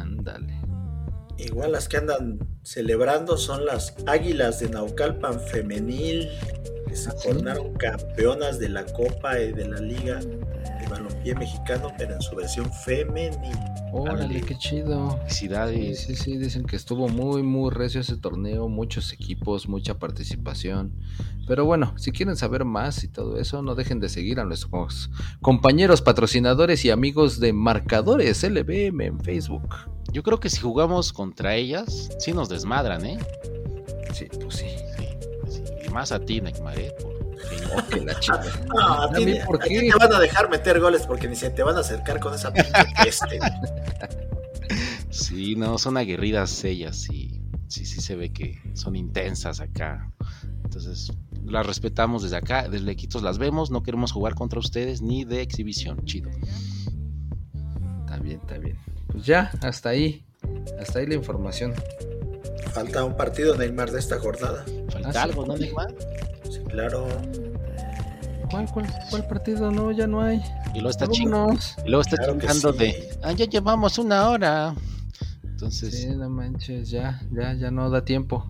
Ándale. 0.00 0.60
Igual 1.38 1.72
las 1.72 1.88
que 1.88 1.96
andan 1.96 2.38
celebrando 2.62 3.38
son 3.38 3.64
las 3.64 3.94
Águilas 4.06 4.60
de 4.60 4.68
Naucalpan 4.68 5.40
Femenil, 5.40 6.28
que 6.86 6.94
se 6.94 7.10
coronaron 7.22 7.72
campeonas 7.74 8.58
de 8.58 8.68
la 8.68 8.84
Copa 8.84 9.38
y 9.40 9.52
de 9.52 9.66
la 9.66 9.80
Liga 9.80 10.18
de 10.18 10.88
Balompié 10.90 11.34
Mexicano, 11.34 11.92
pero 11.96 12.14
en 12.14 12.20
su 12.20 12.36
versión 12.36 12.70
femenil. 12.84 13.56
Órale, 13.92 14.40
qué 14.42 14.56
chido. 14.56 15.18
Felicidades. 15.18 16.00
sí, 16.00 16.14
sí, 16.14 16.36
dicen 16.36 16.64
que 16.64 16.76
estuvo 16.76 17.08
muy, 17.08 17.42
muy 17.42 17.70
recio 17.70 18.00
ese 18.00 18.16
torneo, 18.16 18.68
muchos 18.68 19.12
equipos, 19.12 19.68
mucha 19.68 19.98
participación. 19.98 20.92
Pero 21.46 21.64
bueno, 21.64 21.94
si 21.96 22.12
quieren 22.12 22.36
saber 22.36 22.64
más 22.64 23.02
y 23.02 23.08
todo 23.08 23.38
eso, 23.38 23.62
no 23.62 23.74
dejen 23.74 23.98
de 23.98 24.08
seguir 24.08 24.38
a 24.40 24.44
nuestros 24.44 25.10
compañeros 25.40 26.02
patrocinadores 26.02 26.84
y 26.84 26.90
amigos 26.90 27.40
de 27.40 27.52
Marcadores 27.52 28.44
LBM 28.44 29.00
en 29.00 29.20
Facebook. 29.20 29.74
Yo 30.12 30.22
creo 30.22 30.40
que 30.40 30.50
si 30.50 30.58
jugamos 30.60 31.12
contra 31.12 31.54
ellas, 31.54 32.10
sí 32.18 32.32
nos 32.32 32.48
desmadran, 32.48 33.04
¿eh? 33.06 33.18
Sí, 34.12 34.26
pues 34.42 34.56
sí. 34.56 34.66
Sí, 34.96 35.06
sí. 35.48 35.62
Y 35.86 35.88
más 35.90 36.12
a 36.12 36.18
ti, 36.20 36.40
Neymar, 36.40 36.78
¿eh? 36.78 36.92
Porque- 37.00 37.20
Oh, 37.72 37.88
que 37.88 38.00
la 38.04 38.18
chica. 38.20 38.42
No, 38.66 38.78
a 38.80 39.04
¿A 39.04 39.12
ti, 39.12 39.24
por 39.46 39.58
qué? 39.60 39.80
te 39.80 39.96
van 39.98 40.12
a 40.12 40.18
dejar 40.18 40.50
meter 40.50 40.78
goles 40.80 41.02
porque 41.06 41.26
ni 41.28 41.36
se 41.36 41.50
te 41.50 41.62
van 41.62 41.76
a 41.76 41.80
acercar 41.80 42.18
con 42.20 42.34
esa 42.34 42.52
pinche 42.52 42.70
peste. 43.02 43.38
Sí, 45.10 45.56
no, 45.56 45.76
son 45.78 45.96
aguerridas 45.96 46.62
ellas 46.64 47.08
y 47.10 47.40
sí, 47.66 47.84
sí 47.84 48.00
se 48.00 48.14
ve 48.14 48.32
que 48.32 48.60
son 48.74 48.94
intensas 48.94 49.60
acá. 49.60 50.12
Entonces, 50.64 51.12
las 51.44 51.66
respetamos 51.66 52.22
desde 52.22 52.36
acá, 52.36 52.68
desde 52.68 52.84
Lequitos 52.86 53.22
las 53.22 53.38
vemos, 53.38 53.70
no 53.72 53.82
queremos 53.82 54.12
jugar 54.12 54.34
contra 54.36 54.60
ustedes 54.60 55.02
ni 55.02 55.24
de 55.24 55.42
exhibición, 55.42 56.04
chido. 56.04 56.30
Está 58.04 58.18
bien, 58.22 58.38
está 58.40 58.58
bien. 58.58 58.78
Pues 59.12 59.24
ya, 59.26 59.50
hasta 59.62 59.90
ahí. 59.90 60.24
Hasta 60.80 60.98
ahí 61.00 61.06
la 61.06 61.14
información. 61.14 61.74
Falta 62.72 63.04
un 63.04 63.16
partido 63.16 63.56
Neymar 63.56 63.90
de 63.90 63.98
esta 63.98 64.18
jornada. 64.18 64.64
Falta 64.90 65.08
Ah, 65.08 65.12
sí. 65.12 65.18
algo, 65.18 65.46
¿no, 65.46 65.56
Neymar? 65.56 65.94
Sí, 66.50 66.60
claro. 66.68 67.06
¿Cuál, 68.50 68.66
cuál, 68.72 68.86
cuál 69.10 69.26
partido? 69.28 69.70
No, 69.70 69.92
ya 69.92 70.06
no 70.06 70.20
hay. 70.22 70.40
Y 70.74 70.78
luego 70.78 70.90
está 70.90 71.06
chingando, 71.08 71.58
y 71.84 71.88
luego 71.88 72.02
está 72.02 72.16
Claro 72.16 72.32
chingando 72.38 72.72
sí. 72.72 72.78
de, 72.78 73.10
ah, 73.22 73.32
ya 73.32 73.44
llevamos 73.46 73.98
una 73.98 74.28
hora. 74.28 74.74
Entonces, 75.44 75.94
Sí, 75.94 76.06
no 76.08 76.28
manches, 76.30 76.90
ya, 76.90 77.20
ya, 77.32 77.54
ya 77.54 77.70
no 77.70 77.90
da 77.90 78.04
tiempo. 78.04 78.46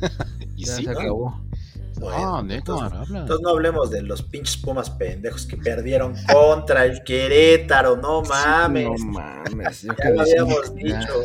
y 0.56 0.64
Ya 0.64 0.76
sí, 0.76 0.84
se 0.84 0.92
¿no? 0.92 0.98
acabó. 1.00 1.40
Bueno, 1.98 2.36
ah, 2.36 2.44
entonces, 2.48 3.40
no 3.40 3.48
hablemos 3.50 3.90
de 3.90 4.02
los 4.02 4.22
pinches 4.22 4.56
Pumas 4.56 4.90
pendejos 4.90 5.46
que 5.46 5.56
perdieron 5.56 6.14
contra 6.32 6.84
el 6.84 7.02
Querétaro, 7.02 7.96
no 7.96 8.22
mames. 8.22 8.86
No 9.00 9.12
mames. 9.12 9.82
Yo 9.82 9.92
Ya 10.04 10.10
lo 10.10 10.20
habíamos 10.22 10.74
dicho. 10.74 11.22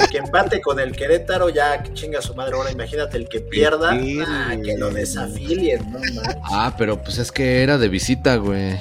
El 0.00 0.08
que 0.08 0.18
empate 0.18 0.60
con 0.60 0.80
el 0.80 0.92
Querétaro, 0.92 1.48
ya 1.50 1.82
que 1.82 1.92
chinga 1.94 2.20
su 2.22 2.34
madre. 2.34 2.54
Ahora 2.56 2.70
imagínate 2.72 3.16
el 3.16 3.28
que 3.28 3.40
pierda, 3.40 3.90
ah, 3.92 4.54
que 4.62 4.76
lo 4.78 4.90
desafilien, 4.90 5.90
no 5.92 5.98
mames. 5.98 6.36
Ah, 6.44 6.74
pero 6.78 7.02
pues 7.02 7.18
es 7.18 7.30
que 7.32 7.62
era 7.62 7.78
de 7.78 7.88
visita, 7.88 8.36
güey. 8.36 8.74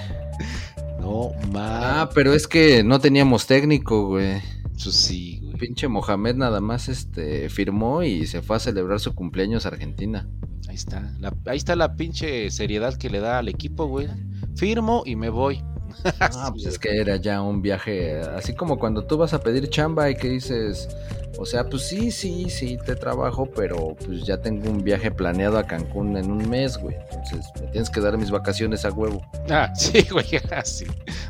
No, 1.00 1.32
Ah, 1.54 2.06
más. 2.06 2.10
pero 2.16 2.34
es 2.34 2.48
que 2.48 2.84
no 2.84 3.00
teníamos 3.00 3.46
técnico, 3.46 4.08
güey. 4.08 4.42
Pues 4.82 4.96
sí, 4.96 5.40
güey. 5.42 5.54
Pinche 5.58 5.88
Mohamed 5.88 6.36
nada 6.36 6.60
más 6.62 6.90
este 6.90 7.48
firmó 7.50 8.04
y 8.04 8.26
se 8.28 8.42
fue 8.42 8.56
a 8.58 8.60
celebrar 8.60 9.00
su 9.00 9.14
cumpleaños 9.14 9.66
a 9.66 9.70
Argentina. 9.70 10.28
Ahí 10.74 10.78
está. 10.78 11.04
La- 11.20 11.32
ahí 11.46 11.58
está 11.58 11.76
la 11.76 11.96
pinche 11.96 12.50
seriedad 12.50 12.96
que 12.96 13.08
le 13.08 13.20
da 13.20 13.38
al 13.38 13.48
equipo, 13.48 13.86
güey. 13.86 14.08
Firmo 14.56 15.04
y 15.06 15.16
me 15.16 15.30
voy. 15.30 15.62
Ah, 16.20 16.50
pues 16.52 16.66
es 16.66 16.80
que 16.80 16.98
era 17.00 17.18
ya 17.18 17.44
un 17.44 17.62
viaje, 17.62 18.20
así 18.36 18.56
como 18.56 18.80
cuando 18.80 19.06
tú 19.06 19.16
vas 19.16 19.34
a 19.36 19.40
pedir 19.42 19.70
chamba 19.70 20.10
y 20.10 20.16
que 20.16 20.28
dices, 20.28 20.90
o 21.38 21.46
sea, 21.46 21.70
pues 21.70 21.88
sí, 21.88 22.10
sí, 22.10 22.50
sí, 22.50 22.78
te 22.84 22.96
trabajo, 22.96 23.46
pero 23.56 23.96
pues 24.04 24.26
ya 24.26 24.42
tengo 24.42 24.70
un 24.72 24.84
viaje 24.84 25.12
planeado 25.12 25.60
a 25.60 25.64
Cancún 25.68 26.18
en 26.18 26.32
un 26.32 26.50
mes, 26.50 26.78
güey. 26.80 26.96
Entonces 27.12 27.46
me 27.62 27.68
tienes 27.68 27.92
que 27.92 28.02
dar 28.02 28.18
mis 28.18 28.32
vacaciones 28.32 28.84
a 28.84 28.90
huevo. 28.92 29.22
Ah, 29.52 29.72
sí, 29.76 30.04
güey, 30.12 30.26
ah, 30.52 30.66
sí. 30.66 30.86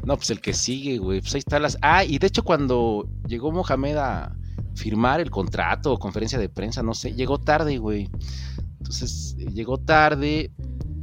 No, 0.05 0.15
pues 0.15 0.29
el 0.29 0.39
que 0.39 0.53
sigue, 0.53 0.97
güey. 0.97 1.19
Pues 1.19 1.33
ahí 1.35 1.39
está 1.39 1.59
las. 1.59 1.77
Ah, 1.81 2.05
y 2.05 2.17
de 2.17 2.27
hecho, 2.27 2.43
cuando 2.43 3.05
llegó 3.27 3.51
Mohamed 3.51 3.97
a 3.97 4.33
firmar 4.75 5.19
el 5.19 5.29
contrato 5.29 5.91
o 5.91 5.99
conferencia 5.99 6.39
de 6.39 6.47
prensa, 6.49 6.81
no 6.81 6.93
sé, 6.93 7.13
llegó 7.13 7.37
tarde, 7.37 7.77
güey. 7.79 8.09
Entonces, 8.93 9.35
eh, 9.39 9.45
llegó 9.51 9.77
tarde. 9.79 10.51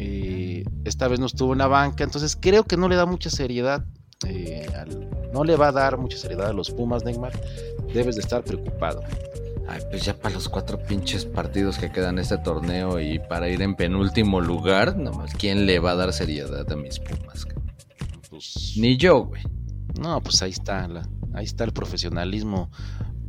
eh, 0.03 0.65
esta 0.85 1.09
vez 1.09 1.21
no 1.21 1.27
estuvo 1.27 1.53
en 1.53 1.59
la 1.59 1.67
banca. 1.67 2.05
Entonces, 2.05 2.35
creo 2.41 2.65
que 2.65 2.77
no 2.79 2.89
le 2.89 2.97
da 2.97 3.05
mucha 3.05 3.29
seriedad. 3.31 3.85
eh, 4.27 4.67
al- 4.79 5.09
no 5.33 5.45
le 5.45 5.57
va 5.57 5.69
a 5.69 5.73
dar 5.73 5.97
mucha 5.99 6.17
seriedad 6.19 6.49
a 6.49 6.53
los 6.53 6.71
Pumas, 6.71 7.05
Neymar. 7.05 7.33
Debes 7.93 8.17
de 8.17 8.21
estar 8.23 8.43
preocupado. 8.45 9.03
Ay, 9.69 9.81
pues 9.91 10.05
ya 10.05 10.15
para 10.15 10.35
los 10.35 10.49
cuatro 10.49 10.79
pinches 10.79 11.25
partidos 11.25 11.79
que 11.79 11.91
quedan 11.91 12.19
este 12.19 12.37
torneo 12.39 13.01
y 13.01 13.19
para 13.19 13.49
ir 13.49 13.61
en 13.63 13.75
penúltimo 13.77 14.41
lugar, 14.41 14.97
nomás, 14.97 15.33
¿quién 15.35 15.65
le 15.67 15.79
va 15.81 15.93
a 15.93 15.97
dar 15.97 16.13
seriedad 16.13 16.71
a 16.71 16.77
mis 16.77 16.99
Pumas? 16.99 17.47
Pues, 18.29 18.75
Ni 18.77 18.97
yo, 18.99 19.25
güey. 19.25 19.43
No, 20.01 20.21
pues 20.23 20.41
ahí 20.43 20.51
está, 20.51 20.87
la, 20.89 21.03
ahí 21.35 21.45
está 21.47 21.65
el 21.65 21.73
profesionalismo, 21.73 22.71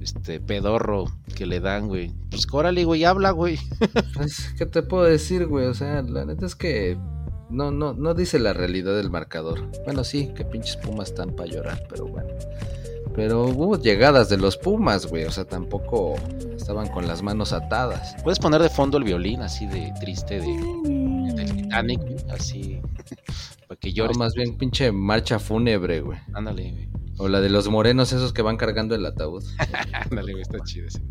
este 0.01 0.39
pedorro 0.39 1.05
que 1.35 1.45
le 1.45 1.59
dan, 1.59 1.87
güey. 1.87 2.11
Pues 2.29 2.47
órale, 2.51 2.83
güey, 2.85 3.03
habla, 3.03 3.31
güey. 3.31 3.57
Pues, 4.15 4.53
¿qué 4.57 4.65
te 4.65 4.81
puedo 4.83 5.03
decir, 5.03 5.47
güey? 5.47 5.65
O 5.65 5.73
sea, 5.73 6.01
la 6.01 6.25
neta 6.25 6.45
es 6.45 6.55
que 6.55 6.97
no, 7.49 7.71
no, 7.71 7.93
no 7.93 8.13
dice 8.13 8.39
la 8.39 8.53
realidad 8.53 8.95
del 8.95 9.09
marcador. 9.09 9.69
Bueno, 9.85 10.03
sí, 10.03 10.31
que 10.35 10.45
pinches 10.45 10.77
Pumas 10.77 11.09
están 11.09 11.35
para 11.35 11.49
llorar, 11.49 11.83
pero 11.89 12.05
bueno. 12.07 12.29
Pero 13.13 13.43
hubo 13.45 13.77
llegadas 13.77 14.29
de 14.29 14.37
los 14.37 14.55
Pumas, 14.57 15.05
güey. 15.05 15.25
O 15.25 15.31
sea, 15.31 15.43
tampoco 15.45 16.15
estaban 16.55 16.87
con 16.87 17.07
las 17.07 17.21
manos 17.21 17.51
atadas. 17.51 18.15
Puedes 18.23 18.39
poner 18.39 18.61
de 18.61 18.69
fondo 18.69 18.97
el 18.97 19.03
violín 19.03 19.41
así 19.41 19.65
de 19.67 19.91
triste 19.99 20.39
de, 20.39 21.33
del 21.35 21.53
Titanic, 21.55 22.01
así 22.29 22.79
para 23.67 23.77
que 23.79 23.89
No, 23.89 23.95
llores. 23.95 24.17
más 24.17 24.33
bien 24.33 24.57
pinche 24.57 24.91
marcha 24.93 25.39
fúnebre, 25.39 25.99
güey. 26.01 26.19
Ándale, 26.33 26.71
güey. 26.71 26.89
O 27.21 27.27
la 27.29 27.39
de 27.39 27.49
los 27.49 27.69
morenos 27.69 28.11
esos 28.13 28.33
que 28.33 28.41
van 28.41 28.57
cargando 28.57 28.95
el 28.95 29.05
ataúd. 29.05 29.43
Ándale, 30.09 30.31
güey, 30.31 30.41
está 30.41 30.57
chido 30.63 30.87
ese. 30.87 31.01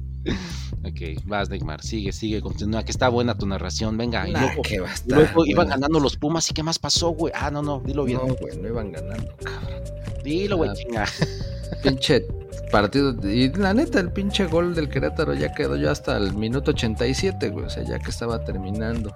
Ok, 0.85 1.23
vas, 1.25 1.49
Neymar, 1.49 1.83
sigue, 1.83 2.13
sigue, 2.13 2.41
continúa, 2.43 2.83
que 2.85 2.91
está 2.91 3.09
buena 3.09 3.39
tu 3.39 3.47
narración, 3.47 3.97
venga. 3.97 4.29
Y 4.29 4.33
Nah, 4.33 4.41
luego, 4.41 4.63
que 4.63 4.81
va 4.81 4.89
a 4.89 4.91
y 4.91 4.95
estar, 4.95 5.19
luego 5.19 5.47
iban 5.47 5.69
ganando 5.69 6.01
los 6.01 6.17
Pumas, 6.17 6.51
¿y 6.51 6.55
qué 6.55 6.63
más 6.63 6.79
pasó, 6.79 7.11
güey? 7.11 7.33
Ah, 7.37 7.51
no, 7.51 7.63
no, 7.63 7.81
dilo 7.87 8.05
bien. 8.05 8.19
No, 8.27 8.35
güey, 8.35 8.59
no 8.59 8.69
iban 8.69 8.93
ganando, 8.93 9.35
cabrón. 9.43 9.81
Dilo, 10.25 10.57
güey, 10.59 10.71
Ah. 10.71 10.75
chinga. 10.75 11.07
pinche 11.83 12.27
partido. 12.73 13.15
Y 13.27 13.51
la 13.53 13.73
neta, 13.73 14.01
el 14.01 14.11
pinche 14.13 14.47
gol 14.47 14.75
del 14.75 14.89
Querétaro 14.89 15.33
ya 15.35 15.53
quedó 15.55 15.77
yo 15.77 15.91
hasta 15.91 16.17
el 16.17 16.35
minuto 16.35 16.73
87, 16.73 17.49
güey. 17.51 17.65
O 17.67 17.71
sea, 17.71 17.85
ya 17.85 17.99
que 17.99 18.11
estaba 18.11 18.45
terminando. 18.45 19.15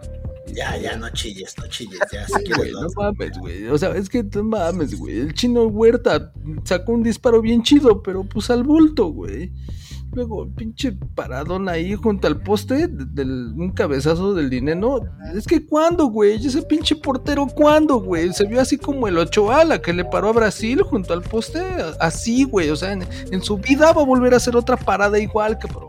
Ya, 0.52 0.76
ya, 0.76 0.96
no 0.96 1.08
chilles, 1.10 1.54
no 1.58 1.66
chilles, 1.68 1.98
ya. 2.12 2.26
Si 2.26 2.44
quieres, 2.44 2.72
no 2.74 2.82
no. 2.82 2.88
mames, 2.96 3.38
güey. 3.38 3.64
O 3.68 3.78
sea, 3.78 3.90
es 3.96 4.08
que 4.08 4.22
no 4.22 4.44
mames, 4.44 4.98
güey. 4.98 5.18
El 5.20 5.34
chino 5.34 5.64
Huerta 5.66 6.32
sacó 6.64 6.92
un 6.92 7.02
disparo 7.02 7.40
bien 7.40 7.62
chido, 7.62 8.02
pero 8.02 8.24
pues 8.24 8.50
al 8.50 8.62
bulto, 8.62 9.06
güey. 9.06 9.52
Luego, 10.12 10.48
pinche 10.54 10.92
paradón 11.16 11.68
ahí 11.68 11.94
junto 11.96 12.28
al 12.28 12.40
poste 12.40 12.86
de- 12.86 13.04
del 13.06 13.52
un 13.56 13.72
cabezazo 13.72 14.32
del 14.34 14.48
dinero. 14.48 15.00
Es 15.34 15.44
que 15.44 15.66
cuándo, 15.66 16.06
güey, 16.06 16.34
ese 16.46 16.62
pinche 16.62 16.94
portero, 16.94 17.46
¿cuándo, 17.48 17.96
güey? 17.96 18.32
Se 18.32 18.44
vio 18.44 18.60
así 18.60 18.76
como 18.78 19.08
el 19.08 19.18
Ochoa, 19.18 19.64
la 19.64 19.82
que 19.82 19.92
le 19.92 20.04
paró 20.04 20.28
a 20.28 20.32
Brasil 20.32 20.82
junto 20.82 21.14
al 21.14 21.22
poste, 21.22 21.60
así, 21.98 22.44
güey. 22.44 22.70
O 22.70 22.76
sea, 22.76 22.92
en, 22.92 23.04
en 23.32 23.42
su 23.42 23.56
vida 23.56 23.92
va 23.92 24.02
a 24.02 24.06
volver 24.06 24.34
a 24.34 24.36
hacer 24.36 24.54
otra 24.54 24.76
parada 24.76 25.18
igual, 25.18 25.58
cabrón. 25.58 25.88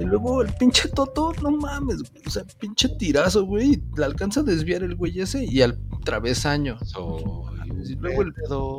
Y 0.00 0.04
luego 0.04 0.42
el 0.42 0.52
pinche 0.54 0.88
Toto, 0.88 1.32
no 1.42 1.50
mames, 1.52 2.02
güey. 2.02 2.22
O 2.26 2.30
sea, 2.30 2.44
pinche 2.58 2.88
tirazo, 2.90 3.44
güey. 3.46 3.82
Le 3.96 4.04
alcanza 4.04 4.40
a 4.40 4.42
desviar 4.42 4.82
el 4.82 4.94
güey 4.94 5.20
ese 5.20 5.44
y 5.44 5.62
al 5.62 5.78
travesaño. 6.04 6.78
Soy 6.84 7.22
Y 7.88 7.94
luego 7.94 8.22
el. 8.22 8.32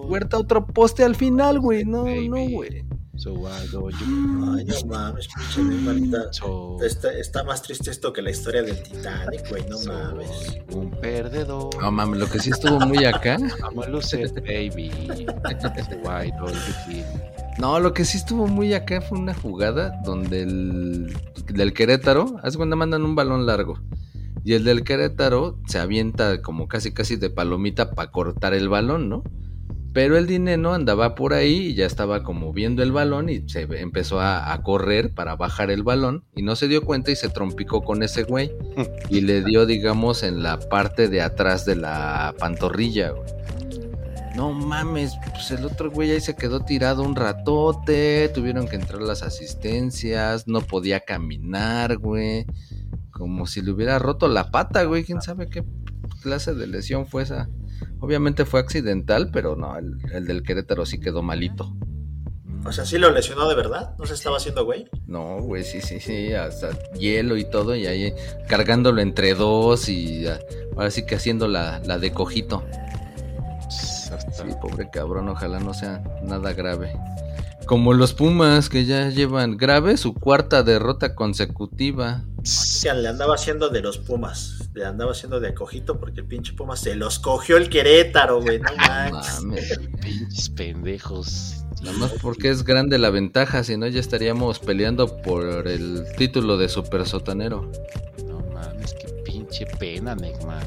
Huerta 0.09 0.37
otro 0.37 0.65
poste 0.67 1.03
al 1.03 1.15
final, 1.15 1.59
güey. 1.59 1.85
No, 1.85 2.03
Baby. 2.03 2.29
no, 2.29 2.49
güey. 2.49 2.85
So 3.17 3.33
go 3.33 3.89
you. 3.89 4.53
Ay, 4.55 4.63
no 4.63 4.75
mames, 4.85 5.27
pinche 5.27 6.29
So- 6.33 6.77
Está, 6.83 7.11
está 7.13 7.43
más 7.43 7.63
triste 7.63 7.89
esto 7.89 8.13
que 8.13 8.21
la 8.21 8.29
historia 8.29 8.61
del 8.61 8.81
Titanic, 8.83 9.49
güey, 9.49 9.65
no 9.67 9.79
mames. 9.91 10.55
un 10.71 10.91
perdedor. 10.91 11.69
No 11.81 11.91
mames, 11.91 12.19
lo 12.19 12.27
que 12.29 12.37
sí 12.39 12.51
estuvo 12.51 12.79
muy 12.81 13.05
acá. 13.05 13.37
I'm 13.39 13.79
a 13.79 13.87
loser, 13.87 14.31
baby. 14.41 14.91
So 15.89 15.95
I 16.21 16.29
go 16.39 16.47
you. 16.87 17.03
No, 17.59 17.79
lo 17.79 17.93
que 17.93 18.05
sí 18.05 18.17
estuvo 18.17 18.47
muy 18.47 18.73
acá 18.73 19.01
fue 19.01 19.17
una 19.17 19.33
jugada 19.33 19.99
donde 20.03 20.43
el 20.43 21.13
del 21.47 21.73
Querétaro, 21.73 22.37
hace 22.43 22.57
cuando 22.57 22.75
mandan 22.75 23.03
un 23.03 23.15
balón 23.15 23.45
largo. 23.45 23.79
Y 24.43 24.53
el 24.53 24.63
del 24.63 24.83
Querétaro 24.83 25.57
se 25.67 25.79
avienta 25.79 26.41
como 26.41 26.67
casi 26.67 26.93
casi 26.93 27.15
de 27.15 27.29
palomita 27.29 27.91
para 27.91 28.11
cortar 28.11 28.53
el 28.53 28.69
balón, 28.69 29.09
¿no? 29.09 29.23
Pero 29.91 30.17
el 30.17 30.27
dinero 30.27 30.73
andaba 30.73 31.15
por 31.15 31.33
ahí 31.33 31.69
y 31.69 31.73
ya 31.73 31.87
estaba 31.87 32.21
como 32.21 32.53
viendo 32.53 32.83
el 32.83 32.91
balón 32.91 33.29
y 33.29 33.49
se 33.49 33.61
empezó 33.63 34.19
a, 34.19 34.53
a 34.53 34.61
correr 34.61 35.13
para 35.15 35.35
bajar 35.35 35.71
el 35.71 35.81
balón 35.81 36.23
y 36.35 36.43
no 36.43 36.55
se 36.55 36.67
dio 36.67 36.83
cuenta 36.83 37.09
y 37.09 37.15
se 37.15 37.29
trompicó 37.29 37.83
con 37.83 38.03
ese 38.03 38.23
güey 38.23 38.51
y 39.09 39.21
le 39.21 39.43
dio, 39.43 39.65
digamos, 39.65 40.21
en 40.21 40.43
la 40.43 40.59
parte 40.59 41.07
de 41.07 41.21
atrás 41.21 41.65
de 41.65 41.75
la 41.75 42.35
pantorrilla, 42.37 43.09
güey. 43.09 43.37
No 44.37 44.53
mames, 44.53 45.17
pues 45.31 45.49
el 45.49 45.65
otro 45.65 45.89
güey 45.89 46.11
ahí 46.11 46.21
se 46.21 46.35
quedó 46.35 46.59
tirado 46.59 47.01
un 47.01 47.15
ratote, 47.15 48.29
tuvieron 48.29 48.67
que 48.67 48.75
entrar 48.75 49.01
las 49.01 49.23
asistencias, 49.23 50.47
no 50.47 50.61
podía 50.61 50.99
caminar, 50.99 51.97
güey. 51.97 52.45
Como 53.09 53.47
si 53.47 53.63
le 53.63 53.71
hubiera 53.71 53.97
roto 53.97 54.27
la 54.27 54.51
pata, 54.51 54.83
güey, 54.83 55.03
quién 55.03 55.23
sabe 55.23 55.49
qué 55.49 55.63
clase 56.21 56.53
de 56.53 56.67
lesión 56.67 57.07
fue 57.07 57.23
esa. 57.23 57.49
Obviamente 57.99 58.45
fue 58.45 58.59
accidental, 58.59 59.31
pero 59.33 59.55
no, 59.55 59.75
el, 59.75 59.97
el 60.13 60.27
del 60.27 60.43
Querétaro 60.43 60.85
sí 60.85 60.99
quedó 60.99 61.23
malito. 61.23 61.75
O 62.63 62.71
sea, 62.71 62.85
sí 62.85 62.99
lo 62.99 63.09
lesionó 63.09 63.49
de 63.49 63.55
verdad, 63.55 63.95
no 63.97 64.05
se 64.05 64.13
estaba 64.13 64.37
haciendo 64.37 64.65
güey. 64.65 64.85
No, 65.07 65.41
güey, 65.41 65.63
sí, 65.63 65.81
sí, 65.81 65.99
sí, 65.99 66.33
hasta 66.33 66.77
hielo 66.93 67.37
y 67.37 67.49
todo, 67.49 67.75
y 67.75 67.87
ahí 67.87 68.13
cargándolo 68.47 69.01
entre 69.01 69.33
dos 69.33 69.89
y 69.89 70.27
ah, 70.27 70.37
ahora 70.75 70.91
sí 70.91 71.07
que 71.07 71.15
haciendo 71.15 71.47
la, 71.47 71.79
la 71.85 71.97
de 71.97 72.11
cojito. 72.11 72.63
Sí, 74.37 74.55
pobre 74.61 74.89
cabrón, 74.91 75.29
ojalá 75.29 75.59
no 75.59 75.73
sea 75.73 76.03
nada 76.23 76.53
grave. 76.53 76.93
Como 77.65 77.93
los 77.93 78.13
Pumas 78.13 78.69
que 78.69 78.85
ya 78.85 79.09
llevan 79.09 79.57
grave 79.57 79.97
su 79.97 80.13
cuarta 80.13 80.63
derrota 80.63 81.15
consecutiva. 81.15 82.23
Que 82.81 82.93
le 82.93 83.09
andaba 83.09 83.35
haciendo 83.35 83.67
de 83.69 83.81
los 83.81 83.97
Pumas, 83.97 84.69
le 84.73 84.85
andaba 84.85 85.11
haciendo 85.11 85.41
de 85.41 85.49
acojito 85.49 85.99
porque 85.99 86.21
el 86.21 86.27
pinche 86.27 86.53
Pumas 86.53 86.79
se 86.79 86.95
los 86.95 87.19
cogió 87.19 87.57
el 87.57 87.69
Querétaro, 87.69 88.41
güey, 88.41 88.59
no. 88.59 88.69
Mames, 89.11 89.79
Pinches 90.01 90.49
pendejos. 90.51 91.65
nada 91.83 91.97
más 91.97 92.13
porque 92.21 92.49
es 92.49 92.63
grande 92.63 92.97
la 92.99 93.09
ventaja, 93.09 93.65
si 93.65 93.75
no 93.75 93.85
ya 93.87 93.99
estaríamos 93.99 94.59
peleando 94.59 95.21
por 95.21 95.67
el 95.67 96.05
título 96.17 96.55
de 96.57 96.69
super 96.69 97.05
sotanero. 97.05 97.69
No 98.25 98.39
mames, 98.53 98.93
qué 98.93 99.07
pinche 99.25 99.65
pena, 99.77 100.15
Neymar. 100.15 100.63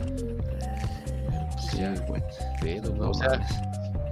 Sí, 1.70 1.78
güey. 2.06 2.22
Pedo, 2.61 2.95
o 2.99 3.15
sea, 3.15 3.41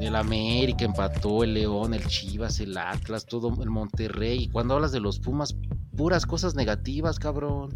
el 0.01 0.15
América 0.15 0.85
empató, 0.85 1.45
el 1.45 1.55
León, 1.55 1.95
el 1.95 2.07
Chivas, 2.07 2.61
el 2.61 2.77
Atlas, 2.77 3.27
todo 3.27 3.63
el 3.63 3.71
Monterrey. 3.71 4.45
Y 4.45 4.49
cuando 4.49 4.75
hablas 4.75 4.93
de 4.93 5.01
los 5.01 5.19
Pumas, 5.19 5.57
puras 5.97 6.27
cosas 6.27 6.55
negativas, 6.55 7.19
cabrón. 7.19 7.75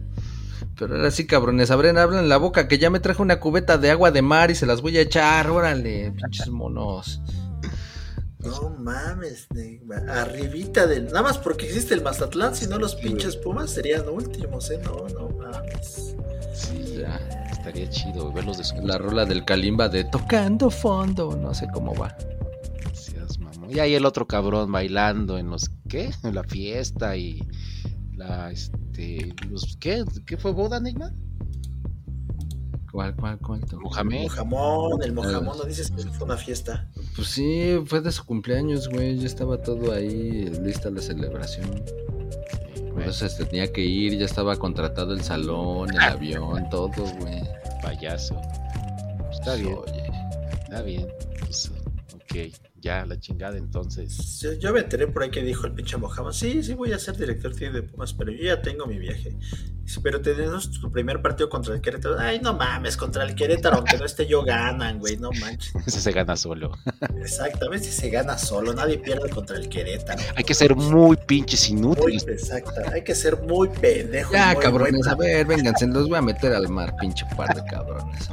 Pero 0.78 0.97
ahora 0.97 1.11
sí, 1.11 1.27
cabrones, 1.27 1.70
abren, 1.70 1.99
hablan 1.99 2.28
la 2.28 2.36
boca 2.36 2.69
que 2.69 2.78
ya 2.78 2.90
me 2.90 3.01
traje 3.01 3.20
una 3.20 3.40
cubeta 3.40 3.78
de 3.78 3.90
agua 3.90 4.11
de 4.11 4.23
mar 4.23 4.51
y 4.51 4.55
se 4.55 4.66
las 4.66 4.81
voy 4.81 4.97
a 4.97 5.03
echar, 5.03 5.51
órale, 5.51 6.12
pinches 6.12 6.49
monos. 6.49 7.20
No 8.44 8.70
mames. 8.70 9.47
Arribita 10.09 10.86
del. 10.86 11.06
Nada 11.06 11.23
más 11.23 11.39
porque 11.39 11.66
existe 11.66 11.94
el 11.94 12.02
Mazatlán, 12.02 12.55
si 12.55 12.66
no 12.66 12.78
los 12.78 12.94
pinches 12.97 13.36
Pumas 13.36 13.70
serían 13.70 14.09
últimos, 14.09 14.70
¿eh? 14.70 14.81
No, 14.85 15.06
no 15.09 15.28
mames. 15.31 16.16
Sí, 16.55 16.97
Ya. 17.01 17.16
estaría 17.51 17.89
chido 17.89 18.32
verlos 18.32 18.59
de 18.59 18.64
su 18.64 18.74
La 18.82 18.98
rola 18.98 19.24
del 19.24 19.44
Kalimba 19.44 19.89
de 19.89 20.05
tocando 20.05 20.70
fondo, 20.70 21.36
no 21.36 21.55
sé 21.55 21.66
cómo 21.73 21.94
va. 21.94 22.16
Seas 22.93 23.39
mamón. 23.39 23.70
Y 23.70 23.78
ahí 23.78 23.94
el 23.94 24.05
otro 24.05 24.27
cabrón 24.27 24.70
bailando 24.73 25.39
en 25.39 25.48
los 25.51 25.70
¿qué? 25.89 26.10
En 26.24 26.35
la 26.35 26.43
fiesta 26.44 27.16
y 27.16 27.40
la 28.16 28.51
este 28.51 29.35
los 29.48 29.77
¿qué? 29.81 30.05
¿Qué 30.27 30.36
fue 30.36 30.52
boda, 30.52 30.81
Neymar? 30.81 31.12
¿Cuál, 32.93 33.16
cuál, 33.16 33.39
cuál? 33.39 33.60
Mohamed. 33.81 34.24
Mojamón, 34.24 35.02
el 35.02 35.12
Mojamón, 35.14 35.56
no 35.56 35.64
dices 35.64 35.90
que 35.90 36.02
fue 36.02 36.27
una 36.27 36.36
fiesta. 36.36 36.90
Pues 37.16 37.28
sí, 37.28 37.82
fue 37.86 38.02
de 38.02 38.12
su 38.12 38.24
cumpleaños, 38.27 38.89
güey. 38.90 39.19
Ya 39.19 39.27
estaba 39.27 39.56
todo 39.56 39.93
ahí, 39.93 40.51
lista 40.62 40.90
la 40.90 41.01
celebración. 41.01 41.82
Entonces 42.77 43.36
tenía 43.39 43.73
que 43.73 43.81
ir, 43.81 44.19
ya 44.19 44.27
estaba 44.27 44.56
contratado 44.56 45.14
el 45.14 45.23
salón, 45.23 45.90
el 45.90 46.01
avión, 46.01 46.69
todo, 46.70 46.90
güey. 47.19 47.43
payaso. 47.82 48.39
Está 49.31 49.55
bien, 49.55 49.74
Oye, 49.74 50.10
está 50.62 50.82
bien. 50.82 51.09
Pues, 51.40 51.73
ok, 52.14 52.55
ya 52.82 53.06
la 53.06 53.19
chingada 53.19 53.56
entonces. 53.56 54.39
Yo, 54.40 54.52
yo 54.52 54.73
me 54.74 54.81
enteré 54.81 55.06
por 55.06 55.23
ahí 55.23 55.31
que 55.31 55.43
dijo 55.43 55.66
el 55.66 55.73
pinche 55.73 55.97
Mojamón. 55.97 56.35
Sí, 56.35 56.62
sí, 56.62 56.74
voy 56.74 56.93
a 56.93 56.98
ser 56.98 57.16
director 57.16 57.55
de 57.55 57.82
Pumas, 57.82 58.12
pero 58.12 58.31
yo 58.31 58.44
ya 58.44 58.60
tenemos 58.60 58.89
mi 58.89 58.98
viaje. 58.98 59.36
Pero 60.02 60.20
tenemos 60.20 60.70
tu 60.80 60.90
primer 60.90 61.20
partido 61.22 61.48
contra 61.48 61.74
el 61.74 61.80
Querétaro. 61.80 62.18
Ay, 62.18 62.40
no 62.40 62.54
mames, 62.54 62.96
contra 62.96 63.24
el 63.24 63.34
Querétaro, 63.34 63.76
aunque 63.76 63.98
no 63.98 64.04
esté 64.04 64.26
yo, 64.26 64.42
ganan, 64.42 64.98
güey, 64.98 65.16
no 65.16 65.30
manches. 65.40 65.72
Ese 65.86 66.00
se 66.00 66.12
gana 66.12 66.36
solo. 66.36 66.72
Exactamente, 67.20 67.90
se 67.90 68.09
gana 68.10 68.38
solo, 68.38 68.72
nadie 68.74 68.98
pierde 68.98 69.28
contra 69.30 69.56
el 69.56 69.68
Querétaro. 69.68 70.22
Hay 70.34 70.44
que 70.44 70.54
ser 70.54 70.74
muy 70.74 71.16
pinches 71.16 71.70
Muy, 71.70 71.78
inútiles. 71.80 72.26
exacta, 72.26 72.90
hay 72.92 73.04
que 73.04 73.14
ser 73.14 73.40
muy 73.42 73.68
pendejo. 73.68 74.32
Ya, 74.32 74.54
muy 74.54 74.62
cabrones, 74.62 75.06
a 75.06 75.14
ver, 75.14 75.46
vénganse, 75.46 75.86
los 75.86 76.09
voy 76.09 76.18
a 76.18 76.22
meter 76.22 76.52
al 76.52 76.68
mar, 76.68 76.94
pinche 77.00 77.24
par 77.36 77.54
de 77.54 77.62
cabrones. 77.64 78.28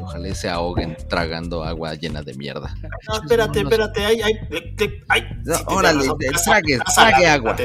Ojalá 0.00 0.34
se 0.34 0.48
ahoguen 0.48 0.96
tragando 1.08 1.62
agua 1.64 1.94
llena 1.94 2.22
de 2.22 2.34
mierda. 2.34 2.74
No, 3.08 3.16
espérate, 3.16 3.60
espérate, 3.60 4.04
ay, 4.04 4.20
ay, 4.22 4.32
ay, 4.50 5.02
ay. 5.08 5.22
No, 5.44 5.54
sí, 5.56 5.62
órale, 5.66 6.06
trague, 6.44 6.78
trague 6.94 7.26
agua. 7.26 7.56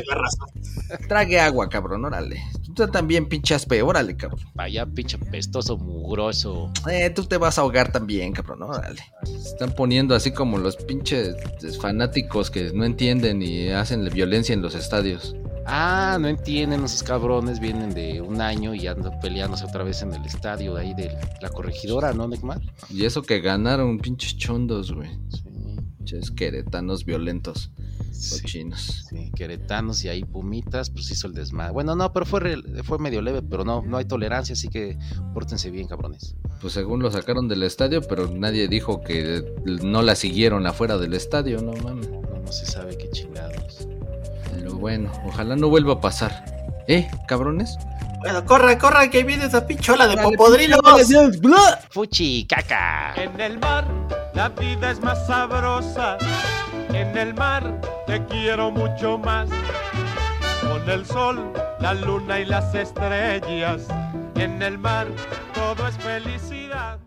Trague 1.08 1.40
agua, 1.40 1.70
cabrón, 1.70 2.06
órale. 2.06 2.42
Tú 2.76 2.88
también, 2.88 3.28
pinche 3.28 3.56
aspe, 3.56 3.82
órale, 3.82 4.16
cabrón. 4.16 4.40
Vaya 4.54 4.86
pinche 4.86 5.18
pestoso, 5.18 5.78
mugroso. 5.78 6.72
Eh, 6.90 7.10
tú 7.10 7.26
te 7.26 7.38
vas 7.38 7.58
a 7.58 7.62
ahogar 7.62 7.92
también, 7.92 8.34
cabrón, 8.34 8.64
órale. 8.64 9.02
Se 9.24 9.50
están 9.50 9.72
poniendo 9.72 10.16
así 10.16 10.32
como 10.32 10.58
los 10.58 10.76
pinches 10.78 11.36
fanáticos 11.82 12.50
que 12.50 12.72
no 12.74 12.86
entienden 12.86 13.42
y 13.42 13.70
hacen 13.70 14.08
violencia 14.10 14.54
en 14.54 14.62
los 14.62 14.76
estadios. 14.76 15.36
Ah, 15.72 16.18
no 16.20 16.28
entienden, 16.28 16.84
esos 16.84 17.04
cabrones 17.04 17.60
vienen 17.60 17.94
de 17.94 18.22
un 18.22 18.42
año 18.42 18.74
y 18.74 18.88
andan 18.88 19.20
peleándose 19.20 19.66
otra 19.66 19.84
vez 19.84 20.02
en 20.02 20.14
el 20.14 20.26
estadio 20.26 20.74
de 20.74 20.82
ahí 20.82 20.94
de 20.96 21.16
la 21.42 21.50
corregidora, 21.50 22.12
¿no, 22.12 22.28
Neymar? 22.28 22.60
Y 22.90 23.06
eso 23.06 23.22
que 23.22 23.40
ganaron, 23.40 24.00
pinches 24.00 24.36
chondos, 24.36 24.92
güey. 24.92 25.10
Sí, 25.30 25.44
Pinches 25.98 26.32
queretanos 26.32 27.06
violentos, 27.06 27.72
cochinos. 28.32 29.06
sí, 29.10 29.32
queretanos 29.36 30.04
y 30.04 30.10
ahí 30.10 30.24
pumitas, 30.24 30.90
pues 30.90 31.10
hizo 31.12 31.28
el 31.28 31.34
desmadre. 31.34 31.72
Bueno, 31.74 31.96
no, 31.96 32.12
pero 32.14 32.26
fue, 32.26 32.40
re- 32.40 32.84
fue 32.84 33.00
medio 33.00 33.22
leve, 33.22 33.42
pero 33.42 33.64
no, 33.66 33.82
no 33.86 33.98
hay 33.98 34.06
tolerancia, 34.06 34.54
así 34.54 34.68
que 34.70 34.98
pórtense 35.34 35.70
bien, 35.72 35.88
cabrones. 35.88 36.36
Pues 36.62 36.74
según 36.74 37.02
lo 37.02 37.12
sacaron 37.12 37.48
del 37.48 37.64
estadio, 37.64 38.02
pero 38.02 38.28
nadie 38.28 38.68
dijo 38.68 39.02
que 39.02 39.44
no 39.66 40.02
la 40.02 40.16
siguieron 40.16 40.66
afuera 40.68 40.98
del 40.98 41.14
estadio, 41.14 41.62
no 41.62 41.74
mames. 41.84 42.10
No, 42.10 42.22
no 42.22 42.52
se 42.52 42.66
sabe 42.66 42.98
qué 42.98 43.10
chingados. 43.12 43.88
Pero 44.54 44.76
bueno, 44.76 45.12
ojalá 45.26 45.56
no 45.56 45.70
vuelva 45.70 45.94
a 45.94 46.02
pasar. 46.02 46.46
¿Eh, 46.88 47.08
cabrones? 47.28 47.78
Bueno, 48.22 48.44
corra, 48.46 48.78
corra, 48.78 49.10
que 49.10 49.24
viene 49.24 49.46
esa 49.46 49.66
pinchola 49.66 50.06
de 50.08 50.18
popodrilos. 50.18 50.82
Fuchi, 51.90 52.46
caca. 52.46 53.14
En 53.16 53.40
el 53.40 53.58
mar 53.60 53.88
la 54.34 54.50
vida 54.50 54.92
es 54.92 55.00
más 55.02 55.26
sabrosa. 55.28 56.18
En 56.90 57.18
el 57.18 57.34
mar 57.34 57.80
te 58.08 58.24
quiero 58.26 58.72
mucho 58.72 59.18
más. 59.18 59.50
Con 60.62 60.90
el 60.90 61.06
sol, 61.06 61.54
la 61.80 61.94
luna 61.94 62.40
y 62.40 62.46
las 62.46 62.74
estrellas. 62.76 63.88
En 64.36 64.62
el 64.62 64.78
mar 64.78 65.08
todo 65.54 65.88
es 65.88 65.98
felicidad. 65.98 67.00